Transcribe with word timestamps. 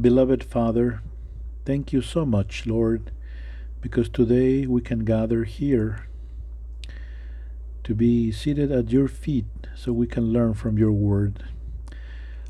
Beloved 0.00 0.42
Father, 0.42 1.02
thank 1.64 1.92
you 1.92 2.02
so 2.02 2.26
much, 2.26 2.66
Lord, 2.66 3.12
because 3.80 4.08
today 4.08 4.66
we 4.66 4.80
can 4.80 5.04
gather 5.04 5.44
here 5.44 6.08
to 7.84 7.94
be 7.94 8.32
seated 8.32 8.72
at 8.72 8.90
your 8.90 9.06
feet 9.06 9.46
so 9.76 9.92
we 9.92 10.08
can 10.08 10.32
learn 10.32 10.54
from 10.54 10.78
your 10.78 10.90
word. 10.90 11.44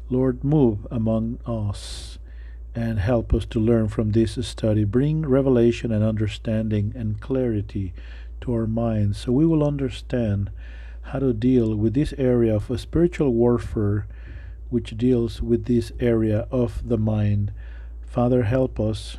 Lord, 0.09 0.43
move 0.43 0.87
among 0.91 1.39
us 1.45 2.19
and 2.75 2.99
help 2.99 3.35
us 3.35 3.45
to 3.47 3.61
learn 3.61 3.89
from 3.89 4.13
this 4.13 4.39
study. 4.47 4.85
Bring 4.85 5.27
revelation 5.27 5.93
and 5.93 6.03
understanding 6.03 6.95
and 6.97 7.21
clarity 7.21 7.93
to 8.41 8.55
our 8.55 8.67
minds 8.67 9.19
so 9.19 9.33
we 9.33 9.45
will 9.45 9.63
understand 9.63 10.51
how 11.03 11.19
to 11.19 11.35
deal 11.35 11.77
with 11.77 11.93
this 11.93 12.15
area 12.17 12.57
of 12.57 12.81
spiritual 12.81 13.35
warfare 13.35 14.07
which 14.71 14.97
deals 14.97 15.41
with 15.41 15.67
this 15.67 15.93
area 16.01 16.47
of 16.51 16.89
the 16.89 16.99
mind. 16.99 17.53
Father, 18.03 18.45
help 18.45 18.79
us 18.79 19.19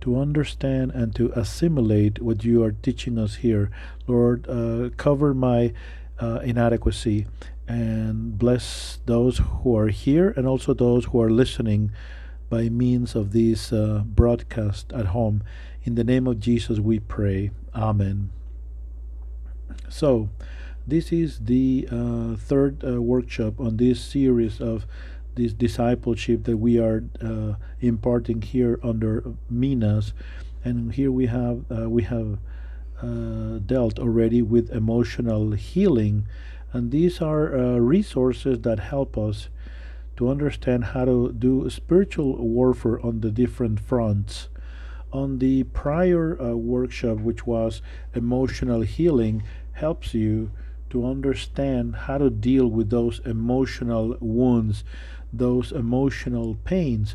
to 0.00 0.18
understand 0.18 0.90
and 0.92 1.14
to 1.14 1.32
assimilate 1.34 2.22
what 2.22 2.44
you 2.44 2.62
are 2.62 2.72
teaching 2.72 3.18
us 3.18 3.36
here. 3.36 3.70
Lord, 4.06 4.48
uh, 4.48 4.90
cover 4.96 5.34
my 5.34 5.72
uh, 6.18 6.40
inadequacy 6.42 7.26
and 7.68 8.38
bless 8.38 8.98
those 9.06 9.38
who 9.38 9.76
are 9.76 9.88
here 9.88 10.30
and 10.36 10.46
also 10.46 10.74
those 10.74 11.06
who 11.06 11.20
are 11.20 11.30
listening 11.30 11.92
by 12.48 12.68
means 12.68 13.14
of 13.14 13.32
this 13.32 13.72
uh, 13.72 14.02
broadcast 14.04 14.92
at 14.92 15.06
home. 15.06 15.42
In 15.84 15.94
the 15.94 16.04
name 16.04 16.26
of 16.26 16.40
Jesus, 16.40 16.78
we 16.80 16.98
pray. 16.98 17.52
Amen. 17.74 18.30
So, 19.88 20.28
this 20.90 21.12
is 21.12 21.38
the 21.40 21.88
uh, 21.90 22.34
third 22.34 22.82
uh, 22.84 23.00
workshop 23.00 23.60
on 23.60 23.76
this 23.76 24.00
series 24.00 24.60
of 24.60 24.86
this 25.36 25.52
discipleship 25.52 26.44
that 26.44 26.56
we 26.56 26.78
are 26.78 27.04
uh, 27.22 27.54
imparting 27.80 28.42
here 28.42 28.80
under 28.82 29.22
Minas, 29.48 30.12
and 30.64 30.92
here 30.92 31.12
we 31.12 31.26
have 31.26 31.64
uh, 31.70 31.88
we 31.88 32.02
have 32.02 32.38
uh, 33.00 33.58
dealt 33.64 33.98
already 33.98 34.42
with 34.42 34.70
emotional 34.70 35.52
healing, 35.52 36.26
and 36.72 36.90
these 36.90 37.20
are 37.20 37.56
uh, 37.56 37.76
resources 37.78 38.60
that 38.62 38.80
help 38.80 39.16
us 39.16 39.48
to 40.16 40.28
understand 40.28 40.86
how 40.86 41.04
to 41.04 41.32
do 41.32 41.70
spiritual 41.70 42.36
warfare 42.36 43.00
on 43.00 43.20
the 43.20 43.30
different 43.30 43.78
fronts. 43.78 44.48
On 45.12 45.38
the 45.38 45.62
prior 45.64 46.40
uh, 46.40 46.54
workshop, 46.54 47.18
which 47.18 47.46
was 47.46 47.80
emotional 48.14 48.82
healing, 48.82 49.42
helps 49.72 50.14
you 50.14 50.50
to 50.90 51.06
understand 51.06 51.96
how 51.96 52.18
to 52.18 52.30
deal 52.30 52.66
with 52.66 52.90
those 52.90 53.20
emotional 53.24 54.16
wounds 54.20 54.84
those 55.32 55.72
emotional 55.72 56.56
pains. 56.64 57.14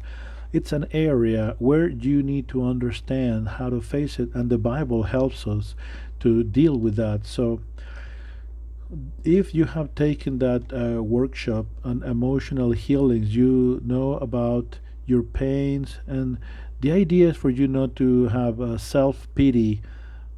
It's 0.53 0.71
an 0.71 0.87
area 0.91 1.55
where 1.59 1.87
you 1.87 2.23
need 2.23 2.47
to 2.49 2.63
understand 2.63 3.49
how 3.49 3.69
to 3.69 3.81
face 3.81 4.19
it, 4.19 4.33
and 4.33 4.49
the 4.49 4.57
Bible 4.57 5.03
helps 5.03 5.45
us 5.47 5.75
to 6.21 6.43
deal 6.43 6.77
with 6.77 6.95
that. 6.95 7.25
So, 7.25 7.61
if 9.23 9.53
you 9.53 9.65
have 9.65 9.95
taken 9.95 10.39
that 10.39 10.71
uh, 10.71 11.03
workshop 11.03 11.65
on 11.83 12.03
emotional 12.03 12.71
healings, 12.71 13.35
you 13.35 13.81
know 13.83 14.13
about 14.13 14.79
your 15.05 15.23
pains, 15.23 15.99
and 16.07 16.37
the 16.79 16.91
idea 16.91 17.29
is 17.29 17.37
for 17.37 17.49
you 17.49 17.67
not 17.67 17.95
to 17.97 18.29
have 18.29 18.59
a 18.59 18.79
self 18.79 19.27
pity 19.35 19.81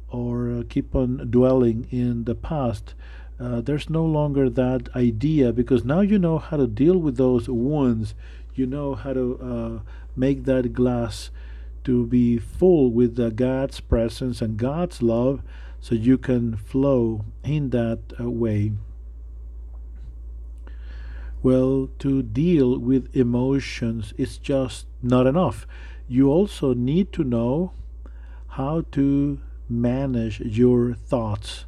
or 0.08 0.50
uh, 0.50 0.62
keep 0.68 0.94
on 0.96 1.30
dwelling 1.30 1.86
in 1.90 2.24
the 2.24 2.34
past 2.34 2.94
uh, 3.40 3.60
there's 3.60 3.88
no 3.88 4.04
longer 4.04 4.50
that 4.50 4.88
idea 4.96 5.52
because 5.52 5.84
now 5.84 6.00
you 6.00 6.18
know 6.18 6.38
how 6.38 6.56
to 6.56 6.66
deal 6.66 6.98
with 6.98 7.16
those 7.16 7.48
wounds. 7.48 8.14
You 8.54 8.66
know 8.66 8.96
how 8.96 9.12
to 9.12 9.38
uh, 9.40 9.90
make 10.16 10.44
that 10.44 10.72
glass 10.72 11.30
to 11.84 12.06
be 12.06 12.38
full 12.38 12.90
with 12.90 13.18
uh, 13.18 13.30
God's 13.30 13.78
presence 13.78 14.42
and 14.42 14.56
God's 14.56 15.02
love 15.02 15.42
so 15.80 15.94
you 15.94 16.18
can 16.18 16.56
flow 16.56 17.24
in 17.44 17.70
that 17.70 18.00
uh, 18.18 18.28
way. 18.28 18.72
Well, 21.40 21.88
to 22.00 22.22
deal 22.22 22.78
with 22.78 23.14
emotions 23.14 24.12
is 24.18 24.38
just 24.38 24.86
not 25.00 25.28
enough. 25.28 25.68
You 26.08 26.28
also 26.28 26.74
need 26.74 27.12
to 27.12 27.22
know 27.22 27.72
how 28.48 28.84
to 28.92 29.38
manage 29.68 30.40
your 30.40 30.94
thoughts 30.94 31.66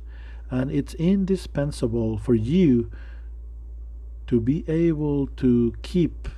and 0.50 0.70
it's 0.70 0.94
indispensable 0.94 2.18
for 2.18 2.34
you 2.34 2.90
to 4.26 4.40
be 4.40 4.64
able 4.68 5.26
to 5.26 5.74
keep 5.82 6.28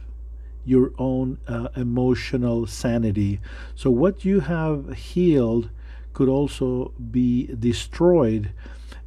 your 0.65 0.93
own 0.99 1.39
uh, 1.49 1.69
emotional 1.77 2.67
sanity. 2.67 3.41
So, 3.75 3.91
what 3.91 4.25
you 4.25 4.41
have 4.41 4.95
healed 4.95 5.71
could 6.13 6.29
also 6.29 6.93
be 7.11 7.47
destroyed, 7.59 8.53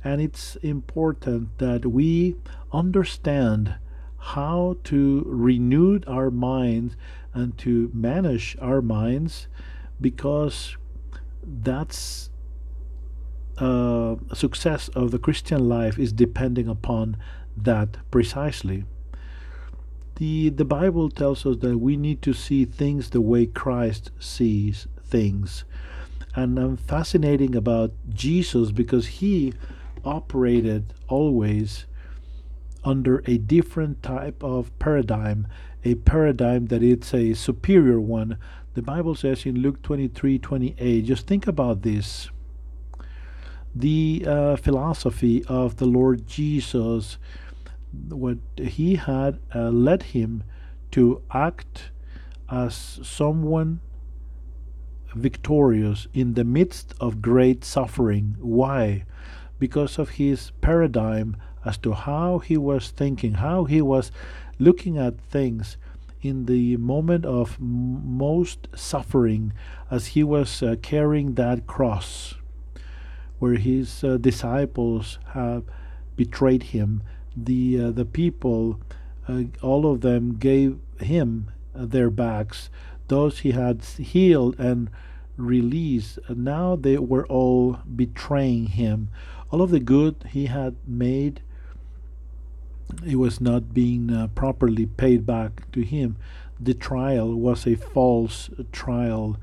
and 0.04 0.22
it's 0.22 0.56
important 0.58 1.58
that 1.60 1.86
we 1.86 2.36
understand 2.72 3.76
how 4.18 4.78
to 4.84 5.24
renew 5.28 6.00
our 6.08 6.32
minds 6.32 6.96
and 7.34 7.58
to 7.60 7.92
manage 7.94 8.58
our 8.60 8.82
minds 8.82 9.48
because 10.02 10.76
that's 11.44 12.30
uh, 13.58 14.16
success 14.34 14.90
of 14.90 15.12
the 15.12 15.20
Christian 15.20 15.70
life 15.70 15.98
is 15.98 16.12
depending 16.12 16.68
upon 16.68 17.18
that 17.56 17.98
precisely. 18.12 18.86
The, 20.16 20.50
the 20.50 20.66
Bible 20.66 21.10
tells 21.10 21.46
us 21.46 21.58
that 21.58 21.78
we 21.78 21.98
need 21.98 22.22
to 22.22 22.34
see 22.34 22.66
things 22.66 23.10
the 23.10 23.22
way 23.22 23.46
Christ 23.46 24.12
sees 24.20 24.88
things. 25.04 25.66
And 26.36 26.58
I'm 26.60 26.78
fascinating 26.78 27.56
about 27.56 27.92
Jesus 28.14 28.72
because 28.72 29.08
he 29.08 29.54
operated 30.04 30.94
always 31.08 31.86
under 32.84 33.24
a 33.26 33.38
different 33.38 34.04
type 34.04 34.44
of 34.44 34.78
paradigm, 34.80 35.48
a 35.84 35.96
paradigm 35.96 36.68
that 36.68 36.84
it's 36.84 37.14
a 37.14 37.34
superior 37.34 38.00
one. 38.00 38.38
The 38.74 38.82
Bible 38.82 39.16
says 39.16 39.46
in 39.46 39.62
Luke 39.62 39.82
23 39.82 40.40
28, 40.40 41.02
just 41.06 41.26
think 41.26 41.48
about 41.48 41.82
this 41.82 42.30
the 43.76 44.24
uh, 44.26 44.56
philosophy 44.56 45.44
of 45.46 45.76
the 45.76 45.86
Lord 45.86 46.26
Jesus, 46.26 47.18
what 48.08 48.38
he 48.56 48.96
had 48.96 49.40
uh, 49.54 49.70
led 49.70 50.04
him 50.04 50.44
to 50.92 51.22
act 51.32 51.92
as 52.50 53.00
someone 53.04 53.82
victorious 55.14 56.08
in 56.14 56.36
the 56.36 56.46
midst 56.46 56.94
of 57.02 57.22
great 57.22 57.66
suffering. 57.66 58.38
Why? 58.40 59.04
Because 59.60 60.00
of 60.00 60.12
his 60.12 60.52
paradigm 60.62 61.36
as 61.66 61.78
to 61.80 61.94
how 61.94 62.40
he 62.40 62.56
was 62.58 62.92
thinking, 62.92 63.36
how 63.36 63.66
he 63.66 63.82
was 63.82 64.12
looking 64.58 64.98
at 64.98 65.20
things 65.20 65.78
in 66.22 66.46
the 66.46 66.78
moment 66.78 67.26
of 67.26 67.60
most 67.60 68.68
suffering 68.74 69.52
as 69.92 70.08
he 70.08 70.24
was 70.24 70.64
uh, 70.64 70.76
carrying 70.82 71.36
that 71.36 71.68
cross 71.68 72.36
where 73.40 73.56
his 73.56 74.04
uh, 74.04 74.18
disciples 74.18 75.20
have 75.34 75.64
betrayed 76.16 76.64
him. 76.64 77.04
The 77.36 77.82
uh, 77.82 77.92
the 77.92 78.06
people, 78.06 78.80
uh, 79.28 79.44
all 79.62 79.92
of 79.92 80.02
them 80.02 80.38
gave 80.38 80.80
him 81.00 81.52
their 81.74 82.10
backs. 82.10 82.70
Those 83.08 83.40
he 83.40 83.52
had 83.52 83.84
healed 83.84 84.60
and 84.60 84.90
released, 85.38 86.18
now 86.30 86.76
they 86.76 86.98
were 86.98 87.28
all 87.28 87.80
betraying 87.96 88.68
him. 88.68 89.10
All 89.52 89.62
of 89.62 89.70
the 89.70 89.80
good 89.80 90.16
he 90.32 90.46
had 90.46 90.76
made, 90.88 91.42
it 93.06 93.18
was 93.18 93.42
not 93.42 93.74
being 93.74 94.12
uh, 94.12 94.28
properly 94.28 94.86
paid 94.86 95.26
back 95.26 95.70
to 95.74 95.82
him. 95.82 96.16
The 96.60 96.74
trial 96.74 97.36
was 97.36 97.68
a 97.68 97.76
false 97.76 98.50
trial, 98.72 99.38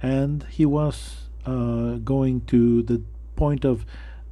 and 0.00 0.44
he 0.48 0.64
was 0.64 1.28
uh, 1.44 1.96
going 1.96 2.42
to 2.42 2.82
the 2.82 3.02
point 3.36 3.64
of 3.64 3.84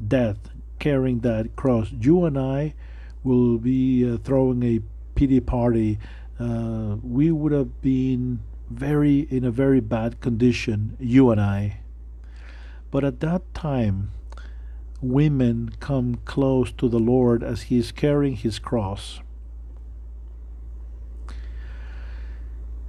death 0.06 0.38
carrying 0.78 1.20
that 1.20 1.54
cross. 1.56 1.92
You 1.92 2.24
and 2.24 2.38
I 2.38 2.74
will 3.22 3.58
be 3.58 4.08
uh, 4.08 4.16
throwing 4.18 4.62
a 4.62 4.80
pity 5.14 5.40
party. 5.40 5.98
Uh, 6.38 6.96
we 7.02 7.30
would 7.30 7.52
have 7.52 7.82
been 7.82 8.40
very 8.70 9.20
in 9.30 9.44
a 9.44 9.50
very 9.50 9.80
bad 9.80 10.20
condition, 10.20 10.96
you 10.98 11.30
and 11.30 11.40
I. 11.40 11.80
But 12.90 13.04
at 13.04 13.20
that 13.20 13.42
time, 13.54 14.12
women 15.00 15.70
come 15.80 16.16
close 16.24 16.72
to 16.72 16.88
the 16.88 16.98
Lord 16.98 17.42
as 17.42 17.62
he 17.62 17.78
is 17.78 17.92
carrying 17.92 18.36
his 18.36 18.58
cross. 18.58 19.20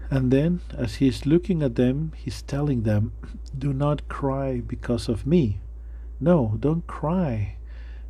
And 0.10 0.30
then, 0.30 0.60
as 0.78 0.96
he 0.96 1.08
is 1.08 1.26
looking 1.26 1.64
at 1.64 1.76
them, 1.76 2.12
he's 2.18 2.42
telling 2.42 2.84
them, 2.84 3.14
Do 3.58 3.72
not 3.72 4.10
cry 4.10 4.60
because 4.60 5.08
of 5.08 5.26
me. 5.26 5.62
No, 6.24 6.56
don't 6.60 6.86
cry 6.86 7.56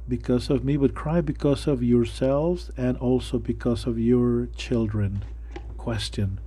because 0.06 0.50
of 0.50 0.66
me, 0.66 0.76
but 0.76 0.94
cry 0.94 1.22
because 1.22 1.66
of 1.66 1.82
yourselves 1.82 2.70
and 2.76 2.98
also 2.98 3.40
because 3.40 3.88
of 3.88 3.98
your 3.98 4.48
children. 4.48 5.24
Question 5.78 6.42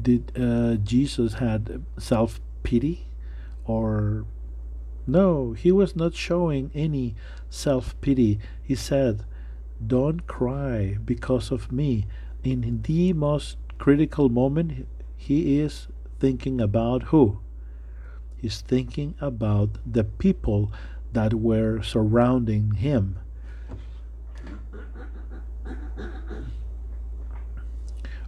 Did 0.00 0.32
uh, 0.34 0.76
Jesus 0.76 1.34
had 1.34 1.84
self 1.98 2.40
pity, 2.62 3.06
or 3.66 4.24
no? 5.06 5.52
He 5.52 5.70
was 5.70 5.94
not 5.94 6.14
showing 6.14 6.70
any 6.74 7.14
self 7.50 8.00
pity. 8.00 8.38
He 8.62 8.74
said, 8.74 9.26
"Don't 9.86 10.26
cry 10.26 10.96
because 11.04 11.52
of 11.52 11.70
me." 11.70 12.06
In 12.42 12.80
the 12.82 13.12
most 13.12 13.58
critical 13.78 14.30
moment, 14.30 14.88
he 15.16 15.60
is 15.60 15.88
thinking 16.18 16.62
about 16.62 17.04
who? 17.12 17.43
He's 18.44 18.60
thinking 18.60 19.14
about 19.22 19.78
the 19.90 20.04
people 20.04 20.70
that 21.14 21.32
were 21.32 21.80
surrounding 21.82 22.72
him. 22.72 23.16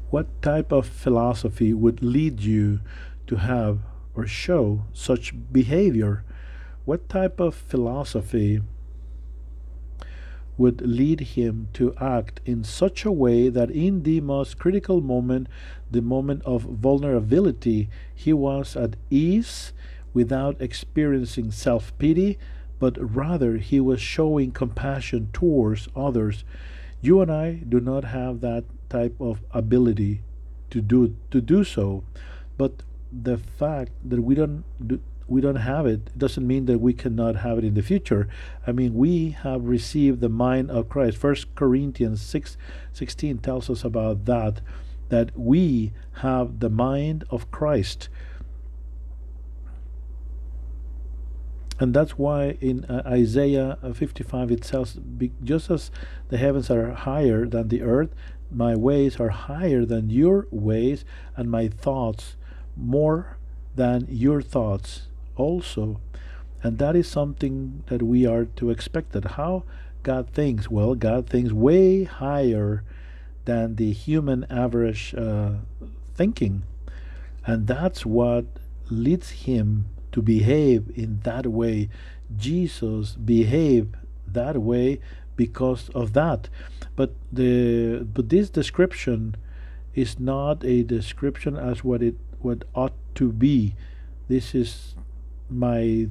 What 0.08 0.40
type 0.40 0.72
of 0.72 0.86
philosophy 0.86 1.74
would 1.74 2.02
lead 2.02 2.40
you 2.40 2.80
to 3.26 3.36
have 3.36 3.80
or 4.14 4.26
show 4.26 4.86
such 4.94 5.34
behavior? 5.52 6.24
What 6.86 7.10
type 7.10 7.38
of 7.38 7.54
philosophy 7.54 8.62
would 10.56 10.80
lead 10.80 11.20
him 11.36 11.68
to 11.74 11.94
act 12.00 12.40
in 12.46 12.64
such 12.64 13.04
a 13.04 13.12
way 13.12 13.50
that 13.50 13.70
in 13.70 14.04
the 14.04 14.22
most 14.22 14.58
critical 14.58 15.02
moment, 15.02 15.46
the 15.90 16.00
moment 16.00 16.42
of 16.46 16.62
vulnerability, 16.62 17.90
he 18.14 18.32
was 18.32 18.76
at 18.76 18.96
ease 19.10 19.74
without 20.16 20.56
experiencing 20.62 21.50
self 21.50 21.92
pity, 21.98 22.38
but 22.78 22.96
rather 22.98 23.58
he 23.58 23.78
was 23.78 24.00
showing 24.00 24.50
compassion 24.50 25.28
towards 25.34 25.88
others. 25.94 26.42
You 27.02 27.20
and 27.20 27.30
I 27.30 27.60
do 27.68 27.80
not 27.80 28.04
have 28.04 28.40
that 28.40 28.64
type 28.88 29.14
of 29.20 29.44
ability 29.50 30.22
to 30.70 30.80
do 30.80 31.14
to 31.30 31.42
do 31.42 31.64
so, 31.64 32.02
but 32.56 32.82
the 33.12 33.36
fact 33.36 33.92
that 34.08 34.22
we 34.22 34.34
don't 34.34 34.64
do, 34.88 35.00
we 35.28 35.42
don't 35.42 35.62
have 35.72 35.84
it 35.84 36.16
doesn't 36.16 36.46
mean 36.46 36.64
that 36.64 36.78
we 36.78 36.94
cannot 36.94 37.36
have 37.36 37.58
it 37.58 37.64
in 37.64 37.74
the 37.74 37.82
future. 37.82 38.26
I 38.66 38.72
mean, 38.72 38.94
we 38.94 39.36
have 39.44 39.64
received 39.64 40.22
the 40.22 40.30
mind 40.30 40.70
of 40.70 40.88
Christ. 40.88 41.18
First 41.18 41.54
Corinthians 41.54 42.22
6 42.22 42.56
16 42.94 43.38
tells 43.38 43.68
us 43.68 43.84
about 43.84 44.24
that, 44.24 44.62
that 45.10 45.38
we 45.38 45.92
have 46.24 46.60
the 46.60 46.70
mind 46.70 47.24
of 47.28 47.50
Christ. 47.50 48.08
And 51.78 51.92
that's 51.92 52.12
why 52.12 52.56
in 52.60 52.84
uh, 52.86 53.02
Isaiah 53.06 53.78
55 53.92 54.50
it 54.50 54.64
says, 54.64 54.98
just 55.44 55.70
as 55.70 55.90
the 56.28 56.38
heavens 56.38 56.70
are 56.70 56.92
higher 56.92 57.46
than 57.46 57.68
the 57.68 57.82
earth, 57.82 58.10
my 58.50 58.74
ways 58.74 59.18
are 59.20 59.30
higher 59.30 59.84
than 59.84 60.08
your 60.08 60.46
ways, 60.50 61.04
and 61.36 61.50
my 61.50 61.68
thoughts 61.68 62.36
more 62.76 63.36
than 63.74 64.06
your 64.08 64.40
thoughts 64.40 65.08
also. 65.36 66.00
And 66.62 66.78
that 66.78 66.96
is 66.96 67.08
something 67.08 67.82
that 67.88 68.02
we 68.02 68.26
are 68.26 68.46
to 68.56 68.70
expect 68.70 69.12
that 69.12 69.32
how 69.32 69.64
God 70.02 70.30
thinks. 70.30 70.70
Well, 70.70 70.94
God 70.94 71.28
thinks 71.28 71.52
way 71.52 72.04
higher 72.04 72.84
than 73.44 73.76
the 73.76 73.92
human 73.92 74.46
average 74.48 75.14
uh, 75.14 75.56
thinking. 76.14 76.62
And 77.44 77.66
that's 77.66 78.06
what 78.06 78.46
leads 78.88 79.30
him 79.30 79.86
to 80.16 80.22
behave 80.22 80.90
in 80.94 81.20
that 81.24 81.46
way. 81.46 81.90
Jesus 82.38 83.12
behaved 83.12 83.94
that 84.26 84.56
way 84.56 84.98
because 85.36 85.90
of 85.90 86.14
that. 86.14 86.48
But 86.96 87.12
the 87.30 88.00
but 88.14 88.30
this 88.30 88.48
description 88.48 89.36
is 89.94 90.18
not 90.18 90.64
a 90.64 90.82
description 90.82 91.54
as 91.54 91.84
what 91.84 92.02
it 92.02 92.16
what 92.40 92.64
ought 92.74 92.96
to 93.16 93.30
be. 93.30 93.74
This 94.26 94.54
is 94.54 94.94
my 95.50 96.08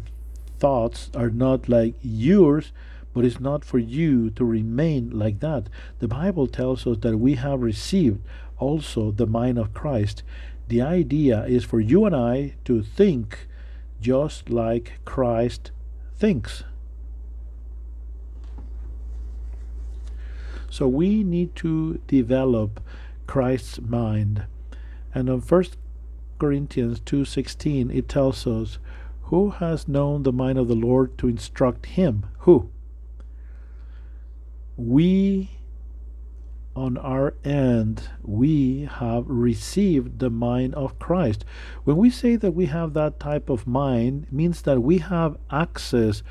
thoughts 0.59 1.09
are 1.15 1.31
not 1.31 1.67
like 1.67 1.95
yours, 2.03 2.71
but 3.11 3.25
it's 3.25 3.39
not 3.39 3.65
for 3.65 3.79
you 3.79 4.29
to 4.37 4.45
remain 4.45 5.09
like 5.17 5.39
that. 5.39 5.63
The 5.97 6.07
Bible 6.07 6.45
tells 6.45 6.85
us 6.85 6.99
that 6.99 7.17
we 7.17 7.33
have 7.35 7.61
received 7.63 8.21
also 8.59 9.09
the 9.09 9.25
mind 9.25 9.57
of 9.57 9.73
Christ. 9.73 10.21
The 10.67 10.83
idea 10.83 11.43
is 11.45 11.63
for 11.63 11.79
you 11.79 12.05
and 12.05 12.15
I 12.15 12.53
to 12.65 12.83
think 12.83 13.47
just 14.05 14.51
like 14.51 14.99
Christ 15.03 15.71
thinks. 16.15 16.63
So 20.69 20.87
we 20.87 21.23
need 21.23 21.55
to 21.55 21.99
develop 22.05 22.83
Christ's 23.25 23.81
mind. 23.81 24.45
And 25.15 25.27
on 25.27 25.41
1 25.41 25.63
Corinthians 26.37 26.99
2:16 26.99 27.89
it 27.89 28.07
tells 28.07 28.45
us 28.45 28.77
who 29.31 29.49
has 29.49 29.87
known 29.87 30.21
the 30.21 30.31
mind 30.31 30.59
of 30.59 30.67
the 30.67 30.75
Lord 30.75 31.17
to 31.17 31.27
instruct 31.27 31.87
him? 31.87 32.27
Who? 32.41 32.69
We, 34.77 35.54
on 36.75 36.97
our 36.97 37.33
end, 37.43 38.09
we 38.21 38.89
have 38.99 39.23
received 39.27 40.19
the 40.19 40.29
mind 40.29 40.75
of 40.75 40.99
Christ. 40.99 41.45
When 41.83 41.97
we 41.97 42.09
say 42.09 42.35
that 42.35 42.51
we 42.51 42.65
have 42.65 42.93
that 42.93 43.19
type 43.19 43.49
of 43.49 43.65
mind, 43.65 44.27
means 44.31 44.61
that 44.63 44.81
we 44.81 44.97
have 44.97 45.37
access 45.49 46.21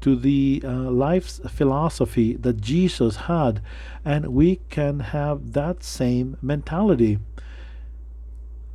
to 0.00 0.16
the 0.16 0.62
uh, 0.64 0.90
life's 0.90 1.40
philosophy 1.48 2.34
that 2.34 2.60
Jesus 2.60 3.16
had, 3.16 3.62
and 4.04 4.28
we 4.28 4.56
can 4.68 5.00
have 5.00 5.52
that 5.52 5.84
same 5.84 6.36
mentality. 6.42 7.18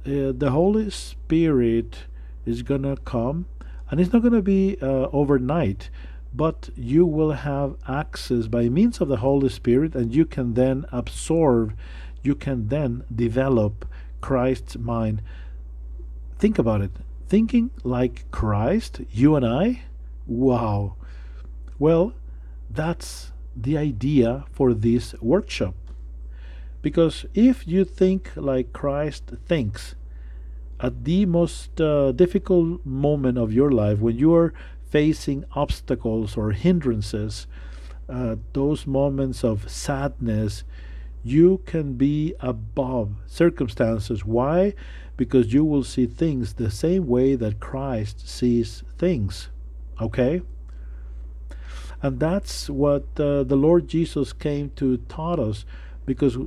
Uh, 0.06 0.32
the 0.32 0.52
Holy 0.52 0.90
Spirit 0.90 2.06
is 2.46 2.62
going 2.62 2.84
to 2.84 2.96
come 3.04 3.46
and 3.90 4.00
it's 4.00 4.12
not 4.12 4.22
going 4.22 4.34
to 4.34 4.42
be 4.42 4.78
uh, 4.82 5.08
overnight 5.12 5.90
but 6.38 6.70
you 6.76 7.04
will 7.04 7.32
have 7.32 7.76
access 7.88 8.46
by 8.46 8.70
means 8.70 9.02
of 9.02 9.08
the 9.08 9.18
holy 9.18 9.50
spirit 9.50 9.96
and 9.96 10.14
you 10.14 10.24
can 10.24 10.54
then 10.54 10.86
absorb 10.92 11.74
you 12.22 12.36
can 12.36 12.68
then 12.68 13.04
develop 13.14 13.86
christ's 14.22 14.78
mind. 14.78 15.22
Think 16.38 16.60
about 16.60 16.82
it. 16.82 16.92
Thinking 17.28 17.72
like 17.84 18.30
christ 18.30 19.02
you 19.12 19.36
and 19.36 19.46
i? 19.46 19.82
Wow. 20.28 20.96
Well 21.80 22.14
that's 22.70 23.32
the 23.56 23.76
idea 23.76 24.46
for 24.52 24.76
this 24.76 25.16
workshop. 25.20 25.74
Because 26.84 27.26
if 27.34 27.68
you 27.68 27.84
think 27.84 28.32
like 28.36 28.74
christ 28.74 29.24
thinks 29.48 29.96
at 30.80 31.06
the 31.06 31.26
most 31.26 31.82
uh, 31.82 32.12
difficult 32.12 32.86
moment 32.86 33.40
of 33.40 33.52
your 33.52 33.72
life, 33.72 33.98
when 33.98 34.16
you 34.16 34.36
are 34.36 34.54
facing 34.90 35.46
obstacles 35.54 36.38
or 36.38 36.52
hindrances, 36.52 37.48
uh, 38.10 38.36
those 38.54 38.88
moments 38.88 39.44
of 39.44 39.70
sadness, 39.70 40.64
you 41.24 41.62
can 41.66 41.94
be 41.94 42.34
above 42.40 43.16
circumstances. 43.26 44.24
Why? 44.24 44.74
Because 45.18 45.54
you 45.54 45.66
will 45.66 45.84
see 45.84 46.06
things 46.06 46.54
the 46.54 46.72
same 46.72 47.08
way 47.08 47.36
that 47.36 47.60
Christ 47.60 48.28
sees 48.28 48.84
things. 48.98 49.50
Okay? 50.00 50.42
And 52.02 52.20
that's 52.20 52.70
what 52.70 53.04
uh, 53.20 53.44
the 53.44 53.56
Lord 53.56 53.88
Jesus 53.88 54.32
came 54.32 54.70
to 54.76 54.98
taught 55.10 55.40
us 55.40 55.66
because 56.06 56.38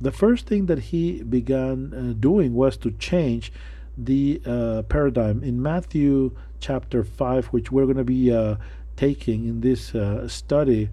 the 0.00 0.12
first 0.12 0.46
thing 0.46 0.66
that 0.66 0.78
he 0.78 1.22
began 1.22 1.92
uh, 1.92 2.12
doing 2.18 2.54
was 2.54 2.76
to 2.78 2.90
change 2.92 3.52
the 3.96 4.40
uh, 4.46 4.82
paradigm 4.82 5.42
in 5.42 5.60
Matthew 5.60 6.36
chapter 6.60 7.02
5, 7.02 7.46
which 7.46 7.72
we're 7.72 7.84
going 7.84 7.96
to 7.96 8.04
be 8.04 8.32
uh, 8.32 8.56
taking 8.96 9.46
in 9.46 9.60
this 9.60 9.94
uh, 9.94 10.28
study 10.28 10.90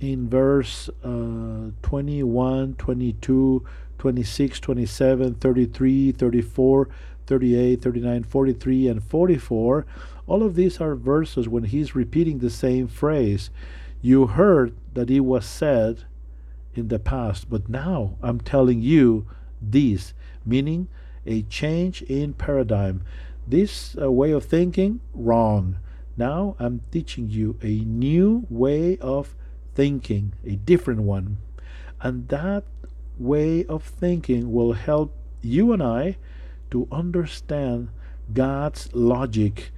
in 0.00 0.28
verse 0.28 0.88
uh, 1.04 1.70
21, 1.82 2.74
22, 2.74 3.64
26, 3.98 4.60
27, 4.60 5.34
33, 5.34 6.12
34, 6.12 6.88
38, 7.26 7.82
39, 7.82 8.24
43, 8.24 8.88
and 8.88 9.04
44. 9.04 9.86
All 10.26 10.42
of 10.42 10.54
these 10.54 10.80
are 10.80 10.94
verses 10.94 11.48
when 11.48 11.64
he's 11.64 11.94
repeating 11.94 12.38
the 12.38 12.50
same 12.50 12.88
phrase. 12.88 13.50
You 14.02 14.26
heard 14.26 14.74
that 14.94 15.10
it 15.10 15.20
was 15.20 15.46
said 15.46 16.04
in 16.74 16.88
the 16.88 16.98
past, 16.98 17.48
but 17.48 17.68
now 17.68 18.16
I'm 18.22 18.40
telling 18.40 18.82
you 18.82 19.26
this, 19.62 20.14
meaning 20.44 20.88
a 21.24 21.42
change 21.42 22.02
in 22.02 22.34
paradigm. 22.34 23.02
This 23.46 23.96
uh, 24.00 24.10
way 24.10 24.32
of 24.32 24.44
thinking, 24.44 25.00
wrong. 25.14 25.76
Now 26.16 26.56
I'm 26.58 26.80
teaching 26.90 27.28
you 27.28 27.58
a 27.62 27.80
new 27.80 28.46
way 28.50 28.98
of 28.98 29.34
thinking, 29.74 30.32
a 30.44 30.56
different 30.56 31.02
one. 31.02 31.38
And 32.00 32.28
that 32.28 32.64
way 33.18 33.64
of 33.66 33.84
thinking 33.84 34.52
will 34.52 34.72
help 34.72 35.14
you 35.42 35.72
and 35.72 35.82
I 35.82 36.16
to 36.70 36.88
understand 36.90 37.90
God's 38.32 38.92
logic 38.92 39.70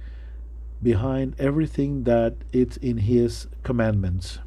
behind 0.81 1.35
everything 1.37 2.03
that 2.05 2.35
it's 2.51 2.77
in 2.77 2.97
his 2.97 3.47
commandments. 3.63 4.39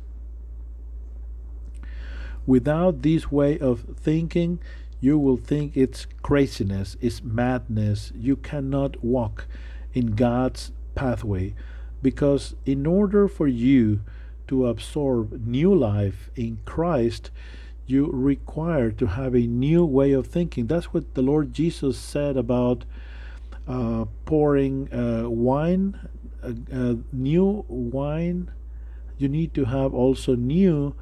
Without 2.47 3.03
this 3.03 3.31
way 3.31 3.59
of 3.59 3.85
thinking, 4.01 4.59
you 5.03 5.19
will 5.19 5.37
think 5.37 5.77
it's 5.77 6.07
craziness, 6.23 6.97
it's 7.01 7.25
madness. 7.25 8.13
You 8.15 8.37
cannot 8.37 9.05
walk 9.05 9.47
in 9.93 10.15
God's 10.15 10.71
pathway 10.95 11.57
because 12.01 12.55
in 12.65 12.87
order 12.87 13.27
for 13.27 13.49
you 13.49 14.03
to 14.47 14.69
absorb 14.69 15.45
new 15.45 15.75
life 15.75 16.31
in 16.37 16.59
Christ, 16.65 17.33
you 17.85 18.11
require 18.13 18.93
to 18.93 19.07
have 19.07 19.35
a 19.35 19.41
new 19.41 19.85
way 19.85 20.13
of 20.13 20.29
thinking. 20.29 20.69
That's 20.69 20.95
what 20.95 21.15
the 21.15 21.23
Lord 21.23 21.53
Jesus 21.53 21.99
said 21.99 22.37
about 22.37 22.85
uh, 23.67 24.05
pouring 24.25 24.89
uh, 24.95 25.29
wine, 25.29 25.99
uh, 26.45 26.53
uh 26.73 26.95
new 27.13 27.65
wine. 27.67 28.53
You 29.19 29.29
need 29.29 29.53
to 29.55 29.65
have 29.65 29.93
also 29.93 30.37
new 30.37 30.95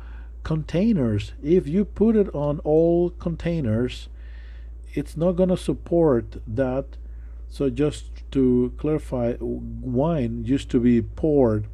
containers. 0.43 1.33
If 1.43 1.67
you 1.67 1.85
put 1.85 2.17
it 2.17 2.35
on 2.35 2.59
all 2.61 3.11
containers, 3.11 4.09
it's 4.93 5.17
not 5.17 5.33
going 5.33 5.49
to 5.51 5.57
support 5.57 6.37
that. 6.47 6.97
So, 7.49 7.69
just 7.69 8.11
to 8.33 8.73
clarify, 8.79 9.35
wine 9.41 10.45
used 10.45 10.71
to 10.71 10.81
be 10.81 11.03
poured 11.03 11.67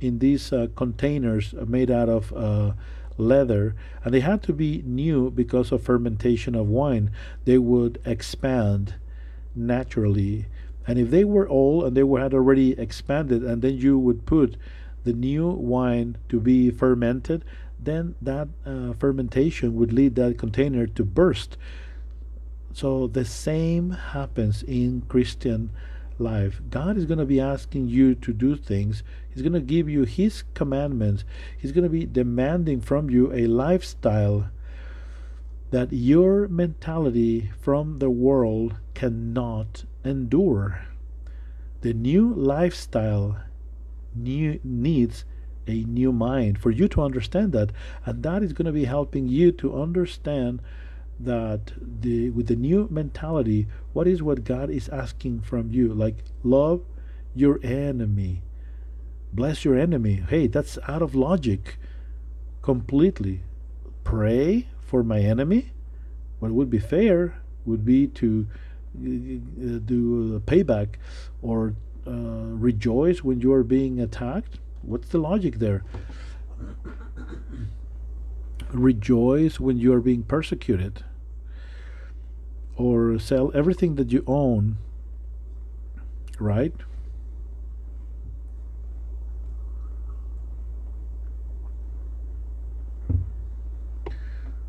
in 0.00 0.18
these 0.18 0.52
uh, 0.52 0.66
containers 0.74 1.54
made 1.66 1.90
out 1.90 2.08
of 2.08 2.32
uh, 2.32 2.72
leather, 3.16 3.76
and 4.02 4.12
they 4.12 4.20
had 4.20 4.42
to 4.44 4.52
be 4.52 4.82
new 4.84 5.30
because 5.30 5.70
of 5.70 5.82
fermentation 5.82 6.54
of 6.54 6.66
wine. 6.66 7.10
They 7.44 7.58
would 7.58 8.00
expand 8.04 8.94
naturally. 9.54 10.46
And 10.86 10.98
if 10.98 11.10
they 11.10 11.24
were 11.24 11.48
old 11.48 11.84
and 11.84 11.96
they 11.96 12.02
were 12.02 12.20
had 12.20 12.34
already 12.34 12.72
expanded, 12.72 13.44
and 13.44 13.62
then 13.62 13.76
you 13.76 13.98
would 13.98 14.26
put 14.26 14.56
the 15.04 15.12
new 15.12 15.48
wine 15.48 16.16
to 16.28 16.40
be 16.40 16.70
fermented, 16.70 17.44
then 17.84 18.14
that 18.20 18.48
uh, 18.66 18.92
fermentation 18.94 19.74
would 19.76 19.92
lead 19.92 20.14
that 20.16 20.38
container 20.38 20.86
to 20.86 21.04
burst. 21.04 21.56
So 22.72 23.06
the 23.06 23.24
same 23.24 23.90
happens 23.90 24.62
in 24.62 25.02
Christian 25.08 25.70
life. 26.18 26.60
God 26.70 26.96
is 26.96 27.06
going 27.06 27.18
to 27.18 27.26
be 27.26 27.40
asking 27.40 27.88
you 27.88 28.14
to 28.14 28.32
do 28.32 28.56
things. 28.56 29.02
He's 29.32 29.42
going 29.42 29.54
to 29.54 29.60
give 29.60 29.88
you 29.88 30.04
His 30.04 30.44
commandments. 30.54 31.24
He's 31.58 31.72
going 31.72 31.84
to 31.84 31.90
be 31.90 32.06
demanding 32.06 32.80
from 32.80 33.10
you 33.10 33.32
a 33.32 33.46
lifestyle 33.46 34.50
that 35.70 35.92
your 35.92 36.48
mentality 36.48 37.50
from 37.60 37.98
the 37.98 38.10
world 38.10 38.76
cannot 38.94 39.84
endure. 40.04 40.82
The 41.80 41.94
new 41.94 42.34
lifestyle 42.34 43.38
new, 44.14 44.60
needs 44.62 45.24
a 45.66 45.84
new 45.84 46.12
mind 46.12 46.58
for 46.58 46.70
you 46.70 46.88
to 46.88 47.02
understand 47.02 47.52
that. 47.52 47.70
And 48.04 48.22
that 48.22 48.42
is 48.42 48.52
going 48.52 48.66
to 48.66 48.72
be 48.72 48.84
helping 48.84 49.28
you 49.28 49.52
to 49.52 49.80
understand 49.80 50.60
that 51.18 51.72
the 51.78 52.30
with 52.30 52.46
the 52.46 52.56
new 52.56 52.88
mentality, 52.90 53.66
what 53.92 54.06
is 54.06 54.22
what 54.22 54.44
God 54.44 54.70
is 54.70 54.88
asking 54.88 55.42
from 55.42 55.70
you? 55.70 55.92
Like 55.92 56.24
love 56.42 56.82
your 57.34 57.60
enemy. 57.62 58.42
Bless 59.32 59.64
your 59.64 59.78
enemy. 59.78 60.24
Hey, 60.28 60.46
that's 60.46 60.78
out 60.88 61.02
of 61.02 61.14
logic 61.14 61.76
completely. 62.62 63.42
Pray 64.02 64.68
for 64.80 65.02
my 65.02 65.20
enemy. 65.20 65.72
What 66.40 66.52
would 66.52 66.70
be 66.70 66.78
fair 66.78 67.40
would 67.64 67.84
be 67.84 68.06
to 68.08 68.46
uh, 68.96 69.78
do 69.84 70.34
a 70.36 70.40
payback 70.40 70.96
or 71.42 71.74
uh, 72.06 72.10
rejoice 72.10 73.22
when 73.22 73.40
you 73.40 73.52
are 73.52 73.62
being 73.62 74.00
attacked. 74.00 74.58
What's 74.82 75.08
the 75.08 75.18
logic 75.18 75.58
there? 75.58 75.84
rejoice 78.72 79.58
when 79.58 79.78
you 79.78 79.92
are 79.92 80.00
being 80.00 80.22
persecuted 80.22 81.04
or 82.76 83.18
sell 83.18 83.50
everything 83.54 83.96
that 83.96 84.10
you 84.12 84.24
own, 84.26 84.78
right? 86.38 86.74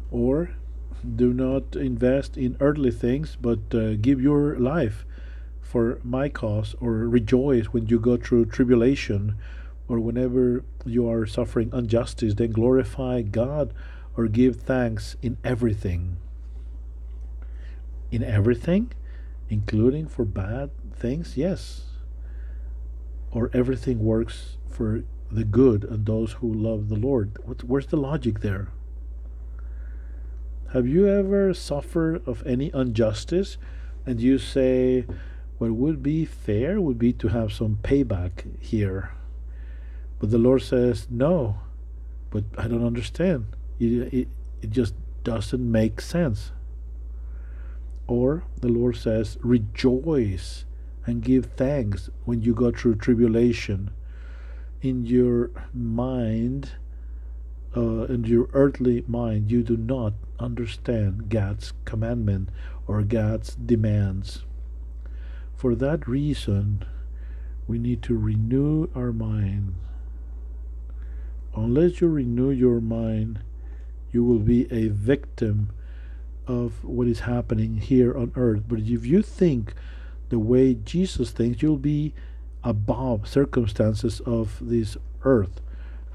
Or 0.09 0.51
do 1.15 1.31
not 1.31 1.75
invest 1.75 2.37
in 2.37 2.57
earthly 2.59 2.91
things, 2.91 3.37
but 3.39 3.59
uh, 3.73 3.95
give 3.95 4.19
your 4.19 4.59
life 4.59 5.05
for 5.61 6.01
my 6.03 6.27
cause, 6.27 6.75
or 6.81 6.91
rejoice 7.07 7.67
when 7.67 7.87
you 7.87 7.97
go 7.97 8.17
through 8.17 8.45
tribulation, 8.47 9.35
or 9.91 9.99
whenever 9.99 10.63
you 10.85 11.09
are 11.09 11.25
suffering 11.25 11.69
injustice, 11.73 12.33
then 12.35 12.51
glorify 12.51 13.21
God 13.21 13.73
or 14.15 14.27
give 14.27 14.55
thanks 14.55 15.15
in 15.21 15.37
everything 15.43 16.17
in 18.11 18.23
everything, 18.23 18.91
including 19.49 20.07
for 20.07 20.25
bad 20.25 20.69
things? 20.93 21.37
Yes. 21.37 21.85
Or 23.31 23.49
everything 23.53 23.99
works 23.99 24.57
for 24.69 25.03
the 25.31 25.45
good 25.45 25.85
and 25.85 26.05
those 26.05 26.33
who 26.33 26.53
love 26.53 26.89
the 26.89 26.97
Lord. 26.97 27.37
What, 27.45 27.63
where's 27.63 27.87
the 27.87 27.97
logic 27.97 28.41
there? 28.41 28.67
Have 30.73 30.87
you 30.87 31.07
ever 31.07 31.53
suffered 31.53 32.21
of 32.27 32.45
any 32.45 32.71
injustice 32.73 33.57
and 34.05 34.19
you 34.19 34.37
say, 34.37 35.05
what 35.57 35.71
would 35.71 36.03
be 36.03 36.25
fair 36.25 36.81
would 36.81 36.99
be 36.99 37.13
to 37.13 37.29
have 37.29 37.53
some 37.53 37.79
payback 37.81 38.61
here? 38.61 39.11
But 40.21 40.29
the 40.29 40.37
Lord 40.37 40.61
says, 40.61 41.07
no, 41.09 41.61
but 42.29 42.43
I 42.55 42.67
don't 42.67 42.85
understand. 42.85 43.47
It, 43.79 44.13
it, 44.13 44.27
it 44.61 44.69
just 44.69 44.93
doesn't 45.23 45.71
make 45.71 45.99
sense. 45.99 46.51
Or 48.05 48.43
the 48.59 48.67
Lord 48.67 48.97
says, 48.97 49.39
rejoice 49.41 50.65
and 51.07 51.23
give 51.23 51.47
thanks 51.57 52.11
when 52.23 52.43
you 52.43 52.53
go 52.53 52.69
through 52.71 52.95
tribulation. 52.97 53.89
In 54.83 55.07
your 55.07 55.49
mind, 55.73 56.73
uh, 57.75 58.03
in 58.03 58.23
your 58.25 58.47
earthly 58.53 59.03
mind, 59.07 59.49
you 59.49 59.63
do 59.63 59.75
not 59.75 60.13
understand 60.39 61.29
God's 61.29 61.73
commandment 61.83 62.49
or 62.85 63.01
God's 63.01 63.55
demands. 63.55 64.43
For 65.57 65.73
that 65.73 66.07
reason, 66.07 66.85
we 67.67 67.79
need 67.79 68.03
to 68.03 68.15
renew 68.15 68.87
our 68.93 69.11
mind. 69.11 69.73
Unless 71.55 72.01
you 72.01 72.07
renew 72.07 72.49
your 72.49 72.79
mind, 72.79 73.39
you 74.11 74.23
will 74.23 74.39
be 74.39 74.71
a 74.71 74.87
victim 74.87 75.69
of 76.47 76.83
what 76.83 77.07
is 77.07 77.21
happening 77.21 77.77
here 77.77 78.17
on 78.17 78.31
earth. 78.35 78.63
But 78.67 78.79
if 78.79 79.05
you 79.05 79.21
think 79.21 79.73
the 80.29 80.39
way 80.39 80.73
Jesus 80.73 81.31
thinks, 81.31 81.61
you'll 81.61 81.77
be 81.77 82.13
above 82.63 83.27
circumstances 83.27 84.19
of 84.21 84.57
this 84.61 84.97
earth. 85.23 85.61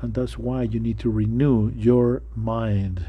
And 0.00 0.14
that's 0.14 0.38
why 0.38 0.62
you 0.62 0.80
need 0.80 0.98
to 1.00 1.10
renew 1.10 1.72
your 1.74 2.22
mind. 2.34 3.06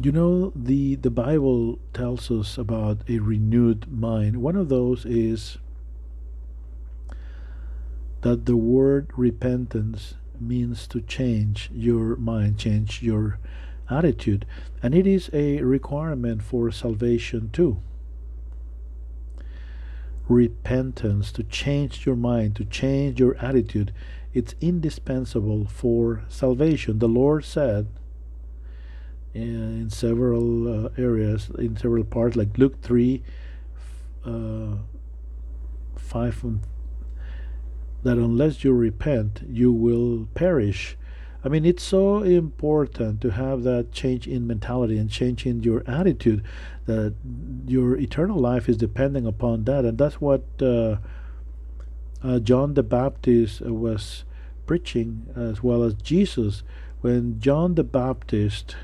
You 0.00 0.10
know, 0.10 0.52
the, 0.56 0.96
the 0.96 1.10
Bible 1.10 1.78
tells 1.92 2.30
us 2.30 2.56
about 2.56 2.98
a 3.08 3.18
renewed 3.18 3.92
mind. 3.92 4.38
One 4.38 4.56
of 4.56 4.68
those 4.68 5.04
is 5.04 5.58
that 8.22 8.46
the 8.46 8.56
word 8.56 9.10
repentance 9.16 10.14
means 10.40 10.86
to 10.88 11.00
change 11.00 11.70
your 11.72 12.16
mind, 12.16 12.58
change 12.58 13.02
your 13.02 13.38
attitude, 13.90 14.46
and 14.82 14.94
it 14.94 15.06
is 15.06 15.30
a 15.32 15.60
requirement 15.62 16.42
for 16.42 16.70
salvation 16.70 17.50
too. 17.52 17.80
Repentance, 20.28 21.32
to 21.32 21.42
change 21.42 22.06
your 22.06 22.16
mind, 22.16 22.56
to 22.56 22.64
change 22.64 23.20
your 23.20 23.36
attitude, 23.36 23.92
it's 24.32 24.54
indispensable 24.60 25.66
for 25.66 26.22
salvation. 26.28 27.00
The 27.00 27.08
Lord 27.08 27.44
said 27.44 27.88
in 29.34 29.90
several 29.90 30.86
uh, 30.86 30.88
areas, 30.96 31.50
in 31.58 31.76
several 31.76 32.04
parts, 32.04 32.36
like 32.36 32.56
Luke 32.56 32.80
3 32.82 33.22
uh, 34.24 34.76
5 35.96 36.34
that 38.02 38.18
unless 38.18 38.64
you 38.64 38.72
repent, 38.72 39.42
you 39.48 39.72
will 39.72 40.28
perish. 40.34 40.96
I 41.44 41.48
mean, 41.48 41.64
it's 41.64 41.82
so 41.82 42.22
important 42.22 43.20
to 43.22 43.30
have 43.30 43.62
that 43.64 43.92
change 43.92 44.26
in 44.26 44.46
mentality 44.46 44.96
and 44.96 45.10
change 45.10 45.44
in 45.44 45.62
your 45.62 45.82
attitude 45.86 46.44
that 46.86 47.14
your 47.66 47.96
eternal 47.96 48.38
life 48.38 48.68
is 48.68 48.76
depending 48.76 49.26
upon 49.26 49.64
that. 49.64 49.84
And 49.84 49.98
that's 49.98 50.20
what 50.20 50.44
uh, 50.60 50.96
uh, 52.22 52.38
John 52.38 52.74
the 52.74 52.82
Baptist 52.82 53.60
was 53.60 54.24
preaching, 54.66 55.26
as 55.36 55.62
well 55.62 55.82
as 55.82 55.94
Jesus. 55.94 56.62
When 57.00 57.40
John 57.40 57.74
the 57.74 57.84
Baptist 57.84 58.76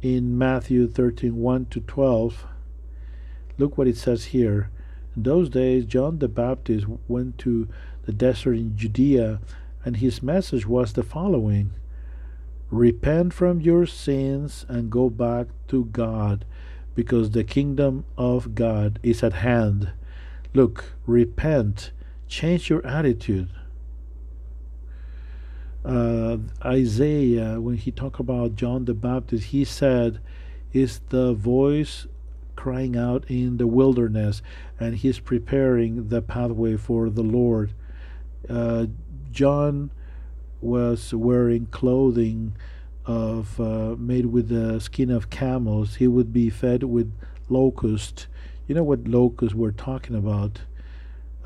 in 0.00 0.38
Matthew 0.38 0.88
13 0.88 1.36
1 1.36 1.66
to 1.66 1.80
12, 1.80 2.46
look 3.58 3.76
what 3.76 3.88
it 3.88 3.98
says 3.98 4.26
here. 4.26 4.70
In 5.20 5.24
those 5.24 5.50
days, 5.50 5.84
John 5.84 6.18
the 6.18 6.28
Baptist 6.28 6.86
went 7.06 7.36
to 7.40 7.68
the 8.06 8.12
desert 8.12 8.54
in 8.54 8.74
Judea 8.74 9.42
And 9.84 9.98
his 9.98 10.22
message 10.22 10.66
was 10.66 10.94
the 10.94 11.02
following 11.02 11.72
Repent 12.70 13.34
from 13.34 13.60
your 13.60 13.84
sins 13.84 14.64
and 14.66 14.90
go 14.90 15.10
back 15.10 15.48
to 15.68 15.84
God 15.84 16.46
because 16.94 17.32
the 17.32 17.44
kingdom 17.44 18.06
of 18.16 18.54
God 18.54 18.98
is 19.02 19.22
at 19.22 19.34
hand. 19.34 19.90
Look, 20.54 20.94
repent, 21.04 21.90
change 22.26 22.70
your 22.70 22.86
attitude. 22.86 23.50
Uh, 25.84 26.38
Isaiah, 26.64 27.60
when 27.60 27.76
he 27.76 27.90
talked 27.90 28.20
about 28.20 28.56
John 28.56 28.86
the 28.86 28.94
Baptist, 28.94 29.48
he 29.48 29.66
said, 29.66 30.20
Is 30.72 31.02
the 31.10 31.34
voice 31.34 32.06
crying 32.60 32.94
out 32.94 33.24
in 33.26 33.56
the 33.56 33.66
wilderness, 33.66 34.42
and 34.78 34.94
he's 34.96 35.18
preparing 35.18 36.08
the 36.08 36.20
pathway 36.20 36.76
for 36.76 37.08
the 37.08 37.22
Lord. 37.22 37.72
Uh, 38.50 38.84
John 39.30 39.90
was 40.60 41.14
wearing 41.14 41.64
clothing 41.70 42.54
of 43.06 43.58
uh, 43.58 43.96
made 43.96 44.26
with 44.26 44.50
the 44.50 44.78
skin 44.78 45.10
of 45.10 45.30
camels. 45.30 45.94
He 45.94 46.06
would 46.06 46.34
be 46.34 46.50
fed 46.50 46.82
with 46.82 47.10
locust. 47.48 48.26
You 48.66 48.74
know 48.74 48.84
what 48.84 49.08
locusts 49.08 49.54
we're 49.54 49.70
talking 49.70 50.14
about? 50.14 50.60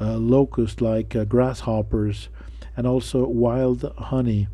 Uh, 0.00 0.16
locusts 0.16 0.80
like 0.80 1.14
uh, 1.14 1.24
grasshoppers, 1.24 2.28
and 2.76 2.88
also 2.88 3.24
wild 3.28 3.84
honey. 3.98 4.48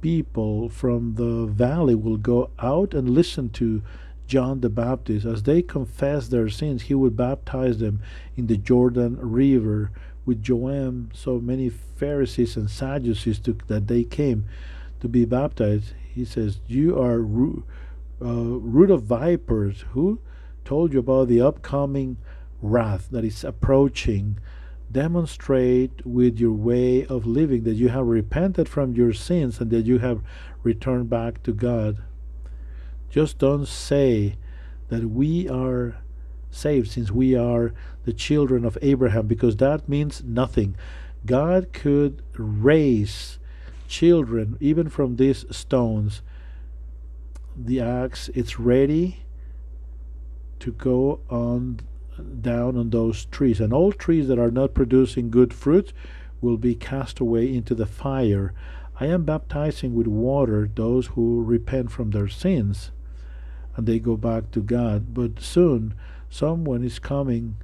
People 0.00 0.68
from 0.68 1.16
the 1.16 1.46
valley 1.46 1.96
will 1.96 2.18
go 2.18 2.50
out 2.60 2.94
and 2.94 3.10
listen 3.10 3.50
to 3.50 3.82
John 4.28 4.60
the 4.60 4.68
Baptist. 4.68 5.26
As 5.26 5.42
they 5.42 5.62
confessed 5.62 6.30
their 6.30 6.50
sins, 6.50 6.82
he 6.82 6.94
would 6.94 7.16
baptize 7.16 7.78
them 7.78 8.00
in 8.36 8.46
the 8.46 8.58
Jordan 8.58 9.18
River 9.20 9.90
with 10.26 10.42
Joam. 10.42 11.08
So 11.14 11.40
many 11.40 11.70
Pharisees 11.70 12.56
and 12.56 12.70
Sadducees 12.70 13.40
took 13.40 13.66
that 13.66 13.88
they 13.88 14.04
came 14.04 14.44
to 15.00 15.08
be 15.08 15.24
baptized. 15.24 15.94
He 16.14 16.24
says, 16.24 16.60
You 16.66 17.00
are 17.00 17.20
root, 17.20 17.64
uh, 18.20 18.26
root 18.26 18.90
of 18.90 19.04
vipers. 19.04 19.84
Who 19.92 20.20
told 20.64 20.92
you 20.92 20.98
about 20.98 21.28
the 21.28 21.40
upcoming 21.40 22.18
wrath 22.60 23.08
that 23.10 23.24
is 23.24 23.42
approaching? 23.42 24.38
Demonstrate 24.92 26.04
with 26.06 26.38
your 26.38 26.52
way 26.52 27.06
of 27.06 27.26
living 27.26 27.64
that 27.64 27.74
you 27.74 27.88
have 27.88 28.06
repented 28.06 28.68
from 28.68 28.94
your 28.94 29.12
sins 29.12 29.60
and 29.60 29.70
that 29.70 29.86
you 29.86 29.98
have 29.98 30.22
returned 30.62 31.08
back 31.08 31.42
to 31.44 31.52
God. 31.52 31.98
Just 33.10 33.38
don't 33.38 33.66
say 33.66 34.36
that 34.88 35.10
we 35.10 35.48
are 35.48 35.96
saved 36.50 36.90
since 36.90 37.10
we 37.10 37.34
are 37.34 37.72
the 38.04 38.12
children 38.12 38.64
of 38.64 38.76
Abraham 38.82 39.26
because 39.26 39.56
that 39.56 39.88
means 39.88 40.22
nothing. 40.24 40.76
God 41.24 41.72
could 41.72 42.22
raise 42.36 43.38
children 43.86 44.56
even 44.60 44.88
from 44.88 45.16
these 45.16 45.44
stones. 45.50 46.22
The 47.56 47.80
axe 47.80 48.28
it's 48.34 48.60
ready 48.60 49.24
to 50.60 50.72
go 50.72 51.20
on 51.30 51.80
down 52.40 52.76
on 52.76 52.90
those 52.90 53.24
trees 53.26 53.60
and 53.60 53.72
all 53.72 53.92
trees 53.92 54.28
that 54.28 54.38
are 54.38 54.50
not 54.50 54.74
producing 54.74 55.30
good 55.30 55.54
fruit 55.54 55.92
will 56.40 56.56
be 56.56 56.74
cast 56.74 57.20
away 57.20 57.52
into 57.52 57.74
the 57.74 57.86
fire. 57.86 58.52
I 59.00 59.06
am 59.06 59.24
baptizing 59.24 59.94
with 59.94 60.06
water 60.06 60.68
those 60.72 61.08
who 61.08 61.42
repent 61.42 61.90
from 61.90 62.10
their 62.10 62.28
sins 62.28 62.90
and 63.78 63.86
they 63.86 64.00
go 64.00 64.16
back 64.16 64.50
to 64.50 64.60
God. 64.60 65.14
But 65.14 65.40
soon 65.40 65.94
someone 66.28 66.82
is 66.82 66.98
coming 66.98 67.56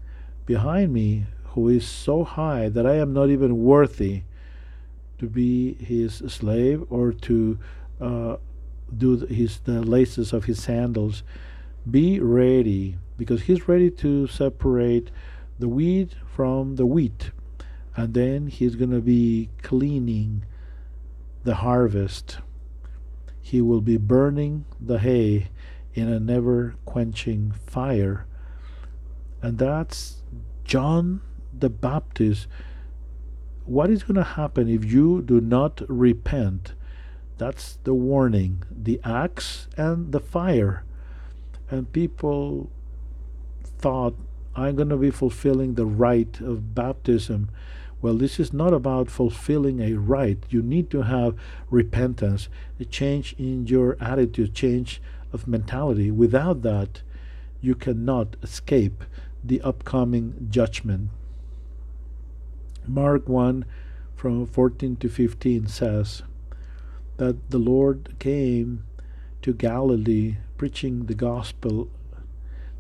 behind 0.47 0.93
me 0.93 1.25
who 1.49 1.69
is 1.69 1.87
so 1.87 2.23
high 2.23 2.69
that 2.69 2.87
I 2.87 2.95
am 2.95 3.13
not 3.13 3.31
even 3.31 3.65
worthy 3.65 4.23
to 5.19 5.27
be 5.27 5.75
his 5.75 6.23
slave 6.29 6.85
or 6.89 7.13
to 7.13 7.59
uh, 8.01 8.37
do 8.97 9.27
his 9.27 9.59
the 9.59 9.83
laces 9.83 10.33
of 10.33 10.45
his 10.45 10.63
sandals. 10.63 11.25
Be 11.91 12.21
ready 12.21 12.97
because 13.19 13.43
he's 13.43 13.67
ready 13.69 13.91
to 13.91 14.29
separate 14.29 15.11
the 15.59 15.69
wheat 15.69 16.13
from 16.33 16.77
the 16.77 16.87
wheat, 16.87 17.33
and 17.97 18.15
then 18.15 18.47
he's 18.47 18.77
going 18.77 18.91
to 18.93 19.01
be 19.01 19.51
cleaning 19.63 20.45
the 21.43 21.57
harvest. 21.57 22.39
He 23.43 23.61
will 23.61 23.81
be 23.81 23.97
burning 23.97 24.65
the 24.81 25.01
hay 25.01 25.49
in 25.95 26.09
a 26.09 26.21
never 26.21 26.75
quenching 26.85 27.53
fire. 27.67 28.27
And 29.41 29.59
that's 29.59 30.23
John 30.65 31.21
the 31.57 31.71
Baptist. 31.71 32.49
What 33.65 33.91
is 33.91 34.03
going 34.03 34.17
to 34.17 34.25
happen 34.25 34.69
if 34.69 34.85
you 34.85 35.23
do 35.23 35.41
not 35.41 35.83
repent? 35.89 36.75
That's 37.39 37.79
the 37.85 37.95
warning 37.95 38.63
the 38.71 39.01
axe 39.05 39.69
and 39.77 40.13
the 40.13 40.21
fire. 40.21 40.85
And 41.71 41.93
people 41.93 42.71
thought, 43.79 44.15
I'm 44.55 44.77
going 44.77 44.91
to 44.91 44.97
be 44.97 45.11
fulfilling 45.11 45.75
the 45.75 45.87
rite 45.87 46.41
of 46.41 46.75
baptism. 46.75 47.51
Well, 48.01 48.15
this 48.15 48.39
is 48.39 48.53
not 48.53 48.75
about 48.75 49.11
fulfilling 49.11 49.81
a 49.81 49.95
rite. 49.95 50.45
You 50.51 50.63
need 50.63 50.91
to 50.91 51.03
have 51.03 51.35
repentance, 51.71 52.49
a 52.79 52.85
change 52.85 53.35
in 53.39 53.67
your 53.67 53.97
attitude, 54.01 54.55
change 54.55 55.01
of 55.35 55.47
mentality. 55.47 56.11
Without 56.11 56.63
that, 56.63 57.03
you 57.61 57.75
cannot 57.75 58.37
escape 58.43 59.05
the 59.43 59.61
upcoming 59.61 60.47
judgment. 60.49 61.11
Mark 62.87 63.29
1 63.29 63.65
from 64.15 64.47
14 64.47 64.97
to 64.97 65.09
15 65.09 65.67
says 65.67 66.23
that 67.17 67.51
the 67.51 67.59
Lord 67.59 68.15
came 68.19 68.85
to 69.43 69.53
Galilee 69.53 70.37
preaching 70.57 71.07
the 71.07 71.15
gospel, 71.15 71.91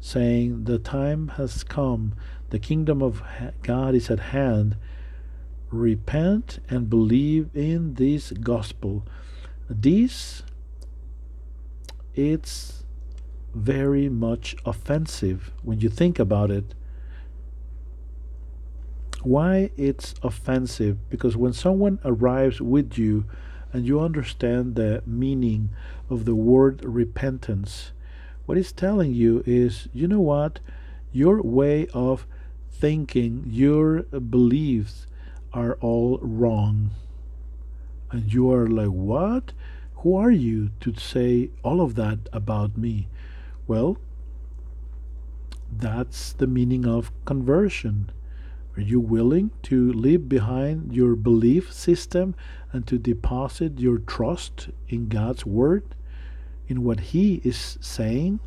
saying, 0.00 0.64
The 0.64 0.78
time 0.78 1.28
has 1.36 1.64
come, 1.64 2.14
the 2.50 2.58
kingdom 2.58 3.02
of 3.02 3.22
God 3.62 3.94
is 3.94 4.10
at 4.10 4.20
hand. 4.20 4.76
Repent 5.70 6.60
and 6.68 6.88
believe 6.88 7.50
in 7.54 7.94
this 7.94 8.30
gospel. 8.30 9.04
This 9.68 10.42
it's 12.14 12.84
very 13.54 14.08
much 14.08 14.56
offensive 14.64 15.52
when 15.62 15.80
you 15.80 15.88
think 15.88 16.18
about 16.18 16.50
it. 16.50 16.74
Why 19.22 19.70
it's 19.76 20.14
offensive? 20.22 20.98
Because 21.08 21.36
when 21.36 21.52
someone 21.52 21.98
arrives 22.04 22.60
with 22.60 22.98
you 22.98 23.24
and 23.72 23.86
you 23.86 24.00
understand 24.00 24.74
the 24.74 25.02
meaning 25.06 25.70
of 26.10 26.24
the 26.24 26.34
word 26.34 26.84
repentance, 26.84 27.92
what 28.46 28.58
it's 28.58 28.72
telling 28.72 29.14
you 29.14 29.42
is, 29.46 29.88
you 29.94 30.06
know 30.06 30.20
what? 30.20 30.60
Your 31.12 31.40
way 31.40 31.86
of 31.94 32.26
thinking, 32.70 33.44
your 33.46 34.02
beliefs 34.02 35.06
are 35.52 35.78
all 35.80 36.18
wrong. 36.20 36.90
And 38.10 38.32
you 38.32 38.52
are 38.52 38.66
like, 38.66 38.88
what? 38.88 39.52
Who 40.04 40.16
are 40.16 40.30
you 40.30 40.68
to 40.80 40.92
say 40.96 41.48
all 41.62 41.80
of 41.80 41.94
that 41.94 42.28
about 42.30 42.76
me? 42.76 43.08
Well, 43.66 43.96
that's 45.74 46.34
the 46.34 46.46
meaning 46.46 46.86
of 46.86 47.10
conversion. 47.24 48.10
Are 48.76 48.82
you 48.82 49.00
willing 49.00 49.50
to 49.62 49.90
leave 49.94 50.28
behind 50.28 50.92
your 50.94 51.16
belief 51.16 51.72
system 51.72 52.34
and 52.70 52.86
to 52.86 52.98
deposit 52.98 53.80
your 53.80 53.96
trust 53.96 54.68
in 54.90 55.08
God's 55.08 55.46
Word, 55.46 55.94
in 56.68 56.84
what 56.84 57.00
He 57.00 57.40
is 57.42 57.78
saying? 57.80 58.40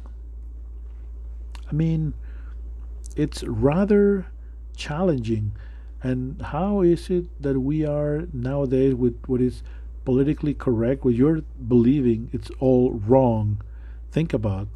I 1.67 1.73
mean, 1.73 2.13
it's 3.15 3.43
rather 3.43 4.27
challenging. 4.75 5.53
And 6.03 6.39
how 6.39 6.81
is 6.81 7.09
it 7.09 7.41
that 7.41 7.59
we 7.59 7.83
are 7.83 8.27
nowadays 8.31 8.93
with 8.93 9.17
what 9.25 9.41
is 9.41 9.63
politically 10.07 10.53
correct, 10.53 11.03
what 11.03 11.13
you're 11.13 11.41
believing, 11.67 12.29
it's 12.31 12.49
all 12.61 12.93
wrong. 12.93 13.61
Think 14.09 14.33
about 14.33 14.69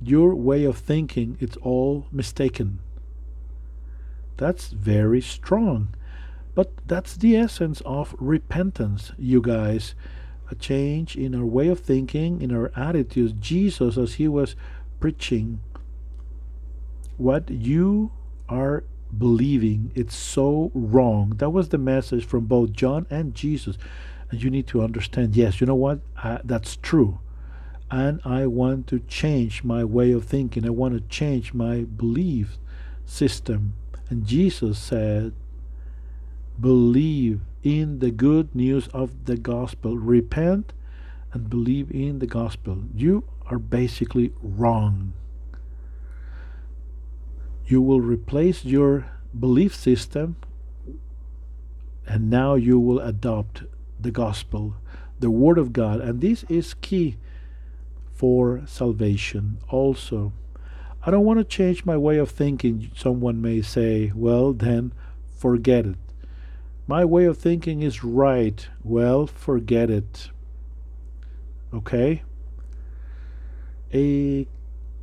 your 0.00 0.36
way 0.36 0.62
of 0.62 0.78
thinking, 0.78 1.36
it's 1.40 1.56
all 1.62 2.06
mistaken. 2.12 2.78
That's 4.36 4.68
very 4.68 5.20
strong. 5.20 5.96
But 6.54 6.70
that's 6.86 7.16
the 7.16 7.36
essence 7.36 7.82
of 7.84 8.14
repentance, 8.20 9.10
you 9.18 9.40
guys. 9.40 9.96
A 10.48 10.54
change 10.54 11.16
in 11.16 11.34
our 11.34 11.44
way 11.44 11.66
of 11.66 11.80
thinking, 11.80 12.40
in 12.40 12.54
our 12.54 12.70
attitudes. 12.76 13.34
Jesus, 13.40 13.98
as 13.98 14.14
he 14.14 14.28
was 14.28 14.54
preaching, 15.00 15.58
what 17.16 17.50
you 17.50 18.12
are 18.48 18.84
believing, 19.18 19.90
it's 19.96 20.14
so 20.14 20.70
wrong. 20.72 21.30
That 21.38 21.50
was 21.50 21.70
the 21.70 21.78
message 21.78 22.24
from 22.24 22.44
both 22.44 22.70
John 22.70 23.08
and 23.10 23.34
Jesus. 23.34 23.76
And 24.32 24.42
you 24.42 24.48
need 24.48 24.66
to 24.68 24.82
understand 24.82 25.36
yes, 25.36 25.60
you 25.60 25.66
know 25.66 25.74
what? 25.74 26.00
I, 26.16 26.40
that's 26.42 26.76
true. 26.76 27.20
And 27.90 28.18
I 28.24 28.46
want 28.46 28.86
to 28.86 29.00
change 29.00 29.62
my 29.62 29.84
way 29.84 30.10
of 30.10 30.24
thinking. 30.24 30.64
I 30.64 30.70
want 30.70 30.94
to 30.94 31.00
change 31.14 31.52
my 31.52 31.82
belief 31.82 32.56
system. 33.04 33.74
And 34.08 34.26
Jesus 34.26 34.78
said, 34.78 35.34
Believe 36.58 37.42
in 37.62 37.98
the 37.98 38.10
good 38.10 38.54
news 38.54 38.88
of 38.88 39.26
the 39.26 39.36
gospel. 39.36 39.98
Repent 39.98 40.72
and 41.34 41.50
believe 41.50 41.90
in 41.90 42.18
the 42.18 42.26
gospel. 42.26 42.84
You 42.94 43.24
are 43.50 43.58
basically 43.58 44.32
wrong. 44.42 45.12
You 47.66 47.82
will 47.82 48.00
replace 48.00 48.64
your 48.64 49.10
belief 49.38 49.74
system 49.74 50.36
and 52.06 52.30
now 52.30 52.54
you 52.54 52.80
will 52.80 53.00
adopt 53.00 53.64
the 54.02 54.10
gospel, 54.10 54.74
the 55.20 55.30
word 55.30 55.58
of 55.58 55.72
God. 55.72 56.00
And 56.00 56.20
this 56.20 56.44
is 56.48 56.74
key 56.74 57.16
for 58.12 58.62
salvation 58.66 59.58
also. 59.68 60.32
I 61.04 61.10
don't 61.10 61.24
want 61.24 61.40
to 61.40 61.44
change 61.44 61.84
my 61.84 61.96
way 61.96 62.18
of 62.18 62.30
thinking. 62.30 62.90
Someone 62.94 63.42
may 63.42 63.62
say, 63.62 64.12
well, 64.14 64.52
then 64.52 64.92
forget 65.36 65.86
it. 65.86 65.96
My 66.86 67.04
way 67.04 67.24
of 67.24 67.38
thinking 67.38 67.82
is 67.82 68.04
right. 68.04 68.68
Well, 68.84 69.26
forget 69.26 69.90
it. 69.90 70.30
Okay? 71.74 72.22
A 73.92 74.46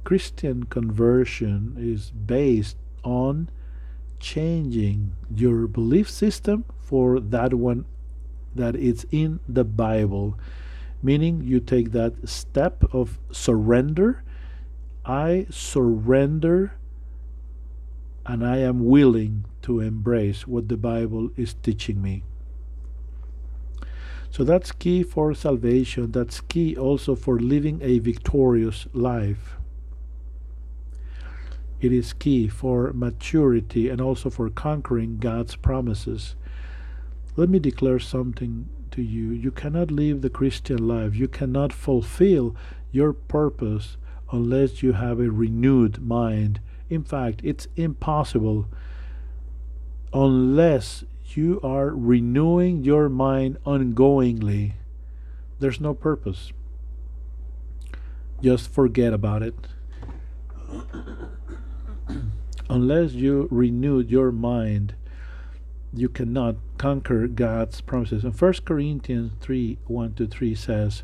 Christian 0.03 0.63
conversion 0.63 1.75
is 1.77 2.12
based 2.12 2.77
on 3.03 3.49
changing 4.19 5.15
your 5.33 5.67
belief 5.67 6.09
system 6.09 6.65
for 6.79 7.19
that 7.19 7.53
one 7.53 7.85
that 8.55 8.75
is 8.75 9.05
in 9.12 9.39
the 9.47 9.63
Bible. 9.63 10.38
Meaning 11.01 11.41
you 11.43 11.59
take 11.59 11.91
that 11.91 12.27
step 12.27 12.83
of 12.93 13.19
surrender. 13.31 14.23
I 15.05 15.47
surrender 15.49 16.73
and 18.25 18.45
I 18.45 18.57
am 18.57 18.85
willing 18.85 19.45
to 19.63 19.79
embrace 19.79 20.45
what 20.45 20.67
the 20.67 20.77
Bible 20.77 21.31
is 21.35 21.55
teaching 21.55 22.01
me. 22.01 22.23
So 24.31 24.43
that's 24.43 24.71
key 24.71 25.01
for 25.01 25.33
salvation. 25.33 26.12
That's 26.12 26.41
key 26.41 26.77
also 26.77 27.15
for 27.15 27.39
living 27.39 27.79
a 27.81 27.97
victorious 27.99 28.88
life. 28.93 29.55
It 31.81 31.91
is 31.91 32.13
key 32.13 32.47
for 32.47 32.91
maturity 32.93 33.89
and 33.89 34.01
also 34.01 34.29
for 34.29 34.49
conquering 34.49 35.17
God's 35.17 35.55
promises. 35.55 36.35
Let 37.39 37.47
me 37.47 37.60
declare 37.60 37.99
something 37.99 38.67
to 38.91 39.02
you. 39.02 39.32
You 39.32 39.49
cannot 39.49 39.91
live 39.91 40.19
the 40.19 40.30
Christian 40.30 40.86
life, 40.86 41.15
you 41.15 41.30
cannot 41.30 41.71
fulfill 41.71 42.54
your 42.91 43.13
purpose 43.13 43.95
unless 44.30 44.84
you 44.84 44.91
have 44.91 45.21
a 45.21 45.32
renewed 45.32 46.06
mind. 46.06 46.60
In 46.89 47.02
fact, 47.02 47.39
it's 47.41 47.69
impossible 47.78 48.67
unless 50.12 51.06
you 51.28 51.62
are 51.63 51.91
renewing 51.91 52.84
your 52.84 53.08
mind 53.08 53.58
ongoingly. 53.65 54.73
There's 55.60 55.80
no 55.80 55.93
purpose. 55.93 56.52
Just 58.43 58.69
forget 58.69 59.13
about 59.13 59.43
it. 59.43 59.56
unless 62.69 63.13
you 63.13 63.47
renewed 63.49 64.12
your 64.12 64.34
mind, 64.34 64.95
you 65.93 66.10
cannot 66.10 66.56
conquer 66.78 67.28
God's 67.28 67.82
promises. 67.82 68.23
And 68.23 68.39
1 68.39 68.54
Corinthians 68.65 69.34
3 69.41 69.78
1 69.86 70.13
to 70.13 70.28
3 70.28 70.56
says, 70.56 71.04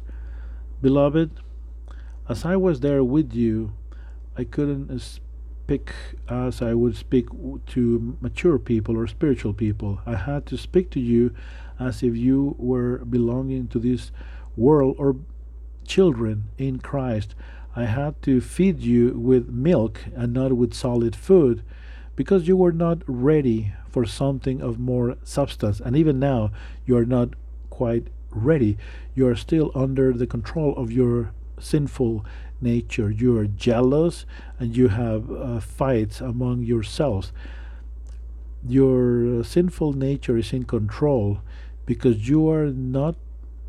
Beloved, 0.81 1.31
as 2.29 2.45
I 2.45 2.55
was 2.55 2.79
there 2.79 3.03
with 3.03 3.33
you, 3.33 3.73
I 4.37 4.43
couldn't 4.43 4.97
speak 4.99 5.93
as 6.29 6.61
I 6.61 6.73
would 6.73 6.95
speak 6.95 7.27
to 7.67 8.17
mature 8.21 8.59
people 8.59 8.97
or 8.97 9.07
spiritual 9.07 9.53
people. 9.53 10.01
I 10.05 10.15
had 10.15 10.45
to 10.47 10.57
speak 10.57 10.89
to 10.91 10.99
you 10.99 11.33
as 11.79 12.03
if 12.03 12.15
you 12.15 12.55
were 12.59 12.99
belonging 12.99 13.67
to 13.69 13.79
this 13.79 14.11
world 14.55 14.95
or 14.99 15.15
children 15.87 16.45
in 16.57 16.79
Christ. 16.79 17.35
I 17.75 17.85
had 17.85 18.21
to 18.23 18.41
feed 18.41 18.79
you 18.79 19.11
with 19.17 19.49
milk 19.49 20.05
and 20.15 20.33
not 20.33 20.53
with 20.53 20.73
solid 20.73 21.15
food 21.15 21.63
because 22.15 22.47
you 22.47 22.57
were 22.57 22.71
not 22.71 22.99
ready 23.07 23.73
for 23.89 24.05
something 24.05 24.61
of 24.61 24.79
more 24.79 25.17
substance. 25.23 25.79
And 25.79 25.95
even 25.95 26.19
now, 26.19 26.51
you 26.85 26.97
are 26.97 27.05
not 27.05 27.29
quite 27.69 28.07
ready. 28.31 28.77
You 29.13 29.27
are 29.27 29.35
still 29.35 29.71
under 29.75 30.13
the 30.13 30.27
control 30.27 30.75
of 30.75 30.91
your 30.91 31.31
sinful 31.59 32.25
nature. 32.61 33.09
You 33.09 33.37
are 33.37 33.47
jealous 33.47 34.25
and 34.59 34.75
you 34.75 34.89
have 34.89 35.31
uh, 35.31 35.59
fights 35.59 36.21
among 36.21 36.63
yourselves. 36.63 37.31
Your 38.67 39.43
sinful 39.43 39.93
nature 39.93 40.37
is 40.37 40.51
in 40.53 40.63
control 40.63 41.39
because 41.85 42.27
you 42.27 42.49
are 42.49 42.67
not 42.67 43.15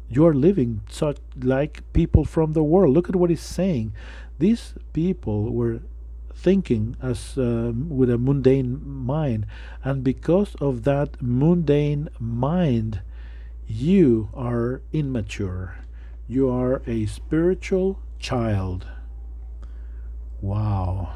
you 0.09 0.25
are 0.25 0.35
living 0.35 0.83
such 0.89 1.19
like 1.43 1.83
people 1.93 2.25
from 2.25 2.53
the 2.53 2.63
world. 2.63 2.95
Look 2.95 3.09
at 3.09 3.17
what 3.17 3.31
he's 3.31 3.41
saying. 3.41 3.93
These 4.39 4.75
people 4.93 5.53
were 5.53 5.81
thinking 6.37 6.96
as 7.03 7.37
uh, 7.38 7.72
with 7.75 8.11
a 8.11 8.18
mundane 8.18 8.81
mind, 8.85 9.46
and 9.83 10.05
because 10.05 10.55
of 10.61 10.85
that 10.85 11.20
mundane 11.20 12.09
mind, 12.20 13.01
you 13.66 14.29
are 14.35 14.83
immature. 14.92 15.79
You 16.29 16.49
are 16.51 16.83
a 16.87 17.07
spiritual 17.07 18.01
child. 18.18 18.87
Wow 20.40 21.14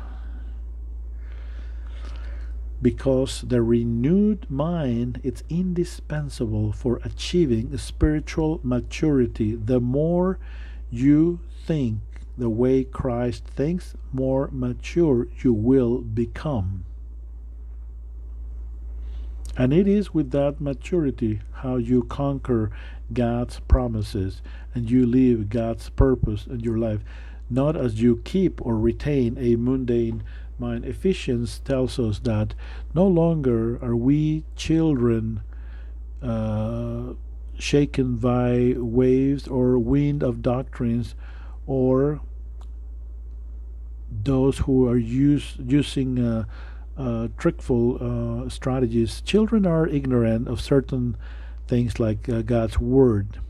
because 2.83 3.43
the 3.43 3.63
renewed 3.63 4.51
mind 4.51 5.21
is 5.23 5.45
indispensable 5.49 6.73
for 6.73 7.01
achieving 7.05 7.77
spiritual 7.77 8.61
maturity. 8.63 9.55
The 9.55 9.81
more 9.81 10.39
you 10.91 11.41
think 11.67 12.01
the 12.41 12.51
way 12.51 12.85
Christ 12.85 13.45
thinks, 13.45 13.95
more 14.13 14.49
mature 14.53 15.29
you 15.43 15.53
will 15.53 15.99
become. 15.99 16.85
And 19.57 19.73
it 19.73 19.87
is 19.87 20.15
with 20.15 20.31
that 20.31 20.61
maturity 20.61 21.41
how 21.53 21.77
you 21.77 22.03
conquer 22.05 22.71
God's 23.13 23.61
promises 23.61 24.43
and 24.75 24.91
you 24.91 25.07
live 25.07 25.49
God's 25.51 25.91
purpose 25.91 26.47
in 26.47 26.61
your 26.61 26.79
life, 26.79 27.01
not 27.51 27.77
as 27.77 28.01
you 28.01 28.23
keep 28.25 28.65
or 28.65 28.79
retain 28.79 29.37
a 29.39 29.57
mundane 29.57 30.23
mind. 30.59 30.85
Ephesians 30.85 31.59
tells 31.59 31.99
us 31.99 32.21
that 32.21 32.55
no 32.95 33.07
longer 33.07 33.83
are 33.85 33.97
we 33.97 34.45
children 34.57 35.43
uh, 36.23 37.15
shaken 37.59 38.17
by 38.17 38.75
waves 38.77 39.49
or 39.49 39.79
wind 39.79 40.23
of 40.23 40.43
doctrines 40.43 41.15
or 41.67 42.21
those 44.11 44.59
who 44.59 44.89
are 44.89 44.97
use, 44.97 45.57
using 45.59 46.19
uh, 46.19 46.45
uh, 46.97 47.29
trickful 47.39 47.99
uh, 48.01 48.49
strategies. 48.49 49.21
Children 49.23 49.67
are 49.67 49.87
ignorant 49.87 50.49
of 50.49 50.61
certain 50.61 51.17
things 51.67 51.99
like 52.01 52.29
uh, 52.29 52.43
God's 52.43 52.79
word. 52.79 53.41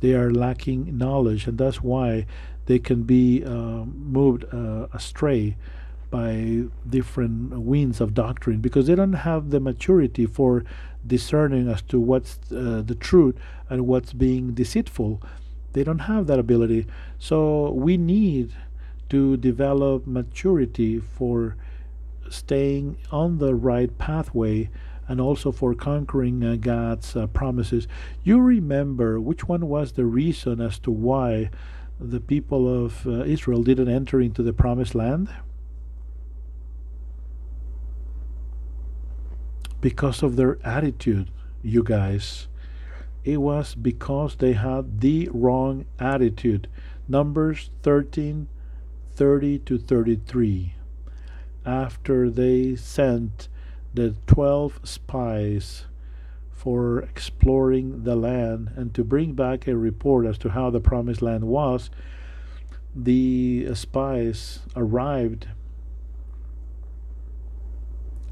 They 0.00 0.14
are 0.14 0.30
lacking 0.30 0.96
knowledge, 0.96 1.46
and 1.46 1.58
that's 1.58 1.82
why 1.82 2.26
they 2.66 2.78
can 2.78 3.02
be 3.02 3.44
uh, 3.44 3.84
moved 3.84 4.44
astray 4.94 5.56
by 6.10 6.64
different 6.88 7.52
winds 7.60 8.00
of 8.00 8.14
doctrine 8.14 8.60
because 8.60 8.86
they 8.86 8.94
don't 8.94 9.12
have 9.12 9.50
the 9.50 9.60
maturity 9.60 10.26
for 10.26 10.64
discerning 11.06 11.68
as 11.68 11.82
to 11.82 12.00
what's 12.00 12.38
uh, 12.52 12.82
the 12.84 12.96
truth 12.98 13.36
and 13.68 13.86
what's 13.86 14.12
being 14.12 14.52
deceitful. 14.52 15.22
They 15.72 15.84
don't 15.84 16.00
have 16.00 16.26
that 16.26 16.38
ability. 16.38 16.86
So 17.18 17.70
we 17.70 17.96
need 17.96 18.52
to 19.10 19.36
develop 19.36 20.06
maturity 20.06 20.98
for 20.98 21.56
staying 22.28 22.96
on 23.10 23.38
the 23.38 23.54
right 23.54 23.96
pathway 23.98 24.70
and 25.08 25.20
also 25.20 25.50
for 25.50 25.74
conquering 25.74 26.44
uh, 26.44 26.54
God's 26.54 27.16
uh, 27.16 27.26
promises. 27.26 27.88
You 28.22 28.38
remember 28.38 29.20
which 29.20 29.48
one 29.48 29.68
was 29.68 29.92
the 29.92 30.04
reason 30.04 30.60
as 30.60 30.78
to 30.80 30.92
why 30.92 31.50
the 31.98 32.20
people 32.20 32.84
of 32.84 33.06
uh, 33.06 33.24
Israel 33.24 33.64
didn't 33.64 33.88
enter 33.88 34.20
into 34.20 34.42
the 34.44 34.52
promised 34.52 34.94
land? 34.94 35.28
Because 39.80 40.22
of 40.22 40.36
their 40.36 40.58
attitude, 40.64 41.30
you 41.62 41.82
guys. 41.82 42.46
It 43.24 43.38
was 43.38 43.74
because 43.74 44.36
they 44.36 44.54
had 44.54 45.00
the 45.00 45.28
wrong 45.32 45.84
attitude. 45.98 46.68
Numbers 47.08 47.70
13 47.82 48.48
30 49.14 49.58
to 49.58 49.76
33. 49.76 50.74
After 51.66 52.30
they 52.30 52.74
sent 52.76 53.48
the 53.92 54.14
12 54.26 54.80
spies 54.84 55.84
for 56.52 57.00
exploring 57.00 58.04
the 58.04 58.16
land 58.16 58.70
and 58.76 58.94
to 58.94 59.04
bring 59.04 59.34
back 59.34 59.66
a 59.66 59.76
report 59.76 60.24
as 60.24 60.38
to 60.38 60.50
how 60.50 60.70
the 60.70 60.80
promised 60.80 61.20
land 61.20 61.44
was, 61.44 61.90
the 62.94 63.74
spies 63.74 64.60
arrived 64.74 65.48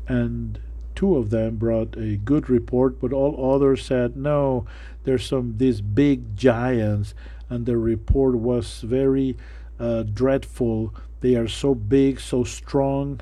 and 0.06 0.58
two 0.98 1.16
of 1.16 1.30
them 1.30 1.54
brought 1.54 1.96
a 1.96 2.16
good 2.16 2.50
report, 2.50 3.00
but 3.00 3.12
all 3.12 3.54
others 3.54 3.84
said, 3.84 4.16
no, 4.16 4.66
there's 5.04 5.24
some 5.24 5.56
these 5.58 5.80
big 5.80 6.36
giants, 6.36 7.14
and 7.48 7.66
the 7.66 7.76
report 7.76 8.34
was 8.34 8.80
very 8.80 9.36
uh, 9.78 10.02
dreadful. 10.02 10.92
They 11.20 11.36
are 11.36 11.46
so 11.46 11.72
big, 11.76 12.18
so 12.18 12.42
strong. 12.42 13.20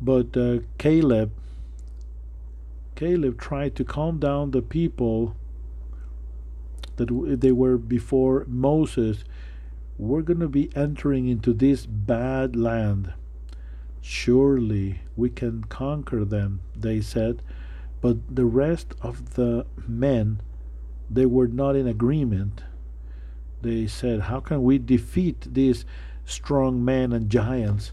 But 0.00 0.34
uh, 0.38 0.60
Caleb, 0.78 1.32
Caleb 2.94 3.38
tried 3.38 3.76
to 3.76 3.84
calm 3.84 4.18
down 4.18 4.52
the 4.52 4.62
people 4.62 5.36
that 6.96 7.40
they 7.42 7.52
were 7.52 7.76
before 7.76 8.46
Moses. 8.48 9.22
We're 9.98 10.22
going 10.22 10.40
to 10.40 10.48
be 10.48 10.70
entering 10.74 11.28
into 11.28 11.52
this 11.52 11.84
bad 11.84 12.56
land. 12.56 13.12
Surely 14.00 15.00
we 15.16 15.30
can 15.30 15.64
conquer 15.64 16.24
them, 16.24 16.60
they 16.74 17.00
said. 17.00 17.42
But 18.00 18.34
the 18.34 18.46
rest 18.46 18.94
of 19.02 19.34
the 19.34 19.66
men, 19.86 20.40
they 21.10 21.26
were 21.26 21.48
not 21.48 21.76
in 21.76 21.86
agreement. 21.86 22.62
They 23.62 23.86
said, 23.86 24.22
How 24.22 24.40
can 24.40 24.62
we 24.62 24.78
defeat 24.78 25.52
these 25.52 25.84
strong 26.24 26.84
men 26.84 27.12
and 27.12 27.28
giants? 27.28 27.92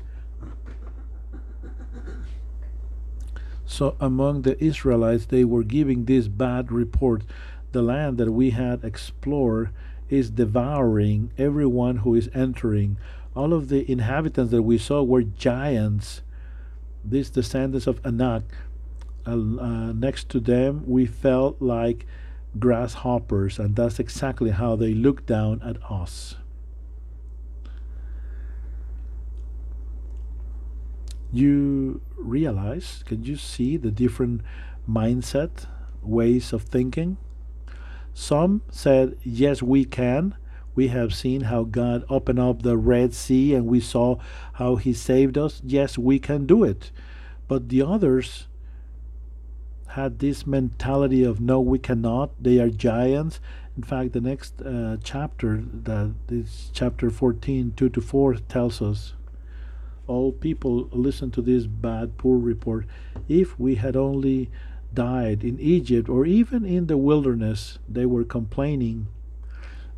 So 3.66 3.98
among 4.00 4.44
the 4.44 4.62
Israelites, 4.64 5.26
they 5.26 5.44
were 5.44 5.64
giving 5.64 6.06
this 6.06 6.30
bad 6.30 6.72
report. 6.72 7.24
The 7.74 7.82
land 7.82 8.18
that 8.18 8.32
we 8.32 8.52
had 8.52 8.86
explored 8.86 9.72
is 10.10 10.30
devouring 10.30 11.32
everyone 11.38 11.98
who 11.98 12.16
is 12.16 12.30
entering. 12.34 12.98
All 13.38 13.54
of 13.54 13.70
the 13.70 13.90
inhabitants 13.90 14.50
that 14.50 14.64
we 14.64 14.80
saw 14.80 15.04
were 15.04 15.22
giants. 15.22 16.24
These 17.06 17.30
descendants 17.30 17.86
of 17.86 18.02
Anak. 18.04 18.42
Uh, 19.28 19.32
uh, 19.32 19.94
next 19.94 20.28
to 20.30 20.40
them, 20.40 20.84
we 20.88 21.06
felt 21.06 21.62
like 21.62 22.08
grasshoppers, 22.58 23.60
and 23.60 23.76
that's 23.76 24.00
exactly 24.00 24.50
how 24.50 24.76
they 24.76 24.92
looked 24.96 25.28
down 25.28 25.62
at 25.62 25.78
us. 25.88 26.38
You 31.32 32.02
realize, 32.18 33.04
can 33.06 33.24
you 33.24 33.36
see 33.36 33.78
the 33.78 33.92
different 33.92 34.42
mindset, 34.90 35.68
ways 36.02 36.54
of 36.54 36.64
thinking? 36.64 37.18
Some 38.16 38.64
said, 38.72 39.16
Yes, 39.22 39.62
we 39.62 39.86
can. 39.86 40.36
We 40.78 40.90
have 40.90 41.12
seen 41.12 41.42
how 41.42 41.64
God 41.64 42.06
opened 42.08 42.38
up 42.38 42.62
the 42.62 42.78
Red 42.78 43.16
Sea 43.16 43.56
and 43.56 43.66
we 43.66 43.80
saw 43.80 44.18
how 44.54 44.76
He 44.76 44.94
saved 44.94 45.36
us. 45.36 45.60
Yes, 45.66 45.98
we 45.98 46.20
can 46.20 46.46
do 46.46 46.64
it. 46.64 46.92
But 47.48 47.70
the 47.70 47.82
others 47.82 48.46
had 49.88 50.20
this 50.20 50.46
mentality 50.46 51.24
of 51.24 51.42
no, 51.42 51.60
we 51.60 51.80
cannot. 51.80 52.30
They 52.40 52.60
are 52.60 52.70
giants. 52.70 53.40
In 53.76 53.82
fact, 53.82 54.14
the 54.14 54.22
next 54.22 54.62
uh, 54.62 54.98
chapter, 55.04 55.64
that 55.64 56.14
is 56.30 56.70
chapter 56.76 57.10
14, 57.10 57.74
2 57.76 57.90
to 57.90 58.00
4, 58.00 58.36
tells 58.36 58.80
us 58.80 59.16
all 60.06 60.32
people 60.32 60.90
listen 60.92 61.32
to 61.32 61.42
this 61.42 61.66
bad, 61.66 62.20
poor 62.20 62.38
report. 62.38 62.86
If 63.28 63.60
we 63.60 63.76
had 63.76 63.96
only 63.96 64.52
died 64.94 65.44
in 65.44 65.60
Egypt 65.60 66.08
or 66.08 66.28
even 66.28 66.66
in 66.66 66.86
the 66.86 66.98
wilderness, 66.98 67.80
they 67.90 68.06
were 68.06 68.24
complaining 68.24 69.08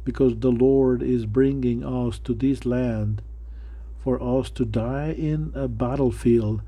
because 0.09 0.39
the 0.39 0.51
Lord 0.51 1.03
is 1.03 1.25
bringing 1.25 1.85
us 1.85 2.17
to 2.19 2.33
this 2.33 2.65
land 2.65 3.21
for 4.03 4.21
us 4.21 4.49
to 4.51 4.65
die 4.65 5.11
in 5.11 5.51
a 5.53 5.67
battlefield. 5.67 6.61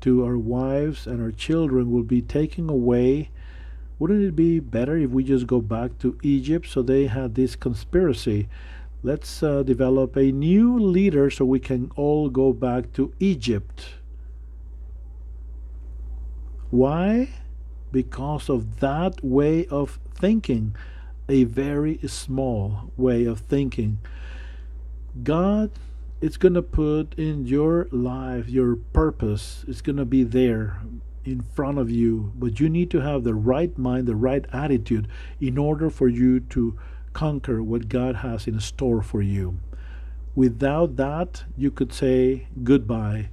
To 0.00 0.24
our 0.24 0.38
wives 0.38 1.06
and 1.06 1.20
our 1.20 1.32
children 1.32 1.90
will 1.90 2.04
be 2.04 2.22
taken 2.22 2.70
away. 2.70 3.30
Wouldn't 3.98 4.24
it 4.24 4.36
be 4.36 4.60
better 4.60 4.96
if 4.96 5.10
we 5.10 5.24
just 5.24 5.46
go 5.46 5.60
back 5.60 5.98
to 5.98 6.18
Egypt? 6.22 6.68
So 6.68 6.80
they 6.80 7.06
had 7.06 7.34
this 7.34 7.54
conspiracy 7.54 8.48
let's 9.02 9.42
uh, 9.42 9.62
develop 9.62 10.16
a 10.16 10.32
new 10.32 10.78
leader 10.78 11.30
so 11.30 11.44
we 11.44 11.60
can 11.60 11.90
all 11.96 12.28
go 12.28 12.52
back 12.52 12.92
to 12.92 13.12
Egypt. 13.20 13.86
Why? 16.70 17.28
Because 17.92 18.48
of 18.48 18.80
that 18.80 19.22
way 19.22 19.66
of 19.66 20.00
thinking, 20.14 20.74
a 21.28 21.44
very 21.44 21.98
small 22.06 22.92
way 22.96 23.24
of 23.24 23.40
thinking. 23.40 23.98
God 25.22 25.70
is 26.20 26.36
going 26.36 26.54
to 26.54 26.62
put 26.62 27.14
in 27.18 27.46
your 27.46 27.88
life 27.90 28.48
your 28.48 28.76
purpose, 28.76 29.64
it's 29.68 29.80
going 29.80 29.96
to 29.96 30.04
be 30.04 30.22
there 30.22 30.80
in 31.24 31.42
front 31.42 31.78
of 31.78 31.90
you, 31.90 32.32
but 32.36 32.60
you 32.60 32.68
need 32.68 32.90
to 32.90 33.00
have 33.00 33.24
the 33.24 33.34
right 33.34 33.76
mind, 33.76 34.06
the 34.06 34.16
right 34.16 34.46
attitude 34.52 35.08
in 35.40 35.58
order 35.58 35.90
for 35.90 36.08
you 36.08 36.40
to 36.40 36.78
conquer 37.12 37.62
what 37.62 37.88
God 37.88 38.16
has 38.16 38.46
in 38.46 38.60
store 38.60 39.02
for 39.02 39.20
you. 39.20 39.58
Without 40.34 40.96
that, 40.96 41.44
you 41.56 41.70
could 41.70 41.92
say 41.92 42.46
goodbye. 42.62 43.30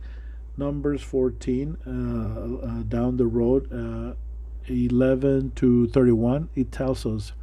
Numbers 0.56 1.02
14, 1.02 1.78
uh, 1.86 2.66
uh, 2.66 2.84
down 2.84 3.18
the 3.18 3.28
road, 3.28 3.72
uh, 3.72 4.16
11 4.68 5.52
to 5.56 5.88
31, 5.88 6.50
it 6.56 6.72
tells 6.72 7.06
us 7.06 7.34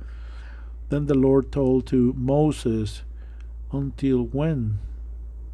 Then 0.91 1.07
the 1.07 1.15
Lord 1.15 1.51
told 1.53 1.87
to 1.87 2.13
Moses, 2.17 3.03
Until 3.73 4.23
when 4.25 4.81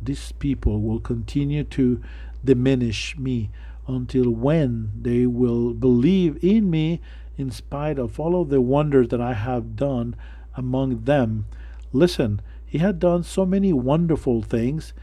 these 0.02 0.32
people 0.32 0.80
will 0.80 0.98
continue 0.98 1.62
to 1.64 2.02
diminish 2.44 3.16
me? 3.18 3.50
Until 3.86 4.30
when 4.30 4.90
they 5.00 5.26
will 5.26 5.74
believe 5.74 6.42
in 6.42 6.70
me 6.70 7.00
in 7.36 7.50
spite 7.50 7.98
of 7.98 8.18
all 8.18 8.40
of 8.40 8.48
the 8.48 8.62
wonders 8.62 9.08
that 9.08 9.20
I 9.20 9.34
have 9.34 9.76
done 9.76 10.16
among 10.56 11.04
them. 11.04 11.46
Listen, 11.92 12.40
he 12.64 12.78
had 12.78 12.98
done 12.98 13.22
so 13.22 13.44
many 13.44 13.74
wonderful 13.74 14.42
things, 14.42 14.94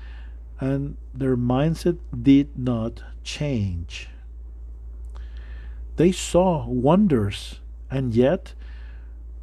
and 0.59 0.97
their 1.13 1.37
mindset 1.37 1.97
did 2.21 2.57
not 2.57 3.03
change. 3.23 4.09
They 5.95 6.11
saw 6.11 6.67
wonders, 6.67 7.59
and 7.91 8.15
yet 8.15 8.55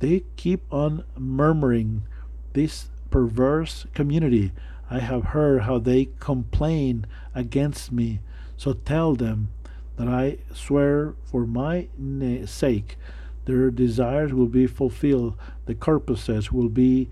they 0.01 0.25
keep 0.37 0.63
on 0.73 1.05
murmuring. 1.17 2.03
This 2.53 2.91
perverse 3.11 3.87
community, 3.95 4.53
I 4.91 4.99
have 4.99 5.27
heard 5.27 5.63
how 5.63 5.79
they 5.79 6.09
complain 6.19 7.07
against 7.35 7.93
me. 7.93 8.21
So 8.57 8.73
tell 8.73 9.15
them 9.15 9.49
that 9.97 10.09
I 10.09 10.39
swear 10.53 11.15
for 11.25 11.47
my 11.47 11.89
sake 12.47 12.97
their 13.45 13.71
desires 13.71 14.33
will 14.33 14.47
be 14.47 14.67
fulfilled. 14.67 15.35
The 15.67 15.75
purposes 15.75 16.53
will 16.53 16.69
be 16.69 17.09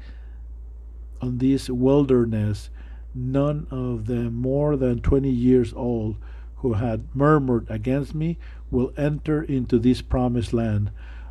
on 1.20 1.38
this 1.38 1.68
wilderness. 1.68 2.70
None 3.14 3.66
of 3.70 4.06
them 4.06 4.34
more 4.34 4.76
than 4.76 5.00
20 5.00 5.28
years 5.30 5.72
old 5.72 6.16
who 6.56 6.74
had 6.74 7.14
murmured 7.14 7.66
against 7.68 8.14
me 8.14 8.38
will 8.70 8.92
enter 8.96 9.42
into 9.42 9.78
this 9.78 10.02
promised 10.02 10.52
land. 10.52 10.90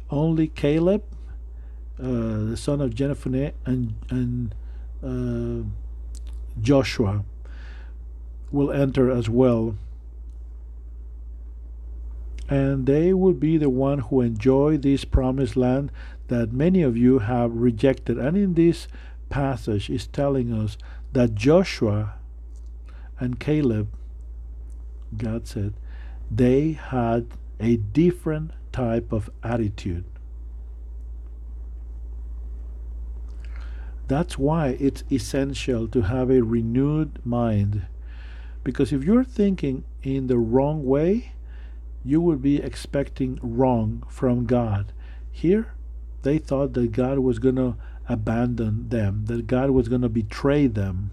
Only 0.10 0.48
Caleb, 0.48 1.04
the 1.97 2.57
son 2.57 2.81
of 2.81 2.91
Jephunneh, 2.91 3.53
and, 3.65 3.95
and 4.10 4.55
uh, 5.03 5.67
Joshua 6.62 7.23
will 8.51 8.71
enter 8.71 9.12
as 9.12 9.29
well 9.29 9.75
and 12.49 12.86
they 12.86 13.13
will 13.13 13.33
be 13.33 13.57
the 13.57 13.69
one 13.69 13.99
who 13.99 14.21
enjoy 14.21 14.77
this 14.77 15.03
promised 15.03 15.57
land 15.57 15.91
that 16.27 16.53
many 16.53 16.81
of 16.81 16.95
you 16.95 17.19
have 17.19 17.51
rejected. 17.51 18.17
And 18.17 18.38
in 18.38 18.53
this 18.53 18.88
passage 19.29 19.89
is 19.89 20.07
telling 20.07 20.53
us 20.53 20.77
that 21.12 21.36
Joshua 21.36 22.15
and 23.19 23.39
Caleb, 23.39 23.89
God 25.15 25.47
said, 25.47 25.73
they 26.31 26.73
had 26.73 27.27
a 27.60 27.77
different 27.77 28.51
type 28.71 29.12
of 29.12 29.29
attitude. 29.43 30.05
That's 34.08 34.38
why 34.38 34.78
it's 34.80 35.04
essential 35.12 35.88
to 35.89 36.04
have 36.04 36.30
a 36.30 36.41
renewed 36.41 37.20
mind. 37.26 37.86
Because 38.63 38.93
if 38.93 39.04
you're 39.04 39.24
thinking 39.24 39.84
in 40.02 40.28
the 40.28 40.38
wrong 40.38 40.86
way, 40.86 41.34
you 42.04 42.22
would 42.22 42.41
be 42.41 42.58
expecting 42.58 43.38
wrong 43.41 44.04
from 44.10 44.46
God. 44.46 44.93
Here, 45.32 45.74
they 46.24 46.38
thought 46.38 46.74
that 46.74 46.93
God 46.93 47.20
was 47.20 47.39
going 47.39 47.58
to 47.58 47.76
abandon 48.08 48.89
them, 48.89 49.26
that 49.26 49.48
God 49.48 49.72
was 49.72 49.89
going 49.89 50.02
to 50.02 50.10
betray 50.10 50.67
them. 50.67 51.12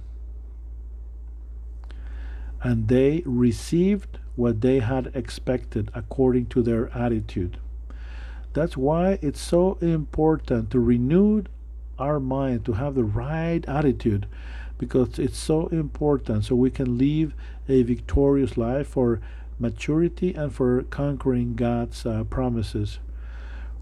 And 2.63 2.89
they 2.89 3.23
received 3.27 4.19
what 4.37 4.61
they 4.61 4.79
had 4.79 5.11
expected 5.15 5.91
according 5.95 6.47
to 6.47 6.63
their 6.63 6.91
attitude. 6.97 7.59
That's 8.53 8.77
why 8.77 9.19
it's 9.21 9.41
so 9.41 9.79
important 9.81 10.71
to 10.71 10.81
renew 10.81 11.43
our 11.99 12.21
mind, 12.21 12.65
to 12.65 12.73
have 12.75 12.95
the 12.95 13.05
right 13.05 13.65
attitude, 13.67 14.27
because 14.79 15.19
it's 15.19 15.39
so 15.39 15.69
important 15.69 16.45
so 16.45 16.55
we 16.55 16.71
can 16.71 16.99
live 16.99 17.35
a 17.69 17.83
victorious 17.83 18.57
life 18.57 18.89
for 18.89 19.21
maturity 19.59 20.35
and 20.35 20.53
for 20.53 20.83
conquering 20.85 21.55
God's 21.55 22.05
uh, 22.05 22.25
promises. 22.25 22.99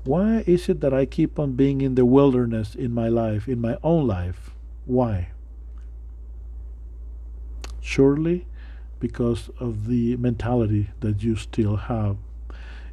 Why 0.05 0.43
is 0.47 0.69
it 0.69 0.81
that 0.81 0.93
I 0.93 1.07
keep 1.07 1.39
on 1.39 1.53
being 1.53 1.81
in 1.81 1.95
the 1.95 2.05
wilderness 2.05 2.75
in 2.75 2.93
my 2.93 3.09
life, 3.09 3.49
in 3.49 3.61
my 3.61 3.77
own 3.83 4.07
life? 4.07 4.51
Why? 4.85 5.29
Surely 7.81 8.47
because 9.01 9.51
of 9.59 9.87
the 9.87 10.17
mentality 10.17 10.91
that 11.01 11.23
you 11.23 11.37
still 11.37 11.77
have. 11.77 12.17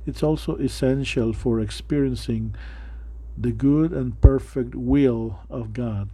It's 0.05 0.23
also 0.23 0.55
essential 0.55 1.33
for 1.33 1.59
experiencing 1.59 2.55
the 3.39 3.51
good 3.51 3.91
and 3.93 4.19
perfect 4.21 4.75
will 4.75 5.39
of 5.49 5.73
God. 5.73 6.09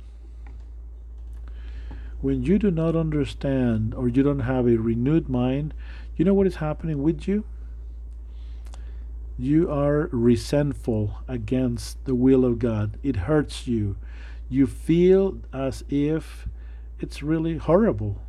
When 2.21 2.43
you 2.43 2.59
do 2.59 2.71
not 2.71 2.95
understand 2.95 3.93
or 3.93 4.07
you 4.07 4.23
don't 4.23 4.41
have 4.41 4.67
a 4.67 4.77
renewed 4.77 5.27
mind, 5.27 5.73
you 6.15 6.25
know 6.25 6.33
what 6.33 6.47
is 6.47 6.55
happening 6.55 7.01
with 7.01 7.27
you? 7.27 7.43
You 9.37 9.69
are 9.69 10.07
resentful 10.11 11.19
against 11.27 12.03
the 12.05 12.15
will 12.15 12.45
of 12.45 12.59
God. 12.59 12.97
It 13.03 13.15
hurts 13.15 13.67
you. 13.67 13.97
You 14.49 14.67
feel 14.67 15.39
as 15.51 15.83
if 15.89 16.47
it's 16.99 17.21
really 17.21 17.57
horrible 17.57 18.21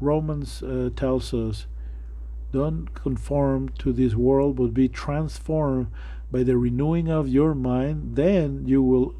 Romans 0.00 0.62
uh, 0.62 0.88
tells 0.96 1.34
us, 1.34 1.66
don't 2.52 2.92
conform 2.94 3.68
to 3.78 3.92
this 3.92 4.14
world, 4.14 4.56
but 4.56 4.74
be 4.74 4.88
transformed 4.88 5.88
by 6.30 6.42
the 6.42 6.56
renewing 6.56 7.08
of 7.08 7.28
your 7.28 7.54
mind. 7.54 8.16
Then 8.16 8.66
you 8.66 8.82
will 8.82 9.14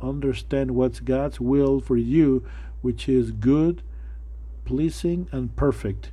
understand 0.00 0.72
what's 0.72 1.00
God's 1.00 1.40
will 1.40 1.80
for 1.80 1.96
you, 1.96 2.44
which 2.82 3.08
is 3.08 3.30
good, 3.30 3.82
pleasing, 4.64 5.28
and 5.32 5.54
perfect. 5.56 6.10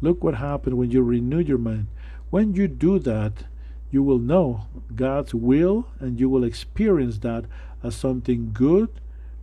Look 0.00 0.22
what 0.22 0.36
happened 0.36 0.76
when 0.76 0.90
you 0.90 1.02
renew 1.02 1.38
your 1.38 1.58
mind. 1.58 1.86
When 2.30 2.54
you 2.54 2.68
do 2.68 2.98
that, 3.00 3.44
you 3.90 4.02
will 4.02 4.18
know 4.18 4.66
God's 4.94 5.34
will 5.34 5.88
and 6.00 6.18
you 6.20 6.28
will 6.28 6.44
experience 6.44 7.18
that 7.20 7.44
as 7.82 7.94
something 7.94 8.50
good, 8.52 9.00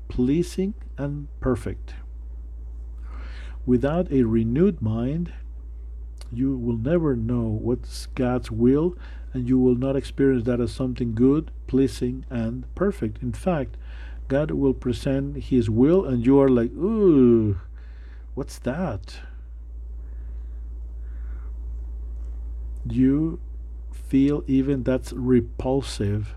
pleasing, 0.10 0.74
and 0.98 1.28
perfect. 1.40 1.96
Without 3.66 4.12
a 4.12 4.24
renewed 4.24 4.82
mind, 4.82 5.34
you 6.32 6.58
will 6.58 6.78
never 6.78 7.16
know 7.16 7.44
what's 7.44 8.08
God's 8.08 8.52
will, 8.52 8.96
and 9.34 9.50
you 9.50 9.58
will 9.58 9.76
not 9.76 9.96
experience 9.96 10.46
that 10.46 10.62
as 10.62 10.72
something 10.72 11.16
good, 11.16 11.52
pleasing, 11.68 12.26
and 12.30 12.66
perfect. 12.76 13.22
In 13.22 13.34
fact, 13.34 13.78
God 14.28 14.52
will 14.52 14.74
present 14.74 15.46
His 15.46 15.70
will, 15.70 16.06
and 16.06 16.26
you 16.26 16.40
are 16.40 16.50
like, 16.50 16.72
ooh, 16.72 17.60
what's 18.36 18.60
that? 18.60 19.20
You 22.88 23.40
feel 23.92 24.44
even 24.46 24.84
that's 24.84 25.14
repulsive. 25.14 26.36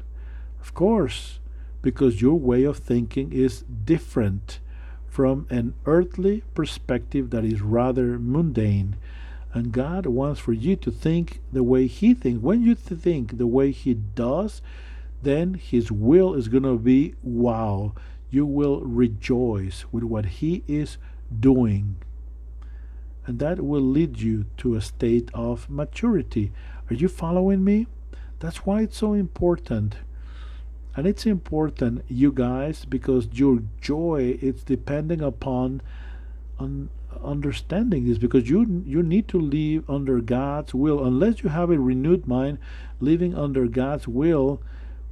Of 0.61 0.75
course, 0.75 1.41
because 1.83 2.23
your 2.23 2.39
way 2.39 2.65
of 2.65 2.79
thinking 2.79 3.33
is 3.33 3.63
different 3.85 4.61
from 5.07 5.47
an 5.51 5.75
earthly 5.87 6.43
perspective 6.55 7.31
that 7.31 7.45
is 7.45 7.61
rather 7.63 8.19
mundane. 8.19 8.97
And 9.53 9.73
God 9.73 10.07
wants 10.07 10.41
for 10.41 10.53
you 10.53 10.77
to 10.77 10.91
think 10.91 11.41
the 11.53 11.63
way 11.63 11.87
He 11.87 12.15
thinks. 12.15 12.43
When 12.43 12.63
you 12.63 12.75
think 12.75 13.39
the 13.39 13.47
way 13.47 13.71
He 13.71 13.95
does, 13.95 14.61
then 15.23 15.55
His 15.55 15.91
will 15.91 16.35
is 16.35 16.49
going 16.49 16.65
to 16.65 16.79
be 16.79 17.15
wow. 17.23 17.95
You 18.31 18.45
will 18.45 18.81
rejoice 18.81 19.85
with 19.91 20.05
what 20.05 20.27
He 20.27 20.63
is 20.69 20.99
doing. 21.41 21.97
And 23.27 23.39
that 23.39 23.61
will 23.61 23.81
lead 23.83 24.21
you 24.21 24.47
to 24.59 24.75
a 24.75 24.81
state 24.81 25.31
of 25.35 25.69
maturity. 25.71 26.53
Are 26.91 26.95
you 26.95 27.09
following 27.09 27.65
me? 27.65 27.87
That's 28.39 28.59
why 28.67 28.83
it's 28.83 28.99
so 28.99 29.15
important 29.15 29.97
and 30.97 31.07
it's 31.07 31.27
important 31.27 32.03
you 32.09 32.33
guys 32.33 32.87
because 32.87 33.29
your 33.33 33.63
joy 33.81 34.39
it's 34.41 34.63
depending 34.63 35.21
upon 35.21 35.83
un- 36.59 36.89
understanding 37.23 38.07
this 38.07 38.19
because 38.19 38.49
you 38.49 38.83
you 38.85 39.03
need 39.03 39.29
to 39.29 39.39
live 39.39 39.89
under 39.89 40.21
God's 40.21 40.75
will 40.75 41.05
unless 41.05 41.43
you 41.43 41.51
have 41.51 41.71
a 41.71 41.79
renewed 41.79 42.27
mind 42.27 42.59
living 43.01 43.35
under 43.35 43.67
God's 43.67 44.07
will 44.07 44.63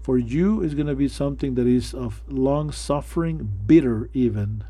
for 0.02 0.18
you 0.18 0.62
is 0.62 0.74
going 0.74 0.86
to 0.86 0.94
be 0.94 1.08
something 1.08 1.54
that 1.54 1.66
is 1.66 1.94
of 1.94 2.22
long 2.28 2.70
suffering 2.70 3.50
bitter 3.66 4.08
even 4.12 4.64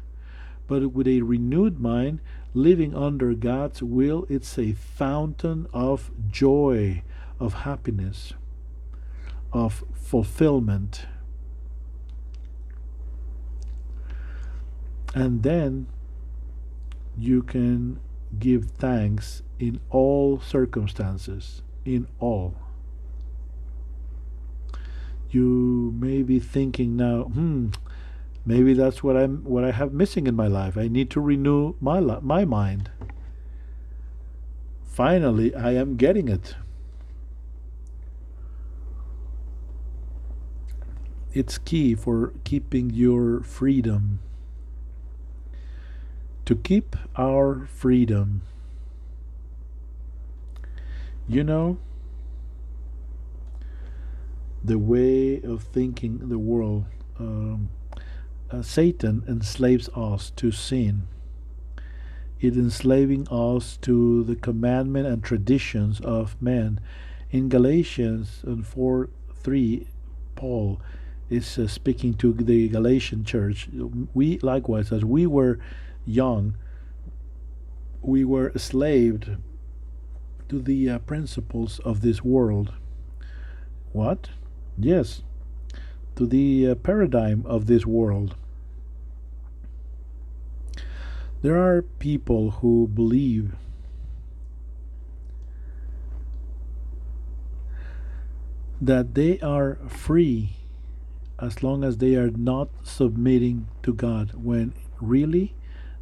but 0.67 0.93
with 0.93 1.07
a 1.07 1.23
renewed 1.23 1.81
mind 1.81 2.21
living 2.55 2.95
under 2.95 3.35
God's 3.35 3.83
will 3.83 4.27
it's 4.29 4.59
a 4.59 4.73
fountain 4.73 5.67
of 5.73 6.11
joy 6.31 7.03
of 7.41 7.55
happiness 7.55 8.35
of 9.55 9.85
fulfillment. 9.93 11.07
And 15.15 15.45
then 15.45 15.87
you 17.17 17.43
can 17.43 18.01
give 18.39 18.71
thanks 18.71 19.43
in 19.59 19.81
all 19.91 20.41
circumstances, 20.41 21.63
in 21.85 22.07
all. 22.19 22.55
You 25.31 25.95
may 25.99 26.23
be 26.23 26.39
thinking 26.39 26.97
now, 26.97 27.25
hmm, 27.25 27.71
maybe 28.47 28.75
that's 28.75 29.03
what 29.03 29.17
I'm 29.17 29.45
what 29.45 29.65
I 29.65 29.73
have 29.73 29.93
missing 29.93 30.27
in 30.27 30.37
my 30.37 30.47
life. 30.47 30.77
I 30.77 30.89
need 30.89 31.11
to 31.11 31.21
renew 31.21 31.75
my 31.81 32.01
my 32.01 32.45
mind. 32.45 32.91
Finally, 34.85 35.55
I 35.55 35.73
am 35.73 35.97
getting 35.97 36.29
it. 36.29 36.55
it's 41.35 41.59
key 41.59 41.95
for 41.97 42.33
keeping 42.45 42.91
your 42.91 43.43
freedom. 43.43 44.21
To 46.47 46.55
keep 46.55 46.97
our 47.17 47.67
freedom. 47.67 48.43
You 51.27 51.43
know, 51.43 51.79
the 54.63 54.79
way 54.79 55.41
of 55.43 55.63
thinking 55.63 56.29
the 56.29 56.39
world, 56.39 56.85
um, 57.19 57.71
uh, 58.51 58.63
Satan 58.63 59.23
enslaves 59.29 59.89
us 59.91 60.31
to 60.37 60.51
sin. 60.51 61.07
It 62.41 62.57
enslaving 62.57 63.27
us 63.31 63.79
to 63.83 64.23
the 64.25 64.37
commandment 64.37 65.07
and 65.07 65.23
traditions 65.23 66.01
of 66.01 66.41
men. 66.43 66.81
In 67.31 67.49
Galatians 67.49 68.45
4 68.65 69.09
3, 69.35 69.87
Paul 70.37 70.81
is 71.31 71.59
uh, 71.59 71.67
speaking 71.69 72.15
to 72.15 72.33
the 72.33 72.69
Galatian 72.69 73.25
church. 73.25 73.69
We 74.13 74.39
likewise, 74.39 74.93
as 74.93 75.05
we 75.05 75.27
were 75.27 75.59
young, 76.07 76.57
we 78.03 78.25
were 78.25 78.51
enslaved 78.51 79.37
to 80.49 80.61
the 80.61 80.91
uh, 80.91 80.99
principles 81.01 81.79
of 81.81 82.01
this 82.01 82.23
world. 82.23 82.73
What? 83.93 84.29
Yes, 84.79 85.23
to 86.17 86.27
the 86.27 86.71
uh, 86.71 86.75
paradigm 86.75 87.45
of 87.47 87.67
this 87.67 87.87
world. 87.87 88.37
There 91.43 91.57
are 91.57 91.83
people 91.83 92.53
who 92.63 92.89
believe 92.89 93.55
that 98.81 99.15
they 99.15 99.39
are 99.41 99.79
free 99.89 100.57
as 101.39 101.63
long 101.63 101.85
as 101.85 101.99
they 101.99 102.15
are 102.15 102.31
not 102.31 102.69
submitting 102.83 103.69
to 103.83 103.93
God, 103.93 104.33
when 104.35 104.73
really 105.01 105.55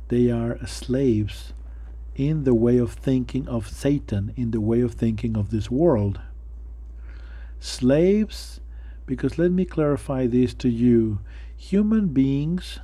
they 0.08 0.30
are 0.30 0.58
slaves 0.66 1.52
in 2.14 2.44
the 2.44 2.54
way 2.54 2.78
of 2.78 2.92
thinking 2.92 3.48
of 3.48 3.68
Satan, 3.68 4.32
in 4.36 4.50
the 4.50 4.60
way 4.60 4.80
of 4.80 4.94
thinking 4.94 5.36
of 5.36 5.50
this 5.50 5.70
world. 5.70 6.20
Slaves, 7.58 8.60
because 9.06 9.38
let 9.38 9.50
me 9.50 9.64
clarify 9.64 10.26
this 10.26 10.52
to 10.54 10.68
you 10.68 11.20
human 11.56 12.08
beings 12.08 12.80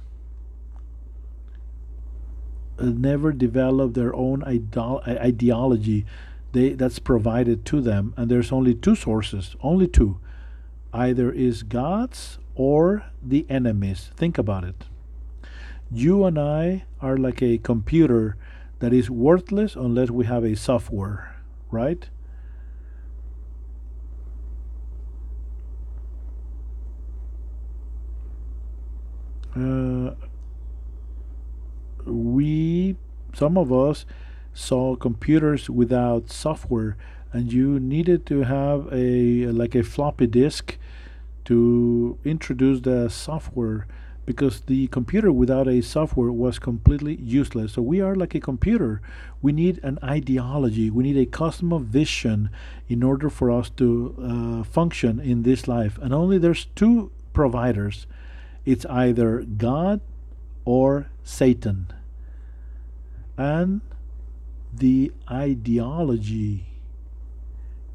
uh, 2.79 2.85
never 2.85 3.33
develop 3.33 3.95
their 3.95 4.15
own 4.15 4.45
ideology 4.45 6.07
they, 6.53 6.71
that's 6.71 7.01
provided 7.01 7.65
to 7.67 7.81
them, 7.81 8.15
and 8.17 8.31
there's 8.31 8.53
only 8.53 8.75
two 8.75 8.95
sources, 8.95 9.57
only 9.63 9.89
two 9.89 10.21
either 10.93 11.31
is 11.31 11.63
God's 11.63 12.39
or 12.55 13.05
the 13.23 13.45
enemy's. 13.49 14.11
Think 14.17 14.39
about 14.39 14.65
it. 14.65 14.85
You 15.91 16.25
and 16.25 16.39
I 16.39 16.85
are 17.01 17.17
like 17.17 17.43
a 17.43 17.59
computer 17.59 18.37
that 18.81 18.93
is 18.93 19.11
worthless 19.11 19.75
unless 19.75 20.11
we 20.11 20.27
have 20.27 20.45
a 20.45 20.55
software, 20.55 21.37
right? 21.71 22.09
Uh, 29.57 30.15
we, 32.05 32.97
some 33.35 33.57
of 33.59 33.73
us, 33.73 34.05
saw 34.55 34.97
computers 34.97 35.71
without 35.71 36.31
software 36.31 36.97
and 37.33 37.53
you 37.53 37.79
needed 37.79 38.27
to 38.27 38.43
have 38.43 38.89
a 38.93 39.47
like 39.47 39.75
a 39.77 39.83
floppy 39.85 40.27
disk 40.27 40.77
to 41.45 42.19
introduce 42.25 42.81
the 42.81 43.09
software 43.09 43.87
because 44.29 44.61
the 44.67 44.87
computer 44.89 45.33
without 45.33 45.67
a 45.67 45.81
software 45.81 46.31
was 46.31 46.59
completely 46.59 47.17
useless. 47.17 47.73
So 47.73 47.81
we 47.81 48.03
are 48.03 48.15
like 48.15 48.35
a 48.35 48.41
computer. 48.41 49.01
We 49.41 49.53
need 49.53 49.81
an 49.83 49.99
ideology. 50.05 50.91
We 50.91 51.05
need 51.05 51.17
a 51.17 51.25
cosmo 51.25 51.79
vision 51.79 52.51
in 52.91 53.03
order 53.03 53.31
for 53.31 53.51
us 53.51 53.71
to 53.79 54.15
uh, 54.23 54.65
function 54.65 55.19
in 55.19 55.45
this 55.45 55.67
life. 55.67 55.97
And 56.03 56.13
only 56.13 56.37
there's 56.37 56.67
two 56.77 57.11
providers. 57.33 58.07
It's 58.67 58.85
either 58.85 59.45
God 59.45 60.03
or 60.67 61.09
Satan. 61.25 61.87
And 63.39 63.81
the 64.75 65.11
ideology 65.31 66.67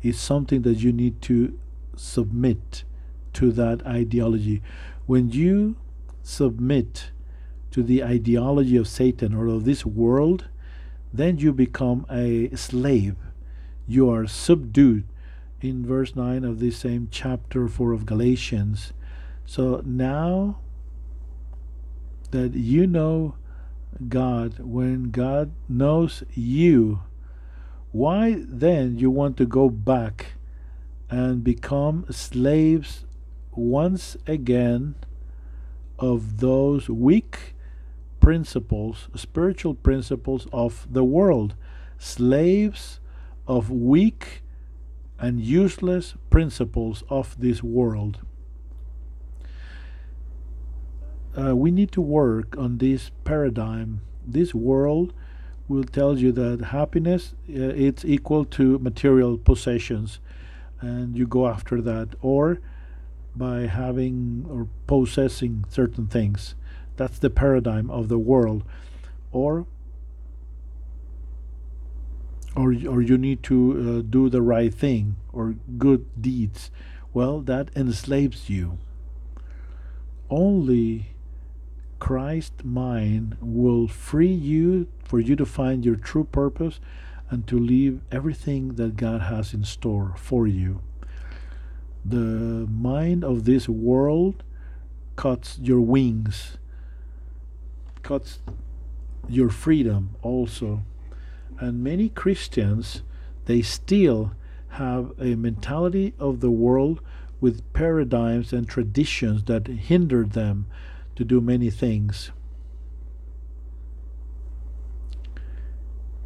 is 0.01 0.19
something 0.19 0.63
that 0.63 0.79
you 0.79 0.91
need 0.91 1.21
to 1.29 1.59
submit 1.95 2.85
to 3.33 3.51
that 3.51 3.85
ideology. 3.85 4.63
When 5.05 5.29
you 5.29 5.75
submit 6.23 7.11
to 7.71 7.83
the 7.83 8.03
ideology 8.03 8.77
of 8.77 8.87
Satan 8.87 9.35
or 9.35 9.47
of 9.47 9.65
this 9.65 9.85
world, 9.85 10.47
then 11.13 11.37
you 11.37 11.53
become 11.53 12.05
a 12.09 12.49
slave. 12.55 13.15
You 13.87 14.09
are 14.09 14.25
subdued 14.25 15.05
in 15.61 15.85
verse 15.85 16.15
9 16.15 16.43
of 16.43 16.59
this 16.59 16.77
same 16.77 17.07
chapter 17.11 17.67
4 17.67 17.91
of 17.91 18.05
Galatians. 18.05 18.93
So 19.45 19.81
now 19.85 20.59
that 22.31 22.55
you 22.55 22.87
know 22.87 23.35
God, 24.07 24.59
when 24.59 25.11
God 25.11 25.51
knows 25.69 26.23
you, 26.33 27.01
why 27.91 28.43
then 28.47 28.97
you 28.97 29.11
want 29.11 29.37
to 29.37 29.45
go 29.45 29.69
back 29.69 30.33
and 31.09 31.43
become 31.43 32.05
slaves 32.09 33.05
once 33.51 34.17
again 34.25 34.95
of 36.03 36.39
those 36.39 36.89
weak 36.89 37.55
principles, 38.19 39.07
spiritual 39.15 39.73
principles 39.73 40.47
of 40.51 40.85
the 40.91 41.03
world, 41.03 41.55
slaves 41.97 42.99
of 43.47 43.71
weak 43.71 44.43
and 45.17 45.39
useless 45.39 46.15
principles 46.29 47.03
of 47.09 47.39
this 47.39 47.63
world. 47.63 48.19
Uh, 51.39 51.55
we 51.55 51.71
need 51.71 51.91
to 51.91 52.01
work 52.01 52.57
on 52.57 52.79
this 52.79 53.11
paradigm. 53.23 54.01
This 54.27 54.53
world 54.53 55.13
will 55.69 55.85
tell 55.85 56.17
you 56.17 56.33
that 56.33 56.65
happiness 56.65 57.33
uh, 57.49 57.87
it's 57.87 58.03
equal 58.03 58.43
to 58.57 58.77
material 58.79 59.37
possessions, 59.37 60.19
and 60.81 61.17
you 61.17 61.25
go 61.25 61.47
after 61.47 61.81
that, 61.81 62.09
or 62.21 62.59
by 63.35 63.61
having 63.61 64.45
or 64.49 64.67
possessing 64.87 65.65
certain 65.69 66.07
things. 66.07 66.55
That's 66.95 67.19
the 67.19 67.29
paradigm 67.29 67.89
of 67.89 68.07
the 68.07 68.19
world. 68.19 68.63
Or 69.31 69.65
or, 72.55 72.67
or 72.87 73.01
you 73.01 73.17
need 73.17 73.41
to 73.43 73.99
uh, 73.99 74.07
do 74.07 74.29
the 74.29 74.43
right 74.43 74.71
thing 74.71 75.15
or 75.31 75.55
good 75.79 76.21
deeds. 76.21 76.69
Well, 77.11 77.41
that 77.41 77.69
enslaves 77.75 78.47
you. 78.47 78.77
Only 80.29 81.15
Christ 81.97 82.63
mind 82.63 83.37
will 83.41 83.87
free 83.87 84.31
you 84.31 84.87
for 85.03 85.19
you 85.19 85.35
to 85.35 85.45
find 85.47 85.83
your 85.83 85.95
true 85.95 86.25
purpose 86.25 86.79
and 87.31 87.47
to 87.47 87.57
live 87.57 88.01
everything 88.11 88.75
that 88.75 88.97
God 88.97 89.21
has 89.21 89.53
in 89.53 89.63
store 89.63 90.13
for 90.15 90.45
you 90.45 90.81
the 92.05 92.67
mind 92.69 93.23
of 93.23 93.45
this 93.45 93.69
world 93.69 94.43
cuts 95.15 95.57
your 95.59 95.81
wings, 95.81 96.57
cuts 98.01 98.39
your 99.27 99.49
freedom 99.49 100.15
also. 100.21 100.83
And 101.59 101.83
many 101.83 102.09
Christians, 102.09 103.03
they 103.45 103.61
still 103.61 104.33
have 104.69 105.11
a 105.19 105.35
mentality 105.35 106.13
of 106.19 106.39
the 106.39 106.51
world 106.51 106.99
with 107.39 107.71
paradigms 107.73 108.51
and 108.51 108.67
traditions 108.67 109.43
that 109.45 109.67
hinder 109.67 110.23
them 110.23 110.65
to 111.15 111.23
do 111.23 111.39
many 111.39 111.69
things. 111.69 112.31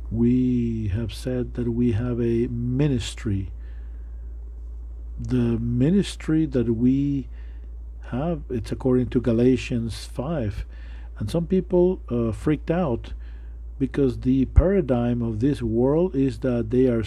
We 0.09 0.87
have 0.93 1.13
said 1.13 1.55
that 1.55 1.69
we 1.69 1.91
have 1.91 2.21
a 2.21 2.47
ministry 2.47 3.51
the 5.19 5.57
ministry 5.59 6.45
that 6.45 6.69
we 6.75 7.27
have 8.11 8.41
it's 8.49 8.71
according 8.71 9.07
to 9.07 9.19
galatians 9.19 10.05
5 10.05 10.65
and 11.19 11.29
some 11.29 11.47
people 11.47 12.01
uh, 12.09 12.31
freaked 12.31 12.71
out 12.71 13.13
because 13.79 14.19
the 14.19 14.45
paradigm 14.45 15.21
of 15.21 15.39
this 15.39 15.61
world 15.61 16.15
is 16.15 16.39
that 16.39 16.69
they 16.69 16.87
are 16.87 17.03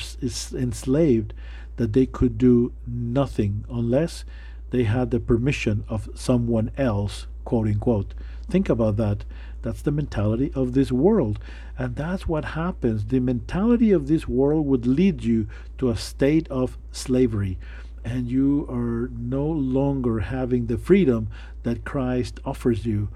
enslaved 0.53 1.33
that 1.77 1.93
they 1.93 2.07
could 2.07 2.37
do 2.37 2.73
nothing 2.87 3.65
unless 3.71 4.25
they 4.71 4.85
had 4.85 5.11
the 5.11 5.21
permission 5.21 5.85
of 5.89 6.09
someone 6.15 6.71
else 6.77 7.27
quote 7.45 7.67
unquote. 7.67 8.15
Think 8.49 8.69
about 8.69 8.97
that. 8.97 9.25
That's 9.63 9.83
the 9.83 9.91
mentality 9.91 10.53
of 10.55 10.73
this 10.73 10.93
world. 10.93 11.39
And 11.77 11.97
that's 11.97 12.29
what 12.29 12.45
happens. 12.45 13.07
The 13.07 13.21
mentality 13.21 13.93
of 13.93 14.07
this 14.07 14.29
world 14.29 14.67
would 14.67 14.87
lead 14.87 15.25
you 15.25 15.49
to 15.79 15.91
a 15.91 15.97
state 15.97 16.49
of 16.49 16.79
slavery 16.93 17.59
and 18.05 18.31
you 18.31 18.67
are 18.69 19.11
no 19.13 19.47
longer 19.47 20.21
having 20.21 20.67
the 20.67 20.79
freedom 20.79 21.29
that 21.63 21.85
Christ 21.85 22.41
offers 22.45 22.87
you. 22.87 23.09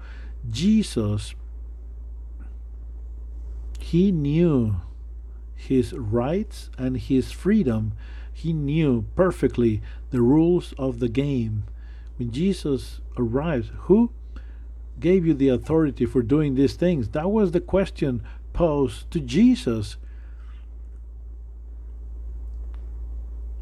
Jesus, 0.49 1.33
he 3.79 4.11
knew 4.11 4.77
his 5.55 5.93
rights 5.93 6.69
and 6.77 6.97
his 6.97 7.31
freedom. 7.31 7.93
He 8.31 8.53
knew 8.53 9.05
perfectly 9.15 9.81
the 10.11 10.21
rules 10.21 10.73
of 10.77 10.99
the 10.99 11.09
game. 11.09 11.63
When 12.17 12.31
Jesus 12.31 13.01
arrived, 13.17 13.71
who 13.83 14.11
gave 14.99 15.25
you 15.25 15.33
the 15.33 15.49
authority 15.49 16.05
for 16.05 16.21
doing 16.21 16.55
these 16.55 16.75
things? 16.75 17.09
That 17.09 17.31
was 17.31 17.51
the 17.51 17.61
question 17.61 18.23
posed 18.53 19.09
to 19.11 19.19
Jesus. 19.19 19.97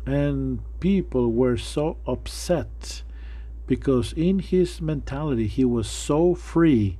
And 0.06 0.60
people 0.80 1.32
were 1.32 1.58
so 1.58 1.97
upset 2.06 3.04
because 3.68 4.14
in 4.14 4.39
his 4.39 4.82
mentality 4.82 5.47
he 5.47 5.64
was 5.64 5.88
so 5.88 6.36
free. 6.36 6.97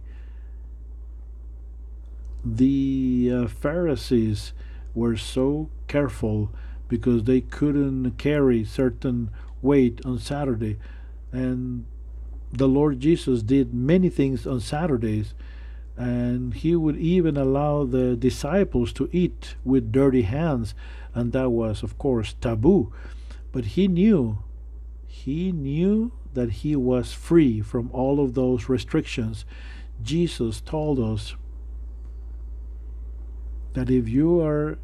The 2.46 3.32
uh, 3.34 3.48
pharisees 3.48 4.54
were 4.94 5.18
so 5.18 5.70
careful 5.88 6.52
because 6.88 7.24
they 7.24 7.42
couldn't 7.42 8.12
carry 8.18 8.64
certain 8.64 9.30
weight 9.62 10.02
on 10.06 10.20
saturday. 10.20 10.78
And 11.32 11.86
the 12.54 12.68
lord 12.68 13.00
jesus 13.00 13.42
did 13.42 13.74
many 13.74 14.10
things 14.10 14.46
on 14.46 14.60
saturdays 14.60 15.34
and 15.98 16.54
he 16.54 16.76
would 16.76 16.98
even 16.98 17.36
allow 17.36 17.84
the 17.84 18.16
disciples 18.16 18.94
to 18.94 19.10
eat 19.12 19.56
with 19.64 19.92
dirty 19.92 20.22
hands 20.22 20.76
and 21.14 21.32
that 21.34 21.50
was 21.50 21.84
of 21.84 21.98
course 21.98 22.36
taboo. 22.42 22.92
But 23.52 23.66
he 23.66 23.88
knew 23.88 24.40
he 25.06 25.52
knew 25.52 26.12
that 26.34 26.50
he 26.50 26.76
was 26.76 27.14
free 27.14 27.62
from 27.62 27.90
all 27.92 28.20
of 28.20 28.34
those 28.34 28.68
restrictions. 28.68 29.46
Jesus 30.02 30.60
told 30.60 31.00
us 31.00 31.36
that 33.74 33.90
if 33.90 34.10
you 34.10 34.42
are 34.42 34.80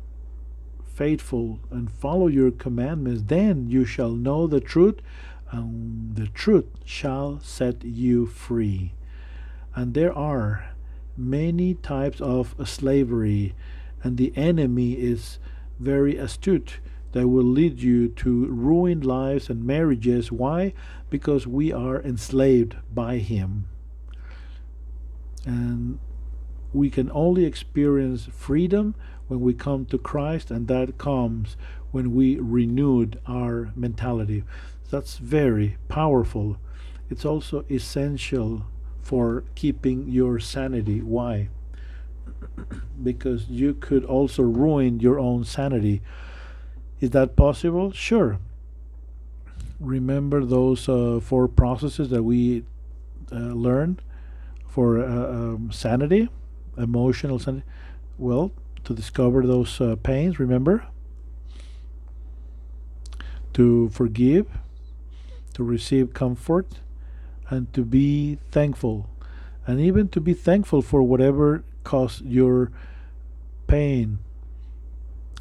faithful 0.94 1.60
and 1.72 1.90
follow 1.92 2.28
your 2.28 2.52
commandments 2.52 3.24
then 3.28 3.70
you 3.70 3.86
shall 3.86 4.12
know 4.12 4.46
the 4.46 4.60
truth 4.60 5.00
and 5.52 6.16
the 6.16 6.28
truth 6.28 6.66
shall 6.86 7.40
set 7.42 7.84
you 7.84 8.26
free. 8.26 8.94
And 9.76 9.94
there 9.94 10.14
are 10.14 10.76
many 11.18 11.74
types 11.74 12.22
of 12.22 12.56
slavery, 12.66 13.56
and 14.04 14.18
the 14.18 14.34
enemy 14.36 14.94
is 14.94 15.40
very 15.80 16.18
astute 16.18 16.80
that 17.12 17.28
will 17.28 17.44
lead 17.44 17.82
you 17.82 18.08
to 18.10 18.46
ruined 18.46 19.06
lives 19.06 19.50
and 19.50 19.66
marriages. 19.66 20.32
Why? 20.32 20.74
Because 21.10 21.48
we 21.48 21.72
are 21.72 22.02
enslaved 22.02 22.76
by 22.94 23.18
him. 23.18 23.68
And 25.46 26.00
we 26.72 26.90
can 26.90 27.10
only 27.12 27.46
experience 27.46 28.28
freedom 28.32 28.94
when 29.28 29.40
we 29.40 29.54
come 29.54 29.86
to 29.86 29.98
Christ, 29.98 30.52
and 30.52 30.68
that 30.68 30.98
comes 30.98 31.56
when 31.92 32.14
we 32.14 32.38
renewed 32.38 33.20
our 33.26 33.72
mentality. 33.76 34.44
That's 34.92 35.18
very 35.18 35.78
powerful. 35.88 36.58
It's 37.10 37.26
also 37.26 37.66
essential 37.70 38.66
for 39.02 39.44
keeping 39.56 40.10
your 40.10 40.40
sanity. 40.40 41.02
Why? 41.02 41.50
Because 43.02 43.48
you 43.50 43.74
could 43.74 44.06
also 44.06 44.44
ruin 44.44 45.00
your 45.00 45.20
own 45.20 45.44
sanity. 45.44 46.02
Is 47.00 47.12
that 47.12 47.36
possible? 47.36 47.92
Sure. 47.92 48.40
Remember 49.80 50.44
those 50.44 50.90
uh, 50.90 51.20
four 51.24 51.48
processes 51.48 52.10
that 52.10 52.24
we 52.24 52.64
uh, 53.32 53.36
learned 53.36 54.02
for 54.68 55.02
uh, 55.02 55.06
um, 55.06 55.72
sanity, 55.72 56.30
emotional 56.78 57.40
sanity? 57.40 57.66
Well, 58.18 58.52
to 58.84 58.94
discover 58.94 59.46
those 59.46 59.80
uh, 59.80 59.96
pains, 60.02 60.40
remember? 60.40 60.86
To 63.54 63.90
forgive, 63.90 64.48
to 65.54 65.64
receive 65.64 66.14
comfort, 66.14 66.68
and 67.50 67.72
to 67.74 67.84
be 67.84 68.40
thankful. 68.52 69.10
And 69.66 69.80
even 69.80 70.10
to 70.10 70.22
be 70.22 70.34
thankful 70.34 70.82
for 70.82 71.02
whatever 71.04 71.64
caused 71.84 72.26
your 72.26 72.72
pain. 73.68 74.20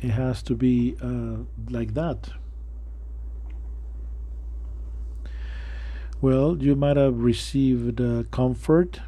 It 0.00 0.10
has 0.10 0.42
to 0.44 0.54
be 0.54 0.96
uh, 1.02 1.44
like 1.70 1.94
that. 1.94 2.30
Well, 6.20 6.56
you 6.60 6.74
might 6.74 6.96
have 6.96 7.20
received 7.20 8.00
uh, 8.00 8.24
comfort, 8.30 9.00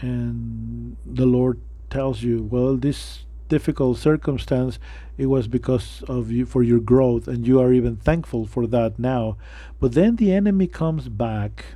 and 0.00 0.96
the 1.04 1.26
Lord 1.26 1.60
tells 1.90 2.22
you, 2.22 2.42
well, 2.42 2.76
this 2.76 3.26
difficult 3.48 3.98
circumstance 3.98 4.78
it 5.16 5.26
was 5.26 5.46
because 5.46 6.02
of 6.08 6.30
you 6.30 6.44
for 6.44 6.62
your 6.62 6.80
growth 6.80 7.28
and 7.28 7.46
you 7.46 7.60
are 7.60 7.72
even 7.72 7.96
thankful 7.96 8.44
for 8.44 8.66
that 8.66 8.98
now 8.98 9.36
but 9.78 9.92
then 9.92 10.16
the 10.16 10.32
enemy 10.32 10.66
comes 10.66 11.08
back 11.08 11.75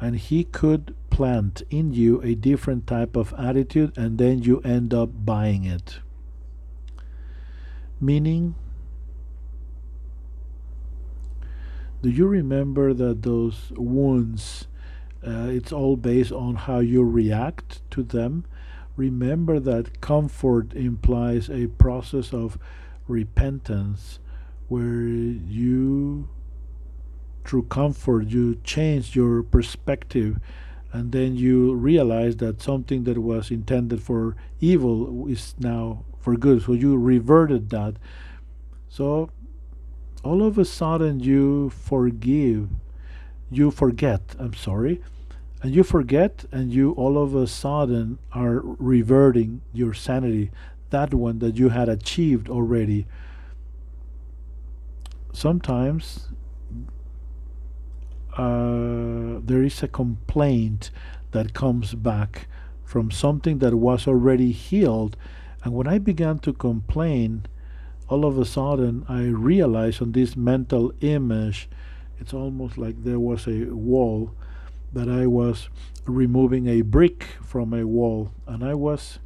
and 0.00 0.16
he 0.16 0.44
could 0.44 0.94
plant 1.10 1.62
in 1.70 1.92
you 1.92 2.20
a 2.22 2.34
different 2.34 2.86
type 2.86 3.16
of 3.16 3.34
attitude 3.36 3.96
and 3.96 4.18
then 4.18 4.42
you 4.42 4.60
end 4.60 4.94
up 4.94 5.10
buying 5.24 5.64
it. 5.64 5.98
Meaning 8.00 8.54
do 12.00 12.10
you 12.10 12.28
remember 12.28 12.94
that 12.94 13.22
those 13.22 13.72
wounds 13.76 14.68
uh, 15.26 15.48
it's 15.50 15.72
all 15.72 15.96
based 15.96 16.30
on 16.30 16.54
how 16.54 16.78
you 16.78 17.02
react 17.02 17.80
to 17.90 18.04
them? 18.04 18.44
Remember 18.96 19.58
that 19.58 20.00
comfort 20.00 20.72
implies 20.74 21.50
a 21.50 21.66
process 21.66 22.32
of 22.32 22.56
repentance 23.08 24.20
where 24.68 25.08
you 25.08 26.28
through 27.48 27.64
comfort 27.64 28.28
you 28.28 28.60
change 28.62 29.16
your 29.16 29.42
perspective 29.42 30.38
and 30.92 31.12
then 31.12 31.34
you 31.34 31.74
realize 31.74 32.36
that 32.36 32.62
something 32.62 33.04
that 33.04 33.18
was 33.18 33.50
intended 33.50 34.02
for 34.02 34.36
evil 34.60 35.26
is 35.28 35.54
now 35.58 36.04
for 36.18 36.34
good. 36.34 36.62
So 36.62 36.72
you 36.72 36.96
reverted 36.96 37.68
that. 37.70 37.96
So 38.88 39.30
all 40.24 40.42
of 40.42 40.58
a 40.58 40.64
sudden 40.64 41.20
you 41.20 41.70
forgive 41.70 42.68
you 43.50 43.70
forget 43.70 44.20
i'm 44.40 44.52
sorry 44.52 45.00
and 45.62 45.72
you 45.74 45.82
forget 45.82 46.44
and 46.50 46.72
you 46.72 46.92
all 46.92 47.16
of 47.22 47.34
a 47.34 47.46
sudden 47.46 48.18
are 48.32 48.60
reverting 48.62 49.62
your 49.72 49.94
sanity 49.94 50.50
that 50.90 51.12
one 51.14 51.38
that 51.40 51.56
you 51.56 51.68
had 51.68 51.88
achieved 51.88 52.48
already. 52.48 53.06
Sometimes 55.32 56.28
uh, 58.38 59.40
there 59.42 59.62
is 59.62 59.82
a 59.82 59.88
complaint 59.88 60.90
that 61.32 61.52
comes 61.52 61.94
back 61.94 62.46
from 62.84 63.10
something 63.10 63.58
that 63.58 63.74
was 63.74 64.06
already 64.06 64.52
healed 64.52 65.16
and 65.62 65.74
when 65.74 65.86
i 65.86 65.98
began 65.98 66.38
to 66.38 66.52
complain 66.52 67.44
all 68.08 68.24
of 68.24 68.38
a 68.38 68.44
sudden 68.44 69.04
i 69.08 69.22
realized 69.22 70.00
on 70.00 70.12
this 70.12 70.36
mental 70.36 70.92
image 71.00 71.68
it's 72.20 72.34
almost 72.34 72.78
like 72.78 73.04
there 73.04 73.20
was 73.20 73.46
a 73.46 73.64
wall 73.66 74.34
that 74.92 75.08
I 75.08 75.26
was 75.26 75.68
removing 76.06 76.66
a 76.66 76.82
brick 76.82 77.24
from 77.42 77.72
a 77.72 77.86
wall 77.86 78.32
and 78.46 78.64
I 78.64 78.74
was 78.74 79.18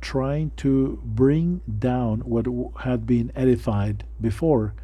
trying 0.00 0.50
to 0.56 1.00
bring 1.04 1.60
down 1.78 2.20
what 2.20 2.46
had 2.80 3.06
been 3.06 3.30
edified 3.36 4.04
before. 4.20 4.74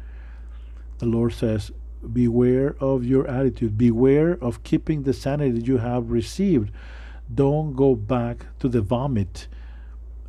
The 0.99 1.07
Lord 1.07 1.33
says, 1.33 1.71
Beware 2.13 2.75
of 2.79 3.03
your 3.03 3.27
attitude, 3.27 3.77
beware 3.77 4.37
of 4.41 4.63
keeping 4.63 5.03
the 5.03 5.13
sanity 5.13 5.61
you 5.61 5.77
have 5.77 6.11
received. 6.11 6.71
Don't 7.33 7.75
go 7.75 7.95
back 7.95 8.45
to 8.59 8.69
the 8.69 8.81
vomit. 8.81 9.47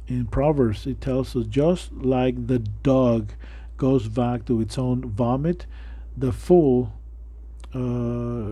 In 0.08 0.26
Proverbs, 0.26 0.86
it 0.86 1.00
tells 1.00 1.36
us 1.36 1.46
just 1.46 1.92
like 1.92 2.48
the 2.48 2.58
dog 2.58 3.32
goes 3.76 4.08
back 4.08 4.44
to 4.46 4.60
its 4.60 4.76
own 4.76 5.08
vomit, 5.08 5.66
the 6.16 6.32
fool 6.32 6.92
uh, 7.72 8.50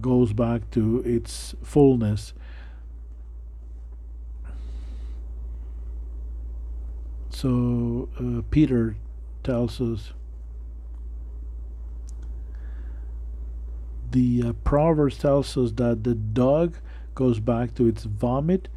goes 0.00 0.32
back 0.32 0.70
to 0.70 1.02
its 1.04 1.54
fullness. 1.62 2.34
So 7.30 8.08
uh, 8.18 8.42
Peter 8.50 8.96
tells 9.42 9.80
us 9.80 10.12
the 14.10 14.42
uh, 14.44 14.52
Proverbs 14.64 15.18
tells 15.18 15.56
us 15.56 15.72
that 15.72 16.04
the 16.04 16.14
dog 16.14 16.74
goes 17.14 17.40
back 17.40 17.74
to 17.76 17.86
its 17.86 18.04
vomit, 18.04 18.68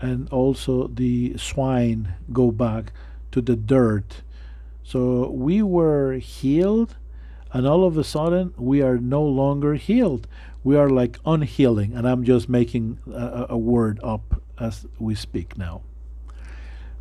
and 0.00 0.28
also 0.30 0.88
the 0.88 1.36
swine 1.36 2.14
go 2.32 2.50
back 2.50 2.92
to 3.32 3.40
the 3.40 3.56
dirt. 3.56 4.22
So 4.82 5.30
we 5.30 5.62
were 5.62 6.14
healed 6.14 6.96
and 7.56 7.66
all 7.66 7.84
of 7.84 7.96
a 7.96 8.04
sudden 8.04 8.52
we 8.58 8.82
are 8.82 8.98
no 8.98 9.22
longer 9.22 9.74
healed. 9.74 10.26
We 10.62 10.76
are 10.76 10.90
like 10.90 11.18
unhealing, 11.24 11.94
and 11.94 12.06
I'm 12.06 12.22
just 12.22 12.50
making 12.50 12.98
a, 13.10 13.46
a 13.50 13.56
word 13.56 13.98
up 14.02 14.42
as 14.60 14.86
we 14.98 15.14
speak 15.14 15.56
now. 15.56 15.80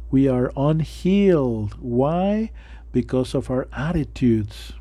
We 0.09 0.29
are 0.29 0.53
unhealed. 0.55 1.73
Why? 1.81 2.51
Because 2.93 3.33
of 3.33 3.49
our 3.49 3.67
attitudes. 3.73 4.73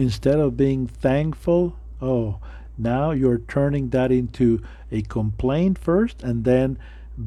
Instead 0.00 0.38
of 0.38 0.56
being 0.56 0.86
thankful, 0.86 1.76
oh, 2.00 2.38
now 2.78 3.10
you're 3.10 3.40
turning 3.40 3.90
that 3.90 4.10
into 4.10 4.62
a 4.90 5.02
complaint 5.02 5.76
first 5.76 6.22
and 6.22 6.44
then 6.44 6.78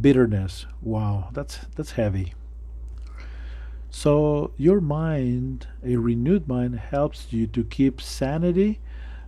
bitterness. 0.01 0.65
Wow, 0.81 1.29
that's 1.33 1.59
that's 1.75 1.91
heavy. 1.91 2.33
So, 3.91 4.53
your 4.57 4.81
mind, 4.81 5.67
a 5.85 5.97
renewed 5.97 6.47
mind, 6.47 6.79
helps 6.79 7.31
you 7.31 7.45
to 7.45 7.63
keep 7.63 8.01
sanity, 8.01 8.79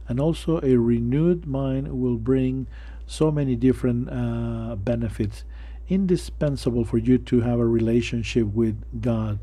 and 0.08 0.20
also 0.20 0.60
a 0.64 0.78
renewed 0.78 1.46
mind 1.46 2.02
will 2.02 2.18
bring 2.18 2.66
so 3.06 3.30
many 3.30 3.56
different 3.56 4.10
uh, 4.10 4.76
benefits, 4.76 5.44
indispensable 5.88 6.84
for 6.84 6.98
you 6.98 7.20
to 7.20 7.42
have 7.42 7.60
a 7.60 7.68
relationship 7.68 8.48
with 8.48 8.82
God. 9.04 9.38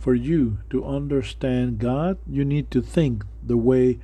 For 0.00 0.14
you 0.14 0.60
to 0.70 0.82
understand 0.86 1.78
God, 1.78 2.16
you 2.26 2.42
need 2.42 2.70
to 2.70 2.80
think 2.80 3.22
the 3.42 3.58
way 3.58 3.98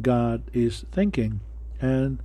God 0.00 0.42
is 0.54 0.86
thinking. 0.90 1.40
And 1.78 2.20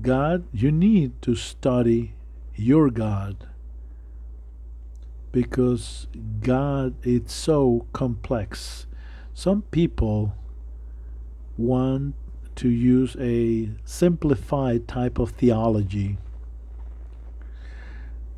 God, 0.00 0.44
you 0.52 0.70
need 0.70 1.20
to 1.22 1.34
study 1.34 2.14
your 2.54 2.88
God 2.88 3.48
because 5.32 6.06
God 6.40 6.94
is 7.02 7.32
so 7.32 7.86
complex. 7.92 8.86
Some 9.34 9.62
people 9.62 10.36
want 11.56 12.14
to 12.56 12.68
use 12.68 13.16
a 13.18 13.70
simplified 13.84 14.86
type 14.86 15.18
of 15.18 15.30
theology 15.30 16.18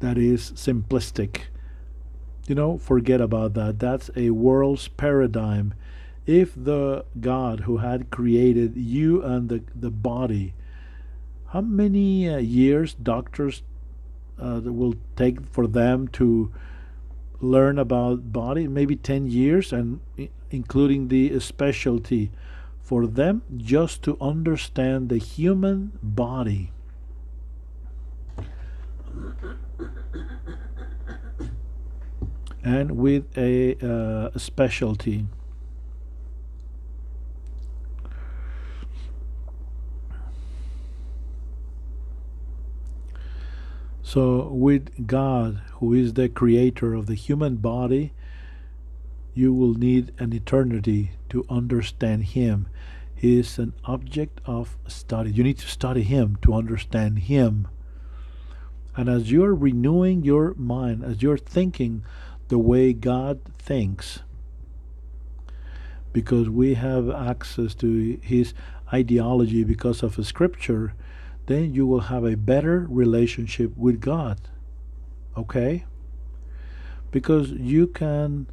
that 0.00 0.16
is 0.16 0.52
simplistic. 0.52 1.42
You 2.47 2.55
know, 2.55 2.78
forget 2.78 3.20
about 3.20 3.55
that. 3.55 3.78
That's 3.78 4.11
a 4.16 4.30
world's 4.30 4.88
paradigm. 4.88 5.74
If 6.26 6.55
the 6.57 7.05
God 7.20 7.61
who 7.61 7.78
had 7.78 8.11
created 8.11 8.76
you 8.76 9.22
and 9.22 9.49
the, 9.49 9.62
the 9.74 9.90
body 9.90 10.55
how 11.53 11.61
many 11.61 12.26
uh, 12.26 12.38
years 12.38 12.95
doctors 12.95 13.62
uh, 14.38 14.61
will 14.64 14.95
take 15.16 15.45
for 15.45 15.66
them 15.66 16.09
to 16.09 16.51
learn 17.40 17.78
about 17.78 18.32
body 18.32 18.66
maybe 18.66 18.97
10 18.97 19.26
years 19.26 19.70
and 19.70 20.01
including 20.51 21.09
the 21.09 21.38
specialty 21.40 22.30
for 22.82 23.07
them 23.07 23.43
just 23.55 24.03
to 24.03 24.16
understand 24.18 25.11
the 25.11 25.18
human 25.18 25.93
body 26.03 26.72
and 32.64 32.92
with 32.92 33.36
a 33.36 33.76
uh, 33.84 34.38
specialty. 34.38 35.26
So, 44.02 44.48
with 44.48 45.06
God, 45.06 45.62
who 45.76 45.94
is 45.94 46.12
the 46.12 46.28
creator 46.28 46.92
of 46.92 47.06
the 47.06 47.14
human 47.14 47.56
body, 47.56 48.12
you 49.34 49.54
will 49.54 49.72
need 49.72 50.12
an 50.18 50.34
eternity 50.34 51.12
to 51.30 51.46
understand 51.48 52.24
Him. 52.24 52.68
He 53.14 53.38
is 53.38 53.58
an 53.58 53.72
object 53.84 54.40
of 54.44 54.76
study. 54.86 55.30
You 55.30 55.42
need 55.44 55.58
to 55.58 55.66
study 55.68 56.02
Him 56.02 56.36
to 56.42 56.52
understand 56.52 57.20
Him. 57.20 57.68
And 58.96 59.08
as 59.08 59.32
you're 59.32 59.54
renewing 59.54 60.24
your 60.24 60.52
mind, 60.54 61.02
as 61.02 61.22
you're 61.22 61.38
thinking 61.38 62.04
the 62.53 62.59
way 62.59 62.92
God 62.92 63.40
thinks, 63.57 64.18
because 66.12 66.50
we 66.50 66.74
have 66.74 67.09
access 67.09 67.74
to 67.76 68.18
His 68.20 68.53
ideology 68.92 69.64
because 69.64 70.03
of 70.03 70.18
a 70.18 70.22
scripture, 70.22 70.92
then 71.46 71.72
you 71.72 71.86
will 71.86 72.12
have 72.12 72.26
a 72.26 72.36
better 72.36 72.86
relationship 72.90 73.74
with 73.74 74.03
God. 74.03 74.38
Okay? 75.34 75.86
Because 77.11 77.53
you 77.53 77.86
can 77.86 78.48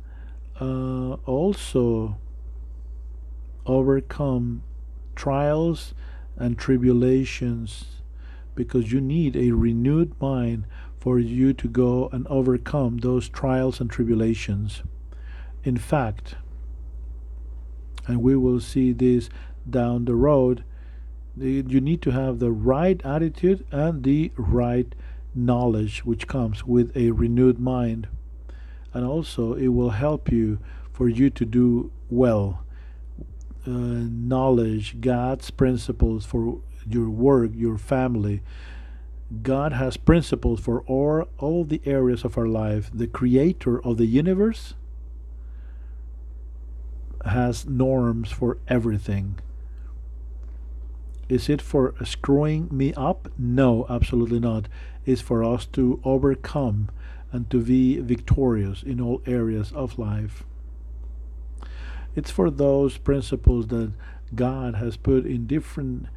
uh, 0.61 1.15
also 1.25 2.17
overcome 3.65 4.63
trials 5.13 5.93
and 6.37 6.57
tribulations 6.57 8.01
because 8.55 8.93
you 8.93 9.01
need 9.01 9.35
a 9.35 9.51
renewed 9.51 10.13
mind 10.21 10.63
for 10.99 11.19
you 11.19 11.53
to 11.53 11.67
go 11.67 12.09
and 12.11 12.27
overcome 12.27 12.97
those 12.97 13.29
trials 13.29 13.79
and 13.79 13.89
tribulations. 13.89 14.83
In 15.63 15.77
fact, 15.77 16.35
and 18.07 18.21
we 18.21 18.35
will 18.35 18.59
see 18.59 18.91
this 18.91 19.29
down 19.69 20.05
the 20.05 20.15
road, 20.15 20.63
you 21.37 21.79
need 21.79 22.01
to 22.01 22.11
have 22.11 22.39
the 22.39 22.51
right 22.51 23.01
attitude 23.05 23.65
and 23.71 24.03
the 24.03 24.31
right 24.35 24.93
knowledge 25.33 26.03
which 26.03 26.27
comes 26.27 26.65
with 26.65 26.95
a 26.97 27.11
renewed 27.11 27.59
mind 27.59 28.07
and 28.93 29.05
also 29.05 29.53
it 29.53 29.67
will 29.67 29.91
help 29.91 30.31
you 30.31 30.59
for 30.91 31.07
you 31.07 31.29
to 31.29 31.45
do 31.45 31.91
well 32.09 32.63
uh, 33.67 33.69
knowledge 33.69 34.99
god's 34.99 35.51
principles 35.51 36.25
for 36.25 36.59
your 36.87 37.09
work 37.09 37.51
your 37.53 37.77
family 37.77 38.41
god 39.43 39.73
has 39.73 39.97
principles 39.97 40.59
for 40.59 40.81
all, 40.81 41.25
all 41.37 41.63
the 41.63 41.81
areas 41.85 42.23
of 42.23 42.37
our 42.37 42.47
life 42.47 42.89
the 42.93 43.07
creator 43.07 43.83
of 43.85 43.97
the 43.97 44.07
universe 44.07 44.73
has 47.25 47.65
norms 47.65 48.31
for 48.31 48.57
everything 48.67 49.39
is 51.29 51.47
it 51.47 51.61
for 51.61 51.93
screwing 52.03 52.67
me 52.71 52.91
up? 52.95 53.29
No, 53.37 53.85
absolutely 53.87 54.39
not. 54.39 54.67
It's 55.05 55.21
for 55.21 55.43
us 55.43 55.67
to 55.67 56.01
overcome 56.03 56.89
and 57.31 57.47
to 57.51 57.61
be 57.61 57.99
victorious 57.99 58.81
in 58.81 58.99
all 58.99 59.21
areas 59.27 59.71
of 59.71 59.99
life. 59.99 60.43
It's 62.15 62.31
for 62.31 62.49
those 62.49 62.97
principles 62.97 63.67
that 63.67 63.91
God 64.33 64.75
has 64.75 64.97
put 64.97 65.27
in 65.27 65.45
different 65.45 66.07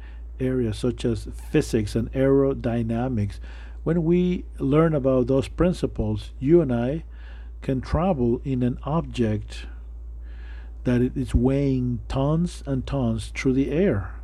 areas, 0.43 0.77
such 0.77 1.05
as 1.05 1.27
physics 1.51 1.95
and 1.95 2.11
aerodynamics. 2.11 3.39
When 3.83 4.03
we 4.03 4.45
learn 4.59 4.93
about 4.93 5.27
those 5.27 5.47
principles, 5.47 6.31
you 6.39 6.61
and 6.61 6.73
I 6.73 7.03
can 7.61 7.81
travel 7.81 8.41
in 8.43 8.61
an 8.63 8.77
object 8.83 9.65
that 10.83 11.01
is 11.01 11.33
weighing 11.33 12.01
tons 12.07 12.63
and 12.65 12.85
tons 12.85 13.31
through 13.33 13.53
the 13.53 13.71
air. 13.71 14.15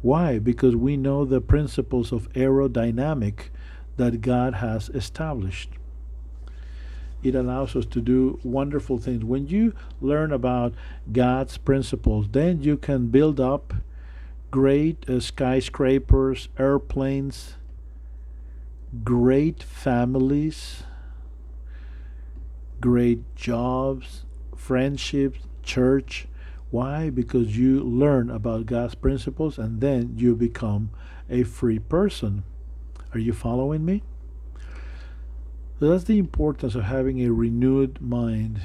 Why? 0.00 0.38
Because 0.38 0.74
we 0.74 0.96
know 0.96 1.24
the 1.24 1.40
principles 1.40 2.12
of 2.12 2.32
aerodynamic 2.32 3.50
that 3.96 4.20
God 4.20 4.54
has 4.54 4.88
established. 4.88 5.70
It 7.22 7.34
allows 7.36 7.76
us 7.76 7.86
to 7.86 8.00
do 8.00 8.40
wonderful 8.42 8.98
things. 8.98 9.24
When 9.24 9.46
you 9.46 9.74
learn 10.00 10.32
about 10.32 10.74
God's 11.12 11.56
principles, 11.56 12.26
then 12.32 12.62
you 12.62 12.76
can 12.76 13.08
build 13.08 13.38
up 13.38 13.74
great 14.52 15.08
uh, 15.08 15.18
skyscrapers, 15.18 16.48
airplanes, 16.58 17.54
great 19.02 19.62
families, 19.62 20.84
great 22.80 23.34
jobs, 23.34 24.24
friendships, 24.54 25.40
church, 25.62 26.28
why? 26.70 27.10
Because 27.10 27.56
you 27.56 27.80
learn 27.80 28.30
about 28.30 28.66
God's 28.66 28.94
principles 28.94 29.58
and 29.58 29.80
then 29.80 30.14
you 30.16 30.36
become 30.36 30.90
a 31.28 31.42
free 31.42 31.78
person. 31.78 32.44
Are 33.14 33.18
you 33.18 33.32
following 33.32 33.84
me? 33.84 34.02
So 35.80 35.88
that's 35.88 36.04
the 36.04 36.18
importance 36.18 36.74
of 36.74 36.84
having 36.84 37.20
a 37.20 37.32
renewed 37.32 38.00
mind. 38.00 38.62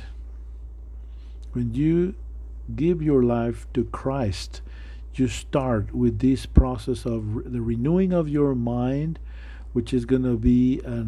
When 1.54 1.74
you 1.74 2.16
give 2.76 3.02
your 3.02 3.24
life 3.24 3.68
to 3.74 3.86
Christ, 3.86 4.62
you 5.20 5.28
start 5.28 5.94
with 5.94 6.20
this 6.20 6.46
process 6.46 7.06
of 7.06 7.36
re- 7.36 7.44
the 7.46 7.62
renewing 7.62 8.14
of 8.14 8.30
your 8.30 8.56
mind, 8.56 9.20
which 9.74 9.94
is 9.94 10.06
going 10.06 10.24
to 10.24 10.38
be 10.38 10.82
a 10.86 11.06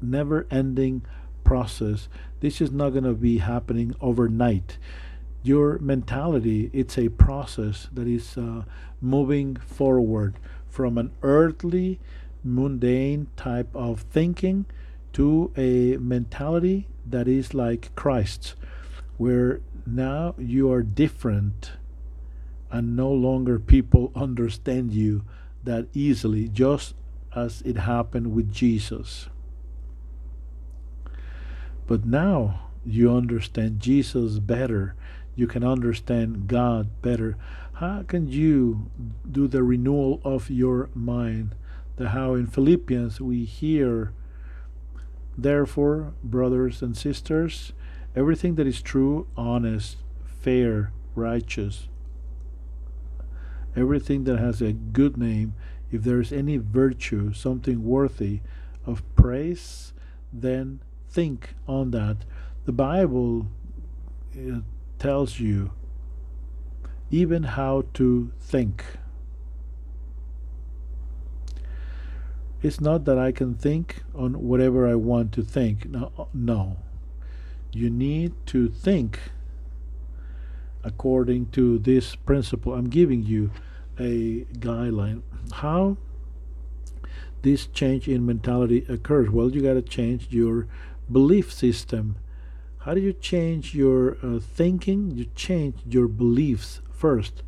never 0.00 0.46
ending 0.50 1.02
process. 1.44 2.08
This 2.40 2.60
is 2.60 2.70
not 2.70 2.90
going 2.90 3.04
to 3.04 3.14
be 3.14 3.38
happening 3.38 3.94
overnight 4.00 4.78
your 5.42 5.78
mentality 5.78 6.70
it's 6.72 6.98
a 6.98 7.08
process 7.08 7.88
that 7.92 8.06
is 8.06 8.36
uh, 8.36 8.62
moving 9.00 9.56
forward 9.56 10.34
from 10.68 10.98
an 10.98 11.10
earthly 11.22 11.98
mundane 12.42 13.26
type 13.36 13.68
of 13.74 14.00
thinking 14.00 14.66
to 15.12 15.50
a 15.56 15.96
mentality 15.98 16.86
that 17.06 17.28
is 17.28 17.54
like 17.54 17.94
Christ's 17.94 18.54
where 19.16 19.60
now 19.86 20.34
you 20.38 20.70
are 20.70 20.82
different 20.82 21.72
and 22.70 22.96
no 22.96 23.10
longer 23.10 23.58
people 23.58 24.12
understand 24.14 24.92
you 24.92 25.24
that 25.64 25.86
easily 25.94 26.48
just 26.48 26.94
as 27.34 27.62
it 27.62 27.76
happened 27.76 28.34
with 28.34 28.52
Jesus 28.52 29.28
but 31.86 32.04
now 32.04 32.68
you 32.84 33.10
understand 33.10 33.80
Jesus 33.80 34.38
better 34.38 34.94
you 35.38 35.46
can 35.46 35.62
understand 35.62 36.48
God 36.48 37.00
better. 37.00 37.36
How 37.74 38.02
can 38.02 38.26
you 38.26 38.90
do 39.30 39.46
the 39.46 39.62
renewal 39.62 40.20
of 40.24 40.50
your 40.50 40.90
mind? 40.94 41.54
The 41.94 42.08
how 42.08 42.34
in 42.34 42.48
Philippians 42.48 43.20
we 43.20 43.44
hear, 43.44 44.12
therefore, 45.36 46.14
brothers 46.24 46.82
and 46.82 46.96
sisters, 46.96 47.72
everything 48.16 48.56
that 48.56 48.66
is 48.66 48.82
true, 48.82 49.28
honest, 49.36 49.98
fair, 50.40 50.90
righteous, 51.14 51.86
everything 53.78 54.24
that 54.24 54.38
has 54.38 54.60
a 54.60 54.72
good 54.72 55.16
name, 55.16 55.54
if 55.90 56.02
there 56.02 56.20
is 56.20 56.32
any 56.32 56.56
virtue, 56.56 57.32
something 57.32 57.84
worthy 57.84 58.40
of 58.84 59.02
praise, 59.14 59.92
then 60.32 60.80
think 61.08 61.54
on 61.66 61.90
that. 61.92 62.18
The 62.64 62.72
Bible 62.72 63.46
uh, 64.36 64.60
tells 64.98 65.40
you 65.40 65.72
even 67.10 67.42
how 67.44 67.84
to 67.94 68.30
think. 68.40 68.84
It's 72.60 72.80
not 72.80 73.04
that 73.04 73.18
I 73.18 73.30
can 73.30 73.54
think 73.54 74.02
on 74.14 74.42
whatever 74.42 74.88
I 74.88 74.96
want 74.96 75.32
to 75.34 75.42
think. 75.42 75.88
No, 75.88 76.28
no. 76.34 76.78
You 77.72 77.88
need 77.88 78.34
to 78.46 78.68
think 78.68 79.20
according 80.82 81.50
to 81.50 81.78
this 81.78 82.16
principle. 82.16 82.74
I'm 82.74 82.90
giving 82.90 83.22
you 83.22 83.50
a 83.98 84.44
guideline. 84.58 85.22
How 85.52 85.96
this 87.42 87.66
change 87.66 88.08
in 88.08 88.26
mentality 88.26 88.84
occurs? 88.88 89.30
Well, 89.30 89.50
you 89.50 89.62
got 89.62 89.74
to 89.74 89.82
change 89.82 90.28
your 90.30 90.66
belief 91.10 91.52
system 91.52 92.16
how 92.88 92.94
do 92.94 93.02
you 93.02 93.12
change 93.12 93.74
your 93.74 94.16
uh, 94.22 94.38
thinking? 94.38 95.10
You 95.10 95.26
change 95.34 95.74
your 95.86 96.08
beliefs 96.08 96.80
first. 96.90 97.42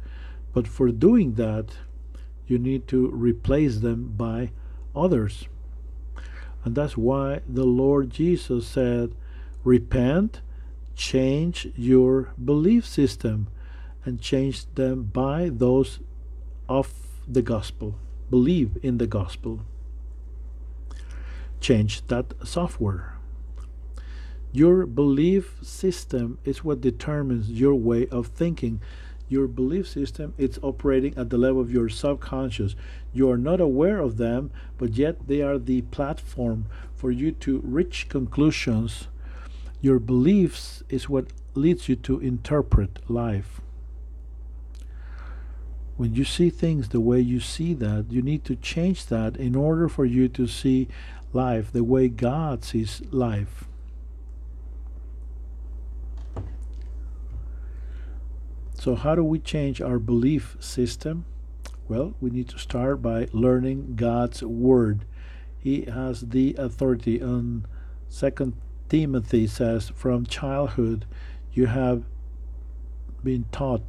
But 0.53 0.69
for 0.69 0.91
doing 0.91 1.35
that, 1.37 1.77
you 2.47 2.59
need 2.59 2.87
to 2.89 3.09
replace 3.09 3.79
them 3.79 4.13
by 4.19 4.51
others. 4.95 5.49
And 6.63 6.75
that's 6.75 6.97
why 6.97 7.41
the 7.49 7.65
Lord 7.65 8.11
Jesus 8.11 8.67
said, 8.67 9.15
Repent, 9.65 10.43
change 10.95 11.69
your 11.75 12.35
belief 12.45 12.85
system, 12.85 13.49
and 14.05 14.21
change 14.21 14.67
them 14.75 15.05
by 15.05 15.49
those 15.51 16.01
of 16.71 16.95
the 17.29 17.43
gospel. 17.43 17.97
Believe 18.31 18.79
in 18.83 18.99
the 18.99 19.07
gospel. 19.09 19.61
Change 21.61 22.07
that 22.09 22.35
software 22.45 23.15
Your 24.53 24.87
belief 24.87 25.59
system 25.63 26.39
is 26.45 26.65
what 26.65 26.81
determines 26.81 27.51
your 27.51 27.75
way 27.75 28.07
of 28.09 28.29
thinking. 28.29 28.81
Your 29.29 29.47
belief 29.49 29.89
system 29.89 30.35
is 30.39 30.59
operating 30.63 31.17
at 31.17 31.31
the 31.31 31.39
level 31.39 31.61
of 31.61 31.73
your 31.73 31.89
subconscious. 31.89 32.77
You 33.13 33.31
are 33.31 33.39
not 33.39 33.61
aware 33.61 34.01
of 34.01 34.17
them, 34.17 34.51
but 34.79 34.97
yet 34.97 35.29
they 35.29 35.43
are 35.43 35.59
the 35.59 35.83
platform 35.83 36.67
for 36.95 37.11
you 37.13 37.33
to 37.33 37.61
reach 37.65 38.09
conclusions. 38.09 39.09
Your 39.81 39.99
beliefs 40.01 40.83
is 40.89 41.09
what 41.09 41.27
leads 41.55 41.89
you 41.89 41.97
to 41.97 42.21
interpret 42.21 43.01
life. 43.09 43.61
When 46.01 46.15
you 46.15 46.25
see 46.25 46.49
things 46.49 46.89
the 46.89 46.99
way 46.99 47.21
you 47.21 47.41
see 47.41 47.75
that, 47.75 48.07
you 48.09 48.23
need 48.23 48.43
to 48.47 48.57
change 48.57 49.05
that 49.09 49.37
in 49.37 49.55
order 49.55 49.87
for 49.87 50.07
you 50.07 50.29
to 50.29 50.47
see 50.47 50.89
life 51.35 51.71
the 51.71 51.85
way 51.85 52.09
God 52.09 52.65
sees 52.65 53.03
life. 53.11 53.65
So, 58.73 58.95
how 58.95 59.15
do 59.15 59.23
we 59.23 59.41
change 59.41 59.83
our 59.83 59.99
belief 59.99 60.57
system? 60.59 61.27
Well, 61.87 62.15
we 62.19 62.31
need 62.31 62.49
to 62.49 62.59
start 62.59 63.03
by 63.03 63.29
learning 63.35 63.97
God's 63.97 64.43
Word. 64.43 65.05
He 65.59 65.83
has 65.83 66.23
the 66.23 66.55
authority. 66.55 67.23
On 67.23 67.67
Second 68.09 68.55
Timothy 68.89 69.47
says, 69.47 69.91
From 69.91 70.25
childhood 70.25 71.05
you 71.53 71.67
have 71.67 72.05
been 73.23 73.45
taught 73.53 73.83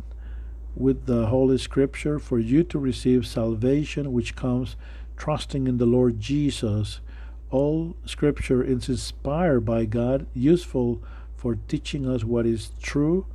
with 0.75 1.05
the 1.05 1.27
Holy 1.27 1.57
Scripture 1.57 2.19
for 2.19 2.39
you 2.39 2.63
to 2.63 2.79
receive 2.79 3.27
salvation 3.27 4.11
which 4.11 4.35
comes 4.35 4.75
trusting 5.17 5.67
in 5.67 5.77
the 5.77 5.85
Lord 5.85 6.19
Jesus. 6.19 7.01
All 7.49 7.95
Scripture 8.05 8.63
is 8.63 8.89
inspired 8.89 9.61
by 9.61 9.85
God, 9.85 10.25
useful 10.33 11.03
for 11.35 11.55
teaching 11.67 12.07
us 12.07 12.23
what 12.23 12.45
is 12.45 12.71
true 12.81 13.25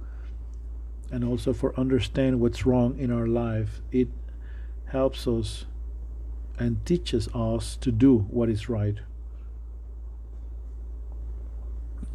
and 1.10 1.24
also 1.24 1.52
for 1.52 1.78
understand 1.78 2.40
what's 2.40 2.66
wrong 2.66 2.98
in 2.98 3.12
our 3.12 3.26
life. 3.26 3.80
It 3.92 4.08
helps 4.86 5.26
us 5.26 5.66
and 6.58 6.84
teaches 6.86 7.28
us 7.34 7.76
to 7.76 7.92
do 7.92 8.18
what 8.30 8.48
is 8.48 8.68
right. 8.68 8.96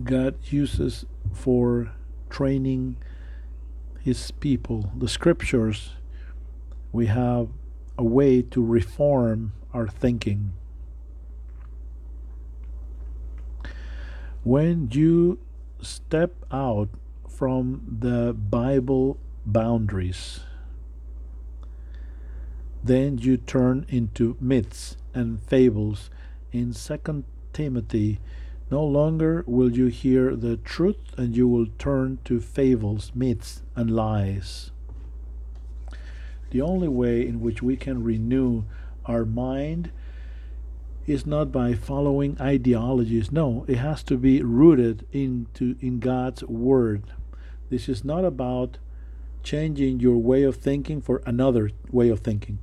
God 0.03 0.35
uses 0.45 1.05
for 1.33 1.91
training 2.29 2.97
his 4.03 4.31
people. 4.31 4.91
The 4.97 5.07
scriptures, 5.07 5.91
we 6.91 7.07
have 7.07 7.49
a 7.97 8.03
way 8.03 8.41
to 8.41 8.63
reform 8.63 9.53
our 9.73 9.87
thinking. 9.87 10.53
When 14.43 14.89
you 14.91 15.39
step 15.81 16.33
out 16.51 16.89
from 17.27 17.97
the 17.99 18.33
Bible 18.33 19.17
boundaries. 19.45 20.41
Then 22.83 23.17
you 23.17 23.37
turn 23.37 23.85
into 23.89 24.37
myths 24.39 24.97
and 25.13 25.41
fables. 25.41 26.09
In 26.51 26.73
2 26.73 27.23
Timothy, 27.53 28.19
no 28.71 28.83
longer 28.85 29.43
will 29.45 29.75
you 29.75 29.87
hear 29.87 30.33
the 30.33 30.55
truth, 30.55 30.95
and 31.17 31.35
you 31.35 31.45
will 31.47 31.67
turn 31.77 32.19
to 32.23 32.39
fables, 32.39 33.11
myths, 33.13 33.61
and 33.75 33.91
lies. 33.91 34.71
The 36.51 36.61
only 36.61 36.87
way 36.87 37.27
in 37.27 37.41
which 37.41 37.61
we 37.61 37.75
can 37.75 38.03
renew 38.03 38.63
our 39.05 39.25
mind 39.25 39.91
is 41.05 41.25
not 41.25 41.51
by 41.51 41.73
following 41.73 42.37
ideologies. 42.39 43.31
No, 43.31 43.65
it 43.67 43.77
has 43.77 44.03
to 44.03 44.17
be 44.17 44.41
rooted 44.41 45.05
into 45.11 45.75
in 45.81 45.99
God's 45.99 46.43
word. 46.43 47.03
This 47.69 47.89
is 47.89 48.05
not 48.05 48.23
about 48.23 48.77
changing 49.43 49.99
your 49.99 50.17
way 50.17 50.43
of 50.43 50.55
thinking 50.57 51.01
for 51.01 51.21
another 51.25 51.71
way 51.91 52.09
of 52.09 52.19
thinking. 52.19 52.59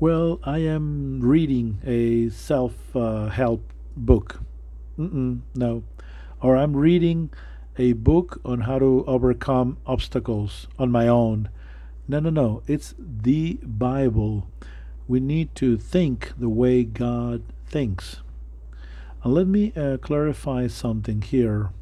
Well, 0.00 0.40
I 0.44 0.60
am 0.60 1.20
reading 1.20 1.78
a 1.84 2.30
self 2.30 2.96
uh, 2.96 3.28
help 3.28 3.70
book. 3.94 4.40
Mm-mm, 4.98 5.40
no. 5.54 5.82
Or 6.40 6.56
I'm 6.56 6.74
reading 6.74 7.28
a 7.76 7.92
book 7.92 8.40
on 8.42 8.62
how 8.62 8.78
to 8.78 9.04
overcome 9.06 9.76
obstacles 9.86 10.68
on 10.78 10.90
my 10.90 11.06
own. 11.06 11.50
No, 12.08 12.18
no, 12.18 12.30
no. 12.30 12.62
It's 12.66 12.94
the 12.98 13.58
Bible. 13.62 14.48
We 15.06 15.20
need 15.20 15.54
to 15.56 15.76
think 15.76 16.32
the 16.38 16.48
way 16.48 16.82
God 16.82 17.42
thinks. 17.66 18.22
And 19.22 19.34
let 19.34 19.48
me 19.48 19.70
uh, 19.76 19.98
clarify 19.98 20.68
something 20.68 21.20
here. 21.20 21.72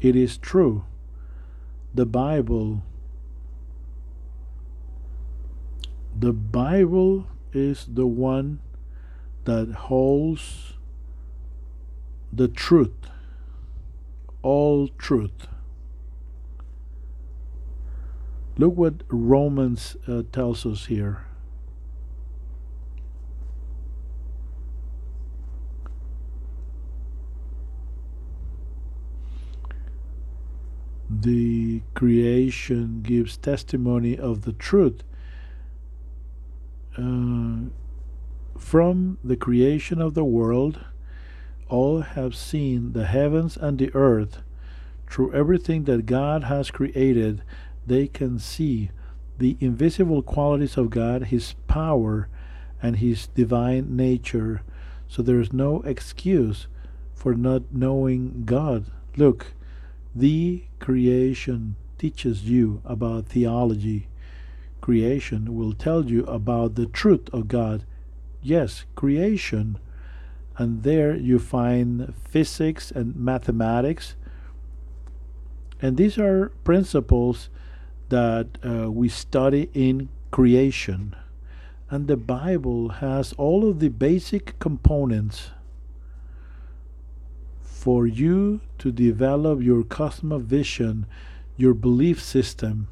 It 0.00 0.16
is 0.16 0.38
true. 0.38 0.86
The 1.94 2.06
Bible 2.06 2.82
the 6.18 6.32
Bible 6.32 7.26
is 7.52 7.86
the 7.92 8.06
one 8.06 8.60
that 9.44 9.70
holds 9.72 10.74
the 12.32 12.48
truth, 12.48 13.10
all 14.42 14.88
truth. 14.88 15.46
Look 18.58 18.76
what 18.76 19.02
Romans 19.08 19.96
uh, 20.08 20.22
tells 20.32 20.64
us 20.64 20.86
here. 20.86 21.26
the 31.08 31.80
creation 31.94 33.00
gives 33.02 33.36
testimony 33.36 34.18
of 34.18 34.42
the 34.42 34.52
truth. 34.52 35.02
Uh, 36.98 37.68
from 38.58 39.18
the 39.22 39.36
creation 39.36 40.00
of 40.00 40.14
the 40.14 40.24
world, 40.24 40.80
all 41.68 42.00
have 42.00 42.34
seen 42.34 42.92
the 42.92 43.06
heavens 43.06 43.56
and 43.56 43.78
the 43.78 43.94
earth. 43.94 44.42
Through 45.08 45.34
everything 45.34 45.84
that 45.84 46.06
God 46.06 46.44
has 46.44 46.70
created, 46.70 47.42
they 47.86 48.06
can 48.06 48.38
see 48.38 48.90
the 49.38 49.56
invisible 49.60 50.22
qualities 50.22 50.76
of 50.76 50.90
God, 50.90 51.24
His 51.24 51.54
power, 51.68 52.28
and 52.82 52.96
His 52.96 53.26
divine 53.28 53.94
nature. 53.96 54.62
So 55.08 55.22
there 55.22 55.40
is 55.40 55.52
no 55.52 55.82
excuse 55.82 56.66
for 57.14 57.34
not 57.34 57.62
knowing 57.72 58.44
God. 58.44 58.86
Look, 59.16 59.54
the 60.14 60.64
creation 60.78 61.76
teaches 61.98 62.44
you 62.44 62.80
about 62.84 63.26
theology. 63.26 64.08
Creation 64.80 65.54
will 65.56 65.72
tell 65.72 66.04
you 66.04 66.24
about 66.24 66.74
the 66.74 66.86
truth 66.86 67.28
of 67.32 67.48
God. 67.48 67.84
Yes, 68.42 68.84
creation. 68.94 69.78
And 70.56 70.82
there 70.82 71.14
you 71.16 71.38
find 71.38 72.14
physics 72.28 72.90
and 72.90 73.16
mathematics. 73.16 74.16
And 75.82 75.96
these 75.96 76.18
are 76.18 76.50
principles 76.64 77.50
that 78.08 78.58
uh, 78.64 78.90
we 78.90 79.08
study 79.08 79.68
in 79.74 80.08
creation. 80.30 81.14
And 81.90 82.08
the 82.08 82.16
Bible 82.16 82.88
has 83.00 83.32
all 83.34 83.68
of 83.68 83.80
the 83.80 83.88
basic 83.88 84.58
components 84.58 85.50
for 87.60 88.06
you 88.06 88.60
to 88.78 88.90
develop 88.90 89.62
your 89.62 89.84
cosmovision, 89.84 91.04
your 91.56 91.74
belief 91.74 92.20
system, 92.20 92.88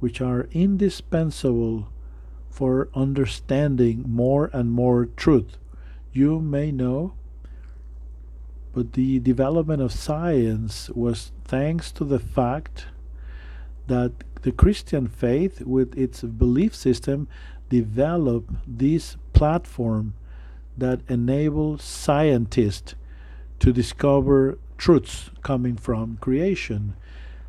which 0.00 0.20
are 0.20 0.48
indispensable 0.52 1.88
for 2.50 2.88
understanding 2.94 4.04
more 4.06 4.50
and 4.52 4.70
more 4.70 5.06
truth. 5.06 5.58
You 6.12 6.40
may 6.40 6.72
know, 6.72 7.14
but 8.72 8.92
the 8.92 9.18
development 9.18 9.82
of 9.82 9.92
science 9.92 10.90
was 10.90 11.32
thanks 11.44 11.90
to 11.92 12.04
the 12.04 12.18
fact 12.18 12.86
that 13.86 14.12
the 14.42 14.52
Christian 14.52 15.08
faith, 15.08 15.62
with 15.62 15.96
its 15.96 16.22
belief 16.22 16.74
system, 16.74 17.28
developed 17.68 18.50
this 18.66 19.16
platform 19.32 20.14
that 20.76 21.00
enables 21.08 21.82
scientists 21.82 22.94
to 23.58 23.72
discover 23.72 24.58
truths 24.76 25.30
coming 25.42 25.76
from 25.76 26.16
creation. 26.20 26.94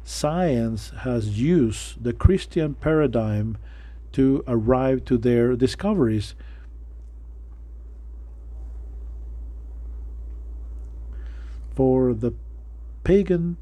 Science 0.10 0.91
has 1.01 1.39
used 1.39 2.03
the 2.03 2.12
Christian 2.12 2.74
paradigm 2.74 3.60
to 4.12 4.43
arrive 4.47 5.05
to 5.05 5.20
their 5.20 5.55
discoveries. 5.55 6.34
For 11.76 12.16
the 12.16 12.34
pagan 13.03 13.57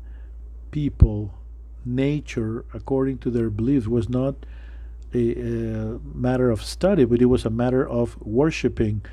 people, 0.72 1.34
nature, 1.84 2.64
according 2.74 3.18
to 3.20 3.30
their 3.30 3.50
beliefs, 3.50 3.88
was 3.88 4.08
not 4.08 4.46
a, 5.14 5.34
a 5.34 6.00
matter 6.00 6.50
of 6.50 6.64
study, 6.64 7.04
but 7.04 7.22
it 7.22 7.26
was 7.26 7.44
a 7.44 7.50
matter 7.50 7.86
of 7.86 8.18
worshiping. 8.22 9.04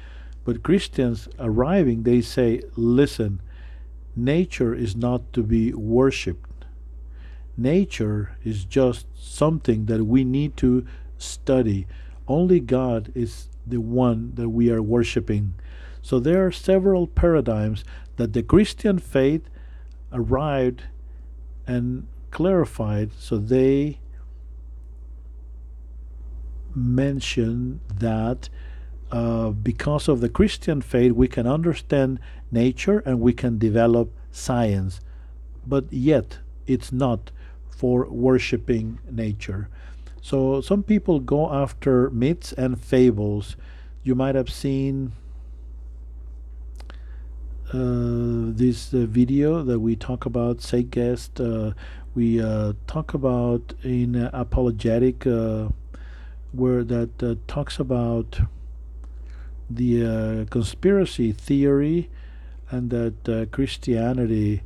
But 0.44 0.62
Christians 0.62 1.28
arriving, 1.40 2.04
they 2.04 2.20
say, 2.20 2.62
listen, 2.76 3.42
nature 4.14 4.72
is 4.72 4.94
not 4.94 5.32
to 5.32 5.42
be 5.42 5.74
worshipped. 5.74 6.53
Nature 7.56 8.36
is 8.44 8.64
just 8.64 9.06
something 9.14 9.86
that 9.86 10.04
we 10.04 10.24
need 10.24 10.56
to 10.58 10.86
study. 11.18 11.86
Only 12.26 12.60
God 12.60 13.12
is 13.14 13.48
the 13.66 13.80
one 13.80 14.32
that 14.34 14.48
we 14.48 14.70
are 14.70 14.82
worshiping. 14.82 15.54
So 16.02 16.18
there 16.18 16.44
are 16.46 16.52
several 16.52 17.06
paradigms 17.06 17.84
that 18.16 18.32
the 18.32 18.42
Christian 18.42 18.98
faith 18.98 19.48
arrived 20.12 20.84
and 21.66 22.06
clarified 22.30 23.10
so 23.18 23.38
they 23.38 24.00
mention 26.74 27.80
that 27.98 28.48
uh, 29.10 29.50
because 29.50 30.08
of 30.08 30.20
the 30.20 30.28
Christian 30.28 30.80
faith, 30.80 31.12
we 31.12 31.28
can 31.28 31.46
understand 31.46 32.18
nature 32.50 32.98
and 33.06 33.20
we 33.20 33.32
can 33.32 33.58
develop 33.58 34.12
science, 34.32 35.00
but 35.66 35.92
yet 35.92 36.38
it's 36.66 36.90
not 36.90 37.30
for 37.84 38.06
worshiping 38.08 38.98
nature. 39.10 39.68
So 40.22 40.62
some 40.62 40.82
people 40.82 41.20
go 41.20 41.52
after 41.52 42.08
myths 42.08 42.50
and 42.54 42.80
fables. 42.80 43.56
You 44.02 44.14
might 44.14 44.34
have 44.34 44.48
seen 44.48 45.12
uh, 47.74 48.56
this 48.56 48.94
uh, 48.94 49.04
video 49.04 49.62
that 49.62 49.80
we 49.80 49.96
talk 49.96 50.24
about, 50.24 50.62
Zeitgeist. 50.62 51.38
Uh, 51.38 51.74
we 52.14 52.40
uh, 52.40 52.72
talk 52.86 53.12
about 53.12 53.74
in 53.82 54.16
apologetic 54.32 55.26
uh, 55.26 55.68
where 56.52 56.84
that 56.84 57.22
uh, 57.22 57.34
talks 57.46 57.78
about 57.78 58.40
the 59.68 60.06
uh, 60.06 60.44
conspiracy 60.46 61.32
theory 61.32 62.08
and 62.70 62.88
that 62.88 63.28
uh, 63.28 63.44
Christianity 63.54 64.62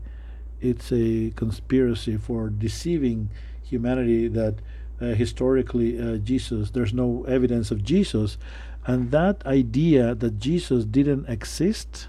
it's 0.61 0.92
a 0.92 1.30
conspiracy 1.36 2.16
for 2.16 2.48
deceiving 2.48 3.30
humanity 3.62 4.28
that 4.28 4.56
uh, 5.00 5.06
historically 5.06 5.98
uh, 6.00 6.16
Jesus 6.16 6.70
there's 6.70 6.92
no 6.92 7.24
evidence 7.28 7.70
of 7.70 7.84
Jesus 7.84 8.38
and 8.86 9.11
that 9.11 9.44
idea 9.46 10.14
that 10.14 10.38
Jesus 10.38 10.84
didn't 10.84 11.28
exist 11.28 12.09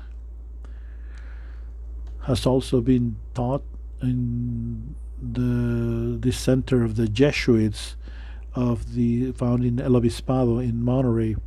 has 2.24 2.45
also 2.45 2.82
been 2.82 3.18
taught 3.34 3.64
in 4.02 4.95
the 5.22 6.18
the 6.18 6.32
center 6.32 6.84
of 6.84 6.95
the 6.95 7.08
Jesuits 7.08 7.95
of 8.56 8.93
the 8.93 9.32
found 9.34 9.64
in 9.64 9.80
El 9.80 9.91
Obispado 9.91 10.64
in 10.64 10.82
Monterrey. 10.82 11.38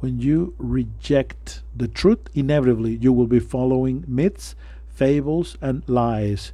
When 0.00 0.18
you 0.18 0.54
reject 0.58 1.62
the 1.74 1.88
truth, 1.88 2.28
inevitably 2.34 2.96
you 2.96 3.12
will 3.12 3.26
be 3.26 3.40
following 3.40 4.04
myths, 4.06 4.54
fables, 4.94 5.56
and 5.60 5.82
lies. 5.88 6.52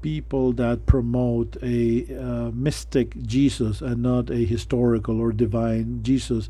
People 0.00 0.52
that 0.52 0.86
promote 0.86 1.56
a 1.62 2.06
uh, 2.16 2.50
mystic 2.52 3.20
Jesus 3.22 3.80
and 3.80 4.02
not 4.02 4.30
a 4.30 4.44
historical 4.44 5.20
or 5.20 5.32
divine 5.32 6.02
Jesus, 6.02 6.48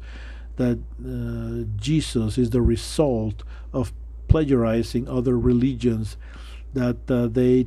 that 0.57 0.79
uh, 1.05 1.65
Jesus 1.77 2.37
is 2.37 2.51
the 2.51 2.61
result 2.61 3.43
of 3.73 3.93
plagiarizing 4.29 5.09
other 5.09 5.39
religions, 5.39 6.17
that 6.75 7.11
uh, 7.11 7.27
they 7.27 7.67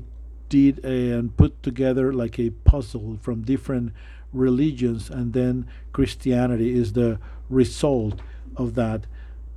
did 0.50 0.84
and 0.86 1.36
put 1.38 1.64
together 1.64 2.14
like 2.14 2.38
a 2.38 2.52
puzzle 2.52 3.18
from 3.22 3.42
different 3.42 3.94
religions, 4.34 5.10
and 5.10 5.34
then 5.34 5.66
Christianity 5.92 6.74
is 6.78 6.94
the 6.94 7.20
result 7.50 8.22
of 8.56 8.76
that 8.76 9.08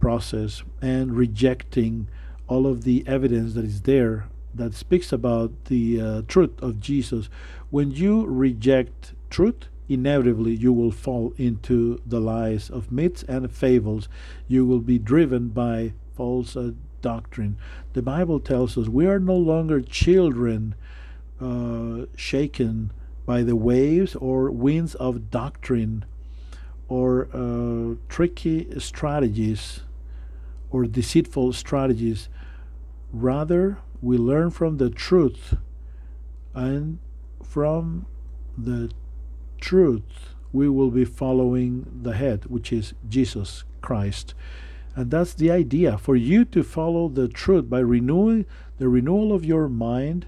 process 0.01 0.63
and 0.81 1.17
rejecting 1.17 2.09
all 2.47 2.67
of 2.67 2.85
the 2.85 3.05
evidence 3.07 3.55
that 3.55 3.65
is 3.65 3.83
there 3.83 4.27
that 4.55 4.75
speaks 4.75 5.13
about 5.13 5.65
the 5.67 6.01
uh, 6.01 6.23
truth 6.29 6.63
of 6.63 6.81
Jesus. 6.81 7.29
When 7.71 7.91
you 7.91 8.25
reject 8.27 9.15
truth, 9.31 9.69
inevitably 9.89 10.55
you 10.55 10.73
will 10.73 10.93
fall 10.93 11.35
into 11.37 12.01
the 12.07 12.21
lies 12.21 12.71
of 12.71 12.93
myths 12.93 13.25
and 13.25 13.51
fables. 13.51 14.09
You 14.49 14.65
will 14.65 14.81
be 14.81 14.99
driven 14.99 15.49
by 15.49 15.93
false 16.17 16.57
uh, 16.57 16.73
doctrine. 17.03 17.57
The 17.93 18.03
Bible 18.03 18.41
tells 18.41 18.79
us 18.79 18.89
we 18.89 19.07
are 19.07 19.19
no 19.19 19.37
longer 19.37 19.81
children 19.81 20.75
uh, 21.41 22.07
shaken 22.17 22.93
by 23.27 23.43
the 23.43 23.57
waves 23.57 24.15
or 24.17 24.51
winds 24.51 24.95
of 24.95 25.31
doctrine 25.31 26.05
or 26.89 27.29
uh, 27.33 27.97
tricky 28.09 28.69
strategies 28.79 29.81
or 30.71 30.85
deceitful 30.87 31.53
strategies. 31.53 32.29
Rather, 33.15 33.79
we 34.03 34.19
learn 34.19 34.51
from 34.51 34.79
the 34.79 34.91
truth, 34.91 35.55
and 36.53 36.99
from 37.45 38.07
the 38.59 38.91
truth, 39.61 40.35
we 40.53 40.69
will 40.69 40.91
be 40.91 41.05
following 41.05 42.01
the 42.03 42.15
head, 42.15 42.47
which 42.47 42.73
is 42.73 42.93
Jesus 43.09 43.63
Christ. 43.81 44.35
And 44.97 45.13
that's 45.13 45.33
the 45.33 45.51
idea 45.51 45.97
for 45.97 46.17
you 46.17 46.45
to 46.47 46.65
follow 46.65 47.09
the 47.09 47.29
truth 47.29 47.71
by 47.71 47.79
renewing 47.79 48.47
the 48.79 48.89
renewal 48.89 49.33
of 49.33 49.45
your 49.45 49.69
mind 49.69 50.27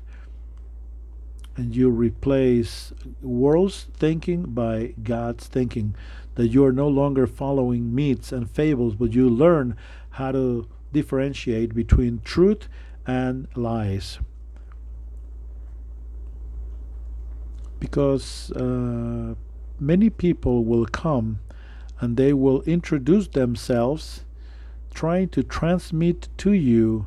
and 1.57 1.75
you 1.75 1.89
replace 1.91 2.93
world's 3.21 3.87
thinking 3.97 4.43
by 4.43 4.95
God's 5.03 5.47
thinking. 5.47 5.97
That 6.35 6.49
you 6.49 6.65
are 6.65 6.73
no 6.73 6.87
longer 6.87 7.27
following 7.27 7.95
myths 7.95 8.31
and 8.31 8.51
fables, 8.51 8.95
but 8.95 9.15
you 9.15 9.29
learn 9.29 9.77
how 10.11 10.33
to 10.33 10.69
differentiate 10.97 11.75
between 11.75 12.23
truth 12.25 12.69
and 13.07 13.49
lies. 13.55 14.19
Because 17.79 18.51
uh, 18.53 19.35
many 19.79 20.09
people 20.09 20.65
will 20.65 20.87
come 20.87 21.41
and 22.01 22.17
they 22.17 22.33
will 22.33 22.63
introduce 22.63 23.29
themselves 23.29 24.25
trying 24.95 25.29
to 25.29 25.43
transmit 25.43 26.29
to 26.39 26.53
you 26.53 27.07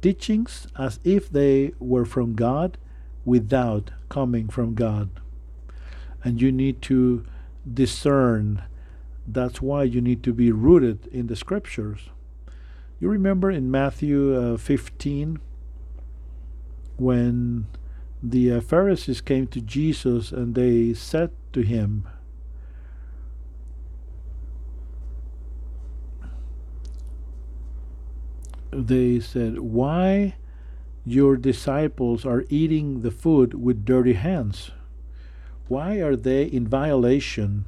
teachings 0.00 0.68
as 0.78 1.00
if 1.02 1.28
they 1.28 1.72
were 1.80 2.04
from 2.04 2.36
God 2.36 2.78
without 3.24 3.90
coming 4.08 4.48
from 4.48 4.74
God. 4.74 5.08
And 6.22 6.40
you 6.40 6.52
need 6.52 6.80
to 6.82 7.26
discern. 7.82 8.62
That's 9.26 9.60
why 9.60 9.82
you 9.82 10.00
need 10.00 10.22
to 10.22 10.32
be 10.32 10.52
rooted 10.52 11.08
in 11.08 11.26
the 11.26 11.34
scriptures. 11.34 12.10
You 13.00 13.08
remember 13.08 13.50
in 13.50 13.70
Matthew 13.70 14.36
uh, 14.36 14.56
15 14.56 15.38
when 16.96 17.66
the 18.20 18.52
uh, 18.52 18.60
Pharisees 18.60 19.20
came 19.20 19.46
to 19.48 19.60
Jesus 19.60 20.32
and 20.32 20.56
they 20.56 20.94
said 20.94 21.30
to 21.52 21.62
him, 21.62 22.08
they 28.72 29.20
said, 29.20 29.60
Why 29.60 30.34
your 31.04 31.36
disciples 31.36 32.26
are 32.26 32.44
eating 32.48 33.02
the 33.02 33.12
food 33.12 33.54
with 33.54 33.84
dirty 33.84 34.14
hands? 34.14 34.72
Why 35.68 35.96
are 35.96 36.16
they 36.16 36.44
in 36.44 36.66
violation 36.66 37.64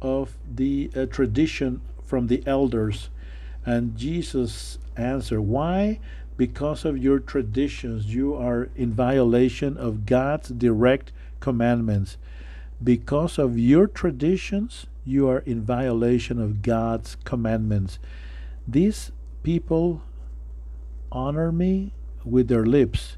of 0.00 0.38
the 0.50 0.90
uh, 0.96 1.04
tradition 1.06 1.82
from 2.02 2.28
the 2.28 2.42
elders? 2.46 3.10
And 3.64 3.96
Jesus 3.96 4.78
answered, 4.96 5.42
Why? 5.42 6.00
Because 6.36 6.84
of 6.84 6.96
your 6.96 7.18
traditions, 7.18 8.14
you 8.14 8.34
are 8.34 8.70
in 8.74 8.92
violation 8.92 9.76
of 9.76 10.06
God's 10.06 10.48
direct 10.48 11.12
commandments. 11.38 12.16
Because 12.82 13.38
of 13.38 13.58
your 13.58 13.86
traditions, 13.86 14.86
you 15.04 15.28
are 15.28 15.40
in 15.40 15.62
violation 15.62 16.40
of 16.40 16.62
God's 16.62 17.16
commandments. 17.24 17.98
These 18.66 19.12
people 19.42 20.02
honor 21.12 21.52
me 21.52 21.92
with 22.24 22.48
their 22.48 22.64
lips, 22.64 23.16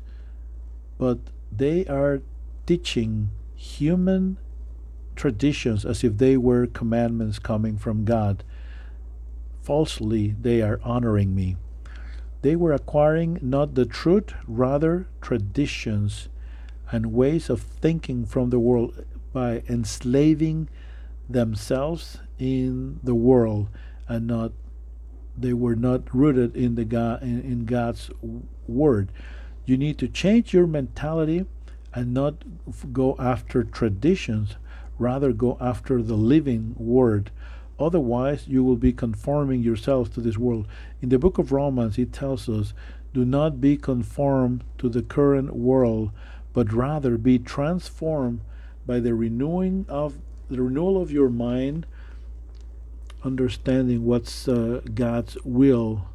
but 0.98 1.18
they 1.50 1.86
are 1.86 2.22
teaching 2.66 3.30
human 3.54 4.36
traditions 5.14 5.84
as 5.84 6.02
if 6.02 6.18
they 6.18 6.36
were 6.36 6.66
commandments 6.66 7.38
coming 7.38 7.76
from 7.76 8.04
God. 8.04 8.42
Falsely, 9.62 10.34
they 10.40 10.60
are 10.60 10.80
honoring 10.82 11.34
me. 11.34 11.56
They 12.42 12.56
were 12.56 12.72
acquiring 12.72 13.38
not 13.40 13.74
the 13.74 13.86
truth, 13.86 14.34
rather 14.46 15.06
traditions 15.20 16.28
and 16.90 17.12
ways 17.12 17.48
of 17.48 17.62
thinking 17.62 18.26
from 18.26 18.50
the 18.50 18.58
world 18.58 19.04
by 19.32 19.62
enslaving 19.68 20.68
themselves 21.28 22.18
in 22.38 23.00
the 23.02 23.14
world 23.14 23.68
and 24.08 24.26
not 24.26 24.52
they 25.38 25.52
were 25.52 25.76
not 25.76 26.14
rooted 26.14 26.54
in 26.54 26.74
the 26.74 26.84
God 26.84 27.22
in, 27.22 27.40
in 27.40 27.64
God's 27.64 28.10
word. 28.66 29.10
You 29.64 29.76
need 29.76 29.96
to 29.98 30.08
change 30.08 30.52
your 30.52 30.66
mentality 30.66 31.46
and 31.94 32.12
not 32.12 32.44
go 32.92 33.16
after 33.18 33.64
traditions. 33.64 34.56
Rather, 34.98 35.32
go 35.32 35.56
after 35.60 36.02
the 36.02 36.16
living 36.16 36.74
word. 36.76 37.30
Otherwise, 37.82 38.46
you 38.46 38.62
will 38.62 38.76
be 38.76 38.92
conforming 38.92 39.62
yourselves 39.62 40.08
to 40.10 40.20
this 40.20 40.38
world. 40.38 40.66
In 41.00 41.08
the 41.08 41.18
book 41.18 41.38
of 41.38 41.50
Romans, 41.50 41.98
it 41.98 42.12
tells 42.12 42.48
us 42.48 42.72
do 43.12 43.24
not 43.24 43.60
be 43.60 43.76
conformed 43.76 44.64
to 44.78 44.88
the 44.88 45.02
current 45.02 45.54
world, 45.54 46.10
but 46.52 46.72
rather 46.72 47.18
be 47.18 47.38
transformed 47.38 48.40
by 48.86 49.00
the 49.00 49.14
renewing 49.14 49.84
of 49.88 50.18
the 50.48 50.62
renewal 50.62 51.00
of 51.00 51.10
your 51.10 51.28
mind, 51.28 51.86
understanding 53.24 54.04
what's 54.04 54.48
uh, 54.48 54.80
God's 54.94 55.36
will, 55.44 56.08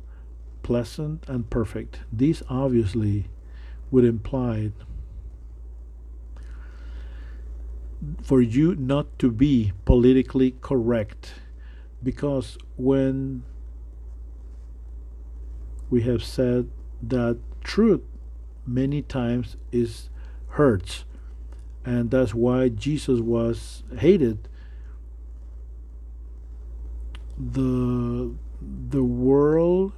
pleasant 0.63 1.27
and 1.27 1.49
perfect. 1.49 1.99
These 2.11 2.43
obviously 2.49 3.27
would 3.91 4.05
imply 4.05 4.71
for 8.21 8.41
you 8.41 8.75
not 8.75 9.17
to 9.19 9.31
be 9.31 9.73
politically 9.85 10.55
correct 10.61 11.33
because 12.03 12.57
when 12.75 13.43
we 15.89 16.01
have 16.01 16.23
said 16.23 16.69
that 17.01 17.37
truth 17.63 18.01
many 18.65 19.01
times 19.01 19.55
is 19.71 20.09
hurts 20.49 21.05
and 21.85 22.11
that's 22.11 22.33
why 22.33 22.69
Jesus 22.69 23.19
was 23.19 23.83
hated 23.97 24.49
the 27.37 28.33
the 28.61 29.03
world 29.03 29.93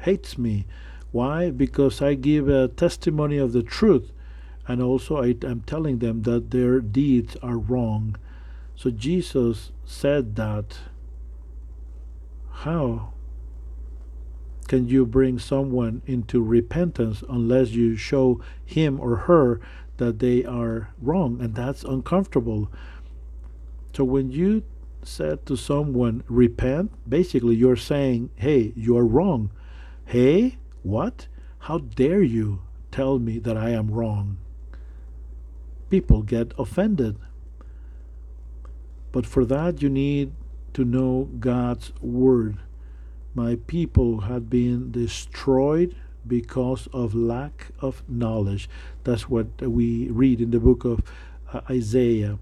hates 0.00 0.36
me. 0.36 0.66
Why? 1.12 1.50
Because 1.50 2.02
I 2.02 2.14
give 2.14 2.48
a 2.48 2.68
testimony 2.68 3.38
of 3.38 3.52
the 3.52 3.62
truth 3.62 4.10
and 4.66 4.82
also 4.82 5.22
I 5.22 5.34
am 5.42 5.62
telling 5.66 5.98
them 5.98 6.22
that 6.22 6.50
their 6.50 6.80
deeds 6.80 7.36
are 7.42 7.58
wrong. 7.58 8.16
So 8.74 8.90
Jesus 8.90 9.72
said 9.84 10.36
that 10.36 10.78
how 12.52 13.12
can 14.68 14.86
you 14.86 15.04
bring 15.04 15.38
someone 15.38 16.02
into 16.06 16.42
repentance 16.42 17.22
unless 17.28 17.70
you 17.70 17.96
show 17.96 18.40
him 18.64 19.00
or 19.00 19.16
her 19.16 19.60
that 19.96 20.18
they 20.18 20.44
are 20.44 20.90
wrong? 21.00 21.40
And 21.40 21.54
that's 21.54 21.82
uncomfortable. 21.84 22.70
So 23.94 24.04
when 24.04 24.30
you 24.30 24.62
said 25.02 25.44
to 25.46 25.56
someone, 25.56 26.22
repent, 26.28 26.92
basically 27.08 27.56
you're 27.56 27.76
saying, 27.76 28.30
hey, 28.36 28.72
you're 28.76 29.04
wrong. 29.04 29.50
Hey, 30.06 30.58
what? 30.82 31.26
How 31.58 31.78
dare 31.78 32.22
you 32.22 32.62
tell 32.90 33.18
me 33.18 33.38
that 33.40 33.56
I 33.56 33.70
am 33.70 33.90
wrong? 33.90 34.38
People 35.90 36.22
get 36.22 36.52
offended. 36.58 37.18
But 39.10 39.26
for 39.26 39.44
that, 39.44 39.82
you 39.82 39.90
need 39.90 40.32
to 40.74 40.84
know 40.84 41.28
God's 41.38 41.92
word 42.00 42.58
my 43.34 43.56
people 43.66 44.22
had 44.22 44.50
been 44.50 44.90
destroyed 44.90 45.96
because 46.26 46.86
of 46.92 47.14
lack 47.14 47.68
of 47.80 48.02
knowledge. 48.08 48.68
That's 49.04 49.28
what 49.28 49.46
we 49.60 50.08
read 50.10 50.40
in 50.40 50.50
the 50.50 50.60
book 50.60 50.84
of 50.84 51.00
uh, 51.52 51.62
Isaiah. 51.70 52.38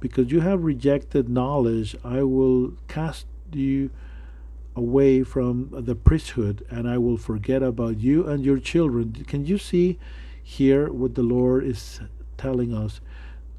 Because 0.00 0.32
you 0.32 0.40
have 0.40 0.64
rejected 0.64 1.28
knowledge, 1.28 1.94
I 2.02 2.22
will 2.22 2.72
cast 2.88 3.26
you 3.52 3.90
away 4.74 5.22
from 5.22 5.68
the 5.70 5.94
priesthood 5.94 6.64
and 6.70 6.88
I 6.88 6.96
will 6.96 7.18
forget 7.18 7.62
about 7.62 8.00
you 8.00 8.26
and 8.26 8.44
your 8.44 8.58
children. 8.58 9.12
Can 9.26 9.44
you 9.44 9.58
see 9.58 9.98
here 10.42 10.90
what 10.90 11.14
the 11.14 11.22
Lord 11.22 11.64
is 11.64 12.00
telling 12.38 12.74
us? 12.74 13.00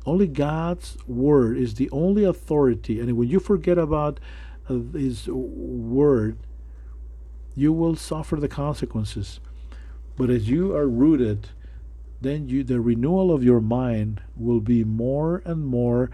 Only 0.06 0.28
God's 0.28 0.97
word 1.08 1.58
is 1.58 1.76
the 1.76 1.89
only 1.91 2.24
authority. 2.24 2.99
And 2.99 3.16
when 3.18 3.30
you 3.30 3.39
forget 3.39 3.78
about 3.78 4.20
uh, 4.70 4.80
His 4.93 5.28
word, 5.28 6.38
you 7.56 7.72
will 7.72 7.95
suffer 7.95 8.36
the 8.36 8.47
consequences. 8.47 9.39
But 10.18 10.30
as 10.30 10.49
you 10.49 10.76
are 10.76 10.88
rooted, 10.88 11.49
then 12.22 12.47
you 12.47 12.64
the 12.64 12.82
renewal 12.82 13.34
of 13.34 13.43
your 13.43 13.62
mind 13.62 14.22
will 14.36 14.62
be 14.62 14.84
more 14.84 15.41
and 15.45 15.66
more 15.66 16.10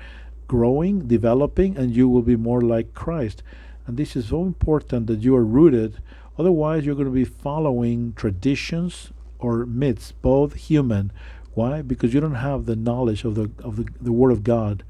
growing, 0.47 1.07
developing, 1.07 1.77
and 1.77 1.95
you 1.95 2.09
will 2.09 2.23
be 2.23 2.35
more 2.35 2.61
like 2.61 2.93
Christ. 2.93 3.43
And 3.85 3.97
this 3.97 4.15
is 4.15 4.27
so 4.29 4.43
important 4.43 5.07
that 5.07 5.21
you 5.21 5.35
are 5.35 5.45
rooted. 5.45 6.01
Otherwise, 6.37 6.85
you're 6.85 6.95
going 6.95 7.07
to 7.07 7.11
be 7.11 7.25
following 7.25 8.13
traditions 8.13 9.11
or 9.39 9.65
myths, 9.65 10.11
both 10.11 10.55
human. 10.55 11.11
Why? 11.59 11.81
Because 11.81 12.13
you 12.13 12.21
don't 12.25 12.43
have 12.49 12.65
the 12.65 12.75
knowledge 12.75 13.21
of 13.23 13.33
the 13.35 13.47
of 13.67 13.73
the, 13.79 13.85
the 14.07 14.15
Word 14.19 14.31
of 14.31 14.41
God 14.43 14.83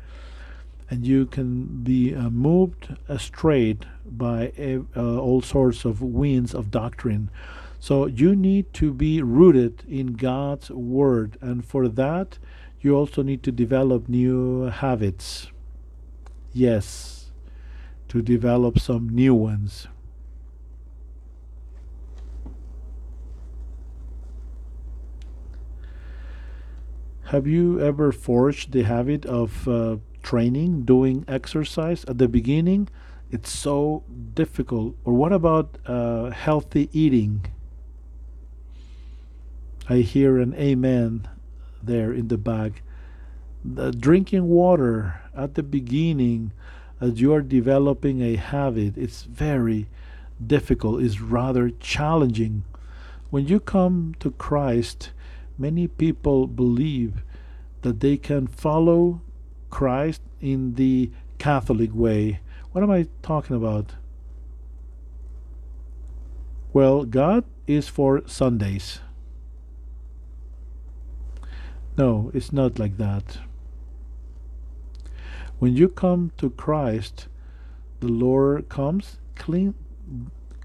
and 0.89 1.05
you 1.05 1.25
can 1.25 1.83
be 1.83 2.15
uh, 2.15 2.29
moved 2.29 2.95
astray 3.07 3.77
by 4.05 4.51
uh, 4.95 5.17
all 5.19 5.41
sorts 5.41 5.85
of 5.85 6.01
winds 6.01 6.53
of 6.53 6.71
doctrine. 6.71 7.29
So 7.79 8.07
you 8.07 8.35
need 8.35 8.73
to 8.73 8.91
be 8.91 9.21
rooted 9.21 9.83
in 9.87 10.13
God's 10.13 10.69
Word, 10.71 11.37
and 11.41 11.63
for 11.63 11.87
that, 11.87 12.39
you 12.81 12.95
also 12.95 13.21
need 13.21 13.43
to 13.43 13.51
develop 13.51 14.09
new 14.09 14.63
habits. 14.63 15.47
Yes, 16.51 17.31
to 18.07 18.21
develop 18.21 18.79
some 18.79 19.07
new 19.09 19.35
ones. 19.35 19.87
Have 27.29 27.45
you 27.45 27.79
ever 27.79 28.11
forged 28.11 28.71
the 28.71 28.81
habit 28.81 29.23
of 29.23 29.67
uh, 29.67 29.97
training, 30.23 30.81
doing 30.81 31.25
exercise 31.27 32.03
at 32.05 32.17
the 32.17 32.27
beginning, 32.27 32.89
it's 33.29 33.51
so 33.51 34.03
difficult. 34.33 34.95
Or 35.05 35.13
what 35.13 35.31
about 35.31 35.77
uh, 35.85 36.31
healthy 36.31 36.89
eating? 36.91 37.45
I 39.87 39.97
hear 39.97 40.39
an 40.39 40.55
amen 40.55 41.27
there 41.83 42.11
in 42.11 42.29
the 42.29 42.37
back. 42.39 42.81
The 43.63 43.91
drinking 43.91 44.47
water 44.47 45.21
at 45.35 45.53
the 45.53 45.61
beginning, 45.61 46.51
as 46.99 47.21
you 47.21 47.31
are 47.31 47.43
developing 47.43 48.23
a 48.23 48.37
habit, 48.37 48.97
it's 48.97 49.21
very 49.21 49.87
difficult, 50.43 51.03
it's 51.03 51.21
rather 51.21 51.69
challenging. 51.69 52.63
When 53.29 53.47
you 53.47 53.59
come 53.59 54.15
to 54.19 54.31
Christ, 54.31 55.11
many 55.59 55.87
people 55.87 56.47
believe 56.47 57.23
that 57.81 57.99
they 57.99 58.17
can 58.17 58.47
follow 58.47 59.21
Christ 59.69 60.21
in 60.41 60.75
the 60.75 61.11
Catholic 61.37 61.93
way. 61.93 62.39
What 62.71 62.83
am 62.83 62.89
I 62.89 63.07
talking 63.21 63.55
about? 63.55 63.93
Well, 66.71 67.03
God 67.03 67.43
is 67.67 67.87
for 67.87 68.21
Sundays. 68.25 68.99
No, 71.97 72.31
it's 72.33 72.53
not 72.53 72.79
like 72.79 72.97
that. 72.97 73.39
When 75.57 75.75
you 75.75 75.89
come 75.89 76.31
to 76.37 76.49
Christ, 76.49 77.27
the 77.99 78.07
Lord 78.07 78.69
comes, 78.69 79.17
clean, 79.35 79.73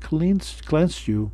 cleans, 0.00 0.62
cleanse 0.64 1.08
you, 1.08 1.32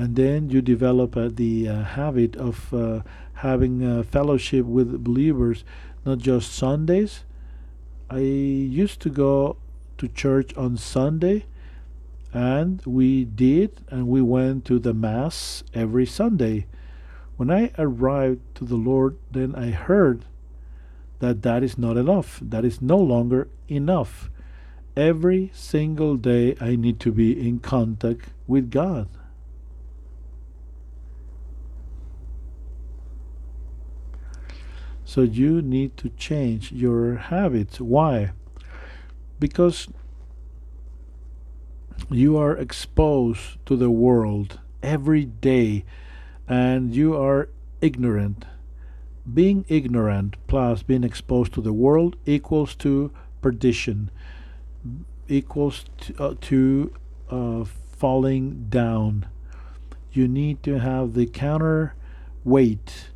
and 0.00 0.16
then 0.16 0.48
you 0.48 0.62
develop 0.62 1.14
uh, 1.14 1.28
the 1.30 1.68
uh, 1.68 1.82
habit 1.82 2.34
of 2.36 2.72
uh, 2.72 3.02
having 3.34 4.02
fellowship 4.02 4.64
with 4.64 5.04
believers 5.04 5.62
not 6.06 6.16
just 6.16 6.54
Sundays. 6.54 7.24
I 8.08 8.20
used 8.20 9.00
to 9.00 9.10
go 9.10 9.58
to 9.98 10.08
church 10.08 10.56
on 10.56 10.78
Sunday 10.78 11.44
and 12.32 12.80
we 12.86 13.26
did 13.26 13.84
and 13.90 14.08
we 14.08 14.22
went 14.22 14.64
to 14.66 14.78
the 14.78 14.94
mass 14.94 15.64
every 15.74 16.06
Sunday. 16.06 16.66
When 17.36 17.50
I 17.50 17.70
arrived 17.76 18.40
to 18.54 18.64
the 18.64 18.76
Lord, 18.76 19.18
then 19.30 19.54
I 19.54 19.68
heard 19.70 20.24
that 21.18 21.42
that 21.42 21.62
is 21.62 21.76
not 21.76 21.98
enough. 21.98 22.38
That 22.40 22.64
is 22.64 22.80
no 22.80 22.96
longer 22.96 23.48
enough. 23.68 24.30
Every 24.96 25.50
single 25.52 26.16
day 26.16 26.56
I 26.58 26.74
need 26.74 27.00
to 27.00 27.12
be 27.12 27.38
in 27.38 27.58
contact 27.58 28.30
with 28.46 28.70
God. 28.70 29.06
So 35.10 35.22
you 35.22 35.60
need 35.60 35.96
to 35.96 36.10
change 36.10 36.70
your 36.70 37.16
habits. 37.16 37.80
Why? 37.80 38.30
Because 39.40 39.88
you 42.08 42.36
are 42.36 42.56
exposed 42.56 43.58
to 43.66 43.74
the 43.74 43.90
world 43.90 44.60
every 44.84 45.24
day 45.24 45.84
and 46.46 46.94
you 46.94 47.16
are 47.16 47.48
ignorant. 47.80 48.44
Being 49.26 49.64
ignorant 49.66 50.36
plus 50.46 50.84
being 50.84 51.02
exposed 51.02 51.54
to 51.54 51.60
the 51.60 51.72
world 51.72 52.14
equals 52.24 52.76
to 52.76 53.10
perdition, 53.42 54.12
equals 55.26 55.86
to, 56.02 56.14
uh, 56.22 56.34
to 56.42 56.94
uh, 57.28 57.64
falling 57.64 58.66
down. 58.68 59.26
You 60.12 60.28
need 60.28 60.62
to 60.62 60.78
have 60.78 61.14
the 61.14 61.26
counter 61.26 61.96
weight 62.44 63.10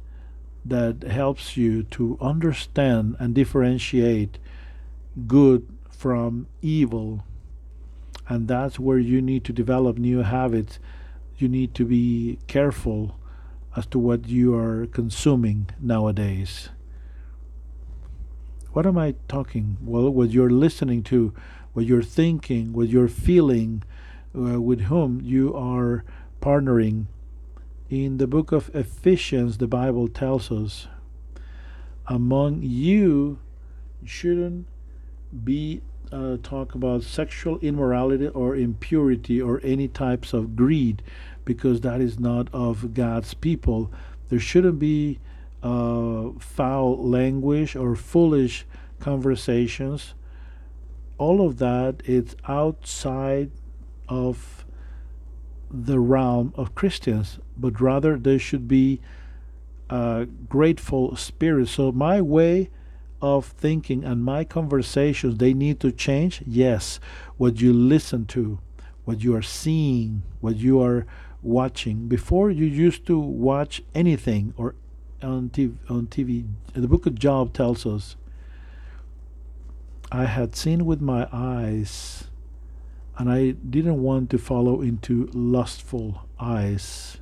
that 0.64 1.02
helps 1.02 1.56
you 1.56 1.82
to 1.84 2.16
understand 2.20 3.16
and 3.18 3.34
differentiate 3.34 4.38
good 5.26 5.68
from 5.90 6.46
evil. 6.62 7.24
And 8.28 8.48
that's 8.48 8.78
where 8.78 8.98
you 8.98 9.20
need 9.20 9.44
to 9.44 9.52
develop 9.52 9.98
new 9.98 10.22
habits. 10.22 10.78
You 11.36 11.48
need 11.48 11.74
to 11.74 11.84
be 11.84 12.38
careful 12.46 13.18
as 13.76 13.86
to 13.86 13.98
what 13.98 14.28
you 14.28 14.54
are 14.54 14.86
consuming 14.86 15.68
nowadays. 15.80 16.70
What 18.72 18.86
am 18.86 18.98
I 18.98 19.14
talking? 19.28 19.76
Well, 19.82 20.10
what 20.10 20.30
you're 20.30 20.50
listening 20.50 21.02
to, 21.04 21.32
what 21.74 21.86
you're 21.86 22.02
thinking, 22.02 22.72
what 22.72 22.88
you're 22.88 23.08
feeling, 23.08 23.82
uh, 24.36 24.60
with 24.60 24.82
whom 24.82 25.20
you 25.22 25.54
are 25.54 26.04
partnering. 26.40 27.06
In 27.95 28.16
the 28.16 28.26
book 28.26 28.51
of 28.51 28.74
Ephesians, 28.74 29.59
the 29.59 29.68
Bible 29.68 30.09
tells 30.09 30.51
us, 30.51 30.88
among 32.09 32.61
you 32.64 33.38
shouldn't 34.05 34.66
be 35.45 35.80
uh, 36.11 36.38
talk 36.42 36.74
about 36.74 37.05
sexual 37.05 37.57
immorality 37.61 38.26
or 38.26 38.57
impurity 38.57 39.40
or 39.40 39.61
any 39.62 39.86
types 39.86 40.32
of 40.32 40.57
greed 40.57 41.05
because 41.45 41.82
that 41.82 42.01
is 42.01 42.18
not 42.18 42.49
of 42.53 42.95
God's 42.95 43.32
people. 43.32 43.92
There 44.28 44.40
shouldn't 44.40 44.80
be 44.80 45.20
uh, 45.62 46.30
foul 46.40 47.09
language 47.09 47.76
or 47.76 47.95
foolish 47.95 48.66
conversations. 48.99 50.14
All 51.16 51.47
of 51.47 51.59
that 51.59 52.03
is 52.07 52.34
outside 52.49 53.53
of 54.09 54.64
the 55.70 56.01
realm 56.01 56.53
of 56.57 56.74
Christians, 56.74 57.38
but 57.57 57.80
rather 57.80 58.18
there 58.18 58.38
should 58.38 58.68
be 58.68 59.00
a 59.90 60.26
grateful 60.48 61.16
spirit. 61.16 61.68
So 61.68 61.92
my 61.92 62.20
way 62.20 62.70
of 63.22 63.46
thinking 63.46 64.05
and 64.05 64.24
my 64.24 64.44
conversations 64.44 65.38
they 65.38 65.55
need 65.55 65.80
to 65.80 65.92
change. 65.92 66.42
Yes, 66.46 67.00
what 67.36 67.61
you 67.61 67.72
listen 67.72 68.26
to, 68.26 68.59
what 69.05 69.22
you 69.22 69.34
are 69.34 69.42
seeing, 69.42 70.22
what 70.40 70.57
you 70.57 70.80
are 70.82 71.07
watching. 71.42 72.09
Before 72.09 72.50
you 72.50 72.66
used 72.66 73.07
to 73.07 73.18
watch 73.18 73.82
anything 73.94 74.55
or 74.57 74.74
on 75.22 75.48
TV, 75.50 75.74
on 75.88 76.07
TV. 76.07 76.46
The 76.74 76.88
book 76.88 77.07
of 77.07 77.18
Job 77.18 77.52
tells 77.52 77.86
us, 77.86 78.16
I 80.12 80.26
had 80.26 80.55
seen 80.55 80.84
with 80.84 81.00
my 81.00 81.26
eyes, 81.32 82.24
and 83.16 83.30
I 83.30 83.52
didn't 83.52 84.02
want 84.02 84.30
to 84.30 84.38
follow 84.38 84.80
into 84.80 85.30
lustful 85.32 86.28
eyes. 86.38 87.18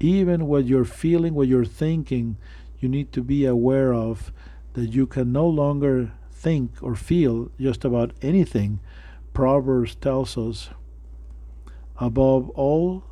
Even 0.00 0.46
what 0.46 0.66
you're 0.66 0.84
feeling, 0.84 1.34
what 1.34 1.48
you're 1.48 1.64
thinking, 1.64 2.36
you 2.80 2.88
need 2.88 3.12
to 3.12 3.22
be 3.22 3.46
aware 3.46 3.94
of 3.94 4.32
that 4.74 4.92
you 4.92 5.06
can 5.06 5.32
no 5.32 5.46
longer 5.46 6.12
think 6.30 6.82
or 6.82 6.94
feel 6.94 7.50
just 7.58 7.84
about 7.84 8.12
anything. 8.20 8.80
Proverbs 9.32 9.94
tells 9.94 10.36
us, 10.36 10.70
above 11.98 12.50
all 12.50 13.04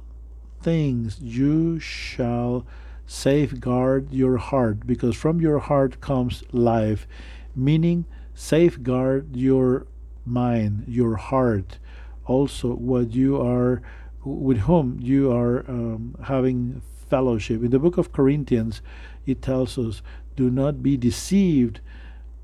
things 0.60 1.18
you 1.20 1.78
shall 1.80 2.66
safeguard 3.06 4.12
your 4.12 4.36
heart, 4.36 4.86
because 4.86 5.16
from 5.16 5.40
your 5.40 5.58
heart 5.58 6.00
comes 6.00 6.42
life, 6.52 7.06
meaning 7.54 8.04
safeguard 8.34 9.36
your 9.36 9.86
mind, 10.24 10.84
your 10.86 11.16
heart, 11.16 11.78
also 12.26 12.74
what 12.74 13.12
you 13.12 13.40
are, 13.40 13.82
with 14.24 14.58
whom 14.58 14.98
you 15.00 15.32
are 15.32 15.64
um, 15.68 16.16
having 16.24 16.82
fellowship. 17.08 17.62
In 17.62 17.70
the 17.70 17.78
book 17.78 17.98
of 17.98 18.12
Corinthians, 18.12 18.80
it 19.26 19.42
tells 19.42 19.78
us, 19.78 20.02
do 20.36 20.50
not 20.50 20.82
be 20.82 20.96
deceived 20.96 21.80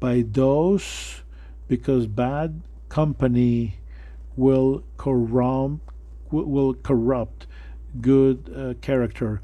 by 0.00 0.24
those, 0.26 1.22
because 1.68 2.06
bad 2.06 2.60
company 2.88 3.78
will 4.36 4.82
corrupt 4.96 5.80
will 6.30 6.74
corrupt 6.74 7.46
good 8.00 8.52
uh, 8.54 8.74
character. 8.80 9.40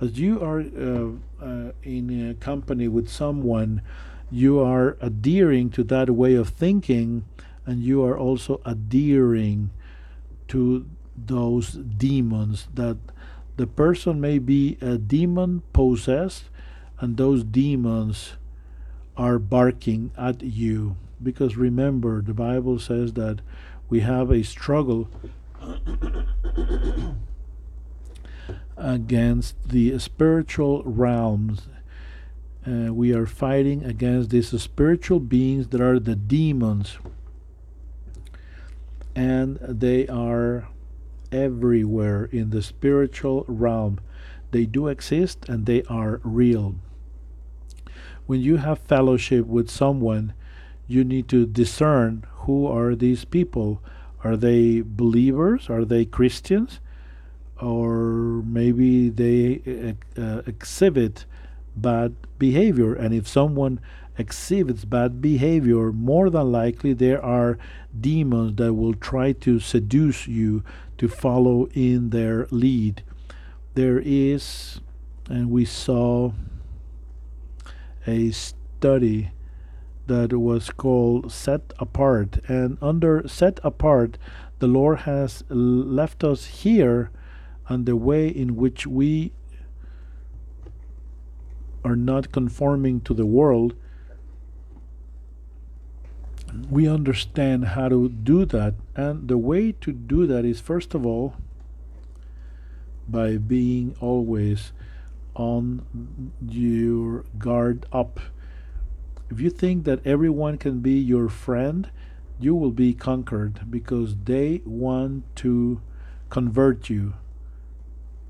As 0.00 0.18
you 0.18 0.40
are 0.42 0.60
uh, 0.60 1.44
uh, 1.44 1.72
in 1.84 2.30
a 2.30 2.34
company 2.34 2.88
with 2.88 3.08
someone, 3.08 3.80
you 4.30 4.58
are 4.58 4.96
adhering 5.00 5.70
to 5.70 5.84
that 5.84 6.10
way 6.10 6.34
of 6.34 6.48
thinking, 6.48 7.24
and 7.64 7.82
you 7.82 8.04
are 8.04 8.18
also 8.18 8.60
adhering 8.64 9.70
to 10.48 10.86
those 11.16 11.72
demons 11.72 12.68
that 12.74 12.96
the 13.56 13.66
person 13.66 14.20
may 14.20 14.38
be 14.38 14.76
a 14.80 14.98
demon 14.98 15.62
possessed 15.72 16.44
and 17.00 17.16
those 17.16 17.44
demons 17.44 18.32
are 19.16 19.38
barking 19.38 20.10
at 20.18 20.42
you 20.42 20.96
because 21.22 21.56
remember 21.56 22.20
the 22.20 22.34
bible 22.34 22.78
says 22.78 23.12
that 23.12 23.40
we 23.88 24.00
have 24.00 24.30
a 24.30 24.42
struggle 24.42 25.08
against 28.76 29.56
the 29.68 29.98
spiritual 29.98 30.82
realms. 30.84 31.68
Uh, 32.66 32.92
we 32.92 33.12
are 33.12 33.26
fighting 33.26 33.84
against 33.84 34.30
these 34.30 34.60
spiritual 34.60 35.20
beings 35.20 35.68
that 35.68 35.80
are 35.80 35.98
the 35.98 36.16
demons, 36.16 36.98
and 39.14 39.58
they 39.60 40.08
are 40.08 40.68
everywhere 41.34 42.24
in 42.30 42.50
the 42.50 42.62
spiritual 42.62 43.44
realm. 43.48 44.00
They 44.52 44.66
do 44.66 44.88
exist 44.88 45.48
and 45.48 45.66
they 45.66 45.82
are 45.84 46.20
real. 46.22 46.76
When 48.26 48.40
you 48.40 48.58
have 48.58 48.78
fellowship 48.78 49.46
with 49.46 49.68
someone, 49.68 50.32
you 50.86 51.04
need 51.04 51.28
to 51.28 51.46
discern 51.46 52.24
who 52.46 52.66
are 52.66 52.94
these 52.94 53.24
people 53.24 53.82
are 54.24 54.36
they 54.38 54.80
believers? 54.80 55.68
Are 55.68 55.84
they 55.84 56.06
Christians? 56.06 56.80
Or 57.60 58.42
maybe 58.42 59.10
they 59.10 59.94
uh, 60.16 60.42
exhibit 60.46 61.26
bad 61.76 62.16
behavior. 62.38 62.94
And 62.94 63.14
if 63.14 63.28
someone 63.28 63.80
exhibits 64.16 64.84
bad 64.84 65.20
behavior, 65.20 65.92
more 65.92 66.30
than 66.30 66.52
likely 66.52 66.92
there 66.92 67.22
are 67.24 67.58
demons 67.98 68.56
that 68.56 68.74
will 68.74 68.94
try 68.94 69.32
to 69.32 69.58
seduce 69.58 70.26
you 70.26 70.62
to 70.98 71.08
follow 71.08 71.66
in 71.74 72.10
their 72.10 72.46
lead. 72.50 73.02
There 73.74 74.00
is, 74.04 74.80
and 75.28 75.50
we 75.50 75.64
saw 75.64 76.32
a 78.06 78.30
study 78.30 79.30
that 80.06 80.32
was 80.32 80.70
called 80.70 81.32
set 81.32 81.72
apart. 81.78 82.38
And 82.46 82.78
under 82.82 83.26
set 83.26 83.58
apart, 83.64 84.18
the 84.58 84.66
Lord 84.66 85.00
has 85.00 85.42
left 85.48 86.22
us 86.22 86.46
here 86.46 87.10
and 87.68 87.86
the 87.86 87.96
way 87.96 88.28
in 88.28 88.56
which 88.56 88.86
we 88.86 89.32
are 91.84 91.96
not 91.96 92.32
conforming 92.32 93.00
to 93.02 93.14
the 93.14 93.26
world. 93.26 93.74
We 96.70 96.88
understand 96.88 97.66
how 97.66 97.88
to 97.88 98.08
do 98.08 98.44
that. 98.46 98.74
And 98.94 99.28
the 99.28 99.38
way 99.38 99.72
to 99.72 99.92
do 99.92 100.26
that 100.26 100.44
is, 100.44 100.60
first 100.60 100.94
of 100.94 101.04
all, 101.04 101.34
by 103.08 103.36
being 103.36 103.96
always 104.00 104.72
on 105.34 105.84
your 106.40 107.24
guard 107.38 107.86
up 107.92 108.20
if 109.30 109.40
you 109.40 109.50
think 109.50 109.84
that 109.84 110.06
everyone 110.06 110.58
can 110.58 110.80
be 110.80 110.92
your 110.92 111.28
friend, 111.28 111.90
you 112.38 112.54
will 112.54 112.70
be 112.70 112.92
conquered 112.92 113.70
because 113.70 114.14
they 114.24 114.60
want 114.64 115.24
to 115.36 115.80
convert 116.30 116.90
you. 116.90 117.14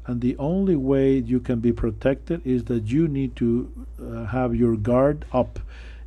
And 0.06 0.20
the 0.20 0.36
only 0.38 0.76
way 0.76 1.18
you 1.18 1.40
can 1.40 1.60
be 1.60 1.72
protected 1.72 2.46
is 2.46 2.64
that 2.64 2.86
you 2.86 3.08
need 3.08 3.34
to 3.36 3.86
uh, 4.00 4.24
have 4.26 4.54
your 4.54 4.76
guard 4.76 5.24
up. 5.32 5.58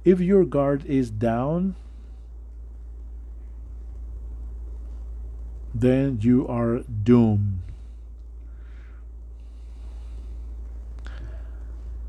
If 0.06 0.20
your 0.20 0.46
guard 0.46 0.86
is 0.86 1.10
down, 1.10 1.76
then 5.82 6.20
you 6.22 6.48
are 6.48 6.80
doomed. 7.04 7.62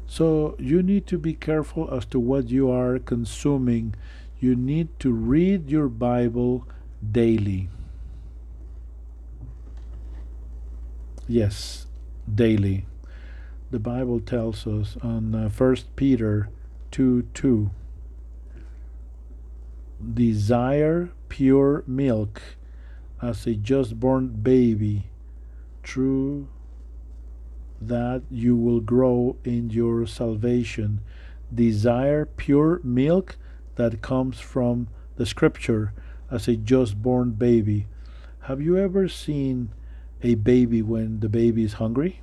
So 0.06 0.56
you 0.58 0.82
need 0.82 1.06
to 1.08 1.18
be 1.18 1.34
careful 1.34 1.92
as 1.94 2.04
to 2.06 2.18
what 2.18 2.48
you 2.48 2.70
are 2.70 2.98
consuming. 2.98 3.94
You 4.40 4.56
need 4.56 4.98
to 5.00 5.12
read 5.12 5.70
your 5.70 5.88
Bible 5.88 6.66
daily. 7.12 7.68
Yes, 11.28 11.86
daily. 12.32 12.86
The 13.70 13.78
Bible 13.78 14.18
tells 14.18 14.66
us 14.66 14.96
on 15.02 15.34
uh, 15.34 15.50
1 15.50 15.76
Peter 15.94 16.48
2 16.90 17.28
2 17.34 17.70
Desire 20.14 21.10
pure 21.28 21.84
milk 21.86 22.40
as 23.20 23.46
a 23.46 23.54
just 23.54 23.98
born 23.98 24.28
baby, 24.28 25.10
true 25.82 26.48
that 27.80 28.22
you 28.30 28.56
will 28.56 28.80
grow 28.80 29.36
in 29.44 29.70
your 29.70 30.06
salvation. 30.06 31.00
Desire 31.54 32.26
pure 32.26 32.80
milk 32.82 33.36
that 33.76 34.02
comes 34.02 34.40
from 34.40 34.88
the 35.16 35.26
scripture 35.26 35.92
as 36.30 36.48
a 36.48 36.56
just 36.56 37.00
born 37.00 37.30
baby. 37.32 37.86
Have 38.42 38.60
you 38.60 38.76
ever 38.76 39.08
seen 39.08 39.70
a 40.22 40.34
baby 40.34 40.82
when 40.82 41.20
the 41.20 41.28
baby 41.28 41.64
is 41.64 41.74
hungry? 41.74 42.22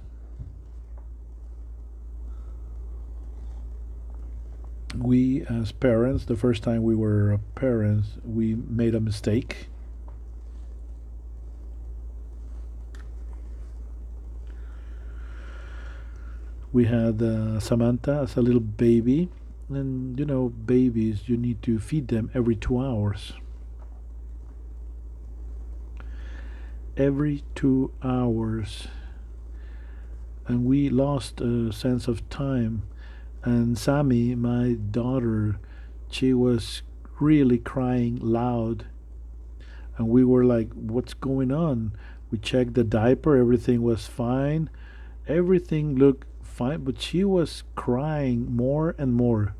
We, 4.95 5.45
as 5.47 5.71
parents, 5.71 6.25
the 6.25 6.37
first 6.37 6.63
time 6.63 6.83
we 6.83 6.95
were 6.95 7.39
parents, 7.53 8.17
we 8.23 8.55
made 8.55 8.95
a 8.95 9.01
mistake. 9.01 9.67
We 16.75 16.85
had 16.85 17.21
uh, 17.21 17.59
Samantha 17.59 18.19
as 18.23 18.35
a 18.35 18.41
little 18.41 18.67
baby, 18.85 19.29
and 19.69 20.19
you 20.19 20.25
know, 20.25 20.49
babies, 20.49 21.29
you 21.29 21.37
need 21.37 21.63
to 21.63 21.79
feed 21.79 22.09
them 22.09 22.29
every 22.33 22.55
two 22.55 22.77
hours. 22.77 23.33
every 26.97 27.43
two 27.55 27.91
hours. 28.03 28.87
And 30.47 30.65
we 30.65 30.89
lost 30.89 31.41
a 31.41 31.71
sense 31.71 32.07
of 32.07 32.27
time. 32.29 32.83
And 33.43 33.77
sammy 33.77 34.33
my 34.35 34.73
daughter 34.73 35.59
she 36.09 36.33
was 36.33 36.81
really 37.19 37.57
crying 37.57 38.17
loud. 38.21 38.85
And 39.97 40.09
we 40.09 40.23
were 40.23 40.43
like 40.43 40.71
what's 40.73 41.13
going 41.13 41.51
on? 41.51 41.91
We 42.31 42.37
checked 42.37 42.73
the 42.73 42.83
diaper 42.83 43.37
everything 43.37 43.81
was 43.81 44.07
fine. 44.07 44.69
Everything 45.27 45.95
looked 45.95 46.27
fine 46.55 46.83
but 46.83 47.01
she 47.01 47.23
was 47.23 47.63
crying 47.75 48.55
more 48.55 48.95
and 48.97 49.13
more 49.13 49.55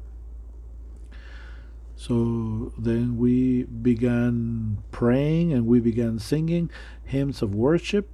so 1.96 2.74
then 2.78 3.18
we 3.18 3.64
began 3.64 4.84
praying 4.92 5.54
and 5.54 5.66
we 5.66 5.80
began 5.80 6.20
singing 6.20 6.70
hymns 7.04 7.42
of 7.42 7.56
worship. 7.56 8.10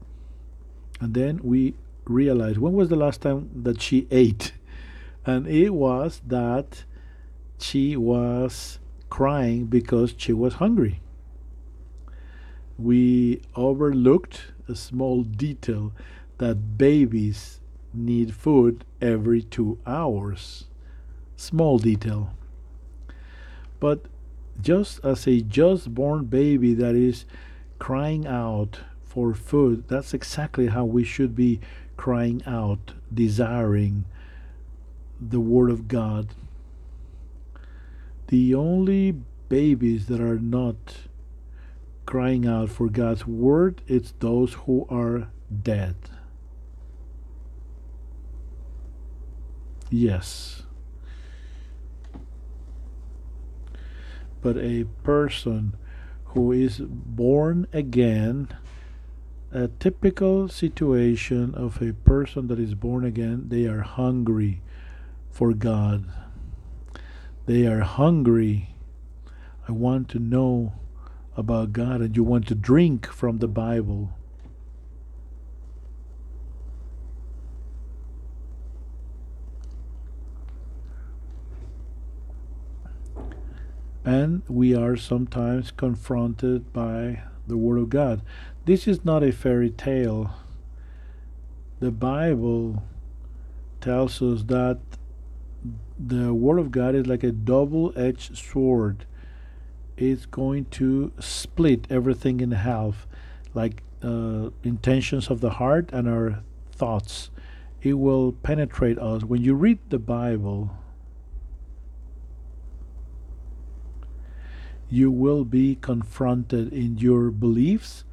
And 0.99 1.13
then 1.13 1.39
we 1.43 1.73
realized 2.05 2.59
when 2.59 2.73
was 2.73 2.89
the 2.89 2.95
last 2.95 3.21
time 3.21 3.49
that 3.63 3.81
she 3.81 4.07
ate? 4.11 4.53
And 5.25 5.47
it 5.47 5.71
was 5.71 6.21
that 6.27 6.83
she 7.59 7.95
was 7.95 8.79
crying 9.09 9.65
because 9.65 10.13
she 10.17 10.33
was 10.33 10.55
hungry. 10.55 11.01
We 12.77 13.41
overlooked 13.55 14.53
a 14.67 14.75
small 14.75 15.23
detail 15.23 15.91
that 16.37 16.77
babies 16.77 17.60
need 17.93 18.33
food 18.33 18.85
every 19.01 19.41
two 19.41 19.77
hours. 19.85 20.65
Small 21.35 21.79
detail. 21.79 22.33
But 23.79 24.05
just 24.61 25.03
as 25.03 25.27
a 25.27 25.41
just 25.41 25.93
born 25.93 26.25
baby 26.25 26.73
that 26.75 26.95
is 26.95 27.25
crying 27.79 28.27
out 28.27 28.81
for 29.03 29.33
food, 29.33 29.85
that's 29.87 30.13
exactly 30.13 30.67
how 30.67 30.85
we 30.85 31.03
should 31.03 31.35
be 31.35 31.59
crying 31.97 32.41
out, 32.45 32.93
desiring 33.13 34.05
the 35.19 35.39
Word 35.39 35.69
of 35.69 35.87
God. 35.87 36.29
The 38.27 38.55
only 38.55 39.15
babies 39.49 40.05
that 40.07 40.21
are 40.21 40.39
not 40.39 40.75
crying 42.05 42.47
out 42.47 42.69
for 42.69 42.87
God's 42.87 43.27
Word, 43.27 43.81
it's 43.87 44.13
those 44.19 44.53
who 44.53 44.85
are 44.89 45.27
dead. 45.63 45.95
Yes. 49.91 50.63
but 54.41 54.57
a 54.57 54.85
person 55.03 55.75
who 56.25 56.51
is 56.51 56.79
born 56.79 57.67
again, 57.71 58.47
a 59.51 59.67
typical 59.67 60.47
situation 60.47 61.53
of 61.55 61.81
a 61.81 61.93
person 61.93 62.47
that 62.47 62.59
is 62.59 62.73
born 62.73 63.05
again, 63.05 63.45
they 63.47 63.65
are 63.65 63.81
hungry 63.81 64.61
for 65.29 65.53
God. 65.53 66.05
They 67.45 67.65
are 67.67 67.81
hungry. 67.81 68.75
I 69.67 69.71
want 69.71 70.09
to 70.09 70.19
know 70.19 70.73
about 71.37 71.73
God, 71.73 72.01
and 72.01 72.15
you 72.15 72.23
want 72.23 72.47
to 72.47 72.55
drink 72.55 73.07
from 73.07 73.39
the 73.39 73.47
Bible. 73.47 74.17
And 84.03 84.41
we 84.47 84.75
are 84.75 84.95
sometimes 84.95 85.71
confronted 85.71 86.73
by 86.73 87.23
the 87.47 87.57
Word 87.57 87.77
of 87.77 87.89
God. 87.89 88.21
This 88.65 88.87
is 88.87 89.05
not 89.05 89.23
a 89.23 89.31
fairy 89.31 89.69
tale. 89.69 90.31
The 91.79 91.91
Bible 91.91 92.83
tells 93.79 94.21
us 94.21 94.43
that 94.43 94.79
the 95.99 96.33
Word 96.33 96.59
of 96.59 96.71
God 96.71 96.95
is 96.95 97.07
like 97.07 97.23
a 97.23 97.31
double 97.31 97.93
edged 97.95 98.37
sword. 98.37 99.05
It's 99.97 100.25
going 100.25 100.65
to 100.71 101.11
split 101.19 101.85
everything 101.89 102.39
in 102.39 102.51
half, 102.51 103.07
like 103.53 103.83
uh, 104.03 104.49
intentions 104.63 105.29
of 105.29 105.41
the 105.41 105.51
heart 105.51 105.91
and 105.93 106.07
our 106.07 106.41
thoughts. 106.71 107.29
It 107.81 107.93
will 107.93 108.31
penetrate 108.31 108.97
us. 108.97 109.23
When 109.23 109.43
you 109.43 109.53
read 109.53 109.79
the 109.89 109.99
Bible, 109.99 110.71
you 114.91 115.09
will 115.09 115.45
be 115.45 115.75
confronted 115.75 116.71
in 116.73 116.97
your 116.97 117.31
beliefs 117.31 118.03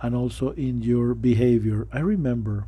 and 0.00 0.14
also 0.14 0.52
in 0.52 0.80
your 0.80 1.12
behavior. 1.12 1.88
I 1.92 1.98
remember 1.98 2.64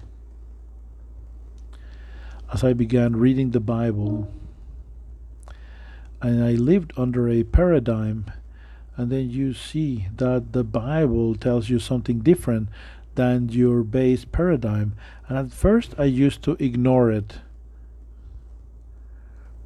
as 2.53 2.65
I 2.65 2.73
began 2.73 3.17
reading 3.17 3.53
the 3.53 3.61
Bible 3.61 4.29
and 6.21 6.45
I 6.45 6.53
lived 6.53 6.93
under 6.97 7.29
a 7.29 7.43
paradigm, 7.43 8.27
and 8.97 9.11
then 9.11 9.31
you 9.31 9.55
see 9.55 10.07
that 10.17 10.53
the 10.53 10.63
Bible 10.63 11.35
tells 11.35 11.69
you 11.69 11.79
something 11.79 12.21
different 12.21 12.69
than 13.17 13.49
your 13.49 13.83
base 13.83 14.25
paradigm. 14.25 14.95
And 15.29 15.37
at 15.37 15.53
first, 15.53 15.95
I 15.99 16.05
used 16.05 16.43
to 16.45 16.57
ignore 16.61 17.11
it. 17.11 17.41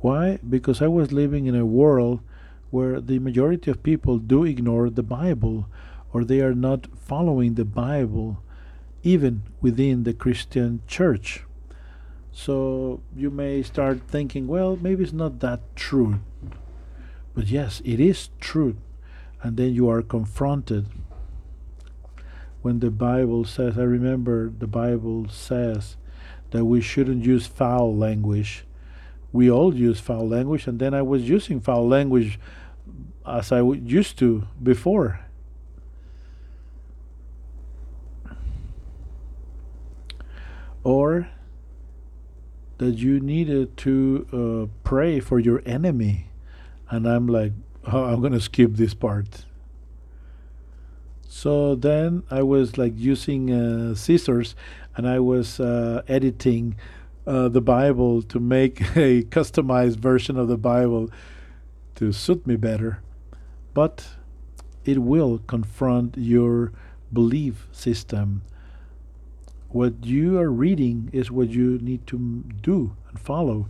Why? 0.00 0.38
Because 0.48 0.80
I 0.80 0.86
was 0.86 1.12
living 1.12 1.46
in 1.46 1.54
a 1.54 1.66
world 1.66 2.20
where 2.70 3.00
the 3.00 3.18
majority 3.18 3.70
of 3.70 3.82
people 3.82 4.18
do 4.18 4.44
ignore 4.44 4.90
the 4.90 5.02
Bible 5.02 5.68
or 6.12 6.24
they 6.24 6.40
are 6.40 6.54
not 6.54 6.86
following 6.96 7.54
the 7.54 7.64
Bible 7.64 8.42
even 9.02 9.42
within 9.60 10.02
the 10.02 10.14
Christian 10.14 10.80
church. 10.86 11.44
So 12.32 13.00
you 13.14 13.30
may 13.30 13.62
start 13.62 14.00
thinking, 14.08 14.46
well, 14.46 14.76
maybe 14.76 15.04
it's 15.04 15.12
not 15.12 15.40
that 15.40 15.60
true. 15.76 16.20
But 17.34 17.46
yes, 17.46 17.80
it 17.84 18.00
is 18.00 18.30
true. 18.40 18.76
And 19.42 19.56
then 19.56 19.74
you 19.74 19.88
are 19.88 20.02
confronted 20.02 20.86
when 22.62 22.80
the 22.80 22.90
Bible 22.90 23.44
says, 23.44 23.78
I 23.78 23.82
remember 23.82 24.50
the 24.50 24.66
Bible 24.66 25.28
says 25.28 25.96
that 26.50 26.64
we 26.64 26.80
shouldn't 26.80 27.24
use 27.24 27.46
foul 27.46 27.94
language 27.94 28.64
we 29.36 29.50
all 29.50 29.74
use 29.74 30.00
foul 30.00 30.26
language, 30.26 30.66
and 30.66 30.78
then 30.78 30.94
I 30.94 31.02
was 31.02 31.28
using 31.28 31.60
foul 31.60 31.86
language 31.86 32.40
as 33.26 33.52
I 33.52 33.60
used 33.60 34.18
to 34.18 34.46
before. 34.62 35.20
Or 40.82 41.28
that 42.78 42.94
you 42.96 43.20
needed 43.20 43.76
to 43.78 44.26
uh, 44.32 44.78
pray 44.82 45.20
for 45.20 45.38
your 45.38 45.62
enemy, 45.66 46.30
and 46.88 47.06
I'm 47.06 47.26
like, 47.26 47.52
oh, 47.92 48.04
I'm 48.04 48.22
gonna 48.22 48.40
skip 48.40 48.72
this 48.74 48.94
part. 48.94 49.44
So 51.28 51.74
then 51.74 52.22
I 52.30 52.42
was 52.42 52.78
like 52.78 52.94
using 52.96 53.52
uh, 53.52 53.94
scissors, 53.94 54.54
and 54.96 55.06
I 55.06 55.18
was 55.18 55.60
uh, 55.60 56.02
editing 56.08 56.76
uh, 57.26 57.48
the 57.48 57.60
Bible 57.60 58.22
to 58.22 58.38
make 58.38 58.80
a 58.96 59.22
customized 59.24 59.96
version 59.96 60.38
of 60.38 60.48
the 60.48 60.56
Bible 60.56 61.10
to 61.96 62.12
suit 62.12 62.46
me 62.46 62.56
better. 62.56 63.02
But 63.74 64.06
it 64.84 64.98
will 64.98 65.38
confront 65.46 66.16
your 66.16 66.72
belief 67.12 67.66
system. 67.72 68.42
What 69.68 70.04
you 70.04 70.38
are 70.38 70.50
reading 70.50 71.10
is 71.12 71.30
what 71.30 71.48
you 71.50 71.78
need 71.78 72.06
to 72.06 72.44
do 72.62 72.96
and 73.08 73.20
follow. 73.20 73.68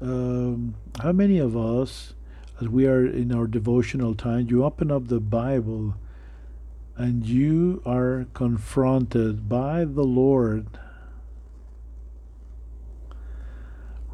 Um, 0.00 0.74
how 1.02 1.12
many 1.12 1.38
of 1.38 1.56
us, 1.56 2.14
as 2.60 2.68
we 2.68 2.86
are 2.86 3.04
in 3.04 3.34
our 3.34 3.46
devotional 3.46 4.14
time, 4.14 4.46
you 4.48 4.64
open 4.64 4.90
up 4.90 5.08
the 5.08 5.20
Bible 5.20 5.94
and 6.96 7.26
you 7.26 7.82
are 7.84 8.26
confronted 8.32 9.48
by 9.48 9.84
the 9.84 10.04
Lord 10.04 10.78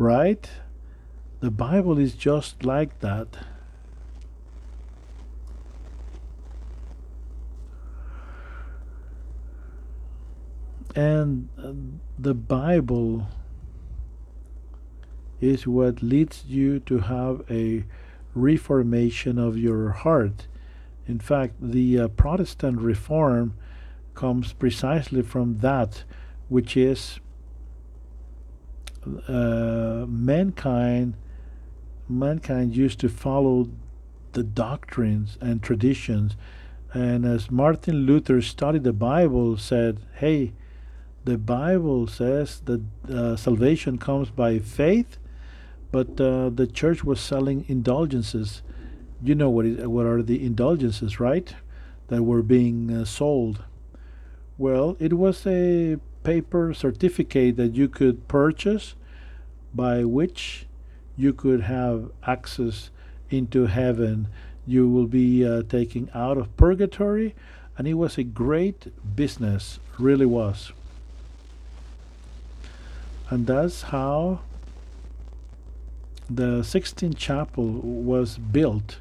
right? 0.02 0.50
The 1.40 1.50
Bible 1.50 1.98
is 1.98 2.14
just 2.14 2.64
like 2.64 2.98
that. 3.00 3.28
And 10.94 11.48
uh, 11.58 11.72
the 12.18 12.34
Bible 12.34 13.28
is 15.40 15.66
what 15.66 16.02
leads 16.02 16.44
you 16.46 16.80
to 16.80 16.98
have 16.98 17.42
a 17.50 17.84
reformation 18.34 19.38
of 19.38 19.56
your 19.56 19.90
heart. 19.90 20.46
In 21.06 21.18
fact, 21.18 21.54
the 21.60 21.98
uh, 21.98 22.08
Protestant 22.08 22.80
reform 22.80 23.54
comes 24.14 24.52
precisely 24.52 25.22
from 25.22 25.58
that, 25.58 26.04
which 26.48 26.76
is 26.76 27.18
uh, 29.28 30.06
mankind. 30.08 31.14
Mankind 32.08 32.76
used 32.76 33.00
to 33.00 33.08
follow 33.08 33.68
the 34.32 34.42
doctrines 34.42 35.38
and 35.40 35.62
traditions, 35.62 36.36
and 36.92 37.24
as 37.24 37.50
Martin 37.50 38.06
Luther 38.06 38.42
studied 38.42 38.84
the 38.84 38.92
Bible, 38.92 39.56
said, 39.56 40.00
"Hey, 40.14 40.52
the 41.24 41.38
Bible 41.38 42.06
says 42.06 42.60
that 42.64 42.82
uh, 43.08 43.36
salvation 43.36 43.98
comes 43.98 44.30
by 44.30 44.58
faith, 44.58 45.18
but 45.92 46.20
uh, 46.20 46.50
the 46.50 46.66
church 46.66 47.04
was 47.04 47.20
selling 47.20 47.64
indulgences. 47.68 48.62
You 49.22 49.36
know 49.36 49.50
what 49.50 49.66
is, 49.66 49.86
what 49.86 50.06
are 50.06 50.22
the 50.22 50.44
indulgences, 50.44 51.20
right? 51.20 51.54
That 52.08 52.24
were 52.24 52.42
being 52.42 52.90
uh, 52.90 53.04
sold. 53.04 53.62
Well, 54.58 54.96
it 54.98 55.12
was 55.12 55.46
a 55.46 55.98
paper 56.22 56.74
certificate 56.74 57.56
that 57.56 57.74
you 57.74 57.88
could 57.88 58.28
purchase 58.28 58.94
by 59.74 60.04
which 60.04 60.66
you 61.16 61.32
could 61.32 61.62
have 61.62 62.10
access 62.26 62.90
into 63.30 63.66
heaven. 63.66 64.28
You 64.66 64.88
will 64.88 65.06
be 65.06 65.46
uh, 65.46 65.62
taken 65.62 66.10
out 66.14 66.38
of 66.38 66.56
purgatory, 66.56 67.34
and 67.76 67.88
it 67.88 67.94
was 67.94 68.18
a 68.18 68.22
great 68.22 68.92
business, 69.16 69.78
really 69.98 70.26
was. 70.26 70.72
And 73.30 73.46
that's 73.46 73.82
how 73.82 74.40
the 76.28 76.60
Sixtine 76.60 77.16
Chapel 77.16 77.64
was 77.64 78.38
built 78.38 78.98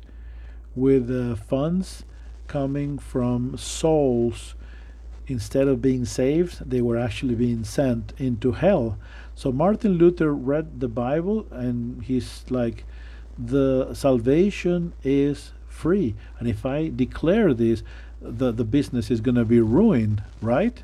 with 0.76 1.11
uh, 1.11 1.35
funds 1.35 2.03
coming 2.48 2.98
from 2.98 3.57
souls. 3.57 4.56
Instead 5.27 5.68
of 5.68 5.81
being 5.81 6.06
saved, 6.06 6.69
they 6.69 6.81
were 6.81 6.98
actually 6.98 7.35
being 7.35 7.64
sent 7.64 8.14
into 8.18 8.53
hell. 8.53 8.98
So 9.35 9.52
Martin 9.52 9.93
Luther 9.93 10.34
read 10.34 10.80
the 10.80 10.88
Bible 10.88 11.48
and 11.52 12.03
he's 12.03 12.43
like, 12.49 12.85
the 13.38 13.93
salvation 13.93 14.93
is 15.03 15.53
free. 15.68 16.15
And 16.39 16.48
if 16.48 16.65
I 16.65 16.89
declare 16.89 17.53
this, 17.53 17.84
the, 18.22 18.52
the 18.52 18.65
business 18.65 19.10
is 19.10 19.22
going 19.22 19.35
to 19.35 19.45
be 19.45 19.60
ruined, 19.61 20.23
right? 20.41 20.84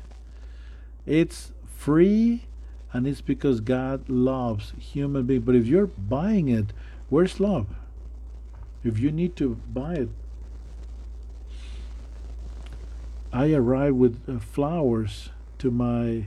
It's 1.06 1.52
free 1.76 2.44
and 2.92 3.06
it's 3.06 3.20
because 3.20 3.60
God 3.60 4.08
loves 4.08 4.72
human 4.78 5.24
beings. 5.24 5.44
But 5.44 5.54
if 5.54 5.66
you're 5.66 5.86
buying 5.86 6.48
it, 6.48 6.72
where's 7.10 7.38
love? 7.38 7.66
If 8.82 8.98
you 8.98 9.10
need 9.10 9.36
to 9.36 9.56
buy 9.72 9.94
it, 9.94 10.08
I 13.32 13.52
arrive 13.52 13.94
with 13.94 14.22
uh, 14.28 14.38
flowers 14.38 15.30
to 15.58 15.70
my 15.70 16.26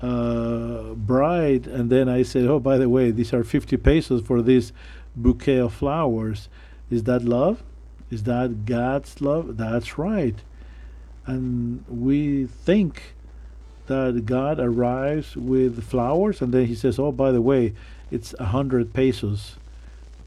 uh, 0.00 0.94
bride, 0.94 1.66
and 1.66 1.90
then 1.90 2.08
I 2.08 2.22
said, 2.22 2.46
"Oh, 2.46 2.60
by 2.60 2.78
the 2.78 2.88
way, 2.88 3.10
these 3.10 3.32
are 3.32 3.44
50 3.44 3.76
pesos 3.78 4.22
for 4.22 4.42
this 4.42 4.72
bouquet 5.16 5.58
of 5.58 5.72
flowers." 5.72 6.48
Is 6.90 7.04
that 7.04 7.22
love? 7.22 7.62
Is 8.10 8.24
that 8.24 8.64
God's 8.66 9.20
love? 9.20 9.56
That's 9.56 9.96
right. 9.96 10.34
And 11.26 11.84
we 11.88 12.46
think 12.46 13.14
that 13.86 14.26
God 14.26 14.58
arrives 14.58 15.36
with 15.36 15.82
flowers 15.84 16.40
and 16.42 16.52
then 16.52 16.66
he 16.66 16.74
says, 16.74 16.98
Oh, 16.98 17.12
by 17.12 17.30
the 17.30 17.42
way, 17.42 17.74
it's 18.10 18.34
a 18.38 18.46
hundred 18.46 18.92
pesos. 18.92 19.56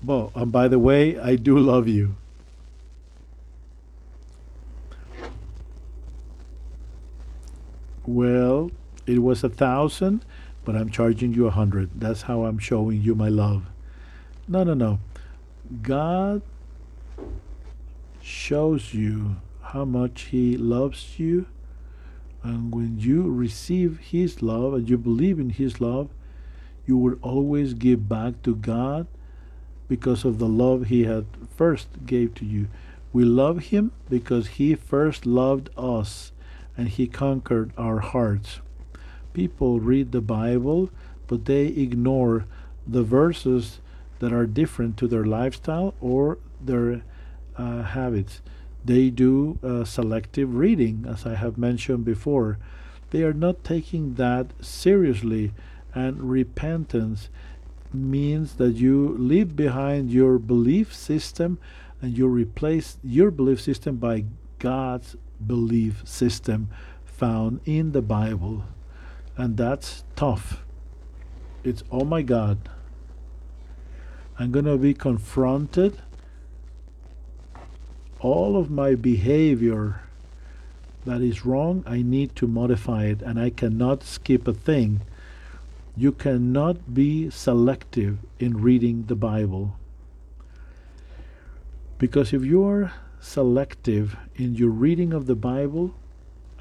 Well, 0.04 0.32
and 0.36 0.52
by 0.52 0.68
the 0.68 0.80
way, 0.80 1.20
I 1.20 1.36
do 1.36 1.58
love 1.58 1.88
you. 1.88 2.16
Well, 8.06 8.72
it 9.06 9.20
was 9.20 9.44
a 9.44 9.50
thousand, 9.50 10.26
but 10.66 10.76
I'm 10.76 10.90
charging 10.90 11.34
you 11.34 11.48
a 11.48 11.52
hundred. 11.52 11.90
That's 12.00 12.24
how 12.24 12.46
I'm 12.46 12.60
showing 12.60 13.02
you 13.02 13.16
my 13.16 13.30
love. 13.30 13.64
No, 14.48 14.64
no, 14.64 14.74
no. 14.74 15.00
God 15.82 16.42
shows 18.22 18.94
you 18.94 19.38
how 19.62 19.86
much 19.86 20.24
He 20.24 20.58
loves 20.58 21.18
you 21.18 21.46
and 22.44 22.74
when 22.74 23.00
you 23.00 23.32
receive 23.32 24.00
His 24.00 24.42
love 24.42 24.74
and 24.74 24.90
you 24.90 24.98
believe 24.98 25.40
in 25.40 25.52
His 25.52 25.80
love, 25.80 26.10
you 26.86 26.98
will 26.98 27.16
always 27.22 27.74
give 27.74 28.10
back 28.10 28.44
to 28.44 28.56
God 28.56 29.08
because 29.88 30.26
of 30.26 30.40
the 30.40 30.48
love 30.48 30.88
He 30.88 31.06
had 31.06 31.26
first 31.56 32.06
gave 32.06 32.36
to 32.36 32.46
you. 32.46 32.68
We 33.14 33.24
love 33.24 33.66
Him 33.66 33.94
because 34.10 34.48
He 34.48 34.76
first 34.76 35.26
loved 35.26 35.70
us 35.78 36.33
and 36.78 36.90
He 36.90 37.08
conquered 37.08 37.72
our 37.78 38.00
hearts. 38.00 38.60
People 39.34 39.80
read 39.80 40.12
the 40.12 40.22
Bible, 40.22 40.90
but 41.28 41.46
they 41.46 41.68
ignore 41.68 42.46
the 42.86 43.04
verses 43.04 43.80
that 44.20 44.34
are 44.34 44.46
different 44.46 44.98
to 44.98 45.08
their 45.08 45.26
lifestyle 45.26 45.94
or 46.00 46.38
their 46.62 47.04
uh, 47.58 47.84
habits. 47.84 48.42
They 48.86 49.10
do 49.10 49.60
uh, 49.64 49.86
selective 49.86 50.56
reading, 50.56 51.06
as 51.08 51.26
I 51.26 51.36
have 51.36 51.58
mentioned 51.58 52.06
before. 52.06 52.58
They 53.12 53.24
are 53.24 53.34
not 53.34 53.64
taking 53.64 54.16
that 54.16 54.48
seriously, 54.62 55.54
and 55.94 56.30
repentance 56.30 57.30
means 57.94 58.56
that 58.56 58.72
you 58.72 59.16
leave 59.18 59.56
behind 59.56 60.12
your 60.12 60.40
belief 60.40 60.94
system 60.94 61.60
and 62.02 62.18
you 62.18 62.28
replace 62.28 62.98
your 63.04 63.32
belief 63.32 63.62
system 63.62 63.98
by 63.98 64.26
God's 64.60 65.16
belief 65.48 66.08
system 66.08 66.70
found 67.06 67.60
in 67.66 67.92
the 67.92 68.02
Bible. 68.02 68.66
And 69.38 69.58
that's 69.58 70.04
tough. 70.16 70.64
It's, 71.64 71.84
oh 71.92 72.04
my 72.04 72.22
God, 72.22 72.70
I'm 74.38 74.52
going 74.52 74.66
to 74.66 74.78
be 74.78 74.94
confronted 74.94 76.02
all 78.20 78.58
of 78.58 78.72
my 78.72 78.96
behavior 78.96 80.02
that 81.06 81.22
is 81.22 81.46
wrong, 81.46 81.84
I 81.86 82.02
need 82.02 82.36
to 82.38 82.48
modify 82.48 83.06
it, 83.06 83.22
and 83.22 83.38
I 83.38 83.50
cannot 83.50 84.04
skip 84.04 84.48
a 84.48 84.54
thing. 84.54 85.02
You 85.98 86.14
cannot 86.14 86.94
be 86.94 87.30
selective 87.30 88.20
in 88.40 88.62
reading 88.62 89.06
the 89.08 89.16
Bible. 89.16 89.76
Because 91.98 92.34
if 92.34 92.44
you 92.44 92.66
are 92.66 92.94
selective 93.24 94.18
in 94.36 94.54
your 94.54 94.70
reading 94.70 95.14
of 95.14 95.28
the 95.28 95.36
Bible, 95.36 95.96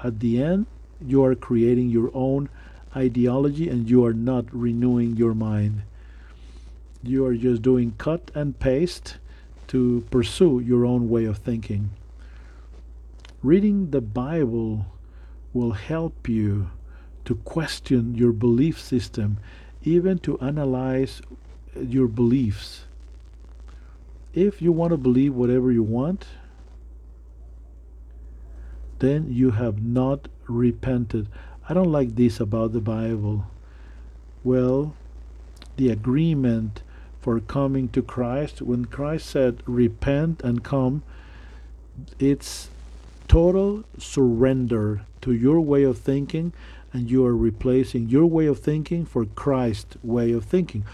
at 0.01 0.21
the 0.21 0.41
end, 0.41 0.65
you 1.05 1.23
are 1.23 1.35
creating 1.35 1.89
your 1.89 2.09
own 2.13 2.49
ideology 2.95 3.67
and 3.67 3.89
you 3.89 4.05
are 4.05 4.13
not 4.13 4.45
renewing 4.51 5.17
your 5.17 5.33
mind. 5.33 5.83
You 7.03 7.25
are 7.25 7.35
just 7.35 7.61
doing 7.61 7.93
cut 7.97 8.31
and 8.33 8.57
paste 8.57 9.17
to 9.67 10.05
pursue 10.09 10.61
your 10.61 10.85
own 10.85 11.09
way 11.09 11.25
of 11.25 11.37
thinking. 11.37 11.89
Reading 13.41 13.91
the 13.91 14.01
Bible 14.01 14.85
will 15.53 15.71
help 15.71 16.29
you 16.29 16.71
to 17.25 17.35
question 17.35 18.15
your 18.15 18.31
belief 18.31 18.79
system, 18.79 19.37
even 19.83 20.17
to 20.19 20.39
analyze 20.39 21.21
your 21.75 22.07
beliefs. 22.07 22.85
If 24.33 24.61
you 24.61 24.71
want 24.71 24.91
to 24.91 24.97
believe 24.97 25.35
whatever 25.35 25.71
you 25.71 25.83
want, 25.83 26.25
then 29.03 29.27
you 29.29 29.51
have 29.51 29.83
not 29.83 30.29
repented. 30.47 31.27
I 31.67 31.73
don't 31.73 31.91
like 31.91 32.15
this 32.15 32.39
about 32.39 32.71
the 32.71 32.79
Bible. 32.79 33.45
Well, 34.45 34.95
the 35.75 35.89
agreement 35.89 36.81
for 37.19 37.41
coming 37.41 37.89
to 37.89 38.01
Christ. 38.01 38.61
When 38.61 38.85
Christ 38.85 39.25
said, 39.25 39.61
Repent 39.65 40.41
and 40.41 40.63
come, 40.63 41.03
it's 42.17 42.69
total 43.27 43.83
surrender 43.97 45.01
to 45.21 45.33
your 45.33 45.59
way 45.59 45.83
of 45.83 45.97
thinking, 45.97 46.53
and 46.93 47.11
you 47.11 47.25
are 47.25 47.35
replacing 47.35 48.07
your 48.07 48.25
way 48.25 48.45
of 48.45 48.59
thinking 48.59 49.05
for 49.05 49.25
Christ's 49.25 49.97
way 50.01 50.31
of 50.31 50.45
thinking. 50.45 50.85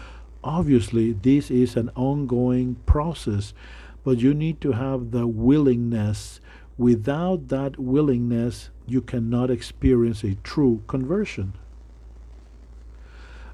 Obviously, 0.42 1.12
this 1.12 1.48
is 1.48 1.76
an 1.76 1.90
ongoing 1.94 2.74
process, 2.86 3.54
but 4.02 4.18
you 4.18 4.34
need 4.34 4.60
to 4.62 4.72
have 4.72 5.12
the 5.12 5.28
willingness. 5.28 6.40
Without 6.80 7.48
that 7.48 7.78
willingness, 7.78 8.70
you 8.86 9.02
cannot 9.02 9.50
experience 9.50 10.24
a 10.24 10.36
true 10.36 10.82
conversion. 10.86 11.52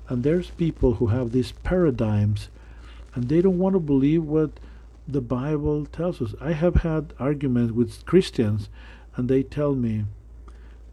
And 0.08 0.22
there's 0.22 0.50
people 0.50 0.94
who 0.94 1.08
have 1.08 1.32
these 1.32 1.50
paradigms 1.50 2.50
and 3.16 3.28
they 3.28 3.42
don't 3.42 3.58
want 3.58 3.72
to 3.72 3.80
believe 3.80 4.22
what 4.22 4.60
the 5.08 5.20
Bible 5.20 5.86
tells 5.86 6.22
us. 6.22 6.36
I 6.40 6.52
have 6.52 6.76
had 6.76 7.14
arguments 7.18 7.72
with 7.72 8.06
Christians 8.06 8.68
and 9.16 9.28
they 9.28 9.42
tell 9.42 9.74
me 9.74 10.04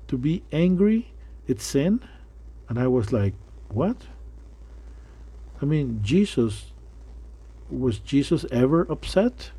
to 0.08 0.18
be 0.18 0.42
angry 0.52 1.12
it's 1.46 1.64
sin 1.64 2.00
and 2.68 2.80
I 2.80 2.88
was 2.88 3.14
like, 3.14 3.36
"What?" 3.70 4.08
I 5.62 5.66
mean, 5.66 6.00
Jesus 6.02 6.72
was 7.70 8.00
Jesus 8.00 8.44
ever 8.52 8.88
upset? 8.90 9.52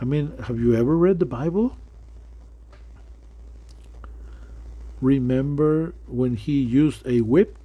I 0.00 0.04
mean, 0.04 0.36
have 0.44 0.58
you 0.60 0.74
ever 0.74 0.96
read 0.96 1.18
the 1.18 1.26
Bible? 1.26 1.76
Remember 5.00 5.94
when 6.06 6.36
he 6.36 6.60
used 6.60 7.06
a 7.06 7.20
whip 7.22 7.56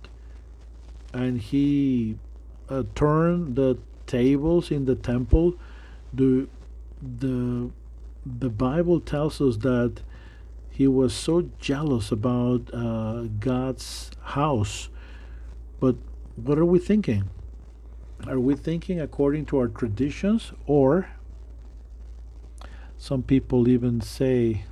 and 1.14 1.42
he 1.42 2.18
uh, 2.70 2.84
turned 2.96 3.56
the 3.56 3.78
tables 4.08 4.72
in 4.72 4.86
the 4.86 4.96
temple? 4.96 5.56
The 6.14 6.48
the 7.02 7.70
the 8.26 8.50
Bible 8.50 9.00
tells 9.00 9.42
us 9.42 9.58
that 9.58 10.02
he 10.70 10.88
was 10.88 11.14
so 11.14 11.50
jealous 11.60 12.12
about 12.12 12.74
uh, 12.74 13.24
God's 13.40 14.12
house. 14.22 14.90
But 15.80 15.96
what 16.36 16.58
are 16.58 16.66
we 16.66 16.80
thinking? 16.80 17.30
Are 18.28 18.40
we 18.40 18.56
thinking 18.56 19.02
according 19.02 19.48
to 19.48 19.58
our 19.58 19.68
traditions 19.68 20.54
or 20.66 21.10
some 23.02 23.24
people 23.24 23.68
even 23.68 24.00
say 24.00 24.64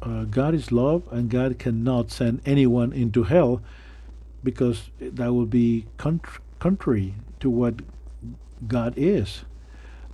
uh, 0.00 0.24
God 0.24 0.54
is 0.54 0.72
love 0.72 1.02
and 1.10 1.28
God 1.28 1.58
cannot 1.58 2.10
send 2.10 2.40
anyone 2.46 2.90
into 2.94 3.24
hell 3.24 3.60
because 4.42 4.88
that 4.98 5.34
would 5.34 5.50
be 5.50 5.84
contr- 5.98 6.38
contrary 6.58 7.16
to 7.40 7.50
what 7.50 7.82
God 8.66 8.94
is. 8.96 9.44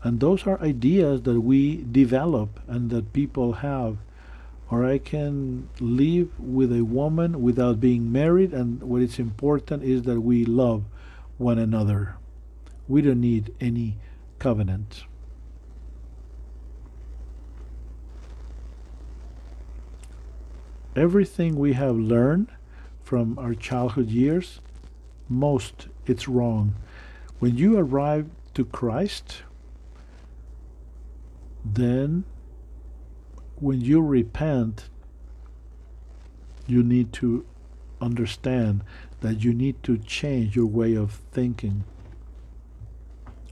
And 0.03 0.19
those 0.19 0.45
are 0.45 0.61
ideas 0.61 1.23
that 1.23 1.41
we 1.43 1.85
develop 1.85 2.59
and 2.67 2.91
that 2.91 3.13
people 3.13 3.53
have 3.53 3.97
or 4.73 4.85
I 4.85 4.99
can 4.99 5.69
live 5.79 6.31
with 6.41 6.73
a 6.73 6.83
woman 6.83 7.41
without 7.43 7.79
being 7.79 8.11
married, 8.11 8.53
and 8.53 8.83
what 8.83 9.01
is 9.01 9.21
important 9.21 9.85
is 9.85 10.03
that 10.03 10.21
we 10.21 10.45
love 10.45 10.83
one 11.39 11.57
another. 11.61 12.17
We 12.89 13.01
don't 13.03 13.21
need 13.21 13.55
any 13.61 13.99
covenant. 14.39 15.05
Everything 20.95 21.57
we 21.57 21.75
have 21.75 21.97
learned 21.97 22.49
from 23.03 23.39
our 23.39 23.55
childhood 23.55 24.09
years, 24.09 24.61
most 25.29 25.89
it's 26.07 26.27
wrong. 26.27 26.75
When 27.39 27.57
you 27.57 27.79
arrive 27.79 28.31
to 28.55 28.65
Christ, 28.65 29.43
then 31.65 32.25
when 33.57 33.81
you 33.81 34.01
repent, 34.01 34.89
you 36.67 36.83
need 36.83 37.13
to 37.15 37.45
understand 38.01 38.83
that 39.21 39.43
you 39.43 39.53
need 39.53 39.83
to 39.83 39.99
change 39.99 40.57
your 40.57 40.67
way 40.67 40.95
of 40.95 41.21
thinking. 41.33 41.85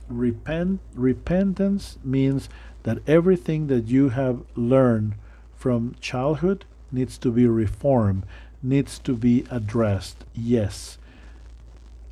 Repent 0.07 0.79
repentance 0.93 1.97
means 2.03 2.49
that 2.83 2.99
everything 3.07 3.67
that 3.67 3.87
you 3.87 4.09
have 4.09 4.41
learned 4.55 5.15
from 5.55 5.95
childhood 5.99 6.65
needs 6.91 7.17
to 7.17 7.31
be 7.31 7.47
reformed, 7.47 8.23
needs 8.61 8.99
to 8.99 9.15
be 9.15 9.45
addressed. 9.49 10.23
Yes. 10.33 10.97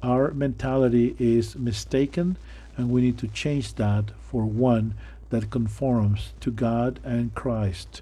Our 0.02 0.32
mentality 0.32 1.16
is 1.20 1.56
mistaken 1.56 2.38
and 2.76 2.90
we 2.90 3.02
need 3.02 3.18
to 3.20 3.28
change 3.28 3.76
that 3.76 4.12
for 4.20 4.46
one 4.46 4.96
that 5.30 5.52
conforms 5.52 6.34
to 6.42 6.52
God 6.52 7.00
and 7.04 7.34
Christ 7.36 8.02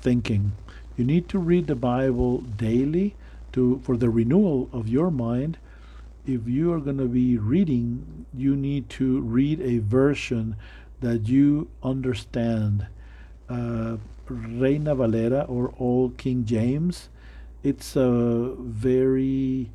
thinking. 0.00 0.52
You 0.96 1.04
need 1.04 1.28
to 1.28 1.38
read 1.38 1.66
the 1.66 1.74
Bible 1.74 2.38
daily 2.38 3.14
to 3.52 3.80
for 3.84 3.96
the 3.96 4.10
renewal 4.10 4.68
of 4.72 4.88
your 4.88 5.10
mind. 5.10 5.58
If 6.26 6.48
you 6.48 6.72
are 6.72 6.80
going 6.80 6.98
to 6.98 7.06
be 7.06 7.38
reading, 7.38 8.26
you 8.34 8.56
need 8.56 8.90
to 8.90 9.20
read 9.20 9.60
a 9.60 9.78
version 9.78 10.56
that 11.00 11.28
you 11.28 11.68
understand. 11.84 12.88
Uh, 13.48 13.98
Reina 14.28 14.96
Valera 14.96 15.42
or 15.42 15.72
Old 15.78 16.18
King 16.18 16.44
James, 16.44 17.10
it's 17.62 17.94
a 17.94 18.54
very 18.58 19.70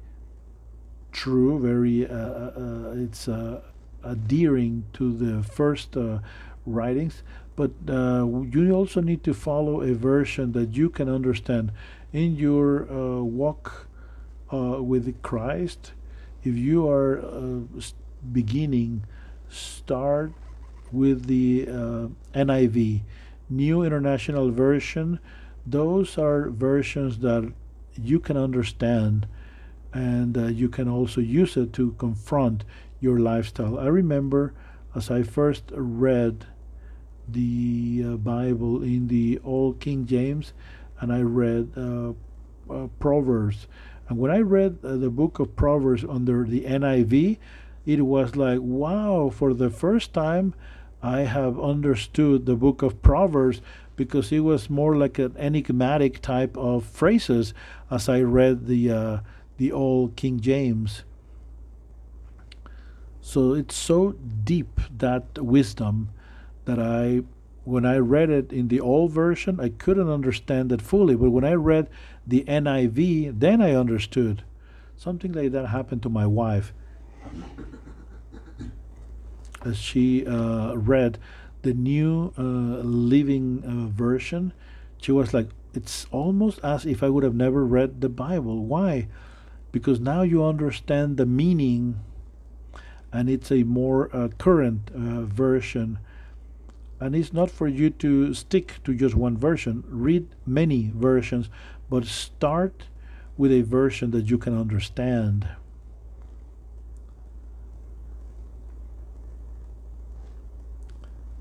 true, 1.14 1.58
very 1.60 2.06
uh, 2.06 2.16
uh, 2.16 2.52
uh 2.58 2.92
it's 2.96 3.30
uh, 3.30 3.62
adhering 4.04 4.84
to 4.94 5.14
the 5.14 5.44
first 5.44 5.96
uh, 5.96 6.20
writings, 6.66 7.24
but 7.56 7.72
you 7.88 8.72
also 8.74 9.00
need 9.00 9.24
to 9.24 9.34
follow 9.34 9.82
a 9.82 9.94
version 9.94 10.52
that 10.52 10.76
you 10.76 10.90
can 10.90 11.08
understand 11.08 11.72
in 12.12 12.36
your 12.36 12.84
walk 13.24 13.88
with 14.52 15.22
Christ. 15.22 15.94
If 16.44 16.56
you 16.56 16.90
are 16.90 17.20
uh, 17.20 17.82
beginning, 18.32 19.06
start 19.50 20.34
with 20.92 21.28
the 21.28 21.68
uh, 21.68 22.08
NIV, 22.34 23.02
New 23.50 23.84
International 23.84 24.52
Version. 24.52 25.20
Those 25.66 26.18
are 26.18 26.50
versions 26.50 27.20
that 27.20 27.52
you 28.02 28.20
can 28.20 28.38
understand 28.38 29.28
and 29.94 30.38
uh, 30.38 30.46
you 30.46 30.70
can 30.70 30.88
also 30.88 31.22
use 31.22 31.58
it 31.58 31.74
to 31.74 31.92
confront 31.94 32.64
your 33.00 33.20
lifestyle. 33.20 33.78
I 33.78 33.88
remember 33.88 34.54
as 34.96 35.12
I 35.12 35.24
first 35.24 35.66
read 35.74 36.46
the 37.28 38.04
uh, 38.06 38.10
Bible 38.18 38.84
in 38.84 39.08
the 39.08 39.40
Old 39.44 39.80
King 39.80 40.06
James, 40.06 40.54
and 41.00 41.12
I 41.12 41.22
read 41.22 41.72
uh, 41.78 42.14
uh, 42.70 42.88
Proverbs. 43.00 43.68
And 44.12 44.20
when 44.20 44.30
I 44.30 44.40
read 44.40 44.80
uh, 44.84 44.98
the 44.98 45.10
book 45.10 45.40
of 45.40 45.56
Proverbs 45.56 46.04
under 46.04 46.44
the 46.44 46.66
NIV, 46.66 47.38
it 47.86 48.02
was 48.02 48.36
like, 48.36 48.60
wow, 48.60 49.32
for 49.34 49.54
the 49.54 49.70
first 49.70 50.12
time, 50.12 50.54
I 51.02 51.22
have 51.22 51.58
understood 51.58 52.46
the 52.46 52.58
book 52.58 52.82
of 52.82 53.02
Proverbs 53.02 53.62
because 53.96 54.30
it 54.34 54.42
was 54.42 54.70
more 54.70 54.98
like 54.98 55.18
an 55.18 55.38
enigmatic 55.38 56.22
type 56.22 56.58
of 56.58 56.84
phrases 56.84 57.54
as 57.90 58.10
I 58.10 58.20
read 58.20 58.68
the 58.68 58.92
uh, 58.92 59.20
the 59.56 59.72
old 59.72 60.18
King 60.18 60.42
James. 60.42 61.04
So 63.22 63.54
it's 63.54 63.76
so 63.76 64.18
deep 64.44 64.82
that 64.98 65.40
wisdom 65.40 66.10
that 66.66 66.80
I 66.80 67.22
when 67.64 67.86
I 67.86 67.98
read 67.98 68.30
it 68.30 68.52
in 68.52 68.68
the 68.68 68.82
old 68.82 69.12
version, 69.12 69.60
I 69.60 69.70
couldn't 69.70 70.10
understand 70.10 70.72
it 70.74 70.82
fully. 70.82 71.16
But 71.16 71.30
when 71.30 71.46
I 71.46 71.54
read 71.54 71.88
the 72.26 72.44
NIV, 72.48 73.40
then 73.40 73.62
I 73.62 73.74
understood. 73.74 74.44
Something 74.96 75.32
like 75.34 75.52
that 75.52 75.68
happened 75.68 76.04
to 76.04 76.10
my 76.10 76.28
wife. 76.28 76.74
As 79.66 79.78
she 79.78 80.26
uh, 80.26 80.76
read 80.76 81.18
the 81.62 81.74
new 81.74 82.34
uh, 82.38 82.42
living 82.42 83.64
uh, 83.66 83.96
version, 83.96 84.54
she 85.02 85.12
was 85.12 85.34
like, 85.34 85.50
it's 85.74 86.06
almost 86.12 86.60
as 86.64 86.86
if 86.86 87.02
I 87.02 87.10
would 87.10 87.24
have 87.24 87.36
never 87.36 87.66
read 87.66 88.02
the 88.02 88.10
Bible. 88.10 88.66
Why? 88.66 89.08
Because 89.72 90.00
now 90.00 90.22
you 90.22 90.44
understand 90.44 91.18
the 91.18 91.26
meaning, 91.26 92.00
and 93.12 93.30
it's 93.30 93.52
a 93.52 93.64
more 93.64 94.16
uh, 94.16 94.30
current 94.38 94.92
uh, 94.94 95.22
version 95.22 96.00
and 97.02 97.16
it's 97.16 97.34
not 97.34 97.50
for 97.50 97.68
you 97.68 97.90
to 97.90 98.32
stick 98.36 98.76
to 98.84 98.94
just 98.94 99.16
one 99.16 99.36
version. 99.36 99.84
Read 99.88 100.28
many 100.46 100.92
versions, 100.96 101.50
but 101.92 102.06
start 102.06 102.86
with 103.36 103.52
a 103.52 103.62
version 103.64 104.12
that 104.12 104.30
you 104.30 104.38
can 104.38 104.58
understand. 104.58 105.46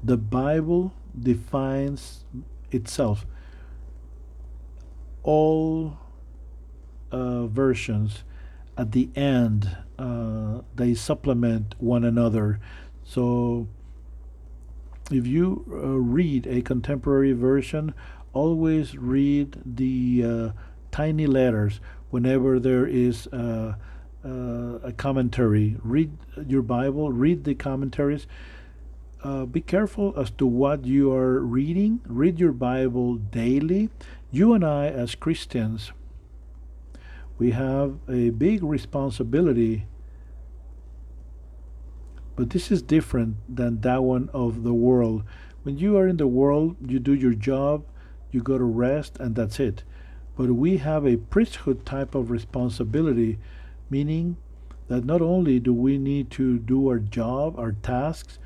The 0.03 0.17
Bible 0.17 0.93
defines 1.17 2.25
itself. 2.73 3.25
All 5.23 5.99
uh, 7.13 7.47
versions 7.47 8.25
at 8.77 8.91
the 8.91 9.09
end 9.15 9.77
uh, 10.01 10.63
they 10.75 10.95
supplement 10.95 11.77
one 11.79 12.03
another. 12.03 12.59
So 13.05 13.69
if 15.13 15.29
you 15.29 15.65
uh, 15.71 15.77
read 15.99 16.49
a 16.49 16.63
contemporary 16.63 17.35
version, 17.35 17.95
always 18.33 18.97
read 18.97 19.61
the 19.65 20.25
uh, 20.25 20.51
tiny 20.91 21.27
letters 21.27 21.81
whenever 22.11 22.59
there 22.59 22.87
is 22.87 23.27
uh, 23.29 23.75
a 24.25 24.93
commentary. 24.97 25.77
Read 25.83 26.17
your 26.47 26.63
Bible, 26.63 27.13
read 27.13 27.45
the 27.45 27.55
commentaries. 27.55 28.27
Uh, 29.23 29.45
be 29.45 29.61
careful 29.61 30.15
as 30.17 30.31
to 30.33 30.47
what 30.47 30.85
you 30.85 31.13
are 31.13 31.41
reading. 31.41 32.01
Read 32.07 32.41
your 32.41 32.53
Bible 32.53 33.17
daily. 33.17 33.91
You 34.31 34.55
and 34.55 34.65
I, 34.65 34.87
as 34.87 35.15
Christians, 35.15 35.93
we 37.41 37.53
have 37.53 37.97
a 38.09 38.31
big 38.31 38.63
responsibility 38.63 39.87
but 42.37 42.51
this 42.51 42.71
is 42.71 42.83
different 42.83 43.37
than 43.49 43.81
that 43.81 44.03
one 44.03 44.29
of 44.33 44.63
the 44.63 44.75
world 44.75 45.23
when 45.63 45.79
you 45.79 45.97
are 45.97 46.07
in 46.07 46.19
the 46.19 46.27
world 46.27 46.77
you 46.87 46.99
do 46.99 47.15
your 47.15 47.33
job 47.33 47.83
you 48.31 48.41
go 48.41 48.59
to 48.59 48.65
rest 48.65 49.19
and 49.19 49.35
that's 49.35 49.61
it 49.61 49.83
but 50.37 50.51
we 50.51 50.79
have 50.79 51.07
a 51.07 51.17
priesthood 51.17 51.85
type 51.85 52.15
of 52.15 52.31
responsibility 52.31 53.39
meaning 53.89 54.37
that 54.89 55.05
not 55.05 55.23
only 55.23 55.59
do 55.61 55.73
we 55.73 55.99
need 55.99 56.31
to 56.31 56.59
do 56.59 56.89
our 56.89 56.99
job 56.99 57.59
our 57.59 57.73
tasks 57.73 58.39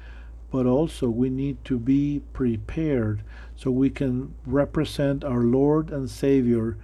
but 0.55 0.67
also 0.67 1.09
we 1.09 1.29
need 1.29 1.65
to 1.65 1.77
be 1.81 2.23
prepared 2.33 3.25
so 3.57 3.73
we 3.73 3.91
can 3.91 4.33
represent 4.47 5.25
our 5.25 5.43
Lord 5.43 5.91
and 5.91 6.09
Savior 6.09 6.77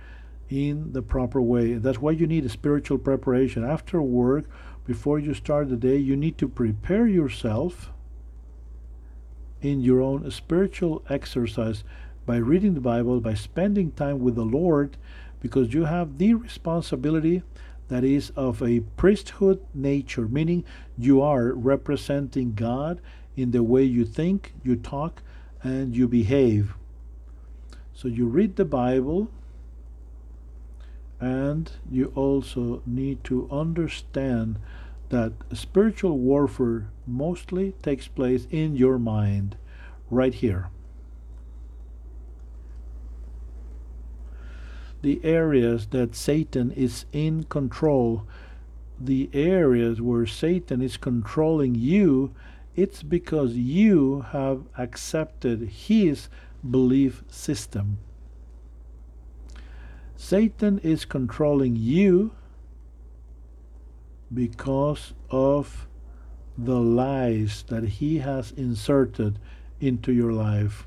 in 0.48 0.92
the 0.92 1.02
proper 1.02 1.40
way. 1.40 1.74
That's 1.74 2.00
why 2.00 2.10
you 2.10 2.26
need 2.26 2.44
a 2.44 2.48
spiritual 2.48 2.98
preparation. 2.98 3.64
After 3.64 4.02
work, 4.02 4.46
before 4.84 5.20
you 5.20 5.34
start 5.34 5.68
the 5.68 5.76
day, 5.76 5.96
you 5.96 6.16
need 6.16 6.36
to 6.38 6.48
prepare 6.48 7.06
yourself 7.06 7.92
in 9.62 9.80
your 9.80 10.00
own 10.00 10.28
spiritual 10.32 11.04
exercise 11.08 11.84
by 12.26 12.36
reading 12.36 12.74
the 12.74 12.80
Bible, 12.80 13.20
by 13.20 13.34
spending 13.34 13.92
time 13.92 14.20
with 14.20 14.34
the 14.34 14.44
Lord, 14.44 14.96
because 15.40 15.74
you 15.74 15.84
have 15.84 16.18
the 16.18 16.34
responsibility 16.34 17.42
that 17.88 18.04
is 18.04 18.30
of 18.36 18.62
a 18.62 18.80
priesthood 18.96 19.60
nature, 19.74 20.28
meaning 20.28 20.64
you 20.96 21.20
are 21.20 21.52
representing 21.52 22.54
God 22.54 23.00
in 23.36 23.50
the 23.50 23.62
way 23.62 23.82
you 23.82 24.04
think, 24.04 24.52
you 24.62 24.76
talk, 24.76 25.22
and 25.62 25.94
you 25.96 26.06
behave. 26.06 26.74
So 27.92 28.08
you 28.08 28.26
read 28.26 28.56
the 28.56 28.64
Bible, 28.64 29.30
and 31.18 31.70
you 31.90 32.12
also 32.14 32.82
need 32.86 33.24
to 33.24 33.48
understand 33.50 34.58
that 35.08 35.32
spiritual 35.52 36.18
warfare 36.18 36.88
mostly 37.06 37.72
takes 37.82 38.06
place 38.06 38.46
in 38.50 38.76
your 38.76 38.98
mind, 38.98 39.56
right 40.10 40.32
here. 40.32 40.68
The 45.02 45.20
areas 45.24 45.86
that 45.88 46.14
Satan 46.14 46.70
is 46.72 47.06
in 47.12 47.44
control, 47.44 48.26
the 48.98 49.30
areas 49.32 50.00
where 50.00 50.26
Satan 50.26 50.82
is 50.82 50.96
controlling 50.96 51.74
you, 51.74 52.34
it's 52.76 53.02
because 53.02 53.54
you 53.54 54.26
have 54.32 54.62
accepted 54.76 55.68
his 55.68 56.28
belief 56.68 57.24
system. 57.28 57.98
Satan 60.16 60.78
is 60.80 61.06
controlling 61.06 61.76
you 61.76 62.32
because 64.32 65.14
of 65.30 65.88
the 66.56 66.78
lies 66.78 67.64
that 67.68 67.84
he 67.84 68.18
has 68.18 68.52
inserted 68.52 69.38
into 69.80 70.12
your 70.12 70.32
life. 70.32 70.86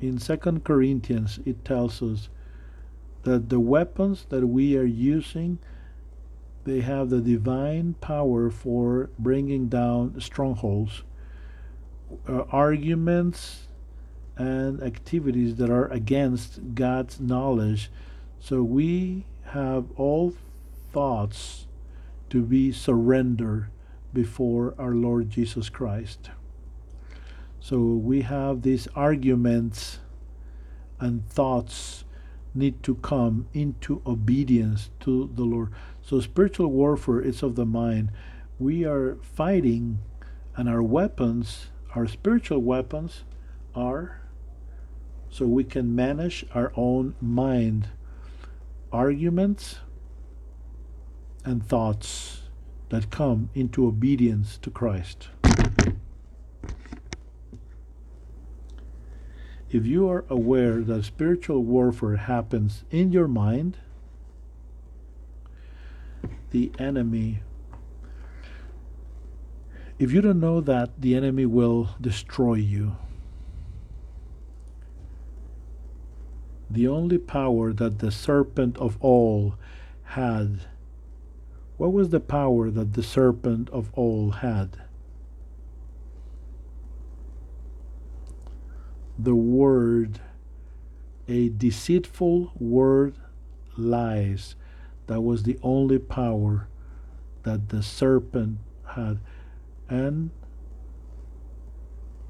In 0.00 0.18
2 0.18 0.36
Corinthians, 0.64 1.38
it 1.44 1.64
tells 1.64 2.02
us 2.02 2.28
that 3.26 3.48
the 3.48 3.60
weapons 3.60 4.26
that 4.30 4.46
we 4.46 4.76
are 4.76 4.84
using 4.84 5.58
they 6.64 6.80
have 6.80 7.10
the 7.10 7.20
divine 7.20 7.94
power 8.00 8.50
for 8.50 9.10
bringing 9.18 9.68
down 9.68 10.20
strongholds 10.20 11.02
uh, 12.28 12.42
arguments 12.50 13.68
and 14.36 14.82
activities 14.82 15.56
that 15.56 15.70
are 15.70 15.86
against 15.88 16.74
God's 16.74 17.20
knowledge 17.20 17.90
so 18.40 18.62
we 18.62 19.26
have 19.46 19.86
all 19.96 20.34
thoughts 20.92 21.66
to 22.30 22.42
be 22.42 22.72
surrendered 22.72 23.68
before 24.12 24.74
our 24.78 24.92
Lord 24.92 25.30
Jesus 25.30 25.68
Christ. 25.68 26.30
So 27.60 27.78
we 27.78 28.22
have 28.22 28.62
these 28.62 28.88
arguments 28.94 29.98
and 30.98 31.28
thoughts 31.28 32.04
need 32.56 32.82
to 32.82 32.96
come 32.96 33.46
into 33.52 34.02
obedience 34.06 34.90
to 35.00 35.30
the 35.34 35.44
Lord. 35.44 35.72
So 36.02 36.20
spiritual 36.20 36.68
warfare 36.68 37.20
is 37.20 37.42
of 37.42 37.54
the 37.54 37.66
mind. 37.66 38.10
We 38.58 38.84
are 38.84 39.18
fighting 39.22 39.98
and 40.56 40.68
our 40.68 40.82
weapons, 40.82 41.66
our 41.94 42.06
spiritual 42.06 42.60
weapons 42.60 43.24
are 43.74 44.22
so 45.28 45.44
we 45.46 45.64
can 45.64 45.94
manage 45.94 46.46
our 46.54 46.72
own 46.74 47.14
mind. 47.20 47.88
Arguments 48.90 49.80
and 51.44 51.66
thoughts 51.66 52.42
that 52.88 53.10
come 53.10 53.50
into 53.54 53.86
obedience 53.86 54.56
to 54.58 54.70
Christ. 54.70 55.28
If 59.70 59.86
you 59.86 60.08
are 60.08 60.24
aware 60.28 60.80
that 60.82 61.04
spiritual 61.04 61.64
warfare 61.64 62.16
happens 62.16 62.84
in 62.90 63.12
your 63.12 63.28
mind, 63.28 63.78
the 66.50 66.70
enemy, 66.78 67.40
if 69.98 70.12
you 70.12 70.20
don't 70.20 70.40
know 70.40 70.60
that, 70.60 71.00
the 71.00 71.14
enemy 71.14 71.46
will 71.46 71.90
destroy 72.00 72.54
you. 72.54 72.96
The 76.70 76.88
only 76.88 77.18
power 77.18 77.72
that 77.72 77.98
the 77.98 78.10
serpent 78.10 78.76
of 78.78 78.96
all 79.00 79.54
had 80.04 80.60
what 81.76 81.92
was 81.92 82.08
the 82.08 82.20
power 82.20 82.70
that 82.70 82.94
the 82.94 83.02
serpent 83.02 83.68
of 83.70 83.90
all 83.92 84.30
had? 84.30 84.78
The 89.18 89.34
word, 89.34 90.20
a 91.28 91.48
deceitful 91.48 92.52
word, 92.58 93.14
lies. 93.76 94.54
That 95.06 95.20
was 95.20 95.44
the 95.44 95.58
only 95.62 95.98
power 95.98 96.68
that 97.44 97.68
the 97.68 97.82
serpent 97.82 98.58
had. 98.84 99.18
And 99.88 100.30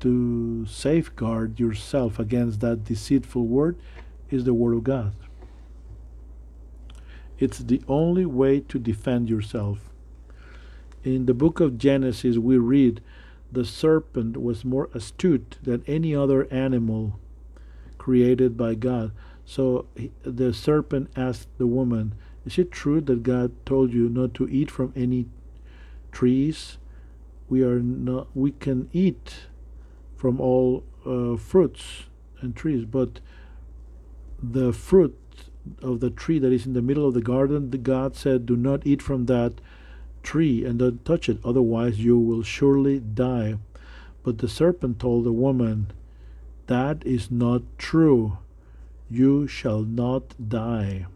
to 0.00 0.66
safeguard 0.66 1.58
yourself 1.58 2.18
against 2.18 2.60
that 2.60 2.84
deceitful 2.84 3.46
word 3.46 3.76
is 4.30 4.44
the 4.44 4.54
Word 4.54 4.74
of 4.74 4.84
God. 4.84 5.14
It's 7.38 7.58
the 7.58 7.82
only 7.88 8.26
way 8.26 8.60
to 8.60 8.78
defend 8.78 9.28
yourself. 9.28 9.90
In 11.04 11.26
the 11.26 11.34
book 11.34 11.60
of 11.60 11.78
Genesis, 11.78 12.38
we 12.38 12.58
read 12.58 13.00
the 13.50 13.64
serpent 13.64 14.40
was 14.40 14.64
more 14.64 14.88
astute 14.94 15.58
than 15.62 15.84
any 15.86 16.14
other 16.14 16.46
animal 16.52 17.18
created 17.98 18.56
by 18.56 18.74
God. 18.74 19.12
So 19.44 19.86
the 20.22 20.52
serpent 20.52 21.10
asked 21.16 21.48
the 21.58 21.66
woman, 21.66 22.14
Is 22.44 22.58
it 22.58 22.72
true 22.72 23.00
that 23.02 23.22
God 23.22 23.52
told 23.64 23.92
you 23.92 24.08
not 24.08 24.34
to 24.34 24.48
eat 24.48 24.70
from 24.70 24.92
any 24.96 25.26
trees? 26.12 26.78
We 27.48 27.62
are 27.62 27.78
not. 27.78 28.28
We 28.34 28.52
can 28.52 28.88
eat 28.92 29.46
from 30.16 30.40
all 30.40 30.84
uh, 31.04 31.36
fruits 31.36 32.04
and 32.40 32.56
trees, 32.56 32.84
but 32.84 33.20
the 34.42 34.72
fruit 34.72 35.16
of 35.82 36.00
the 36.00 36.10
tree 36.10 36.38
that 36.38 36.52
is 36.52 36.66
in 36.66 36.72
the 36.72 36.82
middle 36.82 37.06
of 37.06 37.14
the 37.14 37.20
garden, 37.20 37.70
the 37.70 37.78
God 37.78 38.16
said, 38.16 38.46
Do 38.46 38.56
not 38.56 38.86
eat 38.86 39.02
from 39.02 39.26
that 39.26 39.60
tree 40.26 40.64
and 40.64 40.78
don't 40.78 41.02
touch 41.04 41.28
it, 41.30 41.38
otherwise 41.44 42.00
you 42.00 42.18
will 42.18 42.42
surely 42.42 42.98
die. 42.98 43.56
But 44.22 44.38
the 44.38 44.48
serpent 44.48 44.98
told 44.98 45.24
the 45.24 45.32
woman, 45.32 45.92
That 46.66 47.06
is 47.06 47.30
not 47.30 47.62
true. 47.78 48.38
You 49.08 49.46
shall 49.46 49.82
not 49.82 50.34
die. 50.36 51.06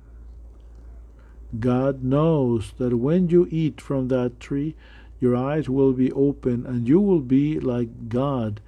God 1.58 2.04
knows 2.04 2.72
that 2.78 2.96
when 2.96 3.28
you 3.28 3.48
eat 3.50 3.80
from 3.80 4.08
that 4.08 4.38
tree, 4.40 4.76
your 5.20 5.36
eyes 5.36 5.68
will 5.68 5.92
be 5.92 6.12
open 6.12 6.64
and 6.64 6.88
you 6.88 7.00
will 7.00 7.20
be 7.20 7.58
like 7.58 8.08
God, 8.08 8.60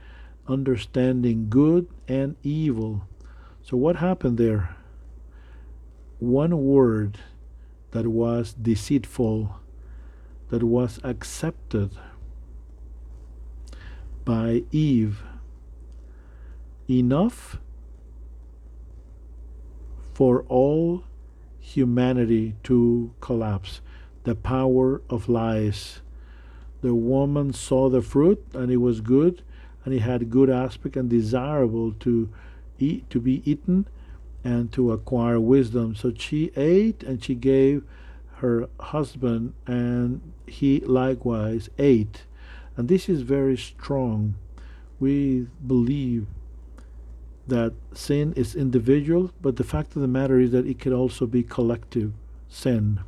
understanding 0.46 1.46
good 1.48 1.86
and 2.06 2.34
evil. 2.42 3.06
So, 3.62 3.76
what 3.76 3.96
happened 3.96 4.36
there? 4.36 4.76
one 6.22 6.56
word 6.64 7.18
that 7.90 8.06
was 8.06 8.54
deceitful, 8.54 9.56
that 10.52 10.62
was 10.62 11.00
accepted 11.02 11.88
by 14.22 14.62
Eve, 14.70 15.22
enough 16.90 17.58
for 20.12 20.42
all 20.50 21.04
humanity 21.58 22.54
to 22.64 23.14
collapse. 23.22 23.80
The 24.24 24.34
power 24.34 25.00
of 25.08 25.30
lies. 25.30 26.02
The 26.82 26.94
woman 26.94 27.54
saw 27.54 27.88
the 27.88 28.02
fruit 28.02 28.44
and 28.52 28.70
it 28.70 28.76
was 28.76 29.00
good 29.00 29.42
and 29.86 29.94
it 29.94 30.00
had 30.00 30.28
good 30.28 30.50
aspect 30.50 30.96
and 30.96 31.08
desirable 31.08 31.92
to 32.00 32.28
eat 32.78 33.08
to 33.08 33.20
be 33.20 33.40
eaten 33.50 33.86
and 34.44 34.70
to 34.72 34.92
acquire 34.92 35.40
wisdom. 35.40 35.94
So 35.94 36.12
she 36.14 36.52
ate 36.56 37.02
and 37.02 37.24
she 37.24 37.34
gave 37.34 37.84
her 38.42 38.68
husband, 38.80 39.54
and 39.68 40.20
he 40.48 40.80
likewise 40.80 41.70
ate. 41.78 42.24
And 42.76 42.88
this 42.88 43.08
is 43.08 43.22
very 43.22 43.56
strong. 43.56 44.34
We 44.98 45.46
believe 45.64 46.26
that 47.46 47.72
sin 47.94 48.32
is 48.34 48.56
individual, 48.56 49.30
but 49.40 49.56
the 49.56 49.64
fact 49.64 49.94
of 49.94 50.02
the 50.02 50.08
matter 50.08 50.40
is 50.40 50.50
that 50.50 50.66
it 50.66 50.80
can 50.80 50.92
also 50.92 51.24
be 51.24 51.44
collective 51.44 52.12
sin. 52.48 53.00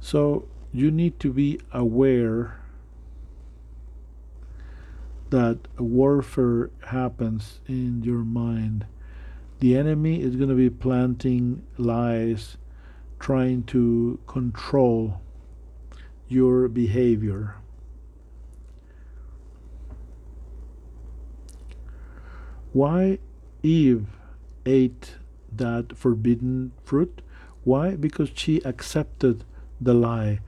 So 0.00 0.46
you 0.72 0.92
need 0.92 1.18
to 1.18 1.32
be 1.32 1.60
aware 1.72 2.60
that 5.30 5.58
warfare 5.78 6.70
happens 6.86 7.58
in 7.66 8.04
your 8.04 8.22
mind. 8.22 8.45
The 9.58 9.76
enemy 9.76 10.20
is 10.20 10.36
going 10.36 10.50
to 10.50 10.54
be 10.54 10.68
planting 10.68 11.62
lies, 11.78 12.58
trying 13.18 13.62
to 13.64 14.18
control 14.26 15.20
your 16.28 16.68
behavior. 16.68 17.56
Why 22.72 23.18
Eve 23.62 24.06
ate 24.66 25.14
that 25.50 25.96
forbidden 25.96 26.72
fruit? 26.84 27.22
Why? 27.64 27.96
Because 27.96 28.30
she 28.34 28.60
accepted 28.64 29.44
the 29.80 29.94
lie. 29.94 30.40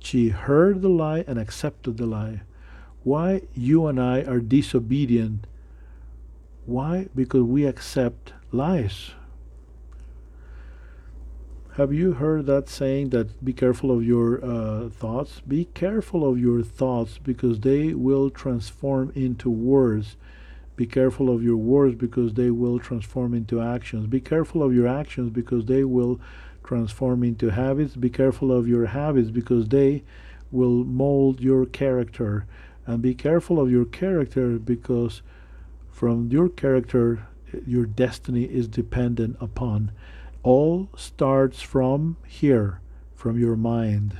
She 0.00 0.30
heard 0.30 0.82
the 0.82 0.88
lie 0.88 1.24
and 1.28 1.38
accepted 1.38 1.96
the 1.96 2.06
lie. 2.06 2.42
Why 3.04 3.42
you 3.54 3.86
and 3.86 4.00
I 4.00 4.22
are 4.22 4.40
disobedient? 4.40 5.46
Why? 6.64 7.08
Because 7.14 7.42
we 7.44 7.64
accept 7.64 8.32
lies. 8.52 9.12
Have 11.76 11.92
you 11.92 12.12
heard 12.12 12.46
that 12.46 12.70
saying 12.70 13.10
that 13.10 13.44
be 13.44 13.52
careful 13.52 13.90
of 13.90 14.02
your 14.02 14.42
uh, 14.42 14.88
thoughts? 14.88 15.40
Be 15.40 15.66
careful 15.74 16.26
of 16.26 16.38
your 16.38 16.62
thoughts 16.62 17.18
because 17.18 17.60
they 17.60 17.92
will 17.92 18.30
transform 18.30 19.12
into 19.14 19.50
words. 19.50 20.16
Be 20.76 20.86
careful 20.86 21.28
of 21.28 21.42
your 21.42 21.58
words 21.58 21.94
because 21.94 22.32
they 22.32 22.50
will 22.50 22.78
transform 22.78 23.34
into 23.34 23.60
actions. 23.60 24.06
Be 24.06 24.20
careful 24.20 24.62
of 24.62 24.74
your 24.74 24.88
actions 24.88 25.30
because 25.30 25.66
they 25.66 25.84
will 25.84 26.18
transform 26.64 27.22
into 27.22 27.50
habits. 27.50 27.94
Be 27.94 28.08
careful 28.08 28.52
of 28.52 28.66
your 28.66 28.86
habits 28.86 29.30
because 29.30 29.68
they 29.68 30.02
will 30.50 30.84
mold 30.84 31.40
your 31.40 31.66
character. 31.66 32.46
And 32.86 33.02
be 33.02 33.14
careful 33.14 33.60
of 33.60 33.70
your 33.70 33.84
character 33.84 34.58
because 34.58 35.20
from 35.90 36.30
your 36.30 36.48
character, 36.48 37.26
your 37.66 37.86
destiny 37.86 38.44
is 38.44 38.68
dependent 38.68 39.36
upon. 39.40 39.92
All 40.42 40.88
starts 40.96 41.62
from 41.62 42.16
here, 42.26 42.80
from 43.14 43.38
your 43.38 43.56
mind. 43.56 44.18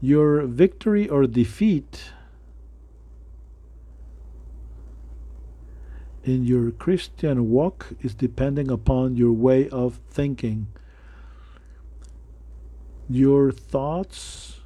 Your 0.00 0.42
victory 0.42 1.08
or 1.08 1.26
defeat 1.26 2.12
in 6.24 6.44
your 6.44 6.70
Christian 6.70 7.50
walk 7.50 7.88
is 8.00 8.14
depending 8.14 8.70
upon 8.70 9.16
your 9.16 9.32
way 9.32 9.68
of 9.68 10.00
thinking. 10.08 10.68
Your 13.08 13.52
thoughts, 13.52 14.60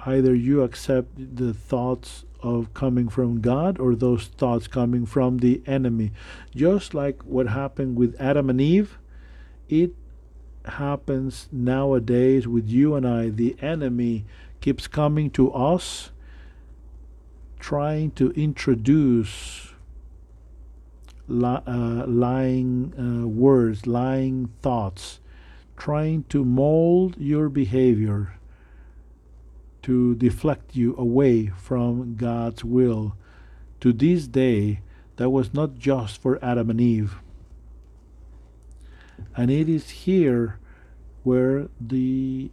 either 0.00 0.34
you 0.34 0.62
accept 0.62 1.36
the 1.36 1.54
thoughts 1.54 2.24
of 2.40 2.72
coming 2.74 3.08
from 3.08 3.40
God 3.40 3.78
or 3.78 3.94
those 3.94 4.26
thoughts 4.26 4.68
coming 4.68 5.06
from 5.06 5.38
the 5.38 5.62
enemy. 5.66 6.12
Just 6.54 6.94
like 6.94 7.22
what 7.22 7.48
happened 7.48 7.96
with 7.96 8.14
Adam 8.20 8.50
and 8.50 8.60
Eve, 8.60 8.98
it 9.68 9.92
happens 10.64 11.48
nowadays 11.50 12.46
with 12.46 12.68
you 12.68 12.94
and 12.94 13.06
I. 13.06 13.30
The 13.30 13.56
enemy 13.60 14.24
keeps 14.60 14.86
coming 14.86 15.30
to 15.30 15.52
us, 15.52 16.10
trying 17.58 18.12
to 18.12 18.30
introduce 18.32 19.72
li- 21.26 21.62
uh, 21.66 22.06
lying 22.06 22.94
uh, 22.98 23.26
words, 23.26 23.86
lying 23.86 24.50
thoughts, 24.62 25.20
trying 25.76 26.24
to 26.24 26.44
mold 26.44 27.16
your 27.18 27.48
behavior 27.48 28.37
to 29.88 30.14
deflect 30.16 30.76
you 30.76 30.94
away 30.98 31.46
from 31.46 32.14
God's 32.14 32.62
will. 32.62 33.16
To 33.80 33.90
this 33.90 34.26
day, 34.26 34.82
that 35.16 35.30
was 35.30 35.54
not 35.54 35.78
just 35.78 36.20
for 36.20 36.38
Adam 36.44 36.68
and 36.68 36.78
Eve. 36.78 37.14
And 39.34 39.50
it 39.50 39.66
is 39.66 40.04
here 40.04 40.58
where 41.22 41.68
the 41.80 42.50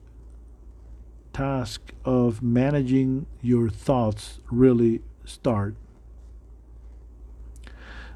task 1.34 1.92
of 2.06 2.42
managing 2.42 3.26
your 3.42 3.70
thoughts 3.70 4.40
really 4.50 5.02
start. 5.26 5.76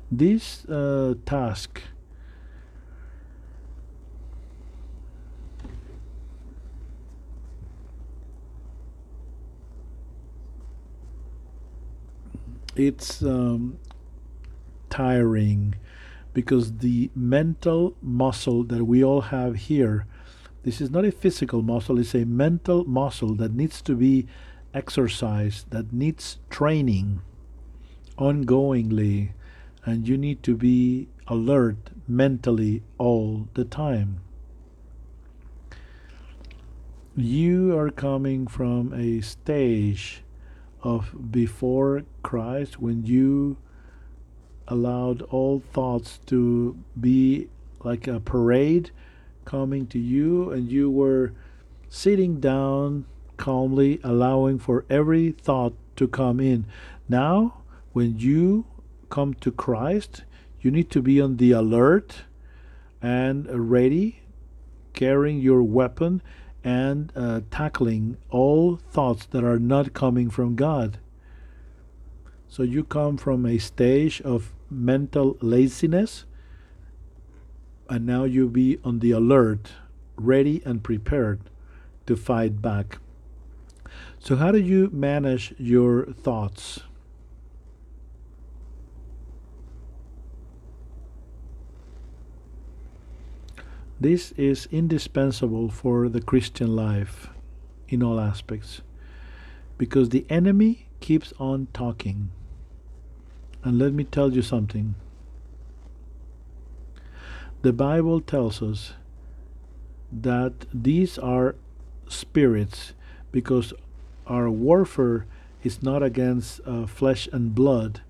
This 0.10 0.64
uh, 0.70 1.16
task 1.26 1.82
it's 12.80 13.22
um, 13.22 13.78
tiring 14.90 15.76
because 16.34 16.78
the 16.78 17.10
mental 17.16 17.96
muscle 18.02 18.64
that 18.64 18.86
we 18.86 19.04
all 19.04 19.22
have 19.22 19.56
here 19.56 20.06
this 20.64 20.80
is 20.80 20.90
not 20.90 21.06
a 21.06 21.12
physical 21.12 21.62
muscle 21.62 22.00
it's 22.00 22.16
a 22.16 22.26
mental 22.26 22.86
muscle 22.86 23.36
that 23.36 23.54
needs 23.54 23.82
to 23.82 23.96
be 23.96 24.26
exercised 24.74 25.70
that 25.72 25.92
needs 25.92 26.38
training 26.50 27.22
ongoingly 28.18 29.32
and 29.86 30.08
you 30.08 30.18
need 30.18 30.44
to 30.44 30.56
be 30.56 31.08
alert 31.28 31.78
mentally 32.08 32.84
all 32.98 33.48
the 33.54 33.64
time. 33.64 34.20
You 37.16 37.78
are 37.78 37.90
coming 37.90 38.48
from 38.48 38.94
a 38.94 39.22
stage 39.22 40.24
of 40.84 41.32
before 41.32 42.04
Christ 42.24 42.80
when 42.80 43.06
you 43.06 43.58
allowed 44.68 45.22
all 45.24 45.62
thoughts 45.74 46.20
to 46.28 46.78
be 47.00 47.50
like 47.84 48.08
a 48.08 48.20
parade 48.20 48.92
coming 49.46 49.88
to 49.88 50.00
you 50.00 50.52
and 50.52 50.72
you 50.72 50.90
were 50.90 51.34
sitting 51.90 52.40
down 52.40 53.06
calmly 53.38 54.00
allowing 54.04 54.60
for 54.60 54.86
every 54.90 55.32
thought 55.32 55.74
to 55.96 56.08
come 56.08 56.40
in. 56.40 56.66
Now 57.08 57.62
when 57.94 58.20
you 58.20 58.66
come 59.10 59.34
to 59.36 59.52
Christ 59.52 60.24
you 60.62 60.72
need 60.72 60.92
to 60.92 61.02
be 61.02 61.20
on 61.20 61.38
the 61.38 61.52
alert 61.52 62.24
and 63.02 63.48
ready 63.70 64.22
carrying 64.94 65.40
your 65.40 65.64
weapon 65.64 66.22
and 66.64 67.12
uh, 67.16 67.42
tackling 67.52 68.18
all 68.30 68.78
thoughts 68.78 69.26
that 69.28 69.44
are 69.44 69.60
not 69.60 69.94
coming 69.94 70.30
from 70.30 70.56
God. 70.56 71.00
So 72.48 72.64
you 72.64 72.84
come 72.84 73.18
from 73.18 73.46
a 73.46 73.58
stage 73.58 74.22
of 74.22 74.54
mental 74.70 75.38
laziness, 75.42 76.26
and 77.88 78.06
now 78.06 78.24
you 78.24 78.50
be 78.50 78.80
on 78.84 79.00
the 79.00 79.12
alert, 79.12 79.72
ready 80.18 80.62
and 80.66 80.84
prepared 80.84 81.42
to 82.08 82.16
fight 82.16 82.62
back. 82.62 82.98
So, 84.20 84.36
how 84.36 84.52
do 84.52 84.60
you 84.60 84.90
manage 84.92 85.54
your 85.58 86.06
thoughts? 86.06 86.82
This 94.02 94.32
is 94.38 94.70
indispensable 94.72 95.68
for 95.70 96.08
the 96.08 96.22
Christian 96.22 96.74
life 96.74 97.30
in 97.90 98.02
all 98.02 98.18
aspects 98.18 98.82
because 99.78 100.10
the 100.10 100.26
enemy 100.30 100.88
keeps 101.02 101.34
on 101.38 101.68
talking. 101.74 102.32
And 103.62 103.78
let 103.78 103.92
me 103.92 104.06
tell 104.06 104.32
you 104.32 104.42
something. 104.42 104.96
The 107.62 107.74
Bible 107.74 108.22
tells 108.22 108.62
us 108.62 108.94
that 110.14 110.66
these 110.74 111.18
are 111.18 111.56
spirits 112.08 112.94
because 113.34 113.74
our 114.28 114.50
warfare 114.50 115.26
is 115.62 115.84
not 115.84 116.02
against 116.04 116.62
uh, 116.66 116.86
flesh 116.86 117.28
and 117.34 117.54
blood, 117.54 118.02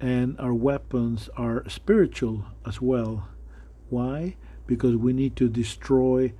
and 0.00 0.38
our 0.38 0.54
weapons 0.54 1.28
are 1.36 1.68
spiritual 1.68 2.44
as 2.64 2.80
well. 2.80 3.26
Why? 3.90 4.36
Because 4.66 4.96
we 4.96 5.12
need 5.12 5.36
to 5.36 5.48
destroy 5.48 6.32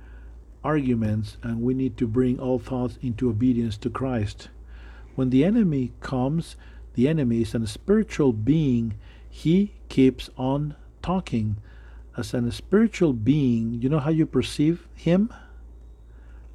arguments 0.63 1.37
and 1.43 1.61
we 1.61 1.73
need 1.73 1.97
to 1.97 2.07
bring 2.07 2.39
all 2.39 2.59
thoughts 2.59 2.97
into 3.01 3.29
obedience 3.29 3.77
to 3.77 3.89
Christ. 3.89 4.49
When 5.15 5.29
the 5.29 5.43
enemy 5.43 5.91
comes, 5.99 6.55
the 6.95 7.07
enemy 7.07 7.41
is 7.41 7.53
a 7.53 7.67
spiritual 7.67 8.33
being, 8.33 8.95
he 9.29 9.73
keeps 9.89 10.29
on 10.37 10.75
talking. 11.01 11.57
As 12.15 12.33
a 12.33 12.51
spiritual 12.51 13.13
being, 13.13 13.81
you 13.81 13.89
know 13.89 13.99
how 13.99 14.11
you 14.11 14.25
perceive 14.25 14.87
him? 14.95 15.33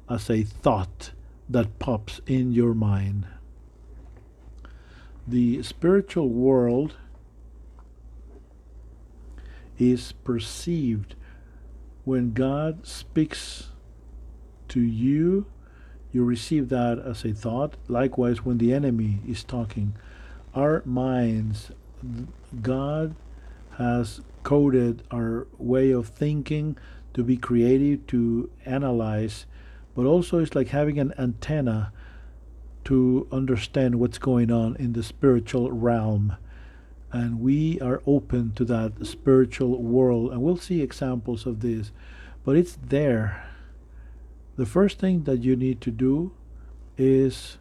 As 0.09 0.29
a 0.29 0.43
thought 0.43 1.11
that 1.49 1.79
pops 1.79 2.21
in 2.25 2.51
your 2.51 2.73
mind. 2.73 3.27
The 5.27 5.61
spiritual 5.63 6.29
world 6.29 6.95
is 9.77 10.13
perceived 10.23 11.15
when 12.05 12.33
God 12.33 12.85
speaks 12.87 13.69
to 14.69 14.79
you, 14.79 15.45
you 16.11 16.23
receive 16.23 16.69
that 16.69 16.99
as 16.99 17.23
a 17.23 17.33
thought. 17.33 17.75
Likewise, 17.87 18.43
when 18.43 18.57
the 18.57 18.73
enemy 18.73 19.19
is 19.27 19.43
talking, 19.43 19.95
our 20.55 20.81
minds, 20.85 21.71
God 22.61 23.15
has 23.77 24.21
coded 24.43 25.03
our 25.11 25.47
way 25.57 25.91
of 25.91 26.07
thinking 26.07 26.77
to 27.13 27.23
be 27.23 27.37
creative, 27.37 28.07
to 28.07 28.49
analyze, 28.65 29.45
but 29.95 30.05
also 30.05 30.39
it's 30.39 30.55
like 30.55 30.69
having 30.69 30.99
an 30.99 31.13
antenna 31.17 31.91
to 32.85 33.27
understand 33.31 33.95
what's 33.95 34.17
going 34.17 34.51
on 34.51 34.75
in 34.77 34.93
the 34.93 35.03
spiritual 35.03 35.71
realm. 35.71 36.35
And 37.11 37.39
we 37.39 37.79
are 37.81 38.01
open 38.05 38.53
to 38.53 38.65
that 38.65 39.05
spiritual 39.05 39.81
world. 39.81 40.31
And 40.31 40.41
we'll 40.41 40.57
see 40.57 40.81
examples 40.81 41.45
of 41.45 41.61
this. 41.61 41.91
But 42.43 42.55
it's 42.55 42.77
there. 42.87 43.49
The 44.57 44.65
first 44.65 44.99
thing 44.99 45.23
that 45.23 45.43
you 45.43 45.55
need 45.55 45.81
to 45.81 45.91
do 45.91 46.33
is 46.97 47.57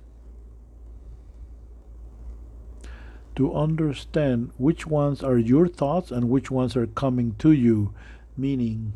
to 3.37 3.55
understand 3.55 4.51
which 4.59 4.85
ones 4.85 5.23
are 5.23 5.39
your 5.39 5.69
thoughts 5.69 6.11
and 6.11 6.29
which 6.29 6.51
ones 6.51 6.77
are 6.77 6.89
coming 6.89 7.37
to 7.39 7.53
you. 7.53 7.95
Meaning, 8.37 8.95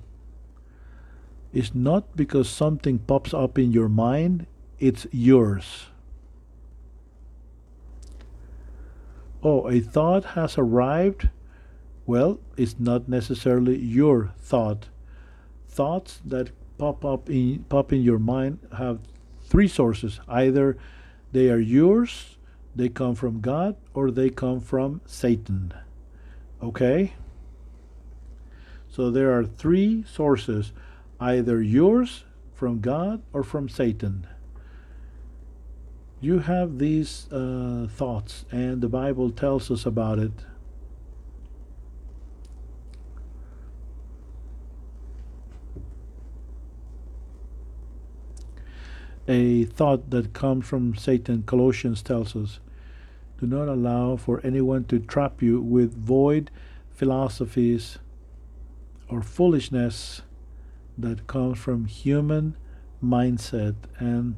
it's 1.52 1.74
not 1.74 2.16
because 2.16 2.48
something 2.48 2.98
pops 2.98 3.32
up 3.32 3.58
in 3.58 3.70
your 3.70 3.88
mind, 3.88 4.46
it's 4.80 5.06
yours. 5.12 5.91
Oh, 9.42 9.68
a 9.68 9.80
thought 9.80 10.24
has 10.36 10.56
arrived. 10.56 11.28
Well, 12.06 12.38
it's 12.56 12.78
not 12.78 13.08
necessarily 13.08 13.76
your 13.76 14.32
thought. 14.38 14.88
Thoughts 15.68 16.20
that 16.24 16.50
pop 16.78 17.04
up 17.04 17.28
in 17.28 17.64
pop 17.68 17.92
in 17.92 18.02
your 18.02 18.18
mind 18.18 18.58
have 18.76 19.00
three 19.44 19.68
sources. 19.68 20.20
Either 20.28 20.76
they 21.32 21.50
are 21.50 21.58
yours, 21.58 22.36
they 22.76 22.88
come 22.88 23.14
from 23.14 23.40
God, 23.40 23.76
or 23.94 24.10
they 24.10 24.30
come 24.30 24.60
from 24.60 25.00
Satan. 25.06 25.74
Okay? 26.62 27.14
So 28.88 29.10
there 29.10 29.36
are 29.36 29.44
three 29.44 30.04
sources, 30.04 30.72
either 31.18 31.62
yours, 31.62 32.24
from 32.52 32.80
God, 32.80 33.22
or 33.32 33.42
from 33.42 33.68
Satan 33.68 34.26
you 36.22 36.38
have 36.38 36.78
these 36.78 37.30
uh, 37.32 37.88
thoughts, 37.90 38.44
and 38.52 38.80
the 38.80 38.88
Bible 38.88 39.30
tells 39.30 39.70
us 39.70 39.84
about 39.84 40.20
it. 40.20 40.32
A 49.26 49.64
thought 49.64 50.10
that 50.10 50.32
comes 50.32 50.66
from 50.66 50.94
Satan, 50.94 51.42
Colossians 51.42 52.02
tells 52.02 52.34
us 52.34 52.60
do 53.42 53.48
not 53.48 53.66
allow 53.66 54.14
for 54.14 54.40
anyone 54.44 54.84
to 54.84 55.00
trap 55.00 55.42
you 55.42 55.60
with 55.60 55.96
void 55.96 56.48
philosophies 56.92 57.98
or 59.08 59.20
foolishness 59.20 60.22
that 60.96 61.26
comes 61.26 61.58
from 61.58 61.86
human 61.86 62.56
mindset 63.02 63.74
and 63.98 64.36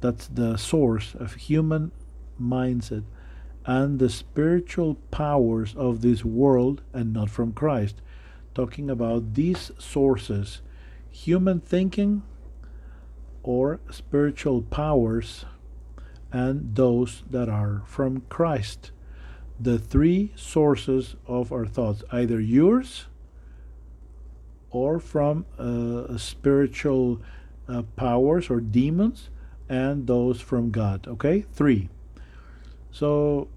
that's 0.00 0.26
the 0.26 0.56
source 0.56 1.14
of 1.14 1.34
human 1.34 1.92
mindset 2.40 3.04
and 3.66 3.98
the 3.98 4.08
spiritual 4.08 4.94
powers 5.10 5.74
of 5.76 6.00
this 6.00 6.24
world 6.24 6.82
and 6.92 7.12
not 7.12 7.30
from 7.30 7.52
Christ. 7.52 8.00
Talking 8.54 8.90
about 8.90 9.34
these 9.34 9.70
sources 9.78 10.62
human 11.10 11.60
thinking 11.60 12.22
or 13.42 13.80
spiritual 13.90 14.62
powers 14.62 15.44
and 16.32 16.74
those 16.74 17.24
that 17.30 17.48
are 17.48 17.82
from 17.86 18.22
Christ. 18.28 18.92
The 19.58 19.78
three 19.78 20.32
sources 20.36 21.16
of 21.26 21.52
our 21.52 21.66
thoughts, 21.66 22.02
either 22.10 22.40
yours 22.40 23.06
or 24.70 25.00
from 25.00 25.44
uh, 25.58 26.16
spiritual 26.16 27.20
uh, 27.68 27.82
powers 27.96 28.48
or 28.48 28.60
demons 28.60 29.28
and 29.70 30.08
those 30.08 30.40
from 30.40 30.70
God. 30.70 31.06
Okay? 31.06 31.46
Three. 31.52 31.88
So 32.90 33.48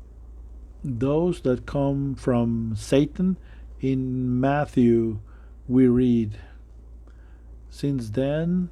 those 0.84 1.42
that 1.42 1.66
come 1.66 2.16
from 2.16 2.76
Satan, 2.78 3.38
in 3.82 4.40
Matthew 4.40 5.20
we 5.68 5.88
read, 5.88 6.38
Since 7.70 8.12
then, 8.12 8.70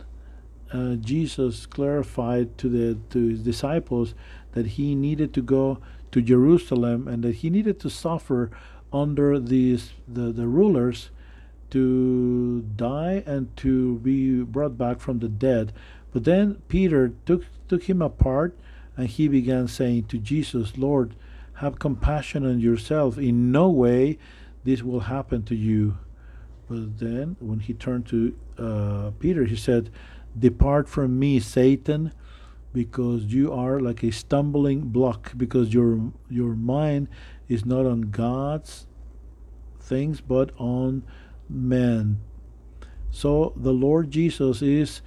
uh, 0.72 0.96
Jesus 0.96 1.66
clarified 1.66 2.58
to 2.60 2.70
the 2.70 2.98
to 3.10 3.28
his 3.28 3.42
disciples 3.42 4.14
that 4.54 4.78
he 4.78 4.96
needed 4.96 5.34
to 5.34 5.42
go 5.42 5.80
to 6.12 6.22
Jerusalem 6.22 7.08
and 7.08 7.24
that 7.24 7.36
he 7.36 7.50
needed 7.50 7.80
to 7.82 7.90
suffer 7.90 8.52
under 8.94 9.40
these 9.40 9.94
the, 10.08 10.32
the 10.32 10.48
rulers 10.48 11.10
to 11.72 12.62
die 12.76 13.24
and 13.26 13.56
to 13.58 14.00
be 14.00 14.42
brought 14.44 14.78
back 14.78 15.00
from 15.00 15.20
the 15.20 15.30
dead 15.30 15.74
but 16.12 16.24
then 16.24 16.62
Peter 16.68 17.14
took, 17.26 17.46
took 17.68 17.84
him 17.84 18.02
apart 18.02 18.58
and 18.98 19.08
he 19.08 19.28
began 19.28 19.68
saying 19.68 20.06
to 20.06 20.18
Jesus, 20.18 20.78
Lord, 20.78 21.16
have 21.56 21.80
compassion 21.80 22.46
on 22.46 22.60
yourself. 22.60 23.18
In 23.18 23.52
no 23.52 23.70
way 23.70 24.18
this 24.64 24.84
will 24.84 25.02
happen 25.02 25.44
to 25.44 25.56
you. 25.56 25.98
But 26.68 27.00
then 27.00 27.36
when 27.40 27.60
he 27.60 27.74
turned 27.74 28.08
to 28.08 28.36
uh, 28.58 29.12
Peter, 29.20 29.46
he 29.46 29.56
said, 29.56 29.90
Depart 30.38 30.88
from 30.88 31.20
me, 31.20 31.40
Satan, 31.40 32.14
because 32.74 33.26
you 33.26 33.52
are 33.52 33.80
like 33.80 34.04
a 34.04 34.12
stumbling 34.12 34.82
block, 34.82 35.34
because 35.36 35.74
your 35.74 36.12
your 36.30 36.56
mind 36.56 37.10
is 37.50 37.66
not 37.66 37.86
on 37.86 38.04
God's 38.04 38.88
things, 39.80 40.22
but 40.22 40.52
on 40.58 41.04
men. 41.50 42.22
So 43.12 43.52
the 43.58 43.74
Lord 43.74 44.10
Jesus 44.10 44.62
is 44.62 45.02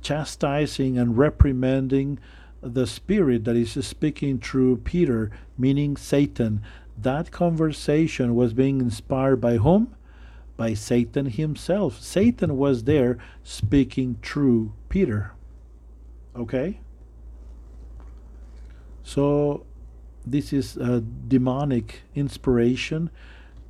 chastising 0.00 0.98
and 0.98 1.18
reprimanding 1.18 2.18
the 2.60 2.86
spirit 2.86 3.44
that 3.44 3.56
is 3.56 3.72
speaking 3.86 4.38
through 4.38 4.78
Peter, 4.78 5.30
meaning 5.56 5.96
Satan. 5.96 6.62
That 6.96 7.30
conversation 7.30 8.34
was 8.34 8.52
being 8.52 8.80
inspired 8.80 9.40
by 9.40 9.58
whom? 9.58 9.94
By 10.56 10.74
Satan 10.74 11.26
himself. 11.26 12.00
Satan 12.00 12.56
was 12.56 12.84
there 12.84 13.18
speaking 13.44 14.18
through 14.22 14.72
Peter. 14.88 15.32
Okay? 16.34 16.80
So, 19.04 19.64
this 20.26 20.52
is 20.52 20.76
a 20.76 21.00
demonic 21.00 22.02
inspiration. 22.14 23.10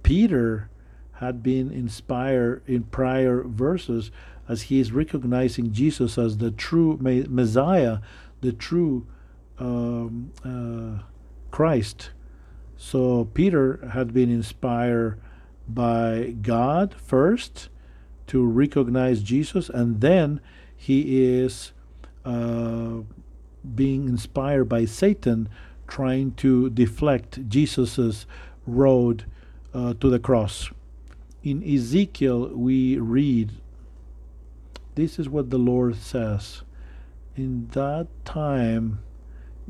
Peter 0.02 0.70
had 1.12 1.42
been 1.42 1.70
inspired 1.70 2.62
in 2.66 2.84
prior 2.84 3.42
verses 3.42 4.10
as 4.49 4.62
he 4.62 4.81
is 4.81 4.93
recognizing 4.93 5.73
Jesus 5.73 6.16
as 6.19 6.39
the 6.39 6.51
true 6.51 6.99
Messiah, 7.01 7.99
the 8.41 8.53
true 8.53 9.07
um, 9.59 10.33
uh, 10.45 11.03
Christ. 11.51 12.11
So 12.77 13.27
Peter 13.35 13.89
had 13.93 14.15
been 14.15 14.31
inspired 14.31 15.20
by 15.69 16.35
God 16.41 16.95
first 16.95 17.69
to 18.29 18.45
recognize 18.45 19.23
Jesus, 19.23 19.69
and 19.69 20.01
then 20.01 20.41
he 20.77 21.25
is 21.25 21.73
uh, 22.25 22.99
being 23.75 24.09
inspired 24.09 24.66
by 24.66 24.85
Satan 24.85 25.49
trying 25.89 26.33
to 26.33 26.70
deflect 26.70 27.49
Jesus's 27.49 28.27
road 28.66 29.25
uh, 29.75 29.95
to 29.95 30.09
the 30.11 30.19
cross. 30.19 30.70
In 31.43 31.62
Ezekiel, 31.62 32.51
we 32.55 32.99
read 32.99 33.53
this 34.99 35.19
is 35.19 35.29
what 35.29 35.51
the 35.51 35.59
Lord 35.59 35.95
says. 35.95 36.62
In 37.37 37.69
that 37.69 38.09
time, 38.25 38.99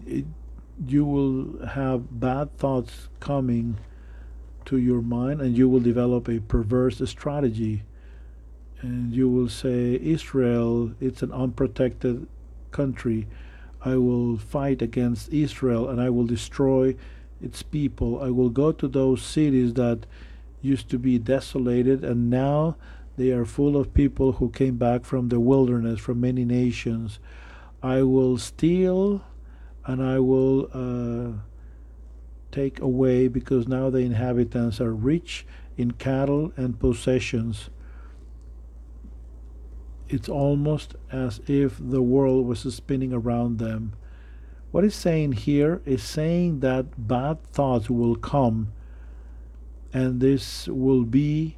it, 0.07 0.25
you 0.87 1.05
will 1.05 1.67
have 1.67 2.19
bad 2.19 2.57
thoughts 2.57 3.09
coming 3.21 3.79
to 4.65 4.79
your 4.79 5.03
mind, 5.03 5.43
and 5.43 5.55
you 5.55 5.69
will 5.69 5.81
develop 5.81 6.29
a 6.29 6.41
perverse 6.41 7.03
strategy. 7.05 7.83
And 8.81 9.13
you 9.13 9.29
will 9.29 9.51
say, 9.51 9.99
Israel, 10.01 10.95
it's 10.99 11.23
an 11.23 11.33
unprotected 11.33 12.27
country. 12.71 13.27
I 13.85 13.97
will 13.97 14.39
fight 14.39 14.81
against 14.81 15.33
Israel 15.33 15.89
and 15.89 16.01
I 16.01 16.11
will 16.11 16.27
destroy 16.27 16.95
its 17.41 17.63
people. 17.63 18.23
I 18.23 18.31
will 18.31 18.51
go 18.51 18.73
to 18.73 18.89
those 18.89 19.23
cities 19.23 19.75
that 19.75 20.07
used 20.63 20.89
to 20.91 20.99
be 20.99 21.19
desolated 21.19 22.05
and 22.05 22.31
now 22.31 22.77
they 23.19 23.33
are 23.33 23.45
full 23.45 23.77
of 23.77 23.93
people 23.93 24.33
who 24.33 24.49
came 24.49 24.77
back 24.77 25.05
from 25.05 25.29
the 25.29 25.41
wilderness 25.41 25.99
from 25.99 26.21
many 26.21 26.45
nations. 26.45 27.19
I 27.83 28.03
will 28.03 28.39
steal 28.39 29.25
and 29.85 30.01
I 30.01 30.21
will 30.21 30.71
uh, 30.73 31.41
take 32.53 32.81
away 32.81 33.27
because 33.27 33.67
now 33.67 33.91
the 33.91 33.99
inhabitants 33.99 34.81
are 34.81 34.95
rich 34.95 35.45
in 35.77 35.91
cattle 35.91 36.53
and 36.57 36.79
possessions. 36.79 37.71
It's 40.09 40.29
almost 40.29 40.95
as 41.11 41.41
if 41.49 41.77
the 41.81 42.03
world 42.03 42.47
was 42.47 42.61
spinning 42.73 43.13
around 43.13 43.59
them. 43.59 43.95
What 44.71 44.85
it's 44.85 44.95
saying 44.95 45.33
here 45.33 45.83
is 45.85 46.05
saying 46.05 46.61
that 46.61 47.09
bad 47.09 47.43
thoughts 47.43 47.91
will 47.91 48.15
come, 48.15 48.73
and 49.93 50.21
this 50.21 50.69
will 50.69 51.05
be 51.05 51.58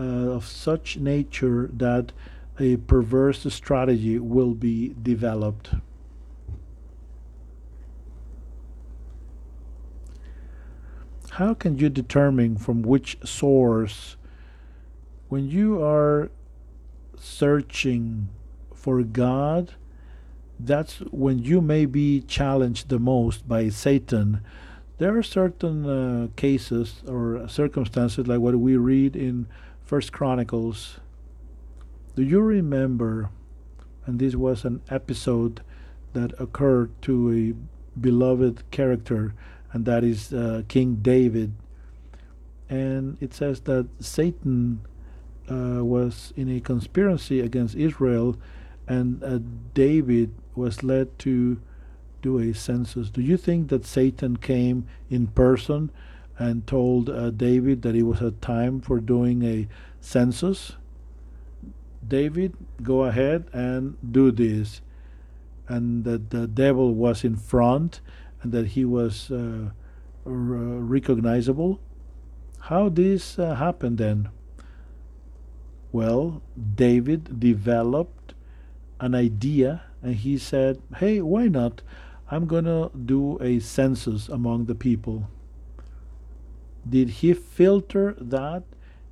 of 0.00 0.46
such 0.46 0.96
nature 0.96 1.70
that 1.72 2.12
a 2.58 2.76
perverse 2.76 3.52
strategy 3.52 4.18
will 4.18 4.54
be 4.54 4.94
developed. 5.02 5.70
How 11.32 11.52
can 11.52 11.78
you 11.78 11.90
determine 11.90 12.56
from 12.56 12.80
which 12.80 13.18
source, 13.24 14.16
when 15.28 15.50
you 15.50 15.82
are 15.82 16.30
searching 17.18 18.28
for 18.74 19.02
God, 19.02 19.74
that's 20.58 20.98
when 21.10 21.38
you 21.38 21.60
may 21.60 21.84
be 21.84 22.22
challenged 22.22 22.88
the 22.88 22.98
most 22.98 23.46
by 23.46 23.68
Satan. 23.68 24.40
There 24.98 25.16
are 25.18 25.22
certain 25.22 25.84
uh, 25.84 26.28
cases 26.36 27.02
or 27.06 27.46
circumstances 27.48 28.26
like 28.26 28.40
what 28.40 28.56
we 28.56 28.76
read 28.76 29.14
in 29.14 29.46
First 29.86 30.10
Chronicles. 30.10 30.98
Do 32.16 32.24
you 32.24 32.40
remember? 32.40 33.30
And 34.04 34.18
this 34.18 34.34
was 34.34 34.64
an 34.64 34.82
episode 34.90 35.60
that 36.12 36.32
occurred 36.40 36.90
to 37.02 37.32
a 37.32 38.00
beloved 38.00 38.68
character, 38.72 39.32
and 39.72 39.84
that 39.84 40.02
is 40.02 40.32
uh, 40.32 40.62
King 40.66 40.96
David. 40.96 41.52
And 42.68 43.16
it 43.20 43.32
says 43.32 43.60
that 43.60 43.86
Satan 44.00 44.80
uh, 45.48 45.84
was 45.84 46.32
in 46.36 46.50
a 46.50 46.58
conspiracy 46.58 47.38
against 47.40 47.76
Israel, 47.76 48.36
and 48.88 49.22
uh, 49.22 49.38
David 49.72 50.34
was 50.56 50.82
led 50.82 51.16
to 51.20 51.60
do 52.22 52.40
a 52.40 52.52
census. 52.54 53.08
Do 53.08 53.22
you 53.22 53.36
think 53.36 53.68
that 53.68 53.86
Satan 53.86 54.36
came 54.36 54.88
in 55.10 55.28
person 55.28 55.92
and 56.38 56.66
told 56.66 57.08
uh, 57.08 57.30
David 57.30 57.82
that 57.82 57.94
it 57.94 58.02
was 58.02 58.20
a 58.20 58.32
time 58.32 58.80
for 58.80 59.00
doing 59.00 59.42
a 59.42 59.68
census? 60.00 60.72
David, 62.06 62.54
go 62.82 63.04
ahead 63.04 63.46
and 63.52 63.96
do 64.12 64.30
this. 64.30 64.80
And 65.68 66.04
that 66.04 66.30
the 66.30 66.46
devil 66.46 66.94
was 66.94 67.24
in 67.24 67.36
front 67.36 68.00
and 68.42 68.52
that 68.52 68.68
he 68.68 68.84
was 68.84 69.30
uh, 69.30 69.70
recognizable. 70.24 71.80
How 72.60 72.88
this 72.88 73.38
uh, 73.38 73.54
happened 73.54 73.98
then? 73.98 74.28
Well, 75.90 76.42
David 76.74 77.40
developed 77.40 78.34
an 79.00 79.14
idea 79.14 79.82
and 80.02 80.14
he 80.14 80.38
said, 80.38 80.80
Hey, 80.96 81.20
why 81.20 81.48
not? 81.48 81.82
I'm 82.30 82.46
going 82.46 82.64
to 82.64 82.90
do 82.96 83.38
a 83.40 83.60
census 83.60 84.28
among 84.28 84.66
the 84.66 84.74
people. 84.74 85.28
Did 86.88 87.08
he 87.08 87.34
filter 87.34 88.14
that 88.18 88.62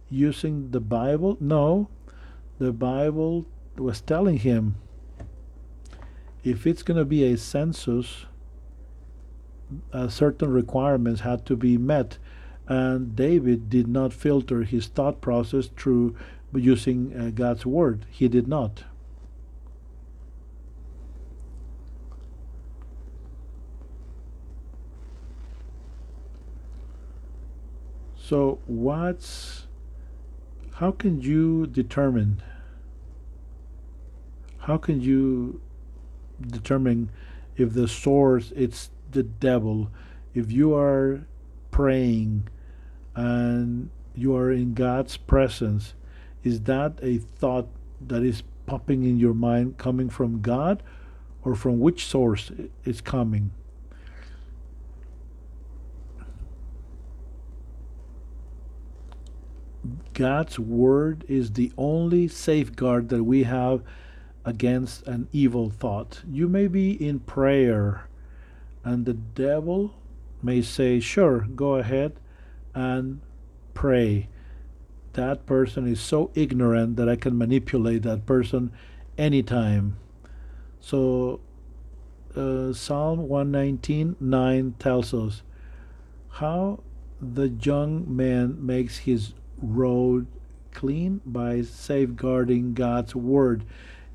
using 0.08 0.70
the 0.70 0.80
Bible? 0.80 1.36
No. 1.40 1.88
The 2.58 2.72
Bible 2.72 3.46
was 3.76 4.00
telling 4.00 4.38
him 4.38 4.76
if 6.44 6.66
it's 6.66 6.82
going 6.82 6.98
to 6.98 7.04
be 7.04 7.24
a 7.24 7.36
census, 7.38 8.26
uh, 9.92 10.08
certain 10.08 10.50
requirements 10.50 11.22
had 11.22 11.46
to 11.46 11.56
be 11.56 11.78
met. 11.78 12.18
And 12.68 13.16
David 13.16 13.68
did 13.68 13.88
not 13.88 14.12
filter 14.12 14.62
his 14.62 14.86
thought 14.86 15.20
process 15.20 15.68
through 15.76 16.16
using 16.54 17.14
uh, 17.18 17.30
God's 17.34 17.66
word. 17.66 18.06
He 18.10 18.28
did 18.28 18.46
not. 18.46 18.84
So, 28.26 28.58
what's 28.64 29.66
how 30.76 30.92
can 30.92 31.20
you 31.20 31.66
determine? 31.66 32.42
How 34.60 34.78
can 34.78 35.02
you 35.02 35.60
determine 36.40 37.10
if 37.58 37.74
the 37.74 37.86
source 37.86 38.50
it's 38.56 38.88
the 39.10 39.24
devil? 39.24 39.90
If 40.32 40.50
you 40.50 40.74
are 40.74 41.26
praying 41.70 42.48
and 43.14 43.90
you 44.14 44.34
are 44.34 44.50
in 44.50 44.72
God's 44.72 45.18
presence, 45.18 45.92
is 46.42 46.62
that 46.62 46.98
a 47.02 47.18
thought 47.18 47.68
that 48.00 48.22
is 48.22 48.42
popping 48.64 49.04
in 49.04 49.18
your 49.18 49.34
mind 49.34 49.76
coming 49.76 50.08
from 50.08 50.40
God 50.40 50.82
or 51.42 51.54
from 51.54 51.78
which 51.78 52.06
source 52.06 52.50
it's 52.86 53.02
coming? 53.02 53.50
God's 60.14 60.58
word 60.58 61.24
is 61.28 61.52
the 61.52 61.72
only 61.76 62.28
safeguard 62.28 63.08
that 63.10 63.24
we 63.24 63.42
have 63.44 63.82
against 64.44 65.06
an 65.06 65.28
evil 65.32 65.70
thought. 65.70 66.22
You 66.28 66.48
may 66.48 66.68
be 66.68 66.92
in 66.92 67.20
prayer, 67.20 68.08
and 68.82 69.04
the 69.04 69.14
devil 69.14 69.94
may 70.42 70.62
say, 70.62 71.00
Sure, 71.00 71.40
go 71.54 71.74
ahead 71.76 72.18
and 72.74 73.20
pray. 73.72 74.28
That 75.14 75.46
person 75.46 75.86
is 75.86 76.00
so 76.00 76.30
ignorant 76.34 76.96
that 76.96 77.08
I 77.08 77.16
can 77.16 77.38
manipulate 77.38 78.02
that 78.02 78.26
person 78.26 78.72
anytime. 79.16 79.96
So, 80.80 81.40
uh, 82.36 82.72
Psalm 82.72 83.28
119 83.28 84.16
9 84.18 84.74
tells 84.78 85.14
us 85.14 85.42
how 86.28 86.80
the 87.20 87.48
young 87.48 88.04
man 88.14 88.64
makes 88.64 88.98
his 88.98 89.34
road 89.60 90.26
clean 90.72 91.20
by 91.24 91.62
safeguarding 91.62 92.74
God's 92.74 93.14
word 93.14 93.64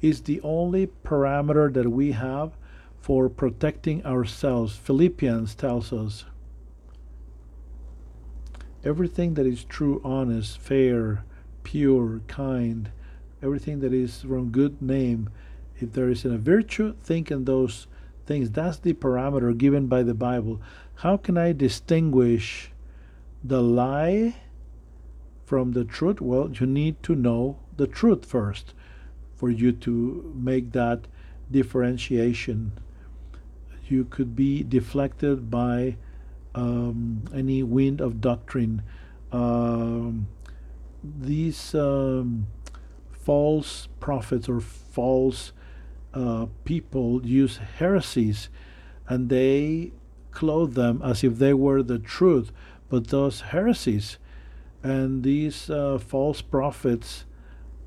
is 0.02 0.22
the 0.22 0.40
only 0.42 0.88
parameter 1.04 1.72
that 1.74 1.90
we 1.90 2.12
have 2.12 2.52
for 3.02 3.30
protecting 3.30 4.06
ourselves. 4.06 4.76
Philippians 4.76 5.56
tells 5.56 5.92
us 5.92 6.26
everything 8.84 9.34
that 9.34 9.46
is 9.46 9.64
true, 9.64 10.02
honest, 10.04 10.60
fair, 10.60 11.24
pure, 11.64 12.22
kind, 12.28 12.92
everything 13.42 13.80
that 13.80 13.94
is 13.94 14.22
from 14.22 14.52
good 14.52 14.82
name, 14.82 15.30
if 15.80 15.94
there 15.94 16.10
is 16.10 16.26
a 16.26 16.38
virtue, 16.38 16.96
think 17.02 17.32
in 17.32 17.46
those 17.46 17.88
things. 18.26 18.52
That's 18.52 18.78
the 18.78 18.94
parameter 18.94 19.58
given 19.58 19.88
by 19.88 20.04
the 20.04 20.14
Bible. 20.14 20.62
How 20.96 21.18
can 21.18 21.38
I 21.38 21.54
distinguish 21.54 22.72
the 23.44 23.62
lie? 23.62 24.36
From 25.50 25.72
the 25.72 25.84
truth? 25.84 26.22
Well, 26.22 26.52
you 26.52 26.68
need 26.68 27.02
to 27.02 27.16
know 27.16 27.58
the 27.76 27.88
truth 27.88 28.24
first 28.24 28.76
for 29.36 29.50
you 29.50 29.72
to 29.72 30.32
make 30.38 30.74
that 30.74 31.08
differentiation. 31.50 32.74
You 33.88 34.06
could 34.06 34.36
be 34.36 34.62
deflected 34.62 35.50
by 35.50 35.98
um, 36.54 37.24
any 37.34 37.64
wind 37.64 38.00
of 38.00 38.22
doctrine. 38.22 38.84
Um, 39.32 40.28
these 41.04 41.74
um, 41.74 42.46
false 43.12 43.88
prophets 44.00 44.48
or 44.48 44.60
false 44.60 45.52
uh, 46.14 46.46
people 46.64 47.26
use 47.26 47.58
heresies 47.80 48.50
and 49.08 49.30
they 49.30 49.94
clothe 50.30 50.76
them 50.76 51.02
as 51.04 51.24
if 51.24 51.40
they 51.40 51.56
were 51.56 51.82
the 51.82 51.98
truth. 51.98 52.52
But 52.88 53.08
those 53.08 53.42
heresies 53.42 54.20
and 54.84 55.24
these 55.24 55.70
uh, 55.70 55.98
false 56.00 56.42
prophets 56.42 57.26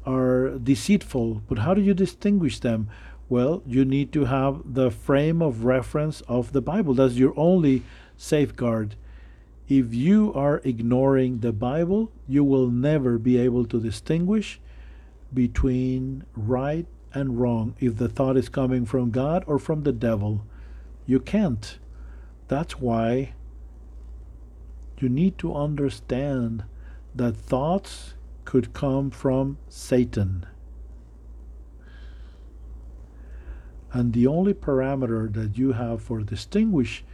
are 0.04 0.50
deceitful. 0.58 1.42
But 1.48 1.58
how 1.58 1.74
do 1.74 1.80
you 1.80 1.94
distinguish 1.94 2.58
them? 2.58 2.88
Well, 3.28 3.62
you 3.66 3.84
need 3.84 4.12
to 4.12 4.26
have 4.26 4.74
the 4.74 4.90
frame 4.90 5.40
of 5.40 5.64
reference 5.64 6.20
of 6.22 6.52
the 6.52 6.60
Bible. 6.60 6.94
That's 6.94 7.14
your 7.14 7.32
only 7.36 7.82
safeguard. 8.16 8.96
If 9.68 9.94
you 9.94 10.34
are 10.34 10.60
ignoring 10.64 11.38
the 11.38 11.52
Bible, 11.52 12.12
you 12.28 12.44
will 12.44 12.68
never 12.68 13.16
be 13.16 13.38
able 13.38 13.64
to 13.66 13.80
distinguish 13.80 14.60
between 15.32 16.24
right 16.36 16.86
and 17.14 17.40
wrong 17.40 17.74
if 17.80 17.96
the 17.96 18.08
thought 18.08 18.36
is 18.36 18.48
coming 18.48 18.84
from 18.84 19.10
God 19.10 19.44
or 19.46 19.58
from 19.58 19.84
the 19.84 19.92
devil. 19.92 20.44
You 21.06 21.20
can't. 21.20 21.78
That's 22.48 22.78
why 22.78 23.32
you 24.98 25.08
need 25.08 25.38
to 25.38 25.54
understand 25.54 26.64
that 27.14 27.36
thoughts 27.36 28.14
could 28.44 28.72
come 28.72 29.10
from 29.10 29.58
Satan. 29.68 30.46
And 33.92 34.12
the 34.12 34.26
only 34.26 34.54
parameter 34.54 35.32
that 35.34 35.58
you 35.58 35.72
have 35.72 36.02
for 36.02 36.20
distinguish 36.20 37.04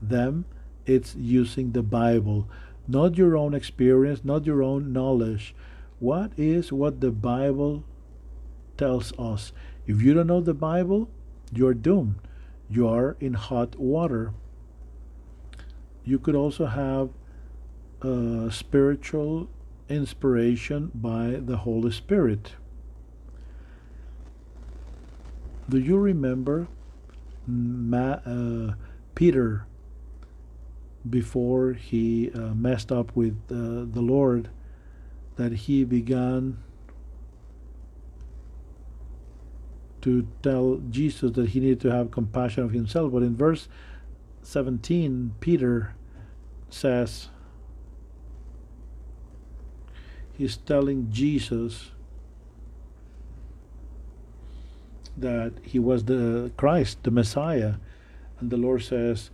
them 0.00 0.44
it's 0.88 1.14
using 1.14 1.72
the 1.72 1.82
Bible, 1.82 2.48
not 2.86 3.18
your 3.18 3.36
own 3.36 3.54
experience, 3.54 4.24
not 4.24 4.46
your 4.46 4.62
own 4.62 4.92
knowledge. 4.92 5.54
What 5.98 6.32
is 6.36 6.72
what 6.72 7.00
the 7.00 7.10
Bible 7.10 7.84
tells 8.76 9.12
us? 9.18 9.52
If 9.86 10.00
you 10.00 10.14
don't 10.14 10.26
know 10.26 10.40
the 10.40 10.54
Bible, 10.54 11.10
you're 11.52 11.74
doomed. 11.74 12.16
You 12.70 12.88
are 12.88 13.16
in 13.20 13.34
hot 13.34 13.76
water. 13.76 14.32
You 16.04 16.18
could 16.18 16.34
also 16.34 16.66
have 16.66 17.10
uh, 18.02 18.50
spiritual 18.50 19.48
inspiration 19.88 20.90
by 20.94 21.40
the 21.40 21.58
Holy 21.58 21.90
Spirit. 21.90 22.52
Do 25.68 25.78
you 25.78 25.98
remember 25.98 26.68
Ma- 27.46 28.20
uh, 28.24 28.74
Peter 29.14 29.66
before 31.08 31.72
he 31.72 32.30
uh, 32.32 32.54
messed 32.54 32.92
up 32.92 33.14
with 33.16 33.36
uh, 33.50 33.86
the 33.90 34.00
Lord 34.00 34.50
that 35.36 35.52
he 35.52 35.84
began 35.84 36.58
to 40.02 40.26
tell 40.42 40.80
Jesus 40.90 41.32
that 41.32 41.50
he 41.50 41.60
needed 41.60 41.80
to 41.80 41.90
have 41.90 42.10
compassion 42.10 42.64
of 42.64 42.72
himself. 42.72 43.12
But 43.12 43.22
in 43.22 43.36
verse 43.36 43.68
17, 44.42 45.34
Peter 45.40 45.94
says, 46.70 47.28
he's 50.38 50.56
telling 50.56 51.10
Jesus 51.10 51.90
that 55.16 55.52
he 55.62 55.78
was 55.80 56.04
the 56.04 56.52
Christ, 56.56 57.02
the 57.02 57.10
Messiah. 57.10 57.74
And 58.38 58.50
the 58.50 58.56
Lord 58.56 58.82
says, 58.82 59.30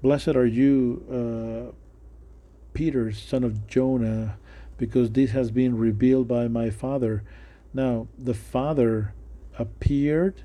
Blessed 0.00 0.36
are 0.36 0.46
you, 0.46 1.02
uh, 1.10 1.72
Peter, 2.74 3.10
son 3.12 3.42
of 3.42 3.66
Jonah, 3.66 4.38
because 4.78 5.10
this 5.10 5.32
has 5.32 5.50
been 5.50 5.76
revealed 5.76 6.28
by 6.28 6.46
my 6.46 6.70
Father. 6.70 7.24
Now, 7.74 8.06
the 8.16 8.34
Father 8.34 9.14
appeared 9.58 10.42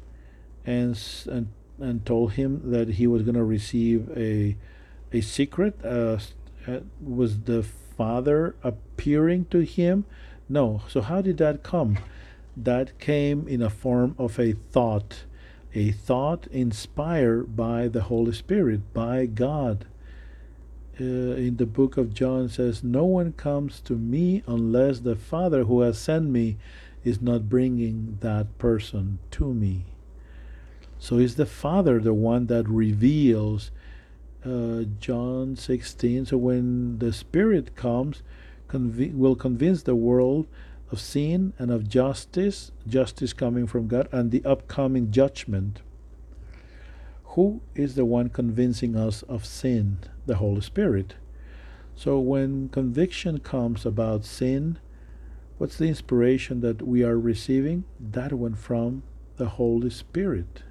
and, 0.65 0.99
and, 1.27 1.49
and 1.79 2.05
told 2.05 2.33
him 2.33 2.71
that 2.71 2.89
he 2.89 3.05
was 3.05 3.21
going 3.21 3.35
to 3.35 3.43
receive 3.43 4.09
a, 4.17 4.57
a 5.13 5.21
secret. 5.21 5.79
Uh, 5.85 6.17
uh, 6.67 6.79
was 7.01 7.41
the 7.41 7.65
Father 8.01 8.55
appearing 8.63 9.45
to 9.51 9.59
him? 9.59 10.05
No. 10.49 10.81
So, 10.87 11.01
how 11.01 11.21
did 11.21 11.37
that 11.37 11.61
come? 11.61 11.99
That 12.57 12.97
came 12.97 13.47
in 13.47 13.61
a 13.61 13.69
form 13.69 14.15
of 14.17 14.39
a 14.39 14.53
thought 14.53 15.25
a 15.75 15.91
thought 15.91 16.47
inspired 16.47 17.55
by 17.55 17.87
the 17.87 18.01
Holy 18.01 18.33
Spirit, 18.33 18.91
by 18.91 19.27
God. 19.27 19.85
Uh, 20.99 21.03
in 21.45 21.57
the 21.57 21.67
book 21.67 21.95
of 21.95 22.13
John 22.13 22.49
says, 22.49 22.83
No 22.83 23.05
one 23.05 23.33
comes 23.33 23.79
to 23.81 23.93
me 23.93 24.41
unless 24.47 25.01
the 25.01 25.15
Father 25.15 25.65
who 25.65 25.81
has 25.81 25.99
sent 25.99 26.25
me 26.25 26.57
is 27.03 27.21
not 27.21 27.49
bringing 27.49 28.17
that 28.21 28.57
person 28.57 29.19
to 29.31 29.53
me. 29.53 29.85
So 30.97 31.17
is 31.17 31.35
the 31.35 31.45
Father 31.45 31.99
the 31.99 32.15
one 32.15 32.47
that 32.47 32.67
reveals 32.67 33.69
uh, 34.45 34.83
John 34.99 35.55
16. 35.55 36.27
So 36.27 36.37
when 36.37 36.99
the 36.99 37.13
Spirit 37.13 37.75
comes, 37.75 38.23
conv- 38.67 39.15
will 39.15 39.35
convince 39.35 39.83
the 39.83 39.95
world 39.95 40.47
of 40.91 40.99
sin 40.99 41.53
and 41.57 41.71
of 41.71 41.87
justice, 41.87 42.71
justice 42.87 43.33
coming 43.33 43.67
from 43.67 43.87
God, 43.87 44.07
and 44.11 44.31
the 44.31 44.43
upcoming 44.43 45.11
judgment. 45.11 45.81
Who 47.35 47.61
is 47.75 47.95
the 47.95 48.05
one 48.05 48.29
convincing 48.29 48.95
us 48.95 49.23
of 49.23 49.45
sin? 49.45 49.99
The 50.25 50.35
Holy 50.35 50.61
Spirit. 50.61 51.15
So 51.95 52.19
when 52.19 52.69
conviction 52.69 53.39
comes 53.39 53.85
about 53.85 54.25
sin, 54.25 54.79
what's 55.57 55.77
the 55.77 55.87
inspiration 55.87 56.61
that 56.61 56.81
we 56.81 57.03
are 57.03 57.17
receiving? 57.17 57.85
That 57.99 58.33
one 58.33 58.55
from 58.55 59.03
the 59.37 59.49
Holy 59.49 59.89
Spirit. 59.89 60.63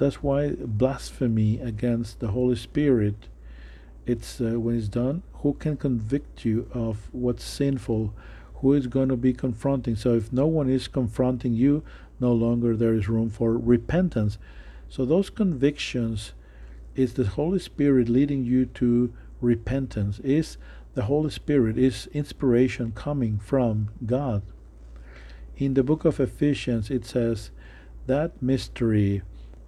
That's 0.00 0.22
why 0.22 0.54
blasphemy 0.56 1.60
against 1.60 2.20
the 2.20 2.28
Holy 2.28 2.56
Spirit 2.56 3.28
it's 4.06 4.40
uh, 4.40 4.58
when 4.58 4.78
it's 4.78 4.88
done 4.88 5.22
who 5.42 5.52
can 5.52 5.76
convict 5.76 6.42
you 6.42 6.70
of 6.72 7.10
what's 7.12 7.44
sinful? 7.44 8.14
Who 8.54 8.72
is 8.72 8.86
going 8.86 9.10
to 9.10 9.16
be 9.16 9.34
confronting? 9.34 9.96
So 9.96 10.14
if 10.14 10.32
no 10.32 10.46
one 10.46 10.70
is 10.70 10.88
confronting 10.88 11.52
you 11.52 11.84
no 12.18 12.32
longer 12.32 12.74
there 12.74 12.94
is 12.94 13.10
room 13.10 13.28
for 13.28 13.58
repentance. 13.58 14.38
So 14.88 15.04
those 15.04 15.28
convictions 15.28 16.32
is 16.96 17.12
the 17.12 17.26
holy 17.26 17.58
spirit 17.58 18.08
leading 18.08 18.42
you 18.42 18.64
to 18.80 19.12
repentance. 19.42 20.18
Is 20.20 20.56
the 20.94 21.02
holy 21.02 21.30
spirit 21.30 21.76
is 21.76 22.08
inspiration 22.14 22.92
coming 22.92 23.38
from 23.38 23.90
god? 24.06 24.40
In 25.58 25.74
the 25.74 25.84
book 25.84 26.06
of 26.06 26.20
ephesians 26.20 26.90
it 26.90 27.04
says 27.04 27.50
that 28.06 28.40
mystery 28.40 29.20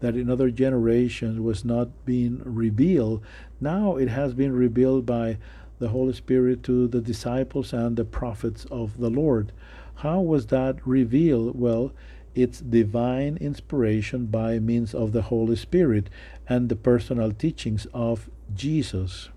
that 0.02 0.16
in 0.16 0.28
other 0.28 0.50
generations 0.50 1.38
was 1.38 1.64
not 1.64 2.04
being 2.04 2.42
revealed. 2.44 3.22
Now 3.60 3.96
it 3.96 4.08
has 4.08 4.34
been 4.34 4.52
revealed 4.52 5.06
by 5.06 5.38
the 5.78 5.90
Holy 5.90 6.12
Spirit 6.12 6.64
to 6.64 6.88
the 6.88 7.00
disciples 7.00 7.72
and 7.72 7.96
the 7.96 8.04
prophets 8.04 8.66
of 8.70 8.98
the 8.98 9.08
Lord. 9.08 9.52
How 9.96 10.20
was 10.20 10.48
that 10.48 10.84
revealed? 10.84 11.58
Well, 11.58 11.92
it's 12.34 12.60
divine 12.60 13.36
inspiration 13.36 14.26
by 14.26 14.58
means 14.58 14.92
of 14.92 15.12
the 15.12 15.22
Holy 15.22 15.54
Spirit 15.54 16.10
and 16.48 16.68
the 16.68 16.76
personal 16.76 17.30
teachings 17.30 17.86
of 17.94 18.28
Jesus. 18.52 19.28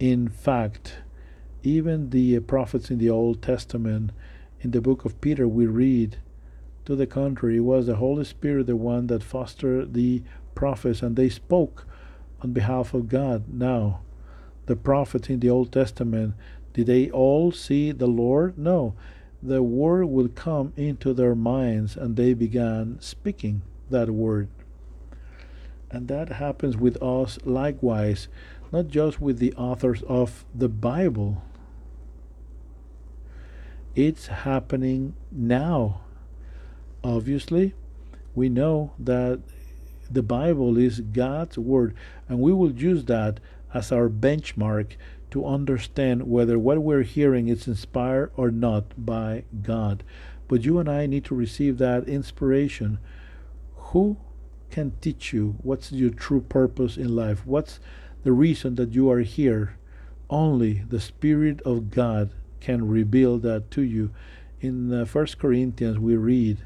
In 0.00 0.26
fact, 0.28 0.96
even 1.62 2.10
the 2.10 2.40
prophets 2.40 2.90
in 2.90 2.98
the 2.98 3.10
Old 3.10 3.42
Testament, 3.42 4.10
in 4.60 4.72
the 4.72 4.80
book 4.80 5.04
of 5.04 5.20
Peter, 5.20 5.46
we 5.46 5.66
read 5.66 6.16
to 6.88 6.96
the 6.96 7.06
contrary, 7.06 7.60
was 7.60 7.84
the 7.84 7.96
Holy 7.96 8.24
Spirit 8.24 8.66
the 8.66 8.74
one 8.74 9.08
that 9.08 9.22
fostered 9.22 9.92
the 9.92 10.22
prophets, 10.54 11.02
and 11.02 11.16
they 11.16 11.28
spoke 11.28 11.86
on 12.40 12.54
behalf 12.54 12.94
of 12.94 13.10
God. 13.10 13.44
Now, 13.52 14.00
the 14.64 14.74
prophets 14.74 15.28
in 15.28 15.40
the 15.40 15.50
Old 15.50 15.70
Testament, 15.70 16.34
did 16.72 16.86
they 16.86 17.10
all 17.10 17.52
see 17.52 17.92
the 17.92 18.06
Lord? 18.06 18.56
No. 18.56 18.94
The 19.42 19.62
word 19.62 20.06
would 20.06 20.34
come 20.34 20.72
into 20.78 21.12
their 21.12 21.34
minds, 21.34 21.94
and 21.94 22.16
they 22.16 22.32
began 22.32 22.96
speaking 23.02 23.60
that 23.90 24.08
word. 24.08 24.48
And 25.90 26.08
that 26.08 26.30
happens 26.30 26.78
with 26.78 26.96
us 27.02 27.38
likewise, 27.44 28.28
not 28.72 28.88
just 28.88 29.20
with 29.20 29.40
the 29.40 29.52
authors 29.56 30.02
of 30.04 30.46
the 30.54 30.70
Bible. 30.70 31.42
It's 33.94 34.28
happening 34.28 35.12
now 35.30 36.00
obviously, 37.02 37.74
we 38.34 38.48
know 38.48 38.92
that 38.98 39.40
the 40.10 40.22
Bible 40.22 40.78
is 40.78 41.00
God's 41.00 41.58
Word, 41.58 41.94
and 42.28 42.40
we 42.40 42.52
will 42.52 42.72
use 42.72 43.04
that 43.04 43.40
as 43.74 43.92
our 43.92 44.08
benchmark 44.08 44.92
to 45.30 45.44
understand 45.44 46.28
whether 46.28 46.58
what 46.58 46.78
we're 46.78 47.02
hearing 47.02 47.48
is 47.48 47.68
inspired 47.68 48.30
or 48.36 48.50
not 48.50 48.84
by 48.96 49.44
God. 49.62 50.02
But 50.48 50.64
you 50.64 50.78
and 50.78 50.88
I 50.88 51.06
need 51.06 51.24
to 51.26 51.34
receive 51.34 51.76
that 51.78 52.08
inspiration. 52.08 52.98
Who 53.76 54.16
can 54.70 54.92
teach 55.00 55.32
you 55.32 55.56
what's 55.62 55.92
your 55.92 56.10
true 56.10 56.40
purpose 56.40 56.96
in 56.96 57.14
life? 57.14 57.46
What's 57.46 57.80
the 58.22 58.32
reason 58.32 58.76
that 58.76 58.92
you 58.92 59.10
are 59.10 59.20
here? 59.20 59.76
Only 60.30 60.84
the 60.88 61.00
Spirit 61.00 61.60
of 61.62 61.90
God 61.90 62.30
can 62.60 62.88
reveal 62.88 63.38
that 63.38 63.70
to 63.72 63.82
you. 63.82 64.10
In 64.60 64.92
uh, 64.92 65.04
First 65.04 65.38
Corinthians, 65.38 65.98
we 65.98 66.16
read 66.16 66.58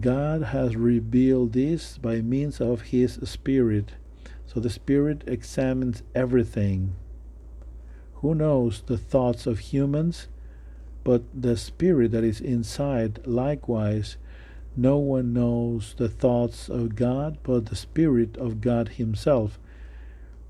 God 0.00 0.42
has 0.42 0.74
revealed 0.74 1.52
this 1.52 1.98
by 1.98 2.20
means 2.20 2.60
of 2.60 2.82
His 2.82 3.14
Spirit. 3.22 3.92
So 4.44 4.58
the 4.58 4.70
Spirit 4.70 5.22
examines 5.26 6.02
everything. 6.14 6.96
Who 8.14 8.34
knows 8.34 8.82
the 8.86 8.98
thoughts 8.98 9.46
of 9.46 9.60
humans? 9.60 10.26
But 11.04 11.22
the 11.32 11.56
Spirit 11.56 12.10
that 12.10 12.24
is 12.24 12.40
inside, 12.40 13.20
likewise, 13.24 14.16
no 14.76 14.96
one 14.96 15.32
knows 15.32 15.94
the 15.96 16.08
thoughts 16.08 16.68
of 16.68 16.96
God 16.96 17.38
but 17.44 17.66
the 17.66 17.76
Spirit 17.76 18.36
of 18.36 18.60
God 18.60 18.88
Himself. 18.90 19.60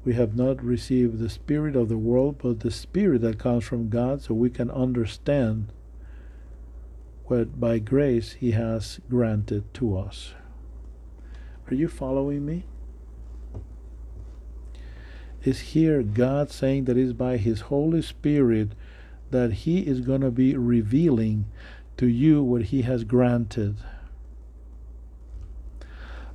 We 0.04 0.14
have 0.14 0.36
not 0.36 0.64
received 0.64 1.18
the 1.18 1.28
Spirit 1.28 1.76
of 1.76 1.90
the 1.90 1.98
world, 1.98 2.36
but 2.38 2.60
the 2.60 2.70
Spirit 2.70 3.20
that 3.22 3.38
comes 3.38 3.64
from 3.64 3.90
God, 3.90 4.22
so 4.22 4.32
we 4.32 4.48
can 4.48 4.70
understand 4.70 5.68
what 7.26 7.58
by 7.58 7.78
grace 7.78 8.32
He 8.32 8.50
has 8.50 9.00
granted 9.08 9.72
to 9.74 9.96
us. 9.96 10.34
Are 11.70 11.74
you 11.74 11.88
following 11.88 12.44
me? 12.44 12.64
Is 15.42 15.60
here 15.60 16.02
God 16.02 16.50
saying 16.50 16.84
that 16.84 16.96
it's 16.96 17.12
by 17.12 17.36
His 17.36 17.62
Holy 17.62 18.02
Spirit 18.02 18.72
that 19.30 19.52
He 19.52 19.80
is 19.80 20.00
going 20.00 20.20
to 20.20 20.30
be 20.30 20.56
revealing 20.56 21.46
to 21.96 22.06
you 22.06 22.42
what 22.42 22.62
He 22.62 22.82
has 22.82 23.04
granted. 23.04 23.76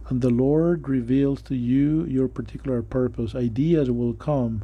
And 0.07 0.21
the 0.21 0.29
Lord 0.31 0.89
reveals 0.89 1.41
to 1.43 1.55
you 1.55 2.03
your 2.05 2.27
particular 2.27 2.81
purpose. 2.81 3.35
Ideas 3.35 3.91
will 3.91 4.13
come 4.13 4.63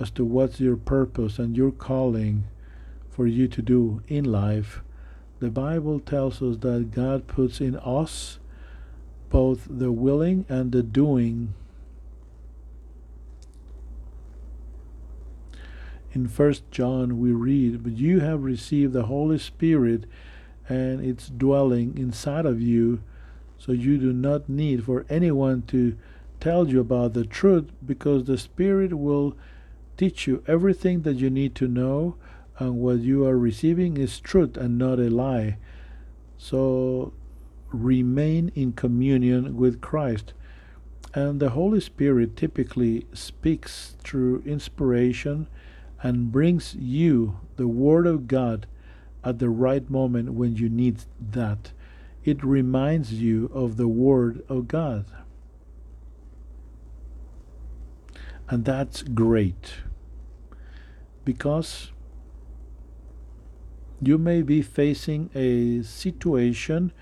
as 0.00 0.10
to 0.12 0.24
what's 0.24 0.58
your 0.58 0.76
purpose 0.76 1.38
and 1.38 1.56
your 1.56 1.70
calling 1.70 2.44
for 3.08 3.26
you 3.28 3.46
to 3.46 3.62
do 3.62 4.02
in 4.08 4.24
life. 4.24 4.82
The 5.42 5.50
Bible 5.50 5.98
tells 5.98 6.40
us 6.40 6.58
that 6.58 6.92
God 6.92 7.26
puts 7.26 7.60
in 7.60 7.74
us 7.78 8.38
both 9.28 9.66
the 9.68 9.90
willing 9.90 10.46
and 10.48 10.70
the 10.70 10.84
doing. 10.84 11.54
In 16.12 16.28
First 16.28 16.70
John 16.70 17.18
we 17.18 17.32
read, 17.32 17.82
But 17.82 17.94
you 17.94 18.20
have 18.20 18.44
received 18.44 18.92
the 18.92 19.06
Holy 19.06 19.36
Spirit 19.36 20.04
and 20.68 21.04
it's 21.04 21.26
dwelling 21.26 21.98
inside 21.98 22.46
of 22.46 22.62
you, 22.62 23.02
so 23.58 23.72
you 23.72 23.98
do 23.98 24.12
not 24.12 24.48
need 24.48 24.84
for 24.84 25.04
anyone 25.10 25.62
to 25.62 25.98
tell 26.38 26.68
you 26.68 26.78
about 26.78 27.14
the 27.14 27.26
truth 27.26 27.72
because 27.84 28.26
the 28.26 28.38
Spirit 28.38 28.94
will 28.94 29.36
teach 29.96 30.28
you 30.28 30.44
everything 30.46 31.02
that 31.02 31.16
you 31.16 31.30
need 31.30 31.56
to 31.56 31.66
know, 31.66 32.14
and 32.58 32.76
what 32.76 33.00
you 33.00 33.24
are 33.26 33.38
receiving 33.38 33.96
is 33.96 34.20
truth 34.20 34.56
and 34.56 34.78
not 34.78 34.98
a 34.98 35.08
lie. 35.08 35.56
So 36.36 37.12
remain 37.70 38.52
in 38.54 38.72
communion 38.72 39.56
with 39.56 39.80
Christ. 39.80 40.32
And 41.14 41.40
the 41.40 41.50
Holy 41.50 41.80
Spirit 41.80 42.36
typically 42.36 43.06
speaks 43.12 43.96
through 44.02 44.42
inspiration 44.46 45.46
and 46.02 46.32
brings 46.32 46.74
you 46.74 47.38
the 47.56 47.68
Word 47.68 48.06
of 48.06 48.26
God 48.26 48.66
at 49.24 49.38
the 49.38 49.50
right 49.50 49.88
moment 49.88 50.32
when 50.32 50.56
you 50.56 50.68
need 50.68 51.04
that. 51.20 51.72
It 52.24 52.42
reminds 52.42 53.12
you 53.12 53.50
of 53.52 53.76
the 53.76 53.88
Word 53.88 54.44
of 54.48 54.68
God. 54.68 55.06
And 58.48 58.64
that's 58.64 59.02
great 59.02 59.74
because 61.24 61.91
you 64.02 64.18
may 64.18 64.42
be 64.42 64.60
facing 64.62 65.30
a 65.34 65.82
situation 65.82 66.92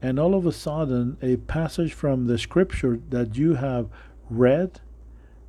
and 0.00 0.18
all 0.18 0.34
of 0.34 0.46
a 0.46 0.52
sudden 0.52 1.16
a 1.20 1.36
passage 1.36 1.92
from 1.92 2.26
the 2.26 2.38
scripture 2.38 3.00
that 3.10 3.36
you 3.36 3.54
have 3.54 3.88
read 4.30 4.80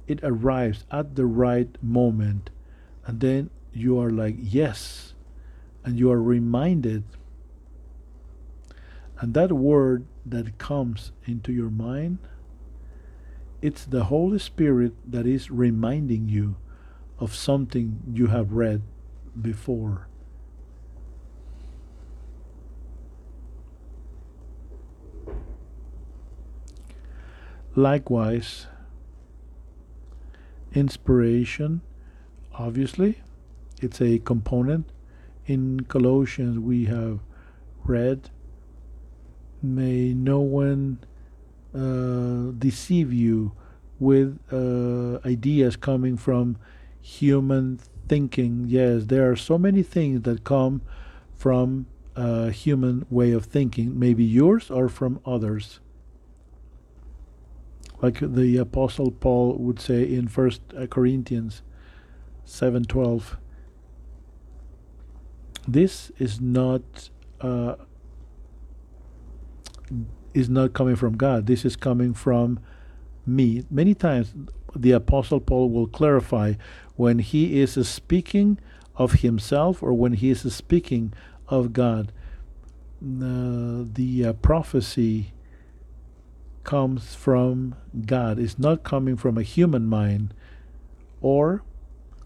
it 0.08 0.20
arrives 0.24 0.86
at 0.92 1.16
the 1.16 1.26
right 1.26 1.78
moment 1.84 2.50
and 3.06 3.20
then 3.20 3.50
you 3.72 4.00
are 4.00 4.10
like 4.10 4.36
yes 4.40 5.14
and 5.84 6.00
you 6.00 6.12
are 6.12 6.22
reminded 6.22 7.04
and 9.20 9.34
that 9.34 9.52
word 9.52 10.06
that 10.26 10.58
comes 10.58 11.12
into 11.26 11.52
your 11.52 11.70
mind 11.70 12.18
it's 13.62 13.86
the 13.86 14.06
holy 14.06 14.40
spirit 14.40 14.94
that 15.06 15.28
is 15.28 15.52
reminding 15.52 16.30
you 16.30 16.56
of 17.20 17.36
something 17.36 18.02
you 18.14 18.28
have 18.28 18.54
read 18.54 18.82
before. 19.40 20.09
Likewise, 27.80 28.68
inspiration, 30.74 31.80
obviously, 32.54 33.22
it's 33.82 34.02
a 34.02 34.20
component. 34.20 34.92
In 35.46 35.86
Colossians, 35.88 36.60
we 36.60 36.88
have 36.88 37.22
read, 37.86 38.32
May 39.62 40.14
no 40.14 40.42
one 40.42 41.00
uh, 41.74 42.52
deceive 42.60 43.14
you 43.14 43.54
with 43.98 44.38
uh, 44.52 45.26
ideas 45.26 45.78
coming 45.78 46.18
from 46.18 46.58
human 47.00 47.80
thinking. 48.10 48.66
Yes, 48.68 49.06
there 49.06 49.32
are 49.32 49.38
so 49.38 49.58
many 49.58 49.84
things 49.84 50.24
that 50.24 50.44
come 50.44 50.82
from 51.34 51.86
a 52.18 52.52
human 52.52 53.06
way 53.10 53.32
of 53.32 53.46
thinking, 53.46 53.98
maybe 53.98 54.26
yours 54.26 54.70
or 54.70 54.90
from 54.90 55.22
others. 55.26 55.80
Like 58.02 58.20
the 58.22 58.58
apostle 58.58 59.12
Paul 59.12 59.58
would 59.58 59.80
say 59.80 60.04
in 60.04 60.28
First 60.28 60.62
Corinthians 60.90 61.62
7:12. 62.46 63.38
This 65.68 66.12
is 66.18 66.40
not 66.40 67.10
uh, 67.42 67.76
is 70.34 70.50
not 70.50 70.74
coming 70.74 70.96
from 70.96 71.18
God. 71.18 71.46
This 71.46 71.66
is 71.66 71.76
coming 71.76 72.14
from 72.14 72.60
me. 73.26 73.64
Many 73.70 73.94
times 73.94 74.34
the 74.76 74.92
apostle 74.92 75.40
Paul 75.40 75.70
will 75.70 75.88
clarify 75.88 76.54
when 76.96 77.20
he 77.20 77.60
is 77.60 77.88
speaking 77.88 78.60
of 78.96 79.14
himself 79.14 79.82
or 79.82 79.94
when 79.94 80.14
he 80.14 80.30
is 80.30 80.54
speaking 80.54 81.14
of 81.48 81.74
God. 81.74 82.12
Uh, 83.02 83.86
the 83.94 84.26
uh, 84.26 84.34
prophecy 84.34 85.34
comes 86.64 87.16
from 87.16 87.76
God. 88.06 88.40
It's 88.40 88.60
not 88.60 88.84
coming 88.84 89.18
from 89.18 89.38
a 89.38 89.44
human 89.44 89.88
mind. 89.88 90.34
Or 91.22 91.64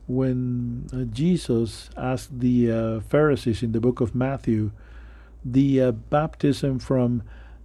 when 0.07 0.87
uh, 0.93 1.03
Jesus 1.03 1.89
asked 1.97 2.39
the 2.39 2.71
uh, 2.71 2.99
Pharisees 3.01 3.63
in 3.63 3.71
the 3.71 3.79
book 3.79 4.01
of 4.01 4.13
Matthew, 4.13 4.71
the 5.43 5.81
uh, 5.81 5.91
baptism 5.91 6.79
from 6.79 7.23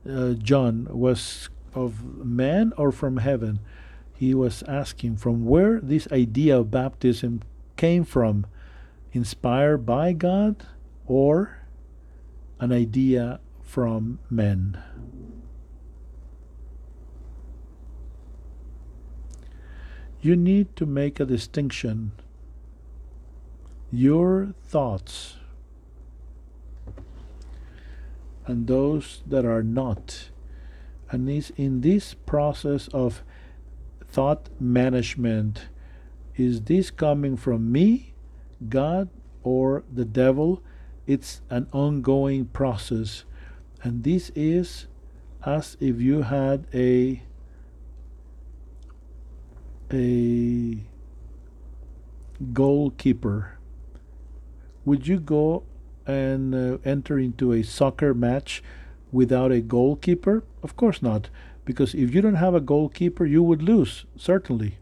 uh, 0.09 0.32
John 0.35 0.86
was 0.90 1.49
of 1.74 2.24
man 2.24 2.73
or 2.77 2.90
from 2.93 3.19
heaven? 3.19 3.61
he 4.19 4.35
was 4.35 4.65
asking 4.65 5.16
from 5.16 5.47
where 5.47 5.78
this 5.81 6.11
idea 6.11 6.59
of 6.59 6.73
baptism 6.73 7.40
came 7.77 8.03
from 8.03 8.45
inspired 9.12 9.86
by 9.86 10.12
God 10.12 10.66
or 11.07 11.59
an 12.59 12.73
idea 12.73 13.39
from 13.62 14.19
men. 14.28 14.77
You 20.20 20.36
need 20.36 20.74
to 20.77 20.86
make 20.86 21.20
a 21.20 21.24
distinction. 21.24 22.12
Your 23.90 24.55
thoughts 24.65 25.36
and 28.47 28.66
those 28.66 29.23
that 29.27 29.45
are 29.45 29.62
not. 29.62 30.31
And 31.11 31.28
is 31.31 31.53
in 31.57 31.82
this 31.82 32.15
process 32.15 32.89
of 32.89 33.23
thought 34.07 34.49
management 34.59 35.69
is 36.39 36.62
this 36.62 36.90
coming 36.90 37.36
from 37.36 37.73
me, 37.73 38.15
God, 38.69 39.09
or 39.43 39.82
the 39.93 40.05
devil? 40.05 40.62
It's 41.07 41.40
an 41.51 41.66
ongoing 41.73 42.47
process. 42.47 43.24
And 43.82 44.05
this 44.05 44.31
is 44.36 44.86
as 45.45 45.77
if 45.81 46.01
you 46.01 46.23
had 46.23 46.66
a 46.73 47.23
a 49.93 50.78
goalkeeper. 52.52 53.59
Would 54.85 55.06
you 55.06 55.20
go 55.20 55.65
and 56.06 56.55
uh, 56.55 56.78
enter 56.85 57.19
into 57.19 57.52
a 57.52 57.62
soccer 57.62 58.15
match 58.15 58.62
without 59.12 59.52
a 59.52 59.60
goalkeeper? 59.60 60.44
Of 60.62 60.77
course 60.77 61.02
not 61.02 61.28
because 61.69 61.94
if 61.94 62.15
you 62.15 62.23
don't 62.23 62.36
have 62.36 62.55
a 62.55 62.62
goalkeeper, 62.62 63.27
you 63.27 63.43
would 63.43 63.62
lose, 63.62 64.06
certainly. 64.16 64.78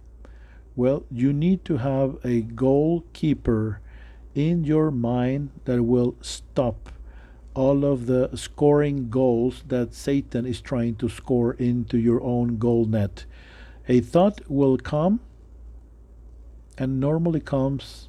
Well, 0.77 1.03
you 1.11 1.33
need 1.33 1.65
to 1.65 1.79
have 1.79 2.19
a 2.23 2.43
goalkeeper 2.43 3.81
in 4.37 4.63
your 4.63 4.93
mind 4.93 5.51
that 5.65 5.83
will 5.83 6.15
stop 6.21 6.91
all 7.55 7.85
of 7.85 8.07
the 8.07 8.31
scoring 8.37 9.11
goals 9.11 9.65
that 9.67 9.95
Satan 9.95 10.47
is 10.47 10.61
trying 10.61 10.95
to 10.97 11.09
score 11.09 11.55
into 11.55 11.99
your 11.99 12.23
own 12.23 12.57
goal 12.57 12.85
net. 12.85 13.27
A 13.89 14.01
thought 14.01 14.41
will 14.49 14.77
come 14.79 15.21
and 16.77 17.01
normally 17.01 17.41
comes 17.41 18.09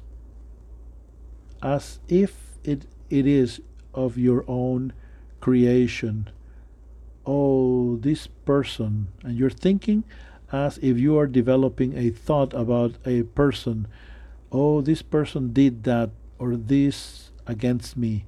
as 1.62 1.98
if 2.08 2.58
it, 2.64 2.86
it 3.10 3.26
is 3.26 3.60
of 3.94 4.18
your 4.18 4.44
own 4.48 4.92
creation 5.40 6.30
oh, 7.30 7.96
this 7.96 8.26
person, 8.26 9.08
and 9.22 9.36
you're 9.36 9.50
thinking 9.50 10.02
as 10.50 10.78
if 10.78 10.98
you 10.98 11.18
are 11.18 11.26
developing 11.26 11.96
a 11.96 12.08
thought 12.08 12.54
about 12.54 12.94
a 13.04 13.22
person, 13.22 13.86
oh, 14.50 14.80
this 14.80 15.02
person 15.02 15.52
did 15.52 15.84
that 15.84 16.10
or 16.38 16.56
this 16.56 17.30
against 17.46 17.96
me. 17.96 18.24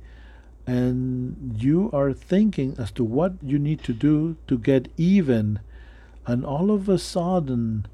and 0.67 1.57
you 1.61 1.91
are 1.93 2.13
thinking 2.13 2.77
as 2.79 2.93
to 2.93 3.03
what 3.03 3.33
you 3.43 3.59
need 3.59 3.83
to 3.83 3.93
do 3.93 4.37
to 4.47 4.59
get 4.59 4.87
even, 4.97 5.59
and 6.27 6.45
all 6.45 6.71
of 6.71 6.89
a 6.89 6.99
sudden 6.99 7.87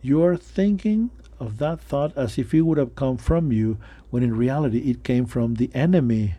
you 0.00 0.22
are 0.22 0.36
thinking 0.36 1.10
of 1.38 1.58
that 1.58 1.80
thought 1.80 2.16
as 2.16 2.38
if 2.38 2.52
it 2.54 2.62
would 2.62 2.78
have 2.78 2.96
come 2.96 3.16
from 3.16 3.52
you, 3.52 3.78
when 4.10 4.22
in 4.22 4.36
reality 4.36 4.90
it 4.90 5.04
came 5.04 5.26
from 5.26 5.54
the 5.54 5.70
enemy. 5.74 6.34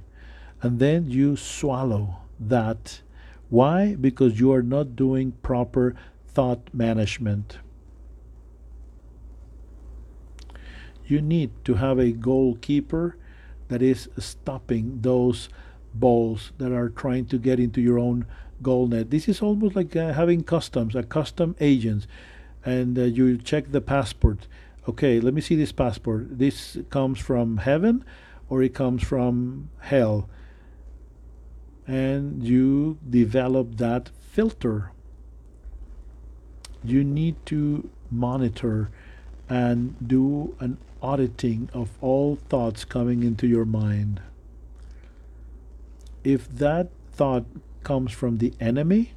And 0.61 0.79
then 0.79 1.09
you 1.09 1.35
swallow 1.35 2.17
that. 2.39 3.01
Why? 3.49 3.95
Because 3.95 4.39
you 4.39 4.51
are 4.53 4.63
not 4.63 4.95
doing 4.95 5.33
proper 5.43 5.95
thought 6.27 6.69
management. 6.73 7.57
You 11.05 11.21
need 11.21 11.51
to 11.65 11.75
have 11.75 11.99
a 11.99 12.11
goalkeeper 12.11 13.17
that 13.67 13.81
is 13.81 14.09
stopping 14.17 15.01
those 15.01 15.49
balls 15.93 16.53
that 16.57 16.71
are 16.71 16.89
trying 16.89 17.25
to 17.27 17.37
get 17.37 17.59
into 17.59 17.81
your 17.81 17.99
own 17.99 18.25
goal 18.63 18.87
net. 18.87 19.11
This 19.11 19.27
is 19.27 19.41
almost 19.41 19.75
like 19.75 19.95
uh, 19.95 20.13
having 20.13 20.43
customs, 20.43 20.95
a 20.95 21.03
custom 21.03 21.55
agents, 21.59 22.07
and 22.65 22.97
uh, 22.97 23.03
you 23.03 23.37
check 23.37 23.71
the 23.71 23.81
passport. 23.81 24.47
Okay, 24.87 25.19
let 25.19 25.33
me 25.33 25.41
see 25.41 25.55
this 25.55 25.71
passport. 25.71 26.39
This 26.39 26.77
comes 26.89 27.19
from 27.19 27.57
heaven 27.57 28.03
or 28.49 28.61
it 28.61 28.73
comes 28.73 29.03
from 29.03 29.69
hell. 29.79 30.29
And 31.87 32.43
you 32.43 32.97
develop 33.09 33.77
that 33.77 34.09
filter. 34.31 34.91
You 36.83 37.03
need 37.03 37.35
to 37.47 37.89
monitor 38.11 38.89
and 39.49 39.95
do 40.05 40.55
an 40.59 40.77
auditing 41.01 41.69
of 41.73 41.89
all 42.01 42.35
thoughts 42.35 42.85
coming 42.85 43.23
into 43.23 43.47
your 43.47 43.65
mind. 43.65 44.21
If 46.23 46.47
that 46.49 46.89
thought 47.11 47.45
comes 47.83 48.11
from 48.11 48.37
the 48.37 48.53
enemy, 48.59 49.13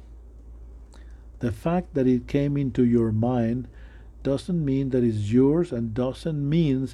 the 1.39 1.51
fact 1.51 1.93
that 1.93 2.07
it 2.07 2.27
came 2.27 2.57
into 2.57 2.83
your 2.83 3.11
mind 3.11 3.67
doesn't 4.23 4.63
mean 4.63 4.89
that 4.89 5.03
it's 5.03 5.31
yours 5.31 5.71
and 5.71 5.93
doesn't 5.93 6.49
mean 6.49 6.89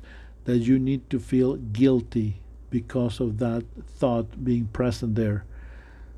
that 0.45 0.60
you 0.60 0.78
need 0.78 1.10
to 1.10 1.20
feel 1.20 1.56
guilty 1.56 2.41
because 2.70 3.20
of 3.20 3.38
that 3.40 3.64
thought 3.88 4.44
being 4.44 4.66
present 4.68 5.16
there. 5.16 5.45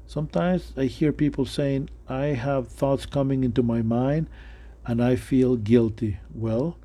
Sometimes 0.07 0.73
I 0.77 0.85
hear 0.85 1.11
people 1.11 1.45
saying, 1.45 1.89
I 2.07 2.27
have 2.27 2.67
thoughts 2.67 3.05
coming 3.05 3.43
into 3.43 3.63
my 3.63 3.81
mind 3.81 4.27
and 4.85 5.03
I 5.03 5.15
feel 5.15 5.55
guilty. 5.55 6.19
Well, 6.33 6.77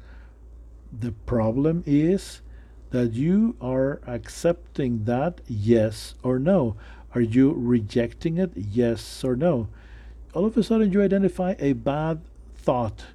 the 0.92 1.12
problem 1.12 1.84
is 1.86 2.40
that 2.90 3.12
you 3.12 3.56
are 3.60 4.00
accepting 4.06 5.04
that 5.04 5.40
yes 5.46 6.14
or 6.22 6.38
no. 6.38 6.76
Are 7.14 7.20
you 7.20 7.52
rejecting 7.56 8.38
it 8.38 8.52
yes 8.54 9.24
or 9.24 9.36
no? 9.36 9.68
All 10.32 10.44
of 10.44 10.56
a 10.56 10.62
sudden, 10.62 10.92
you 10.92 11.02
identify 11.02 11.54
a 11.58 11.72
bad 11.72 12.20
thought, 12.54 13.06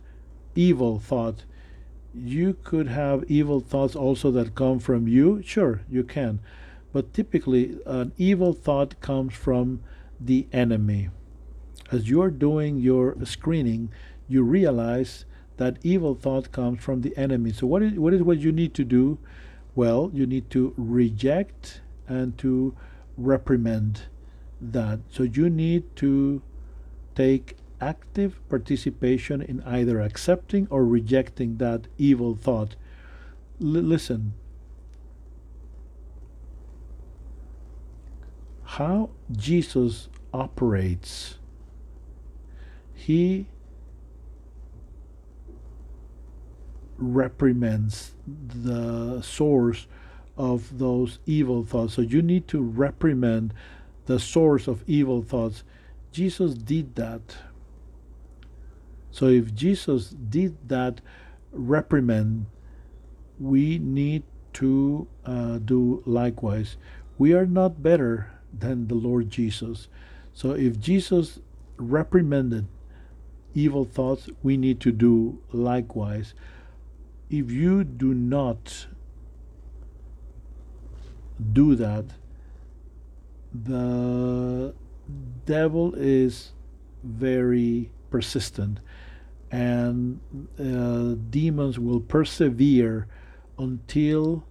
evil 0.53 0.99
thought. 0.99 1.45
You 2.13 2.57
could 2.63 2.87
have 2.87 3.23
evil 3.29 3.59
thoughts 3.59 3.95
also 3.95 4.31
that 4.31 4.55
come 4.55 4.79
from 4.79 5.07
you. 5.07 5.41
Sure, 5.43 5.81
you 5.89 6.03
can. 6.03 6.39
But 6.91 7.13
typically, 7.13 7.77
an 7.85 8.11
evil 8.17 8.53
thought 8.53 8.99
comes 9.01 9.33
from 9.33 9.81
the 10.19 10.47
enemy. 10.51 11.09
As 11.91 12.09
you're 12.09 12.31
doing 12.31 12.77
your 12.77 13.15
screening, 13.23 13.91
you 14.27 14.43
realize 14.43 15.25
that 15.57 15.77
evil 15.83 16.15
thought 16.15 16.51
comes 16.51 16.83
from 16.83 17.01
the 17.01 17.15
enemy. 17.17 17.53
So 17.53 17.67
what 17.67 17.81
is 17.81 17.93
what 17.99 18.13
is 18.13 18.23
what 18.23 18.39
you 18.39 18.51
need 18.51 18.73
to 18.75 18.83
do? 18.83 19.17
Well, 19.75 20.09
you 20.13 20.25
need 20.25 20.49
to 20.51 20.73
reject 20.77 21.81
and 22.07 22.37
to 22.39 22.75
reprimand 23.17 24.03
that. 24.61 24.99
So 25.09 25.23
you 25.23 25.49
need 25.49 25.95
to 25.97 26.41
take 27.15 27.57
active 27.81 28.39
participation 28.49 29.41
in 29.41 29.61
either 29.63 29.99
accepting 29.99 30.67
or 30.69 30.85
rejecting 30.85 31.57
that 31.57 31.87
evil 31.97 32.35
thought. 32.35 32.75
L- 33.61 33.67
listen. 33.67 34.33
How 38.63 39.11
Jesus 39.31 40.09
operates. 40.33 41.37
He 42.93 43.47
reprimands 46.97 48.15
the 48.25 49.21
source 49.21 49.87
of 50.37 50.77
those 50.77 51.19
evil 51.25 51.63
thoughts. 51.63 51.93
So 51.93 52.01
you 52.01 52.21
need 52.21 52.47
to 52.49 52.61
reprimand 52.61 53.53
the 54.05 54.19
source 54.19 54.67
of 54.67 54.83
evil 54.87 55.21
thoughts. 55.21 55.63
Jesus 56.11 56.53
did 56.53 56.95
that. 56.95 57.37
So 59.11 59.27
if 59.27 59.53
Jesus 59.55 60.09
did 60.09 60.57
that 60.67 61.01
reprimand, 61.51 62.47
we 63.39 63.79
need 63.79 64.23
to 64.53 65.07
uh, 65.25 65.57
do 65.59 66.03
likewise. 66.05 66.77
We 67.17 67.33
are 67.33 67.45
not 67.45 67.81
better 67.81 68.31
than 68.57 68.87
the 68.87 68.95
Lord 68.95 69.29
Jesus. 69.29 69.87
So 70.33 70.51
if 70.51 70.79
Jesus 70.79 71.39
reprimanded 71.77 72.67
evil 73.53 73.85
thoughts, 73.85 74.29
we 74.43 74.57
need 74.57 74.79
to 74.81 74.91
do 74.91 75.39
likewise 75.51 76.33
if 77.29 77.51
you 77.51 77.83
do 77.83 78.13
not 78.13 78.87
do 81.53 81.75
that, 81.75 82.05
the 83.53 84.73
devil 85.45 85.93
is 85.95 86.51
very 87.03 87.91
persistent 88.09 88.79
and 89.51 90.19
uh, 90.59 91.15
demons 91.29 91.79
will 91.79 92.01
persevere 92.01 93.07
until 93.57 94.45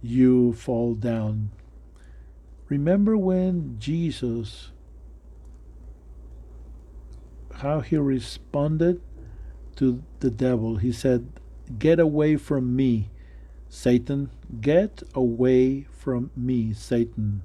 you 0.00 0.52
fall 0.54 0.94
down. 0.94 1.50
Remember 2.68 3.16
when 3.16 3.76
Jesus, 3.78 4.70
how 7.56 7.80
he 7.80 7.96
responded 7.96 9.00
to 9.76 10.02
the 10.20 10.30
devil? 10.30 10.76
He 10.76 10.92
said, 10.92 11.28
Get 11.78 11.98
away 11.98 12.36
from 12.36 12.74
me, 12.74 13.10
Satan. 13.68 14.30
Get 14.60 15.02
away 15.14 15.86
from 16.08 16.30
me, 16.34 16.72
Satan. 16.72 17.42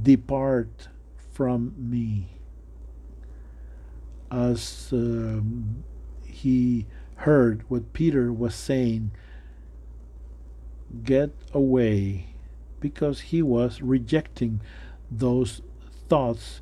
Depart 0.00 0.86
from 1.32 1.74
me. 1.76 2.28
As 4.30 4.90
um, 4.92 5.82
he 6.24 6.86
heard 7.16 7.64
what 7.68 7.92
Peter 7.92 8.32
was 8.32 8.54
saying, 8.54 9.10
get 11.02 11.34
away, 11.52 12.26
because 12.78 13.22
he 13.22 13.42
was 13.42 13.82
rejecting 13.82 14.60
those 15.10 15.62
thoughts 16.08 16.60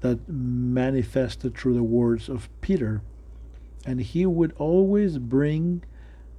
that 0.00 0.28
manifested 0.28 1.56
through 1.56 1.72
the 1.72 1.82
words 1.82 2.28
of 2.28 2.50
Peter 2.60 3.00
and 3.86 4.02
he 4.02 4.26
would 4.26 4.52
always 4.58 5.16
bring 5.16 5.82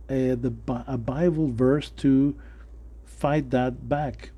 uh, 0.08 0.38
the 0.38 0.54
a 0.86 1.00
Bible 1.00 1.48
verse 1.52 1.90
to 1.90 2.36
fight 3.18 3.50
that 3.50 3.90
back, 3.90 4.32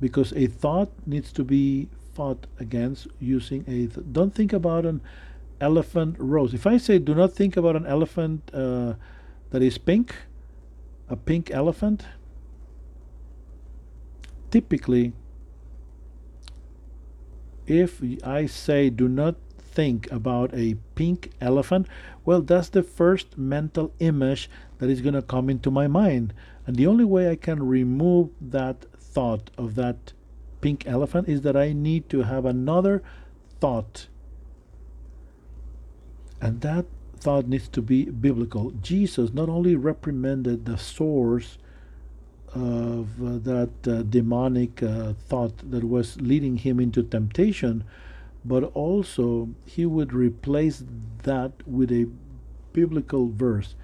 because 0.00 0.32
a 0.32 0.46
thought 0.46 0.90
needs 1.06 1.32
to 1.32 1.44
be 1.44 1.88
fought 2.14 2.46
against 2.58 3.06
using 3.20 3.62
a. 3.68 3.86
Th- 3.86 4.06
don't 4.10 4.34
think 4.34 4.52
about 4.52 4.86
an 4.86 5.00
elephant 5.60 6.16
rose. 6.18 6.54
If 6.54 6.66
I 6.66 6.78
say, 6.78 6.98
do 6.98 7.14
not 7.14 7.32
think 7.32 7.56
about 7.56 7.76
an 7.76 7.86
elephant 7.86 8.50
uh, 8.52 8.94
that 9.50 9.62
is 9.62 9.78
pink, 9.78 10.14
a 11.08 11.16
pink 11.16 11.50
elephant. 11.50 12.04
Typically, 14.50 15.12
if 17.66 18.02
I 18.24 18.46
say, 18.46 18.90
do 18.90 19.08
not 19.08 19.36
think 19.76 20.10
about 20.10 20.52
a 20.54 20.74
pink 20.94 21.30
elephant, 21.40 21.86
well, 22.24 22.40
that's 22.40 22.70
the 22.70 22.82
first 22.82 23.36
mental 23.36 23.92
image 24.00 24.50
that 24.78 24.90
is 24.90 25.02
going 25.02 25.14
to 25.14 25.22
come 25.22 25.50
into 25.50 25.70
my 25.70 25.86
mind. 25.86 26.32
And 26.66 26.76
the 26.76 26.86
only 26.86 27.04
way 27.04 27.30
I 27.30 27.36
can 27.36 27.62
remove 27.62 28.30
that 28.40 28.86
thought 28.98 29.50
of 29.56 29.76
that 29.76 30.14
pink 30.62 30.86
elephant 30.86 31.28
is 31.28 31.42
that 31.42 31.56
I 31.56 31.72
need 31.74 32.08
to 32.08 32.22
have 32.22 32.46
another 32.46 33.02
thought. 33.60 34.08
And 36.40 36.62
that 36.62 36.86
thought 37.18 37.46
needs 37.46 37.68
to 37.68 37.82
be 37.82 38.06
biblical. 38.06 38.70
Jesus 38.70 39.32
not 39.32 39.48
only 39.48 39.76
reprimanded 39.76 40.64
the 40.64 40.78
source 40.78 41.58
of 42.54 43.08
uh, 43.22 43.38
that 43.38 43.70
uh, 43.86 44.02
demonic 44.02 44.82
uh, 44.82 45.12
thought 45.28 45.70
that 45.70 45.84
was 45.84 46.18
leading 46.20 46.56
him 46.56 46.80
into 46.80 47.02
temptation, 47.02 47.84
but 48.46 48.64
also 48.74 49.48
he 49.64 49.84
would 49.84 50.12
replace 50.12 50.84
that 51.24 51.52
with 51.66 51.90
a 51.90 52.06
biblical 52.72 53.28
verse 53.28 53.74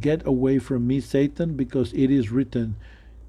Get 0.00 0.26
away 0.26 0.58
from 0.58 0.86
me, 0.86 1.00
Satan, 1.00 1.54
because 1.54 1.92
it 1.94 2.10
is 2.10 2.30
written, 2.30 2.76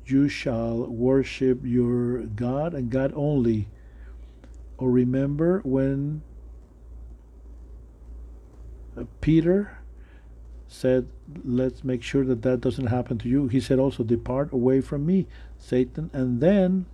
you 0.05 0.27
shall 0.27 0.85
worship 0.85 1.61
your 1.64 2.23
God 2.23 2.73
and 2.73 2.89
God 2.89 3.14
only. 3.15 3.69
Or 4.77 4.91
remember 4.91 5.61
when 5.64 6.23
uh, 8.97 9.03
Peter 9.22 9.80
said, 10.68 11.07
Let's 11.43 11.84
make 11.84 12.03
sure 12.03 12.26
that 12.26 12.41
that 12.43 12.61
doesn't 12.61 12.88
happen 12.88 13.18
to 13.19 13.30
you. 13.30 13.47
He 13.47 13.59
said 13.59 13.80
also, 13.80 14.03
Depart 14.03 14.51
away 14.51 14.81
from 14.81 15.05
me, 15.05 15.26
Satan. 15.57 16.09
And 16.14 16.41
then 16.41 16.85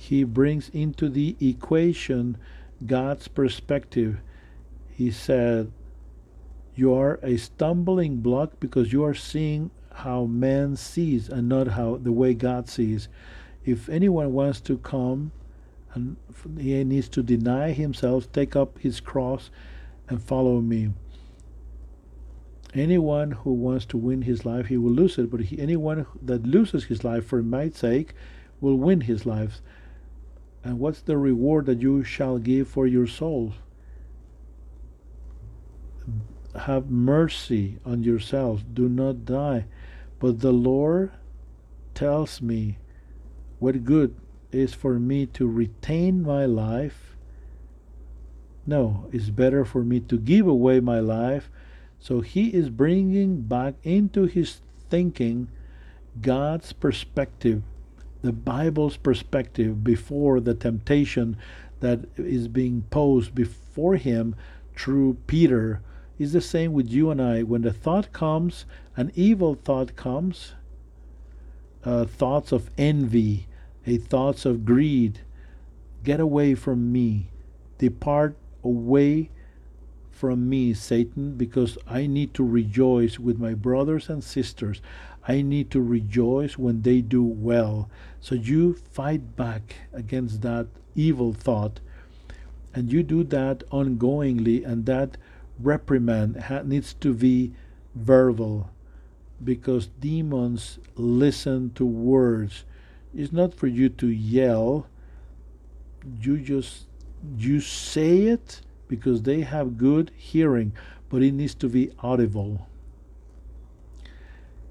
he 0.00 0.24
brings 0.24 0.70
into 0.70 1.10
the 1.10 1.36
equation 1.40 2.38
God's 2.86 3.28
perspective. 3.28 4.16
He 4.90 5.10
said, 5.10 5.70
You 6.74 6.94
are 6.94 7.20
a 7.22 7.36
stumbling 7.36 8.16
block 8.16 8.52
because 8.60 8.94
you 8.94 9.04
are 9.04 9.12
seeing 9.12 9.70
how 9.92 10.24
man 10.24 10.76
sees 10.76 11.28
and 11.28 11.50
not 11.50 11.68
how 11.68 11.98
the 11.98 12.12
way 12.12 12.32
God 12.32 12.66
sees. 12.66 13.08
If 13.66 13.90
anyone 13.90 14.32
wants 14.32 14.62
to 14.62 14.78
come 14.78 15.32
and 15.92 16.16
he 16.58 16.82
needs 16.82 17.10
to 17.10 17.22
deny 17.22 17.72
himself, 17.72 18.32
take 18.32 18.56
up 18.56 18.78
his 18.78 19.00
cross, 19.00 19.50
and 20.08 20.22
follow 20.22 20.62
me. 20.62 20.94
Anyone 22.72 23.32
who 23.32 23.52
wants 23.52 23.84
to 23.86 23.98
win 23.98 24.22
his 24.22 24.46
life, 24.46 24.68
he 24.68 24.78
will 24.78 24.92
lose 24.92 25.18
it. 25.18 25.30
But 25.30 25.42
he, 25.42 25.60
anyone 25.60 26.06
that 26.22 26.46
loses 26.46 26.84
his 26.84 27.04
life 27.04 27.26
for 27.26 27.42
my 27.42 27.68
sake 27.68 28.14
will 28.62 28.76
win 28.76 29.02
his 29.02 29.26
life. 29.26 29.60
And 30.62 30.78
what's 30.78 31.00
the 31.00 31.16
reward 31.16 31.66
that 31.66 31.80
you 31.80 32.04
shall 32.04 32.38
give 32.38 32.68
for 32.68 32.86
your 32.86 33.06
soul? 33.06 33.54
Have 36.54 36.90
mercy 36.90 37.78
on 37.84 38.02
yourselves. 38.02 38.64
Do 38.74 38.88
not 38.88 39.24
die. 39.24 39.66
But 40.18 40.40
the 40.40 40.52
Lord 40.52 41.12
tells 41.94 42.42
me 42.42 42.78
what 43.58 43.84
good 43.84 44.14
is 44.52 44.74
for 44.74 44.98
me 44.98 45.26
to 45.26 45.46
retain 45.46 46.22
my 46.22 46.44
life. 46.44 47.16
No, 48.66 49.08
it's 49.12 49.30
better 49.30 49.64
for 49.64 49.82
me 49.82 50.00
to 50.00 50.18
give 50.18 50.46
away 50.46 50.80
my 50.80 51.00
life. 51.00 51.50
So 51.98 52.20
he 52.20 52.48
is 52.48 52.70
bringing 52.70 53.42
back 53.42 53.74
into 53.82 54.24
his 54.24 54.60
thinking 54.88 55.48
God's 56.20 56.72
perspective, 56.72 57.62
the 58.22 58.32
Bible's 58.32 58.96
perspective 58.96 59.82
before 59.82 60.40
the 60.40 60.54
temptation 60.54 61.36
that 61.80 62.00
is 62.16 62.48
being 62.48 62.84
posed 62.90 63.34
before 63.34 63.96
him 63.96 64.34
through 64.76 65.16
Peter 65.26 65.80
is 66.18 66.32
the 66.32 66.40
same 66.40 66.72
with 66.72 66.88
you 66.90 67.10
and 67.10 67.20
I. 67.20 67.42
When 67.42 67.62
the 67.62 67.72
thought 67.72 68.12
comes, 68.12 68.66
an 68.96 69.10
evil 69.14 69.54
thought 69.54 69.96
comes, 69.96 70.52
uh, 71.84 72.04
thoughts 72.04 72.52
of 72.52 72.70
envy, 72.76 73.46
a 73.86 73.96
thoughts 73.96 74.44
of 74.44 74.66
greed, 74.66 75.20
get 76.04 76.20
away 76.20 76.54
from 76.54 76.92
me, 76.92 77.30
depart 77.78 78.36
away 78.62 79.30
from 80.10 80.50
me, 80.50 80.74
Satan, 80.74 81.36
because 81.36 81.78
I 81.86 82.06
need 82.06 82.34
to 82.34 82.44
rejoice 82.44 83.18
with 83.18 83.38
my 83.38 83.54
brothers 83.54 84.10
and 84.10 84.22
sisters. 84.22 84.82
I 85.26 85.42
need 85.42 85.70
to 85.72 85.80
rejoice 85.80 86.56
when 86.56 86.82
they 86.82 87.00
do 87.00 87.22
well. 87.22 87.90
So 88.20 88.34
you 88.34 88.74
fight 88.74 89.36
back 89.36 89.76
against 89.92 90.42
that 90.42 90.66
evil 90.94 91.32
thought, 91.32 91.80
and 92.74 92.92
you 92.92 93.02
do 93.02 93.24
that 93.24 93.62
ongoingly, 93.70 94.64
and 94.64 94.86
that 94.86 95.16
reprimand 95.58 96.42
needs 96.64 96.94
to 96.94 97.12
be 97.12 97.52
verbal 97.94 98.70
because 99.42 99.88
demons 100.00 100.78
listen 100.96 101.72
to 101.74 101.84
words. 101.84 102.64
It's 103.14 103.32
not 103.32 103.54
for 103.54 103.66
you 103.66 103.88
to 103.88 104.08
yell. 104.08 104.86
You 106.20 106.38
just 106.38 106.86
you 107.36 107.60
say 107.60 108.22
it 108.22 108.60
because 108.88 109.22
they 109.22 109.42
have 109.42 109.78
good 109.78 110.10
hearing, 110.16 110.72
but 111.08 111.22
it 111.22 111.32
needs 111.32 111.54
to 111.56 111.68
be 111.68 111.90
audible. 112.00 112.66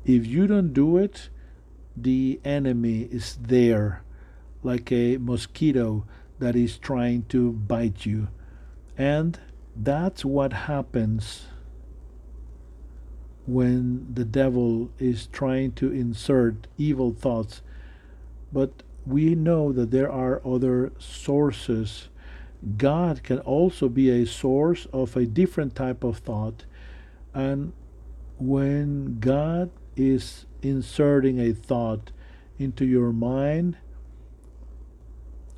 If 0.05 0.25
you 0.25 0.47
don't 0.47 0.73
do 0.73 0.97
it, 0.97 1.29
the 1.95 2.39
enemy 2.43 3.01
is 3.11 3.37
there 3.41 4.03
like 4.63 4.91
a 4.91 5.17
mosquito 5.17 6.05
that 6.39 6.55
is 6.55 6.77
trying 6.77 7.23
to 7.29 7.51
bite 7.51 8.05
you. 8.05 8.29
And 8.97 9.39
that's 9.75 10.25
what 10.25 10.53
happens 10.53 11.45
when 13.45 14.13
the 14.13 14.25
devil 14.25 14.91
is 14.99 15.27
trying 15.27 15.71
to 15.73 15.91
insert 15.91 16.67
evil 16.77 17.11
thoughts. 17.11 17.61
But 18.51 18.83
we 19.05 19.35
know 19.35 19.71
that 19.71 19.91
there 19.91 20.11
are 20.11 20.41
other 20.45 20.91
sources. 20.99 22.09
God 22.77 23.23
can 23.23 23.39
also 23.39 23.89
be 23.89 24.09
a 24.09 24.25
source 24.25 24.85
of 24.93 25.15
a 25.15 25.25
different 25.25 25.75
type 25.75 26.03
of 26.03 26.19
thought. 26.19 26.65
And 27.33 27.73
when 28.37 29.19
God 29.19 29.71
is 29.99 30.45
inserting 30.61 31.39
a 31.39 31.53
thought 31.53 32.11
into 32.57 32.85
your 32.85 33.11
mind, 33.11 33.77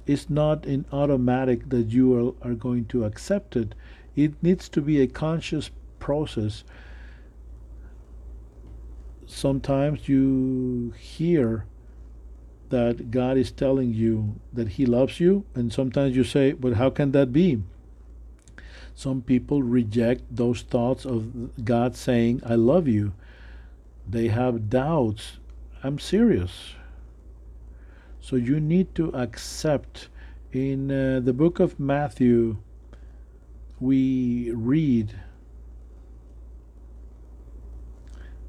it's 0.05 0.29
not 0.29 0.65
in 0.65 0.85
automatic 0.91 1.69
that 1.69 1.87
you 1.87 2.35
are, 2.43 2.49
are 2.51 2.55
going 2.55 2.85
to 2.85 3.05
accept 3.05 3.55
it. 3.55 3.75
It 4.15 4.41
needs 4.43 4.67
to 4.69 4.81
be 4.81 4.99
a 4.99 5.07
conscious 5.07 5.69
process. 5.99 6.63
Sometimes 9.25 10.09
you 10.09 10.93
hear 10.97 11.65
that 12.69 13.11
God 13.11 13.37
is 13.37 13.51
telling 13.51 13.93
you 13.93 14.39
that 14.51 14.69
He 14.69 14.85
loves 14.85 15.19
you, 15.19 15.45
and 15.53 15.71
sometimes 15.71 16.15
you 16.15 16.23
say, 16.23 16.53
But 16.53 16.73
how 16.73 16.89
can 16.89 17.11
that 17.11 17.31
be? 17.31 17.61
Some 18.95 19.21
people 19.21 19.61
reject 19.61 20.23
those 20.29 20.61
thoughts 20.61 21.05
of 21.05 21.63
God 21.63 21.95
saying, 21.95 22.41
I 22.45 22.55
love 22.55 22.87
you. 22.87 23.13
They 24.11 24.27
have 24.27 24.69
doubts. 24.69 25.39
I'm 25.83 25.99
serious. 25.99 26.75
So 28.19 28.35
you 28.35 28.59
need 28.59 28.93
to 28.95 29.09
accept 29.15 30.09
in 30.51 30.91
uh, 30.91 31.21
the 31.23 31.33
book 31.33 31.59
of 31.59 31.79
Matthew, 31.79 32.57
we 33.79 34.51
read 34.51 35.19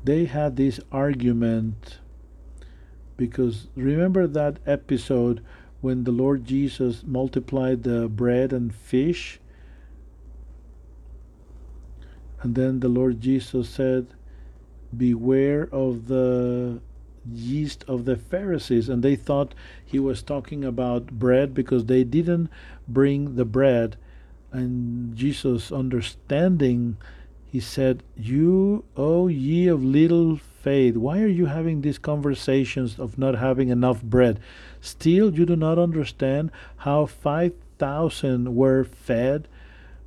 they 0.05 0.24
had 0.24 0.56
this 0.56 0.80
argument 0.90 2.01
because 3.16 3.68
remember 3.76 4.26
that 4.26 4.59
episode 4.66 5.43
when 5.80 6.05
the 6.05 6.10
Lord 6.10 6.44
Jesus 6.44 7.02
multiplied 7.06 7.84
the 7.84 8.09
bread 8.09 8.52
and 8.52 8.74
fish 8.74 9.40
and 12.43 12.55
then 12.55 12.80
the 12.80 12.89
Lord 12.89 13.20
Jesus 13.20 13.68
said 13.68 14.09
beware 14.97 15.69
of 15.73 16.09
the 16.09 16.81
yeast 17.32 17.85
of 17.86 18.05
the 18.05 18.16
Pharisees 18.16 18.89
and 18.89 19.02
they 19.02 19.16
thought 19.16 19.55
he 19.85 19.98
was 19.98 20.23
talking 20.23 20.64
about 20.64 21.06
bread 21.06 21.55
because 21.55 21.86
they 21.86 22.02
didn't 22.02 22.51
bring 22.89 23.36
the 23.36 23.44
bread 23.44 23.97
and 24.52 25.16
Jesus, 25.16 25.73
understanding, 25.73 26.98
he 27.47 27.59
said, 27.59 28.02
You, 28.16 28.85
O 28.97 29.28
ye 29.28 29.66
of 29.66 29.82
little 29.82 30.36
faith, 30.36 30.97
why 30.97 31.20
are 31.20 31.28
you 31.28 31.47
having 31.47 31.81
these 31.81 31.98
conversations 31.98 32.98
of 32.98 33.19
not 33.19 33.36
having 33.36 33.70
enough 33.70 34.02
bread? 34.02 34.40
Still, 34.81 35.35
you 35.35 35.47
do 35.47 35.56
not 35.56 35.78
understand 35.78 36.51
how 36.78 37.06
5,000 37.06 38.55
were 38.55 38.85
fed 38.85 39.48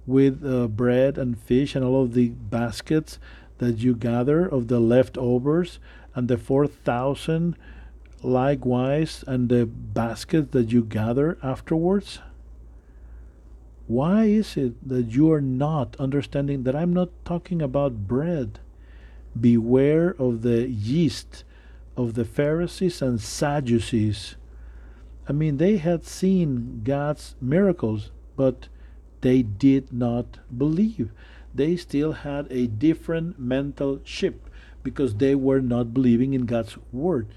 with 0.05 0.45
uh, 0.45 0.67
bread 0.67 1.17
and 1.17 1.39
fish 1.39 1.75
and 1.75 1.83
all 1.83 2.03
of 2.03 2.13
the 2.13 2.29
baskets 2.29 3.17
that 3.57 3.77
you 3.79 3.95
gather 3.95 4.45
of 4.45 4.67
the 4.67 4.79
leftovers, 4.79 5.79
and 6.13 6.27
the 6.27 6.37
4,000 6.37 7.55
likewise, 8.21 9.23
and 9.27 9.49
the 9.49 9.65
basket 9.65 10.51
that 10.51 10.71
you 10.71 10.83
gather 10.83 11.37
afterwards? 11.43 12.19
Why 13.87 14.25
is 14.25 14.57
it 14.57 14.87
that 14.87 15.11
you 15.11 15.31
are 15.31 15.41
not 15.41 15.95
understanding 15.99 16.63
that 16.63 16.75
I'm 16.75 16.93
not 16.93 17.09
talking 17.23 17.61
about 17.61 18.07
bread? 18.07 18.59
Beware 19.39 20.15
of 20.17 20.41
the 20.41 20.67
yeast 20.67 21.43
of 21.95 22.15
the 22.15 22.25
Pharisees 22.25 23.01
and 23.01 23.21
Sadducees. 23.21 24.35
I 25.29 25.33
mean, 25.33 25.57
they 25.57 25.77
had 25.77 26.05
seen 26.05 26.81
God's 26.83 27.35
miracles, 27.39 28.11
but 28.35 28.69
they 29.21 29.41
did 29.41 29.93
not 29.93 30.39
believe. 30.55 31.11
They 31.55 31.77
still 31.77 32.11
had 32.11 32.47
a 32.51 32.67
different 32.67 33.39
mental 33.39 34.01
ship 34.03 34.49
because 34.83 35.15
they 35.15 35.35
were 35.35 35.61
not 35.61 35.93
believing 35.93 36.33
in 36.33 36.45
God's 36.45 36.77
word. 36.91 37.27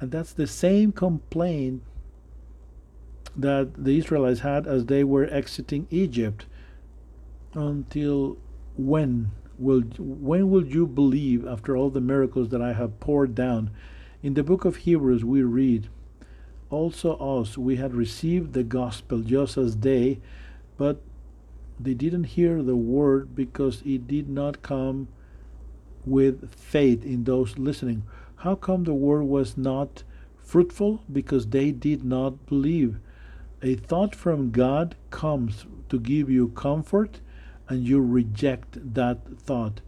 And 0.00 0.10
that's 0.10 0.32
the 0.32 0.48
same 0.48 0.90
complaint 0.90 1.82
that 3.36 3.84
the 3.84 3.96
Israelites 3.96 4.40
had 4.40 4.66
as 4.66 4.86
they 4.86 5.04
were 5.04 5.26
exiting 5.30 5.86
Egypt 5.90 6.44
until 7.54 8.36
when 8.76 9.30
will 9.58 9.82
when 9.98 10.50
will 10.50 10.66
you 10.66 10.86
believe 10.86 11.46
after 11.46 11.76
all 11.76 11.88
the 11.88 12.00
miracles 12.00 12.48
that 12.48 12.60
I 12.60 12.72
have 12.72 12.98
poured 12.98 13.34
down? 13.34 13.70
In 14.22 14.34
the 14.34 14.42
book 14.42 14.64
of 14.64 14.76
Hebrews 14.76 15.24
we 15.24 15.42
read, 15.42 15.88
also 16.68 17.16
us 17.16 17.56
we 17.56 17.76
had 17.76 17.94
received 17.94 18.54
the 18.54 18.64
gospel 18.64 19.20
just 19.20 19.56
as 19.56 19.76
they, 19.78 20.20
but 20.76 21.00
they 21.84 21.94
didn't 21.94 22.24
hear 22.24 22.62
the 22.62 22.76
word 22.76 23.34
because 23.34 23.82
it 23.84 24.06
did 24.06 24.28
not 24.28 24.62
come 24.62 25.08
with 26.04 26.54
faith 26.54 27.04
in 27.04 27.24
those 27.24 27.58
listening. 27.58 28.04
How 28.36 28.54
come 28.54 28.84
the 28.84 28.94
word 28.94 29.24
was 29.24 29.56
not 29.56 30.02
fruitful? 30.36 31.02
Because 31.12 31.46
they 31.46 31.70
did 31.70 32.04
not 32.04 32.46
believe. 32.46 32.98
A 33.62 33.76
thought 33.76 34.14
from 34.16 34.50
God 34.50 34.96
comes 35.10 35.66
to 35.88 36.00
give 36.00 36.28
you 36.28 36.48
comfort, 36.48 37.20
and 37.68 37.86
you 37.86 38.00
reject 38.00 38.94
that 38.94 39.38
thought. 39.38 39.80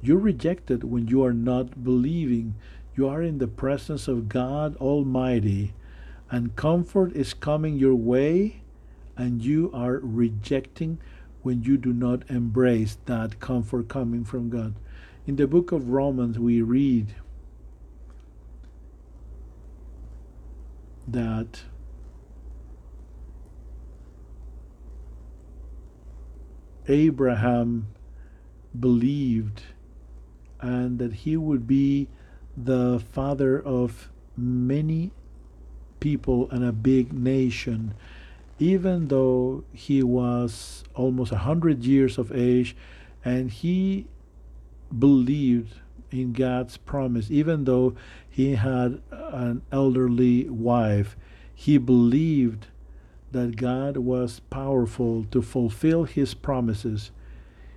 You 0.00 0.16
reject 0.16 0.70
it 0.70 0.84
when 0.84 1.08
you 1.08 1.24
are 1.24 1.32
not 1.32 1.82
believing. 1.82 2.54
You 2.94 3.08
are 3.08 3.22
in 3.22 3.38
the 3.38 3.48
presence 3.48 4.06
of 4.06 4.28
God 4.28 4.76
Almighty, 4.76 5.74
and 6.30 6.54
comfort 6.54 7.12
is 7.14 7.34
coming 7.34 7.76
your 7.76 7.96
way, 7.96 8.62
and 9.16 9.42
you 9.42 9.70
are 9.74 9.98
rejecting 10.00 10.98
when 11.42 11.62
you 11.62 11.76
do 11.76 11.92
not 11.92 12.28
embrace 12.30 12.98
that 13.06 13.40
comfort 13.40 13.88
coming 13.88 14.24
from 14.24 14.50
God. 14.50 14.74
In 15.26 15.36
the 15.36 15.46
book 15.46 15.72
of 15.72 15.90
Romans, 15.90 16.38
we 16.38 16.62
read 16.62 17.14
that 21.06 21.62
Abraham 26.86 27.88
believed 28.78 29.62
and 30.60 30.98
that 30.98 31.12
he 31.12 31.36
would 31.36 31.66
be 31.66 32.08
the 32.56 33.02
father 33.12 33.60
of 33.60 34.10
many 34.36 35.12
people 36.00 36.48
and 36.50 36.64
a 36.64 36.72
big 36.72 37.12
nation 37.12 37.94
even 38.58 39.08
though 39.08 39.64
he 39.72 40.02
was 40.02 40.84
almost 40.94 41.32
a 41.32 41.38
hundred 41.38 41.84
years 41.84 42.18
of 42.18 42.32
age 42.32 42.76
and 43.24 43.50
he 43.50 44.06
believed 44.96 45.74
in 46.10 46.32
God's 46.32 46.76
promise, 46.76 47.30
even 47.30 47.64
though 47.64 47.94
he 48.28 48.54
had 48.54 49.00
an 49.10 49.62
elderly 49.70 50.48
wife, 50.48 51.16
he 51.54 51.78
believed 51.78 52.68
that 53.32 53.56
God 53.56 53.98
was 53.98 54.40
powerful 54.40 55.24
to 55.30 55.42
fulfill 55.42 56.04
his 56.04 56.34
promises. 56.34 57.10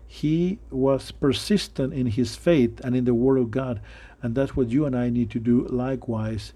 He 0.07 0.59
was 0.69 1.11
persistent 1.11 1.93
in 1.93 2.07
his 2.07 2.35
faith 2.35 2.79
and 2.83 2.95
in 2.95 3.05
the 3.05 3.13
Word 3.13 3.37
of 3.37 3.51
God, 3.51 3.81
and 4.21 4.35
that's 4.35 4.55
what 4.55 4.69
you 4.69 4.85
and 4.85 4.95
I 4.95 5.09
need 5.09 5.29
to 5.31 5.39
do 5.39 5.65
likewise. 5.67 6.53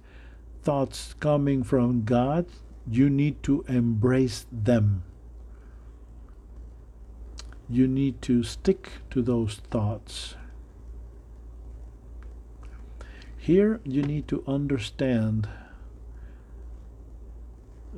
Thoughts 0.64 1.16
coming 1.20 1.64
from 1.64 2.04
God, 2.06 2.46
you 2.90 3.10
need 3.10 3.42
to 3.44 3.64
embrace 3.68 4.46
them. 4.52 5.04
You 7.70 7.88
need 7.88 8.22
to 8.24 8.44
stick 8.44 8.90
to 9.10 9.22
those 9.22 9.56
thoughts. 9.72 10.36
Here 13.38 13.80
you 13.84 14.02
need 14.02 14.28
to 14.30 14.44
understand 14.48 15.48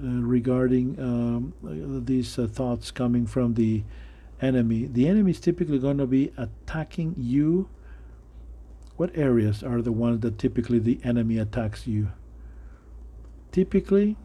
uh, 0.02 0.08
regarding 0.22 1.00
um, 1.00 1.54
these 2.06 2.38
uh, 2.38 2.48
thoughts 2.48 2.92
coming 2.92 3.26
from 3.26 3.56
the 3.56 3.84
enemy. 4.42 4.86
The 4.86 5.08
enemy 5.08 5.32
is 5.32 5.40
typically 5.40 5.80
going 5.80 5.98
to 5.98 6.06
be 6.06 6.32
attacking 6.38 7.16
you. 7.18 7.70
What 8.96 9.18
areas 9.18 9.64
are 9.64 9.82
the 9.82 9.92
ones 9.92 10.22
that 10.22 10.38
typically 10.38 10.80
the 10.80 11.00
enemy 11.04 11.38
attacks 11.38 11.88
you? 11.88 12.12
Typically, 13.52 14.18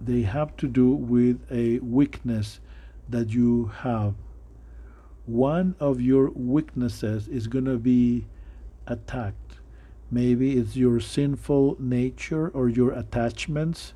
they 0.00 0.22
have 0.22 0.56
to 0.58 0.68
do 0.68 0.90
with 0.90 1.40
a 1.50 1.78
weakness 1.80 2.60
that 3.08 3.30
you 3.30 3.66
have 3.82 4.14
one 5.28 5.74
of 5.78 6.00
your 6.00 6.30
weaknesses 6.30 7.28
is 7.28 7.48
going 7.48 7.66
to 7.66 7.76
be 7.76 8.24
attacked. 8.86 9.58
Maybe 10.10 10.56
it's 10.56 10.74
your 10.74 11.00
sinful 11.00 11.76
nature 11.78 12.48
or 12.48 12.70
your 12.70 12.92
attachments, 12.92 13.92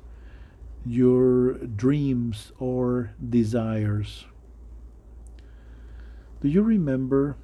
your 0.85 1.53
dreams 1.53 2.51
or 2.59 3.15
desires. 3.27 4.25
Do 6.39 6.49
you 6.49 6.61
remember 6.61 7.35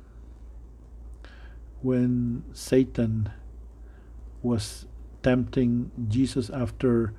when 1.81 2.43
Satan 2.53 3.31
was 4.43 4.85
tempting 5.23 5.89
Jesus 6.07 6.51
after 6.51 7.15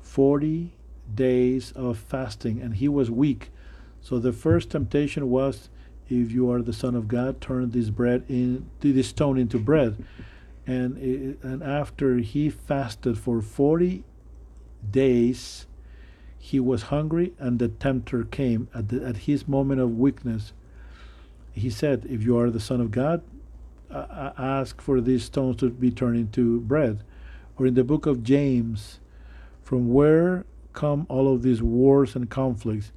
40 0.00 0.72
days 1.14 1.72
of 1.72 1.98
fasting 1.98 2.60
and 2.60 2.74
he 2.74 2.88
was 2.88 3.10
weak? 3.10 3.50
So 4.00 4.18
the 4.18 4.32
first 4.32 4.70
temptation 4.70 5.28
was 5.28 5.68
if 6.08 6.32
you 6.32 6.50
are 6.50 6.62
the 6.62 6.72
Son 6.72 6.94
of 6.94 7.08
God, 7.08 7.40
turn 7.40 7.70
this 7.70 7.90
bread 7.90 8.24
in 8.28 8.70
this 8.80 9.08
stone 9.08 9.36
into 9.36 9.58
bread. 9.58 10.02
And 10.66 10.96
it, 10.98 11.42
and 11.42 11.62
after 11.62 12.16
he 12.16 12.50
fasted 12.50 13.18
for 13.18 13.40
forty 13.40 14.04
days, 14.90 15.66
he 16.38 16.60
was 16.60 16.84
hungry, 16.84 17.32
and 17.38 17.58
the 17.58 17.68
tempter 17.68 18.24
came 18.24 18.68
at 18.74 18.88
the, 18.88 19.04
at 19.04 19.16
his 19.18 19.48
moment 19.48 19.80
of 19.80 19.98
weakness. 19.98 20.52
He 21.52 21.70
said, 21.70 22.06
"If 22.08 22.22
you 22.22 22.38
are 22.38 22.50
the 22.50 22.60
Son 22.60 22.80
of 22.80 22.90
God, 22.90 23.22
uh, 23.90 24.32
ask 24.38 24.80
for 24.80 25.00
these 25.00 25.24
stones 25.24 25.56
to 25.56 25.70
be 25.70 25.90
turned 25.90 26.16
into 26.16 26.60
bread." 26.60 27.02
Or 27.58 27.66
in 27.66 27.74
the 27.74 27.84
book 27.84 28.06
of 28.06 28.22
James, 28.22 29.00
from 29.62 29.92
where 29.92 30.44
come 30.72 31.06
all 31.08 31.32
of 31.32 31.42
these 31.42 31.62
wars 31.62 32.14
and 32.14 32.28
conflicts? 32.28 32.92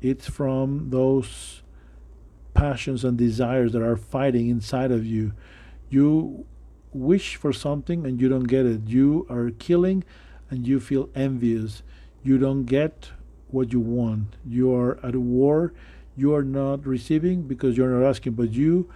It's 0.00 0.28
from 0.28 0.90
those 0.90 1.62
passions 2.52 3.04
and 3.04 3.16
desires 3.16 3.72
that 3.72 3.82
are 3.82 3.96
fighting 3.96 4.48
inside 4.48 4.92
of 4.92 5.04
you. 5.04 5.32
You 5.90 6.46
wish 6.92 7.36
for 7.36 7.52
something 7.52 8.06
and 8.06 8.20
you 8.20 8.28
don't 8.28 8.44
get 8.44 8.66
it. 8.66 8.86
You 8.86 9.26
are 9.28 9.50
killing 9.50 10.04
and 10.50 10.66
you 10.66 10.80
feel 10.80 11.08
envious. 11.14 11.82
You 12.22 12.38
don't 12.38 12.64
get 12.64 13.10
what 13.48 13.72
you 13.72 13.80
want. 13.80 14.36
You 14.46 14.74
are 14.74 14.98
at 15.04 15.16
war. 15.16 15.72
You 16.16 16.34
are 16.34 16.44
not 16.44 16.86
receiving 16.86 17.42
because 17.42 17.76
you're 17.76 17.90
not 17.90 18.08
asking, 18.08 18.34
but 18.34 18.52
you 18.52 18.90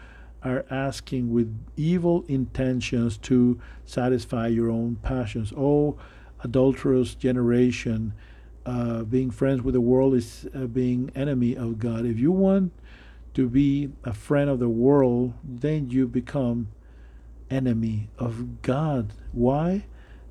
are 0.45 0.65
asking 0.71 1.33
with 1.33 1.53
evil 1.77 2.25
intentions 2.29 3.19
to 3.19 3.61
satisfy 3.85 4.47
your 4.47 4.71
own 4.71 4.97
passions. 5.03 5.53
Oh, 5.57 5.99
adulterous 6.43 7.15
generation, 7.15 8.13
uh, 8.67 9.03
being 9.03 9.31
friends 9.31 9.63
with 9.63 9.75
the 9.75 9.81
world 9.81 10.15
is 10.15 10.47
uh, 10.55 10.67
being 10.67 11.11
enemy 11.15 11.57
of 11.57 11.79
God. 11.79 12.05
If 12.05 12.19
you 12.19 12.33
want 12.33 12.73
to 13.35 13.49
be 13.49 13.91
a 14.05 14.13
friend 14.13 14.51
of 14.51 14.59
the 14.59 14.69
world, 14.69 15.33
then 15.43 15.91
you 15.91 16.07
become 16.07 16.69
enemy 17.51 18.09
of 18.19 18.63
God. 18.63 19.13
Why? 19.33 19.87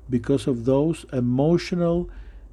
Because 0.08 0.46
of 0.46 0.64
those 0.64 1.04
emotional 1.12 2.08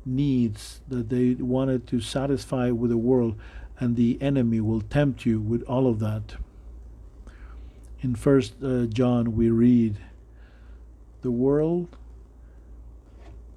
needs 0.06 0.82
that 0.88 1.10
they 1.10 1.34
wanted 1.36 1.88
to 1.88 1.99
satisfy 1.99 2.72
with 2.72 2.91
the 2.91 2.98
world, 2.98 3.36
and 3.80 3.95
the 3.95 4.18
enemy 4.22 4.60
will 4.61 4.82
tempt 4.82 5.26
you 5.26 5.40
with 5.40 5.64
all 5.64 5.88
of 5.88 5.99
that. 5.99 6.36
In 8.02 8.15
First 8.15 8.56
uh, 8.64 8.86
John, 8.86 9.36
we 9.36 9.49
read, 9.49 9.98
"The 11.22 11.32
world 11.32 11.98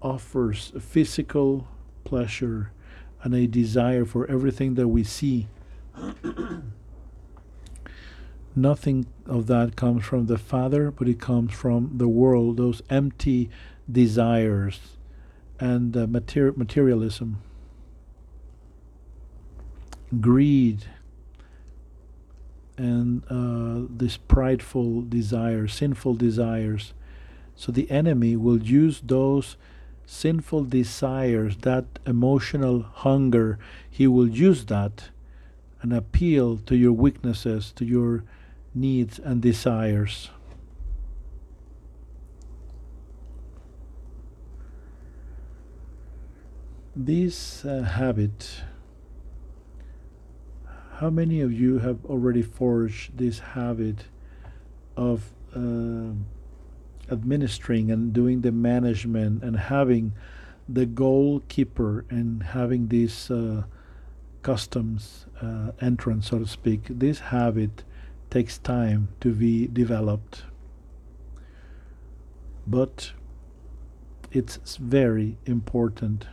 offers 0.01 0.73
physical 0.79 1.69
pleasure 2.05 2.73
and 3.23 3.35
a 3.35 3.47
desire 3.47 4.05
for 4.05 4.31
everything 4.31 4.75
that 4.75 4.89
we 4.89 5.05
see." 5.05 5.49
nothing 8.59 9.07
of 9.27 9.47
that 9.47 9.77
comes 9.77 10.05
from 10.05 10.27
the 10.27 10.39
Father, 10.39 10.91
but 10.91 11.09
it 11.09 11.20
comes 11.20 11.53
from 11.53 11.93
the 11.97 12.09
world, 12.09 12.57
those 12.57 12.83
empty 12.91 13.49
desires 13.91 14.81
and 15.59 15.97
uh, 15.97 16.07
mater- 16.07 16.53
materialism, 16.53 17.41
greed, 20.20 20.85
and 22.77 23.25
uh, 23.29 23.87
this 23.91 24.16
prideful 24.16 25.03
desire, 25.03 25.66
sinful 25.66 26.15
desires. 26.15 26.93
So 27.57 27.73
the 27.73 27.91
enemy 27.91 28.37
will 28.37 28.62
use 28.62 29.01
those 29.05 29.57
sinful 30.10 30.64
desires, 30.64 31.59
that 31.59 31.85
emotional 32.06 32.80
hunger, 32.80 33.59
he 33.90 34.06
will 34.06 34.26
use 34.26 34.64
that 34.64 35.10
and 35.82 35.93
appeal 35.93 36.56
to 36.56 36.74
your 36.74 36.93
weaknesses, 36.93 37.72
to 37.76 37.85
your 37.85 38.24
needs 38.74 39.18
and 39.18 39.43
desires. 39.43 40.30
This 46.97 47.64
uh, 47.64 47.82
habit 47.82 48.62
How 50.97 51.10
many 51.10 51.43
of 51.43 51.52
you 51.52 51.78
have 51.78 52.05
already 52.06 52.43
forged 52.43 53.18
this 53.18 53.39
habit 53.39 54.06
of 54.97 55.30
uh, 55.55 56.10
administering 57.10 57.90
and 57.90 58.12
doing 58.12 58.43
the 58.43 58.52
management 58.52 59.43
and 59.43 59.56
having 59.56 60.12
the 60.68 60.86
goalkeeper 60.86 62.05
and 62.10 62.43
having 62.43 62.89
this 62.89 63.30
uh, 63.30 63.64
customs 64.43 65.26
uh, 65.40 65.72
entrance, 65.80 66.30
so 66.30 66.39
to 66.39 66.47
speak? 66.47 66.82
This 66.89 67.18
habit 67.20 67.85
takes 68.30 68.59
time 68.59 69.09
to 69.20 69.32
be 69.32 69.66
developed, 69.66 70.44
but 72.66 73.12
it's 74.30 74.76
very 74.76 75.39
important. 75.47 76.26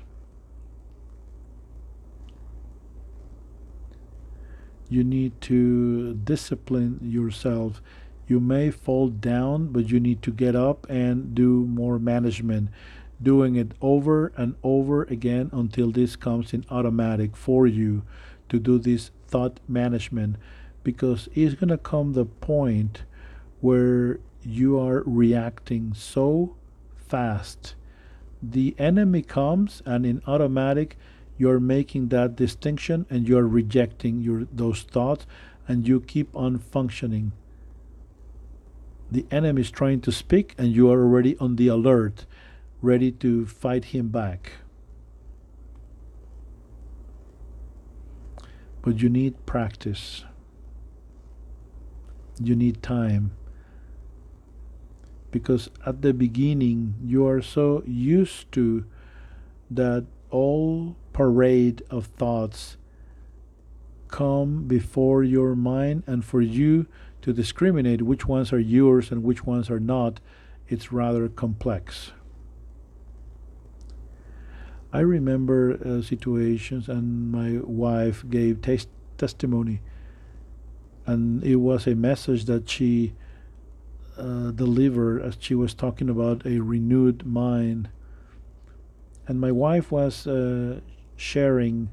You 4.89 5.03
need 5.03 5.39
to 5.41 6.13
discipline 6.13 6.99
yourself. 7.01 7.81
You 8.27 8.39
may 8.39 8.71
fall 8.71 9.09
down, 9.09 9.67
but 9.67 9.91
you 9.91 9.99
need 9.99 10.21
to 10.23 10.31
get 10.31 10.55
up 10.55 10.87
and 10.89 11.35
do 11.35 11.65
more 11.65 11.99
management, 11.99 12.69
doing 13.21 13.55
it 13.55 13.73
over 13.81 14.31
and 14.35 14.55
over 14.63 15.03
again 15.03 15.49
until 15.53 15.91
this 15.91 16.15
comes 16.15 16.53
in 16.53 16.65
automatic 16.69 17.35
for 17.35 17.67
you 17.67 18.03
to 18.49 18.59
do 18.59 18.79
this 18.79 19.11
thought 19.27 19.59
management 19.67 20.37
because 20.83 21.29
it's 21.33 21.55
going 21.55 21.69
to 21.69 21.77
come 21.77 22.13
the 22.13 22.25
point 22.25 23.03
where 23.61 24.19
you 24.43 24.79
are 24.79 25.03
reacting 25.05 25.93
so 25.93 26.55
fast. 26.95 27.75
The 28.41 28.75
enemy 28.77 29.21
comes 29.21 29.81
and 29.85 30.05
in 30.05 30.21
automatic 30.27 30.97
you're 31.37 31.59
making 31.59 32.09
that 32.09 32.35
distinction 32.35 33.05
and 33.09 33.27
you're 33.27 33.47
rejecting 33.47 34.21
your 34.21 34.45
those 34.51 34.83
thoughts 34.83 35.25
and 35.67 35.87
you 35.87 35.99
keep 35.99 36.33
on 36.35 36.57
functioning 36.59 37.31
the 39.11 39.25
enemy 39.31 39.61
is 39.61 39.71
trying 39.71 40.01
to 40.01 40.11
speak 40.11 40.55
and 40.57 40.73
you 40.73 40.89
are 40.91 41.01
already 41.01 41.37
on 41.37 41.55
the 41.55 41.67
alert 41.67 42.25
ready 42.81 43.11
to 43.11 43.45
fight 43.45 43.85
him 43.85 44.09
back. 44.09 44.53
But 48.81 49.01
you 49.01 49.09
need 49.09 49.45
practice. 49.45 50.23
You 52.41 52.55
need 52.55 52.83
time. 52.83 53.31
Because 55.31 55.69
at 55.85 56.01
the 56.01 56.13
beginning 56.13 56.95
you 57.03 57.27
are 57.27 57.41
so 57.41 57.83
used 57.85 58.51
to 58.53 58.85
that 59.71 60.05
all 60.29 60.95
parade 61.13 61.81
of 61.89 62.07
thoughts 62.07 62.77
come 64.07 64.63
before 64.63 65.23
your 65.23 65.55
mind 65.55 66.03
and 66.05 66.23
for 66.23 66.41
you 66.41 66.85
to 67.25 67.33
discriminate 67.33 68.03
which 68.03 68.25
ones 68.25 68.53
are 68.53 68.59
yours 68.59 69.11
and 69.11 69.23
which 69.23 69.45
ones 69.45 69.69
are 69.69 69.79
not 69.79 70.19
it's 70.67 70.91
rather 70.91 71.27
complex 71.27 72.11
i 74.93 74.99
remember 74.99 75.77
uh, 75.83 76.01
situations 76.01 76.87
and 76.87 77.31
my 77.31 77.59
wife 77.63 78.23
gave 78.29 78.61
tes- 78.61 78.87
testimony 79.17 79.81
and 81.05 81.43
it 81.43 81.57
was 81.57 81.85
a 81.85 81.95
message 81.95 82.45
that 82.45 82.69
she 82.69 83.13
uh, 84.17 84.51
deliver 84.51 85.19
as 85.19 85.37
she 85.39 85.53
was 85.53 85.73
talking 85.73 86.09
about 86.09 86.45
a 86.45 86.59
renewed 86.59 87.25
mind. 87.25 87.89
And 89.27 89.39
my 89.39 89.51
wife 89.51 89.91
was 89.91 90.25
uh, 90.25 90.79
sharing 91.15 91.89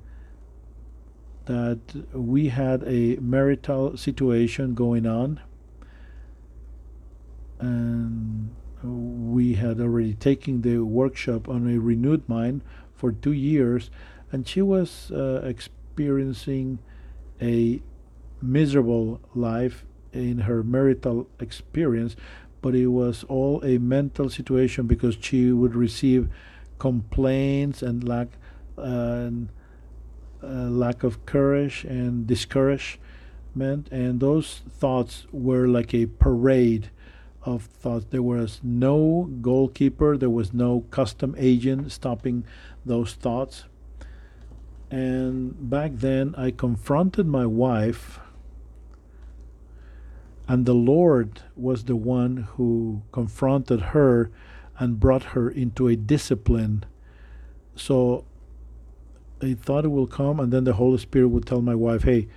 that 1.46 1.80
we 2.12 2.48
had 2.48 2.82
a 2.86 3.16
marital 3.16 3.96
situation 3.96 4.74
going 4.74 5.06
on, 5.06 5.40
and 7.58 8.50
we 8.82 9.54
had 9.54 9.80
already 9.80 10.14
taken 10.14 10.62
the 10.62 10.78
workshop 10.78 11.48
on 11.48 11.72
a 11.72 11.78
renewed 11.78 12.28
mind 12.28 12.62
for 12.94 13.12
two 13.12 13.32
years, 13.32 13.90
and 14.30 14.46
she 14.46 14.62
was 14.62 15.10
uh, 15.10 15.42
experiencing 15.44 16.78
a 17.40 17.80
miserable 18.40 19.20
life 19.34 19.84
in 20.12 20.38
her 20.40 20.62
marital 20.62 21.26
experience, 21.40 22.16
but 22.60 22.74
it 22.74 22.88
was 22.88 23.24
all 23.24 23.62
a 23.64 23.78
mental 23.78 24.28
situation 24.28 24.86
because 24.86 25.16
she 25.20 25.50
would 25.52 25.74
receive 25.74 26.28
complaints 26.78 27.82
and 27.82 28.06
lack 28.06 28.28
and 28.76 29.48
uh, 29.48 29.52
Uh, 30.42 30.68
lack 30.68 31.04
of 31.04 31.24
courage 31.24 31.84
and 31.84 32.26
discouragement, 32.26 33.88
and 33.90 34.20
those 34.20 34.62
thoughts 34.68 35.26
were 35.30 35.68
like 35.68 35.94
a 35.94 36.06
parade 36.06 36.90
of 37.44 37.62
thoughts. 37.62 38.06
There 38.10 38.22
was 38.22 38.60
no 38.62 39.30
goalkeeper, 39.40 40.16
there 40.16 40.30
was 40.30 40.52
no 40.52 40.84
custom 40.90 41.34
agent 41.38 41.92
stopping 41.92 42.44
those 42.84 43.14
thoughts. 43.14 43.64
And 44.90 45.70
back 45.70 45.92
then, 45.94 46.34
I 46.36 46.50
confronted 46.50 47.26
my 47.26 47.46
wife 47.46 48.20
and 50.48 50.66
the 50.66 50.74
Lord 50.74 51.40
was 51.56 51.84
the 51.84 51.96
one 51.96 52.48
who 52.56 53.02
confronted 53.12 53.80
her 53.96 54.30
and 54.78 54.98
brought 54.98 55.32
her 55.32 55.48
into 55.48 55.88
a 55.88 55.96
discipline. 55.96 56.84
So 57.74 58.24
I 59.42 59.54
thought 59.54 59.84
it 59.84 59.88
will 59.88 60.06
come, 60.06 60.38
and 60.38 60.52
then 60.52 60.64
the 60.64 60.74
Holy 60.74 60.98
Spirit 60.98 61.28
would 61.28 61.46
tell 61.46 61.60
my 61.60 61.74
wife, 61.74 62.04
hey, 62.04 62.28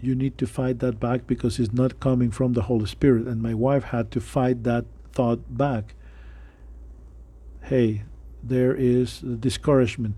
you 0.00 0.14
need 0.14 0.38
to 0.38 0.46
fight 0.46 0.78
that 0.80 0.98
back 0.98 1.26
because 1.26 1.58
it's 1.58 1.72
not 1.72 2.00
coming 2.00 2.30
from 2.30 2.54
the 2.54 2.62
Holy 2.62 2.86
Spirit. 2.86 3.26
And 3.26 3.42
my 3.42 3.54
wife 3.54 3.84
had 3.84 4.10
to 4.12 4.20
fight 4.20 4.64
that 4.64 4.86
thought 5.12 5.56
back. 5.56 5.94
Hey, 7.62 8.04
there 8.42 8.74
is 8.74 9.20
discouragement, 9.20 10.16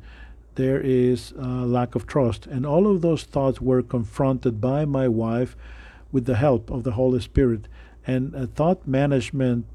there 0.54 0.80
is 0.80 1.32
lack 1.36 1.94
of 1.94 2.06
trust. 2.06 2.46
And 2.46 2.64
all 2.64 2.86
of 2.86 3.02
those 3.02 3.24
thoughts 3.24 3.60
were 3.60 3.82
confronted 3.82 4.60
by 4.60 4.84
my 4.84 5.08
wife 5.08 5.56
with 6.12 6.26
the 6.26 6.36
help 6.36 6.70
of 6.70 6.84
the 6.84 6.92
Holy 6.92 7.20
Spirit. 7.20 7.66
And 8.06 8.34
uh, 8.34 8.46
thought 8.46 8.86
management 8.86 9.66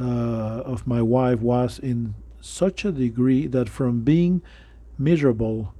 uh, 0.00 0.04
of 0.04 0.86
my 0.86 1.02
wife 1.02 1.40
was 1.40 1.78
in 1.78 2.14
such 2.40 2.84
a 2.84 2.92
degree 2.92 3.46
that 3.46 3.68
from 3.68 4.02
being 4.02 4.42
miserable, 4.98 5.74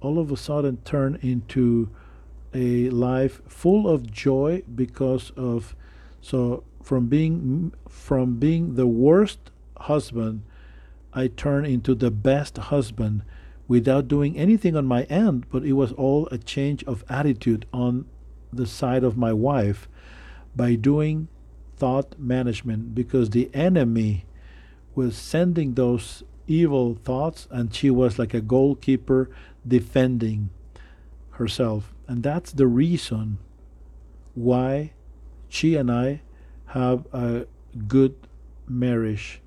all 0.00 0.18
of 0.18 0.30
a 0.30 0.36
sudden 0.36 0.78
turn 0.84 1.18
into 1.22 1.90
a 2.54 2.90
life 2.90 3.40
full 3.46 3.88
of 3.88 4.10
joy 4.10 4.62
because 4.74 5.30
of 5.36 5.76
so 6.20 6.64
from 6.82 7.06
being 7.06 7.72
from 7.88 8.38
being 8.38 8.74
the 8.74 8.86
worst 8.86 9.50
husband 9.76 10.42
I 11.12 11.28
turn 11.28 11.64
into 11.64 11.94
the 11.94 12.10
best 12.10 12.56
husband 12.58 13.22
without 13.68 14.08
doing 14.08 14.36
anything 14.36 14.76
on 14.76 14.84
my 14.86 15.04
end 15.04 15.46
but 15.50 15.64
it 15.64 15.74
was 15.74 15.92
all 15.92 16.26
a 16.32 16.38
change 16.38 16.82
of 16.84 17.04
attitude 17.08 17.66
on 17.72 18.06
the 18.52 18.66
side 18.66 19.04
of 19.04 19.16
my 19.16 19.32
wife 19.32 19.88
by 20.56 20.74
doing 20.74 21.28
thought 21.76 22.18
management 22.18 22.94
because 22.94 23.30
the 23.30 23.48
enemy 23.54 24.24
was 24.94 25.16
sending 25.16 25.74
those 25.74 26.24
evil 26.50 26.94
thoughts 26.94 27.46
and 27.50 27.74
she 27.74 27.90
was 27.90 28.18
like 28.18 28.34
a 28.34 28.40
goalkeeper 28.40 29.30
defending 29.66 30.50
herself 31.32 31.94
and 32.08 32.22
that's 32.22 32.52
the 32.52 32.66
reason 32.66 33.38
why 34.34 34.92
she 35.48 35.76
and 35.76 35.90
I 35.90 36.22
have 36.66 37.06
a 37.12 37.46
good 37.86 38.14
marriage 38.66 39.40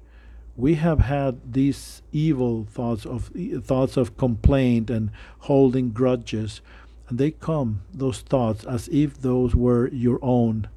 we 0.56 0.76
have 0.76 1.00
had 1.00 1.54
these 1.54 2.02
evil 2.12 2.68
thoughts 2.70 3.06
of 3.06 3.32
thoughts 3.64 3.98
of 3.98 4.18
complaint 4.18 4.90
and 4.90 5.10
holding 5.40 5.92
grudges 5.92 6.62
and 7.10 7.20
they 7.20 7.32
come, 7.32 7.82
those 7.94 8.22
thoughts, 8.22 8.64
as 8.66 8.88
if 8.90 9.22
those 9.22 9.56
were 9.56 9.88
your 9.90 10.20
own. 10.22 10.68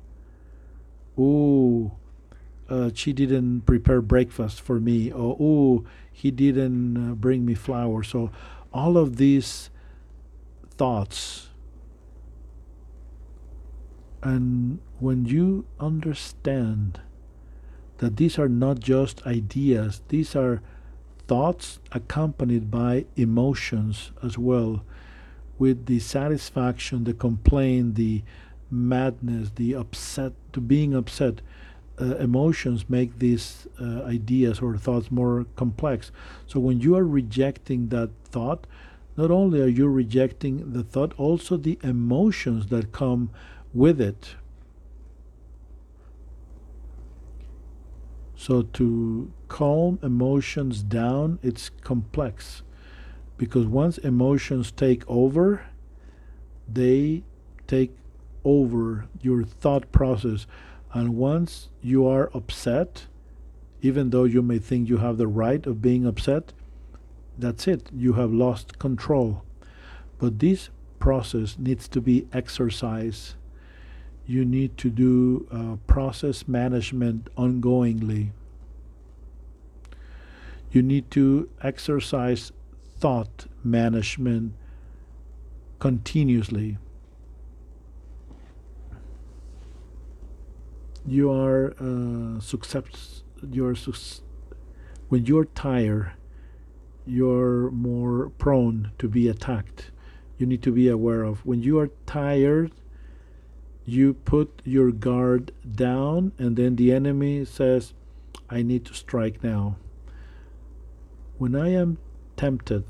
Ooh, 1.19 1.93
uh, 2.69 2.91
she 2.93 3.13
didn't 3.13 3.63
prepare 3.63 4.03
breakfast 4.03 4.61
for 4.61 4.81
me. 4.81 5.11
Or, 5.13 5.37
ooh, 5.41 5.87
he 6.17 6.31
didn't 6.31 6.97
uh, 6.97 7.15
bring 7.15 7.45
me 7.45 7.55
flowers. 7.55 8.09
So, 8.09 8.31
all 8.73 8.97
of 8.97 9.17
these 9.17 9.69
thoughts. 10.79 11.49
And 14.23 14.81
when 14.99 15.27
you 15.27 15.67
understand 15.79 17.01
that 17.99 18.17
these 18.17 18.39
are 18.39 18.49
not 18.49 18.81
just 18.81 19.27
ideas, 19.27 20.01
these 20.09 20.35
are 20.35 20.63
thoughts 21.29 21.81
accompanied 21.93 22.71
by 22.71 23.05
emotions 23.17 24.13
as 24.23 24.39
well 24.39 24.87
with 25.59 25.85
the 25.85 25.99
satisfaction, 25.99 27.05
the 27.05 27.13
complaint, 27.13 27.95
the 27.95 28.23
madness, 28.71 29.51
the 29.57 29.75
upset, 29.75 30.33
to 30.55 30.63
being 30.63 30.95
upset. 30.95 31.43
Uh, 31.99 32.17
emotions 32.17 32.91
make 32.91 33.19
these 33.19 33.67
uh, 33.81 34.03
ideas 34.03 34.61
or 34.61 34.77
thoughts 34.77 35.11
more 35.11 35.47
complex. 35.57 36.13
So 36.47 36.61
when 36.61 36.81
you 36.81 36.95
are 36.95 37.07
rejecting 37.07 37.89
that 37.89 38.11
thought, 38.25 38.67
not 39.17 39.31
only 39.31 39.63
are 39.63 39.67
you 39.67 39.89
rejecting 39.89 40.73
the 40.73 40.83
thought, 40.83 41.15
also 41.17 41.57
the 41.57 41.79
emotions 41.83 42.67
that 42.67 42.93
come 42.93 43.31
with 43.73 43.99
it. 43.99 44.35
So 48.37 48.63
to 48.63 49.33
calm 49.49 49.99
emotions 50.03 50.83
down, 50.83 51.39
it's 51.43 51.71
complex 51.81 52.63
because 53.39 53.67
once 53.67 53.99
emotions 53.99 54.71
take 54.71 55.03
over, 55.09 55.67
they 56.69 57.25
take 57.67 57.97
over 58.45 59.07
your 59.21 59.43
thought 59.43 59.91
process. 59.93 60.47
And 60.93 61.17
once 61.17 61.69
you 61.83 62.07
are 62.07 62.31
upset, 62.35 63.07
even 63.83 64.11
though 64.11 64.25
you 64.25 64.43
may 64.43 64.59
think 64.59 64.89
you 64.89 64.99
have 64.99 65.19
the 65.19 65.27
right 65.27 65.67
of 65.67 65.83
being 65.83 66.07
upset, 66.07 66.53
that's 67.39 67.69
it. 67.69 67.91
You 67.95 68.15
have 68.15 68.33
lost 68.33 68.79
control. 68.79 69.45
But 70.19 70.39
this 70.39 70.71
process 70.99 71.59
needs 71.59 71.89
to 71.89 72.01
be 72.01 72.27
exercised. 72.33 73.35
You 74.27 74.45
need 74.45 74.77
to 74.79 74.91
do 74.91 75.47
uh, 75.53 75.77
process 75.87 76.49
management 76.49 77.29
ongoingly. 77.37 78.31
You 80.73 80.83
need 80.83 81.11
to 81.13 81.49
exercise 81.63 82.53
thought 82.99 83.47
management 83.63 84.55
continuously. 85.79 86.79
You 91.07 91.31
are 91.31 91.75
uh. 91.81 92.41
You 93.51 93.67
are 93.67 93.75
when 95.09 95.27
you're 95.27 95.45
tired 95.45 96.13
you're 97.07 97.71
more 97.71 98.31
prone 98.31 98.91
to 98.99 99.09
be 99.09 99.29
attacked. 99.29 99.91
You 100.39 100.47
need 100.47 100.63
to 100.63 100.73
be 100.73 100.89
aware 100.89 101.23
of 101.23 101.47
when 101.47 101.63
you 101.63 101.79
are 101.79 101.91
tired, 102.05 102.73
you 103.85 104.15
put 104.15 104.61
your 104.65 104.91
guard 104.91 105.53
down, 105.75 106.33
and 106.37 106.57
then 106.57 106.77
the 106.77 106.93
enemy 106.93 107.45
says, 107.45 107.95
I 108.51 108.63
need 108.63 108.85
to 108.87 108.95
strike 108.95 109.43
now. 109.43 109.77
When 111.39 111.55
I 111.55 111.71
am 111.71 111.99
tempted, 112.37 112.85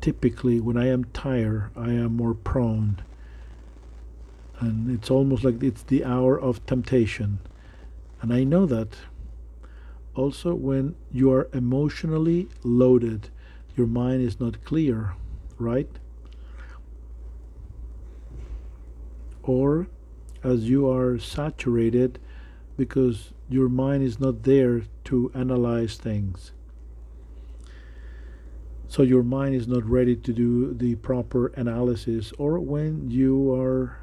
typically 0.00 0.60
when 0.60 0.76
I 0.76 0.86
am 0.86 1.04
tired, 1.06 1.70
I 1.76 1.90
am 1.90 2.16
more 2.16 2.34
prone. 2.34 3.02
And 4.60 4.90
it's 4.90 5.10
almost 5.10 5.44
like 5.44 5.62
it's 5.62 5.82
the 5.82 6.04
hour 6.04 6.40
of 6.40 6.64
temptation. 6.66 7.38
And 8.22 8.32
I 8.32 8.44
know 8.44 8.66
that. 8.66 8.96
Also 10.14 10.54
when 10.54 10.94
you 11.12 11.30
are 11.30 11.48
emotionally 11.52 12.48
loaded 12.64 13.28
your 13.76 13.86
mind 13.86 14.22
is 14.22 14.40
not 14.40 14.64
clear 14.64 15.14
right? 15.58 15.88
Or 19.42 19.86
as 20.42 20.68
you 20.68 20.90
are 20.90 21.18
saturated 21.18 22.18
because 22.76 23.32
your 23.48 23.68
mind 23.68 24.02
is 24.02 24.20
not 24.20 24.42
there 24.42 24.82
to 25.04 25.30
analyze 25.34 25.96
things. 25.96 26.52
So 28.88 29.02
your 29.02 29.22
mind 29.22 29.54
is 29.54 29.66
not 29.66 29.84
ready 29.84 30.16
to 30.16 30.32
do 30.32 30.74
the 30.74 30.96
proper 30.96 31.48
analysis. 31.48 32.32
Or 32.38 32.58
when 32.58 33.10
you 33.10 33.52
are 33.54 33.98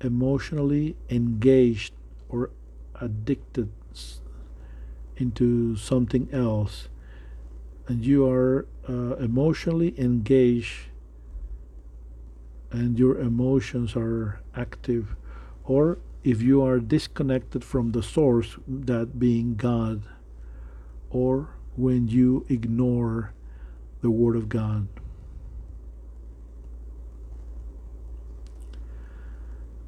emotionally 0.00 0.96
engaged 1.10 1.92
or 2.28 2.50
addicted 3.00 3.70
into 5.16 5.76
something 5.76 6.28
else 6.32 6.88
and 7.88 8.04
you 8.04 8.28
are 8.28 8.66
uh, 8.88 9.16
emotionally 9.16 9.98
engaged 9.98 10.86
and 12.70 12.98
your 12.98 13.18
emotions 13.18 13.96
are 13.96 14.40
active 14.54 15.16
or 15.64 15.98
if 16.22 16.42
you 16.42 16.62
are 16.62 16.78
disconnected 16.78 17.64
from 17.64 17.92
the 17.92 18.02
source 18.02 18.56
that 18.66 19.18
being 19.18 19.56
God 19.56 20.02
or 21.10 21.48
when 21.76 22.08
you 22.08 22.44
ignore 22.48 23.32
the 24.02 24.10
word 24.10 24.36
of 24.36 24.48
God 24.48 24.86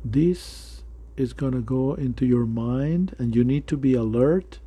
this 0.05 0.83
is 1.17 1.33
going 1.33 1.53
to 1.53 1.61
go 1.61 1.95
into 1.95 2.25
your 2.25 2.47
mind 2.47 3.15
and 3.19 3.37
you 3.37 3.45
need 3.45 3.67
to 3.67 3.77
be 3.77 3.95
alert 3.95 4.59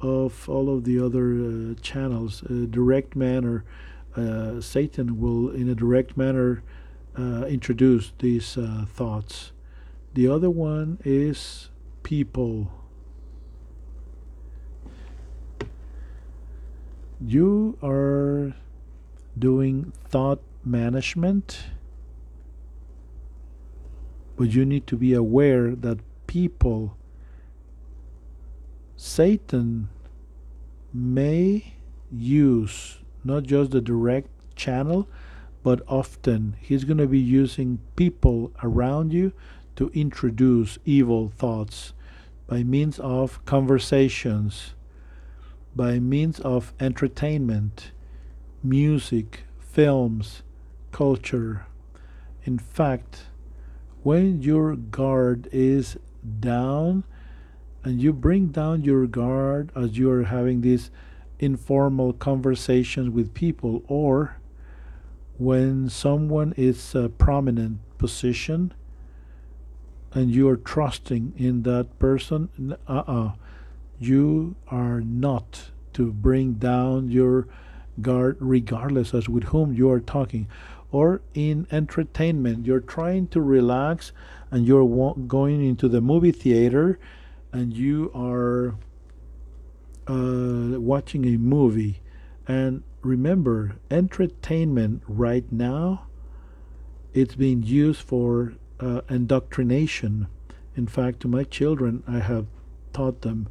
of 0.00 0.48
all 0.48 0.74
of 0.74 0.84
the 0.84 0.98
other 0.98 1.34
uh, 1.34 1.74
channels. 1.80 2.42
A 2.42 2.66
direct 2.66 3.14
manner, 3.14 3.64
uh, 4.16 4.60
Satan 4.60 5.20
will, 5.20 5.50
in 5.50 5.68
a 5.68 5.74
direct 5.74 6.16
manner, 6.16 6.62
uh, 7.18 7.44
introduce 7.46 8.12
these 8.18 8.56
uh, 8.56 8.86
thoughts. 8.88 9.52
The 10.14 10.26
other 10.26 10.50
one 10.50 10.98
is 11.04 11.68
people. 12.02 12.72
You 17.20 17.76
are 17.82 18.54
doing 19.38 19.92
thought 20.08 20.40
management, 20.64 21.64
but 24.40 24.54
you 24.54 24.64
need 24.64 24.86
to 24.86 24.96
be 24.96 25.12
aware 25.12 25.74
that 25.74 25.98
people 26.26 26.96
Satan 28.96 29.90
may 30.94 31.74
use 32.10 33.00
not 33.22 33.42
just 33.42 33.72
the 33.72 33.82
direct 33.82 34.30
channel, 34.56 35.06
but 35.62 35.82
often 35.86 36.56
he's 36.58 36.84
going 36.84 36.96
to 36.96 37.06
be 37.06 37.18
using 37.18 37.80
people 37.96 38.50
around 38.62 39.12
you 39.12 39.34
to 39.76 39.90
introduce 39.92 40.78
evil 40.86 41.28
thoughts 41.36 41.92
by 42.46 42.62
means 42.62 42.98
of 42.98 43.44
conversations, 43.44 44.72
by 45.76 45.98
means 45.98 46.40
of 46.40 46.72
entertainment, 46.80 47.90
music, 48.62 49.40
films, 49.58 50.42
culture. 50.92 51.66
In 52.46 52.58
fact, 52.58 53.26
when 54.02 54.42
your 54.42 54.76
guard 54.76 55.48
is 55.52 55.96
down, 56.40 57.04
and 57.82 58.00
you 58.00 58.12
bring 58.12 58.48
down 58.48 58.84
your 58.84 59.06
guard 59.06 59.70
as 59.74 59.96
you 59.96 60.10
are 60.10 60.24
having 60.24 60.60
these 60.60 60.90
informal 61.38 62.12
conversations 62.12 63.10
with 63.10 63.32
people 63.32 63.82
or 63.88 64.36
when 65.38 65.88
someone 65.88 66.52
is 66.56 66.94
a 66.94 67.08
prominent 67.08 67.78
position 67.96 68.74
and 70.12 70.30
you 70.30 70.46
are 70.48 70.56
trusting 70.56 71.32
in 71.38 71.62
that 71.62 71.98
person 71.98 72.76
uh-uh 72.86 73.32
you 73.98 74.54
are 74.68 75.00
not 75.00 75.70
to 75.94 76.12
bring 76.12 76.52
down 76.54 77.10
your 77.10 77.48
guard 78.02 78.36
regardless 78.38 79.14
as 79.14 79.28
with 79.28 79.44
whom 79.44 79.72
you 79.72 79.90
are 79.90 80.00
talking 80.00 80.46
or 80.92 81.20
in 81.34 81.66
entertainment 81.70 82.66
you're 82.66 82.80
trying 82.80 83.26
to 83.28 83.40
relax 83.40 84.12
and 84.50 84.66
you're 84.66 85.14
going 85.26 85.64
into 85.64 85.88
the 85.88 86.00
movie 86.00 86.32
theater 86.32 86.98
and 87.52 87.72
you 87.72 88.10
are 88.14 88.74
uh, 90.10 90.80
watching 90.80 91.24
a 91.24 91.36
movie, 91.36 92.00
and 92.46 92.82
remember, 93.02 93.76
entertainment 93.90 95.02
right 95.06 95.50
now, 95.52 96.06
it's 97.14 97.34
being 97.34 97.62
used 97.62 98.00
for 98.00 98.54
uh, 98.80 99.02
indoctrination. 99.08 100.26
In 100.76 100.86
fact, 100.86 101.20
to 101.20 101.28
my 101.28 101.44
children, 101.44 102.02
I 102.08 102.20
have 102.20 102.46
taught 102.92 103.22
them 103.22 103.48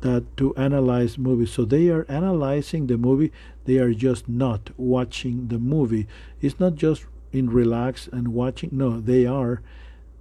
that 0.00 0.36
to 0.36 0.54
analyze 0.56 1.16
movies. 1.16 1.52
So 1.52 1.64
they 1.64 1.88
are 1.88 2.06
analyzing 2.08 2.86
the 2.86 2.98
movie, 2.98 3.32
they 3.64 3.78
are 3.78 3.94
just 3.94 4.28
not 4.28 4.70
watching 4.76 5.48
the 5.48 5.58
movie. 5.58 6.06
It's 6.40 6.60
not 6.60 6.74
just 6.74 7.06
in 7.32 7.50
relax 7.50 8.08
and 8.08 8.28
watching, 8.28 8.70
no, 8.72 9.00
they 9.00 9.26
are 9.26 9.62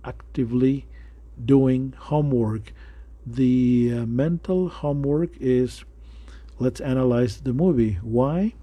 actively 0.04 0.88
doing 1.46 1.94
homework 1.98 2.74
the 3.26 3.94
uh, 3.94 4.06
mental 4.06 4.70
homework 4.70 5.32
is 5.40 5.86
let's 6.60 6.82
analyze 6.82 7.42
the 7.42 7.54
movie. 7.54 8.00
Why? 8.02 8.54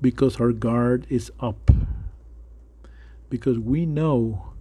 Because 0.00 0.38
our 0.40 0.52
guard 0.52 1.06
is 1.08 1.32
up. 1.40 1.70
Because 3.30 3.58
we 3.58 3.86
know 3.86 4.52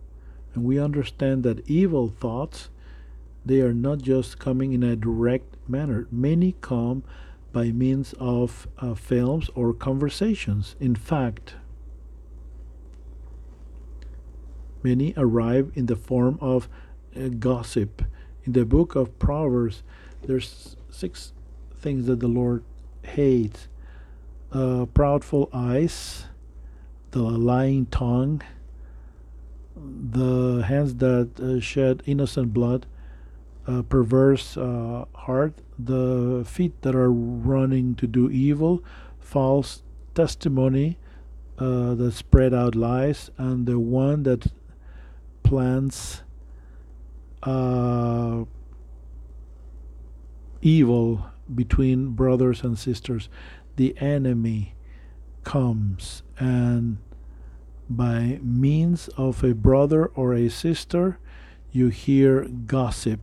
and 0.54 0.64
we 0.64 0.80
understand 0.80 1.44
that 1.44 1.68
evil 1.70 2.08
thoughts 2.08 2.70
they 3.46 3.62
are 3.62 3.74
not 3.74 4.00
just 4.00 4.40
coming 4.40 4.74
in 4.74 4.82
a 4.82 4.96
direct 4.96 5.56
manner. 5.68 6.08
Many 6.10 6.56
come 6.62 7.04
by 7.56 7.72
means 7.72 8.14
of 8.20 8.68
uh, 8.80 8.94
films 8.94 9.50
or 9.56 9.74
conversations. 9.74 10.76
In 10.82 10.94
fact, 10.94 11.56
many 14.84 15.14
arrive 15.16 15.72
in 15.74 15.86
the 15.86 15.96
form 15.96 16.38
of 16.42 16.68
uh, 17.16 17.30
gossip. 17.40 18.02
In 18.44 18.52
the 18.52 18.66
book 18.66 18.94
of 18.96 19.18
Proverbs, 19.20 19.84
there's 20.24 20.76
six 20.90 21.32
things 21.80 22.08
that 22.08 22.20
the 22.20 22.28
Lord 22.28 22.62
hates: 23.04 23.70
uh, 24.52 24.86
proudful 24.94 25.48
eyes, 25.54 26.26
the 27.12 27.22
lying 27.22 27.86
tongue, 27.86 28.42
the 29.78 30.66
hands 30.68 30.96
that 30.96 31.40
uh, 31.40 31.62
shed 31.62 32.04
innocent 32.06 32.54
blood, 32.54 32.86
uh, 33.66 33.82
perverse 33.84 34.58
uh, 34.58 35.06
heart, 35.14 35.54
the 35.78 36.44
feet 36.46 36.82
that 36.82 36.96
are 36.96 37.12
running 37.12 37.96
to 37.96 38.08
do 38.08 38.30
evil, 38.30 38.84
false 39.20 39.84
testimony 40.14 40.98
uh, 41.58 41.94
that 41.96 42.14
spread 42.14 42.54
out 42.54 42.76
lies, 42.76 43.30
and 43.38 43.66
the 43.66 43.80
one 43.80 44.24
that 44.24 44.48
plants 45.44 46.22
uh, 47.44 48.44
evil 50.62 51.28
between 51.54 52.10
brothers 52.10 52.64
and 52.64 52.78
sisters. 52.78 53.30
The 53.76 53.96
enemy 54.00 54.76
comes 55.44 56.24
and 56.40 56.98
by 57.90 58.40
means 58.42 59.10
of 59.10 59.44
a 59.44 59.54
brother 59.54 60.08
or 60.08 60.34
a 60.34 60.50
sister, 60.50 61.20
you 61.72 61.90
hear 61.90 62.46
gossip 62.46 63.22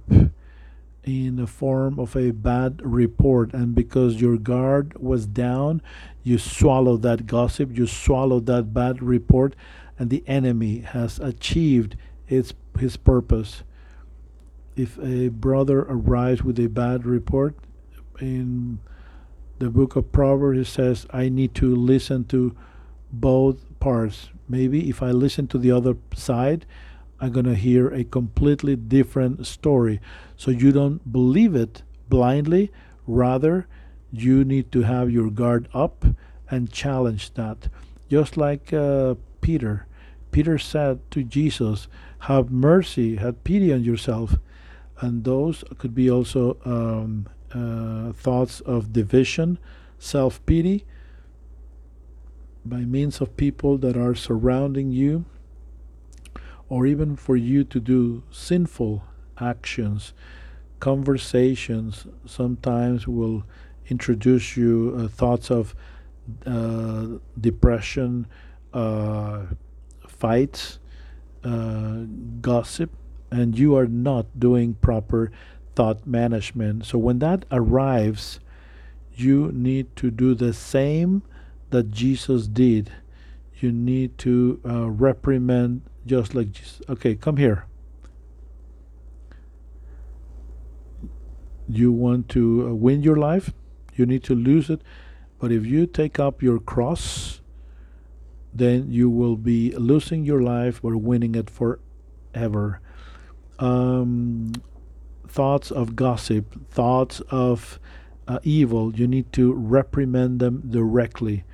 in 1.05 1.37
the 1.37 1.47
form 1.47 1.99
of 1.99 2.17
a 2.17 2.31
bad 2.31 2.81
report. 2.85 3.53
And 3.53 3.75
because 3.75 4.21
your 4.21 4.37
guard 4.37 4.97
was 4.99 5.27
down, 5.27 5.83
you 6.23 6.39
swallow 6.39 6.97
that 6.99 7.27
gossip, 7.27 7.77
you 7.77 7.87
swallow 7.87 8.41
that 8.41 8.73
bad 8.73 9.03
report, 9.03 9.57
and 9.99 10.11
the 10.11 10.23
enemy 10.27 10.79
has 10.79 11.19
achieved 11.19 11.97
its, 12.29 12.55
his 12.79 12.97
purpose. 12.97 13.63
If 14.77 14.99
a 15.03 15.29
brother 15.29 15.81
arrives 15.81 16.43
with 16.43 16.59
a 16.59 16.69
bad 16.69 17.05
report, 17.05 17.57
in 18.21 18.79
the 19.59 19.69
book 19.69 19.97
of 19.97 20.13
Proverbs, 20.13 20.59
it 20.59 20.71
says, 20.71 21.07
I 21.11 21.29
need 21.29 21.55
to 21.57 21.75
listen 21.75 22.25
to 22.27 22.57
both 23.11 23.79
parts. 23.81 24.31
Maybe 24.49 24.89
if 24.89 25.03
I 25.03 25.11
listen 25.11 25.47
to 25.49 25.59
the 25.59 25.73
other 25.73 25.97
side, 26.15 26.65
I'm 27.23 27.31
going 27.31 27.47
to 27.47 27.55
hear 27.55 27.89
a 27.89 28.03
completely 28.03 28.75
different 28.75 29.47
story. 29.47 30.01
So 30.37 30.51
you 30.51 30.73
don't 30.73 31.13
believe 31.13 31.55
it 31.55 31.83
blindly. 32.09 32.73
Rather, 33.07 33.69
you 34.11 34.45
need 34.45 34.73
to 34.73 34.83
have 34.83 35.09
your 35.09 35.31
guard 35.31 35.69
up 35.73 36.05
and 36.51 36.73
challenge 36.73 37.35
that. 37.35 37.69
Just 38.11 38.37
like 38.37 38.73
uh, 38.73 39.15
Peter. 39.41 39.87
Peter 40.33 40.59
said 40.59 40.99
to 41.13 41.23
Jesus, 41.23 41.87
Have 42.21 42.51
mercy, 42.51 43.17
have 43.17 43.45
pity 43.45 43.73
on 43.73 43.85
yourself. 43.85 44.35
And 44.99 45.23
those 45.23 45.63
could 45.79 45.95
be 45.95 46.11
also 46.11 46.59
um, 46.65 47.29
uh, 47.55 48.13
thoughts 48.15 48.61
of 48.63 48.93
division, 48.93 49.61
self 49.97 50.45
pity, 50.45 50.85
by 52.65 52.79
means 52.79 53.21
of 53.21 53.37
people 53.37 53.79
that 53.79 53.97
are 53.97 54.17
surrounding 54.17 54.91
you, 54.91 55.25
or 56.73 56.87
even 56.87 57.15
for 57.15 57.37
you 57.37 57.63
to 57.63 57.79
do 57.79 58.23
sinful 58.31 59.05
actions. 59.39 60.15
Conversations 60.81 62.07
sometimes 62.25 63.07
will 63.07 63.45
introduce 63.89 64.57
you 64.57 64.97
uh, 64.97 65.07
thoughts 65.07 65.51
of 65.51 65.75
uh, 66.47 67.09
depression, 67.39 68.27
uh, 68.73 69.43
fights, 70.09 70.79
uh, 71.45 72.05
gossip, 72.41 72.91
and 73.31 73.59
you 73.59 73.77
are 73.77 73.87
not 73.87 74.25
doing 74.41 74.73
proper 74.73 75.31
thought 75.75 76.07
management. 76.07 76.87
So 76.87 76.97
when 76.97 77.19
that 77.19 77.45
arrives, 77.53 78.41
you 79.15 79.53
need 79.53 79.95
to 79.97 80.11
do 80.11 80.35
the 80.35 80.55
same 80.55 81.23
that 81.69 81.91
Jesus 81.91 82.47
did. 82.47 82.91
You 83.61 83.73
need 83.73 84.17
to 84.21 84.59
uh, 84.65 84.89
reprimand 84.89 85.83
just 86.07 86.35
like 86.35 86.53
Jesus. 86.53 86.83
Okay, 86.89 87.15
come 87.15 87.37
here. 87.37 87.67
You 91.69 91.93
want 91.93 92.29
to 92.31 92.69
uh, 92.69 92.75
win 92.75 93.03
your 93.03 93.17
life? 93.17 93.53
You 93.95 94.07
need 94.07 94.25
to 94.25 94.35
lose 94.35 94.69
it. 94.69 94.83
But 95.39 95.53
if 95.53 95.67
you 95.67 95.87
take 95.87 96.19
up 96.19 96.43
your 96.43 96.59
cross, 96.59 97.41
then 98.53 98.91
you 98.91 99.09
will 99.09 99.37
be 99.37 99.71
losing 99.73 100.25
your 100.25 100.43
life 100.43 100.81
or 100.83 100.97
winning 100.97 101.35
it 101.35 101.49
forever. 101.49 102.81
Um, 103.59 104.53
thoughts 105.27 105.71
of 105.71 105.97
gossip, 105.97 106.71
thoughts 106.71 107.21
of 107.31 107.79
uh, 108.29 108.39
evil, 108.43 108.95
you 108.95 109.07
need 109.07 109.33
to 109.33 109.53
reprimand 109.53 110.41
them 110.41 110.63
directly. 110.69 111.45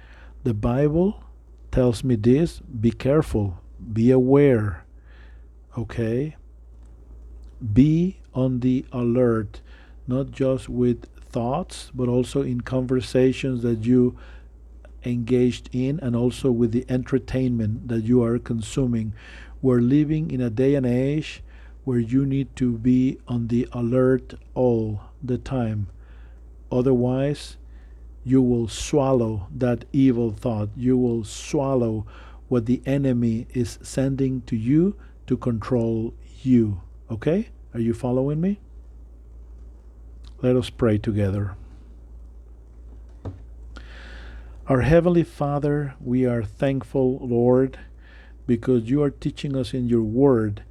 The 0.44 0.54
Bible 0.54 1.22
tells 1.70 2.02
me 2.02 2.16
this 2.16 2.60
be 2.60 2.90
careful, 2.90 3.60
be 3.92 4.10
aware, 4.10 4.84
okay? 5.76 6.36
Be 7.72 8.18
on 8.34 8.60
the 8.60 8.84
alert, 8.92 9.60
not 10.06 10.30
just 10.30 10.68
with 10.68 11.06
thoughts, 11.30 11.90
but 11.94 12.08
also 12.08 12.42
in 12.42 12.60
conversations 12.60 13.62
that 13.62 13.84
you 13.84 14.16
engaged 15.04 15.70
in 15.72 16.00
and 16.00 16.14
also 16.16 16.50
with 16.50 16.72
the 16.72 16.84
entertainment 16.88 17.88
that 17.88 18.02
you 18.02 18.22
are 18.22 18.38
consuming. 18.38 19.12
We're 19.62 19.80
living 19.80 20.30
in 20.30 20.40
a 20.40 20.50
day 20.50 20.74
and 20.74 20.86
age 20.86 21.42
where 21.84 21.98
you 21.98 22.26
need 22.26 22.54
to 22.56 22.76
be 22.76 23.18
on 23.26 23.48
the 23.48 23.68
alert 23.72 24.34
all 24.54 25.00
the 25.22 25.38
time. 25.38 25.88
Otherwise, 26.70 27.56
you 28.24 28.42
will 28.42 28.68
swallow 28.68 29.48
that 29.56 29.84
evil 29.92 30.32
thought. 30.32 30.68
You 30.76 30.98
will 30.98 31.24
swallow 31.24 32.06
what 32.48 32.66
the 32.66 32.82
enemy 32.86 33.46
is 33.54 33.78
sending 33.82 34.42
to 34.42 34.56
you 34.56 34.96
to 35.26 35.36
control 35.36 36.14
you. 36.42 36.80
Okay? 37.10 37.48
Are 37.74 37.80
you 37.80 37.94
following 37.94 38.40
me? 38.40 38.60
Let 40.42 40.56
us 40.56 40.70
pray 40.70 40.98
together. 40.98 41.56
Our 44.66 44.82
Heavenly 44.82 45.24
Father, 45.24 45.94
we 46.00 46.26
are 46.26 46.42
thankful, 46.42 47.18
Lord, 47.22 47.78
because 48.46 48.90
you 48.90 49.02
are 49.02 49.10
teaching 49.10 49.56
us 49.56 49.72
in 49.72 49.88
your 49.88 50.02
word 50.02 50.62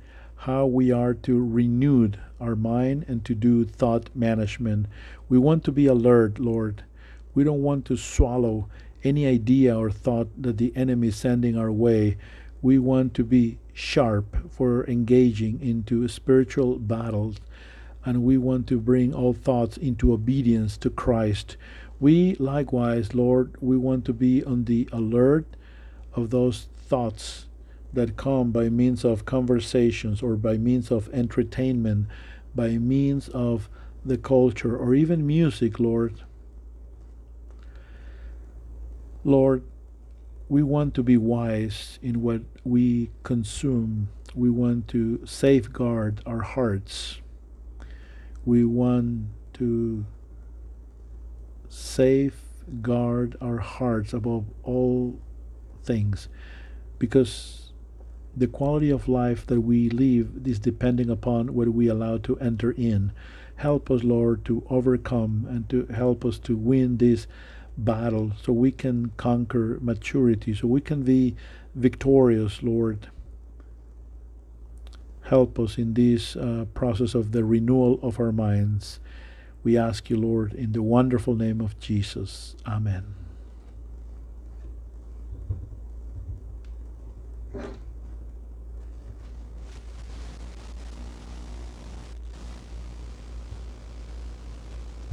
how 0.42 0.66
we 0.68 0.92
are 0.92 1.14
to 1.14 1.44
renew 1.44 2.12
our 2.40 2.56
mind 2.56 3.06
and 3.08 3.26
to 3.26 3.34
do 3.34 3.66
thought 3.66 4.10
management. 4.16 4.86
We 5.28 5.40
want 5.40 5.64
to 5.66 5.72
be 5.72 5.88
alert, 5.88 6.40
Lord. 6.40 6.84
We 7.34 7.44
don't 7.44 7.64
want 7.64 7.86
to 7.86 7.98
swallow 7.98 8.70
any 9.04 9.26
idea 9.26 9.78
or 9.78 9.92
thought 9.92 10.30
that 10.42 10.58
the 10.58 10.74
enemy 10.76 11.10
is 11.10 11.16
sending 11.16 11.58
our 11.58 11.72
way. 11.72 12.18
We 12.62 12.80
want 12.80 13.14
to 13.16 13.24
be 13.24 13.60
sharp 13.74 14.52
for 14.52 14.86
engaging 14.88 15.62
into 15.62 16.08
spiritual 16.08 16.80
battles, 16.80 17.38
and 18.04 18.24
we 18.24 18.38
want 18.38 18.68
to 18.68 18.80
bring 18.80 19.14
all 19.14 19.34
thoughts 19.34 19.78
into 19.78 20.12
obedience 20.12 20.78
to 20.78 20.90
Christ. 20.90 21.58
We 22.00 22.36
likewise, 22.36 23.14
Lord, 23.14 23.56
we 23.60 23.78
want 23.78 24.06
to 24.06 24.14
be 24.14 24.44
on 24.44 24.66
the 24.66 24.88
alert 24.92 25.46
of 26.14 26.30
those 26.30 26.68
thoughts 26.78 27.46
that 27.94 28.18
come 28.18 28.52
by 28.52 28.70
means 28.70 29.06
of 29.06 29.26
conversations 29.26 30.22
or 30.22 30.36
by 30.36 30.58
means 30.58 30.92
of 30.92 31.10
entertainment, 31.14 32.08
by 32.54 32.78
means 32.78 33.30
of 33.30 33.70
the 34.06 34.18
culture 34.18 34.76
or 34.76 34.94
even 34.94 35.26
music, 35.26 35.80
Lord. 35.80 36.22
Lord, 39.28 39.64
we 40.48 40.64
want 40.64 40.94
to 40.94 41.04
be 41.04 41.18
wise 41.18 42.00
in 42.02 42.22
what 42.22 42.44
we 42.64 43.12
consume. 43.24 44.08
We 44.34 44.50
want 44.50 44.88
to 44.88 45.26
safeguard 45.26 46.22
our 46.26 46.44
hearts. 46.44 47.20
We 48.46 48.64
want 48.64 49.26
to 49.56 50.06
safeguard 51.68 53.36
our 53.42 53.58
hearts 53.58 54.14
above 54.14 54.46
all 54.64 55.20
things 55.84 56.30
because 56.98 57.74
the 58.34 58.48
quality 58.48 58.90
of 58.90 59.10
life 59.10 59.46
that 59.48 59.60
we 59.60 59.90
live 59.90 60.48
is 60.48 60.58
depending 60.58 61.10
upon 61.10 61.54
what 61.54 61.68
we 61.68 61.90
allow 61.90 62.18
to 62.20 62.40
enter 62.40 62.72
in. 62.72 63.12
Help 63.58 63.92
us, 63.92 64.06
Lord, 64.06 64.46
to 64.46 64.64
overcome 64.70 65.46
and 65.50 65.68
to 65.68 65.86
help 65.88 66.24
us 66.24 66.40
to 66.40 66.56
win 66.56 66.96
this 66.96 67.28
battle 67.78 68.32
so 68.42 68.54
we 68.54 68.72
can 68.72 69.12
conquer 69.18 69.78
maturity, 69.82 70.54
so 70.54 70.68
we 70.68 70.82
can 70.82 71.04
be 71.04 71.36
victorious, 71.76 72.64
Lord. 72.64 73.08
Help 75.24 75.60
us 75.60 75.78
in 75.78 75.94
this 75.94 76.36
uh, 76.36 76.66
process 76.74 77.14
of 77.14 77.32
the 77.32 77.44
renewal 77.44 78.00
of 78.02 78.20
our 78.20 78.32
minds. 78.32 79.00
We 79.64 79.78
ask 79.78 80.10
you, 80.10 80.18
Lord, 80.18 80.54
in 80.54 80.72
the 80.72 80.82
wonderful 80.82 81.36
name 81.36 81.60
of 81.60 81.78
Jesus. 81.80 82.56
Amen. 82.66 83.17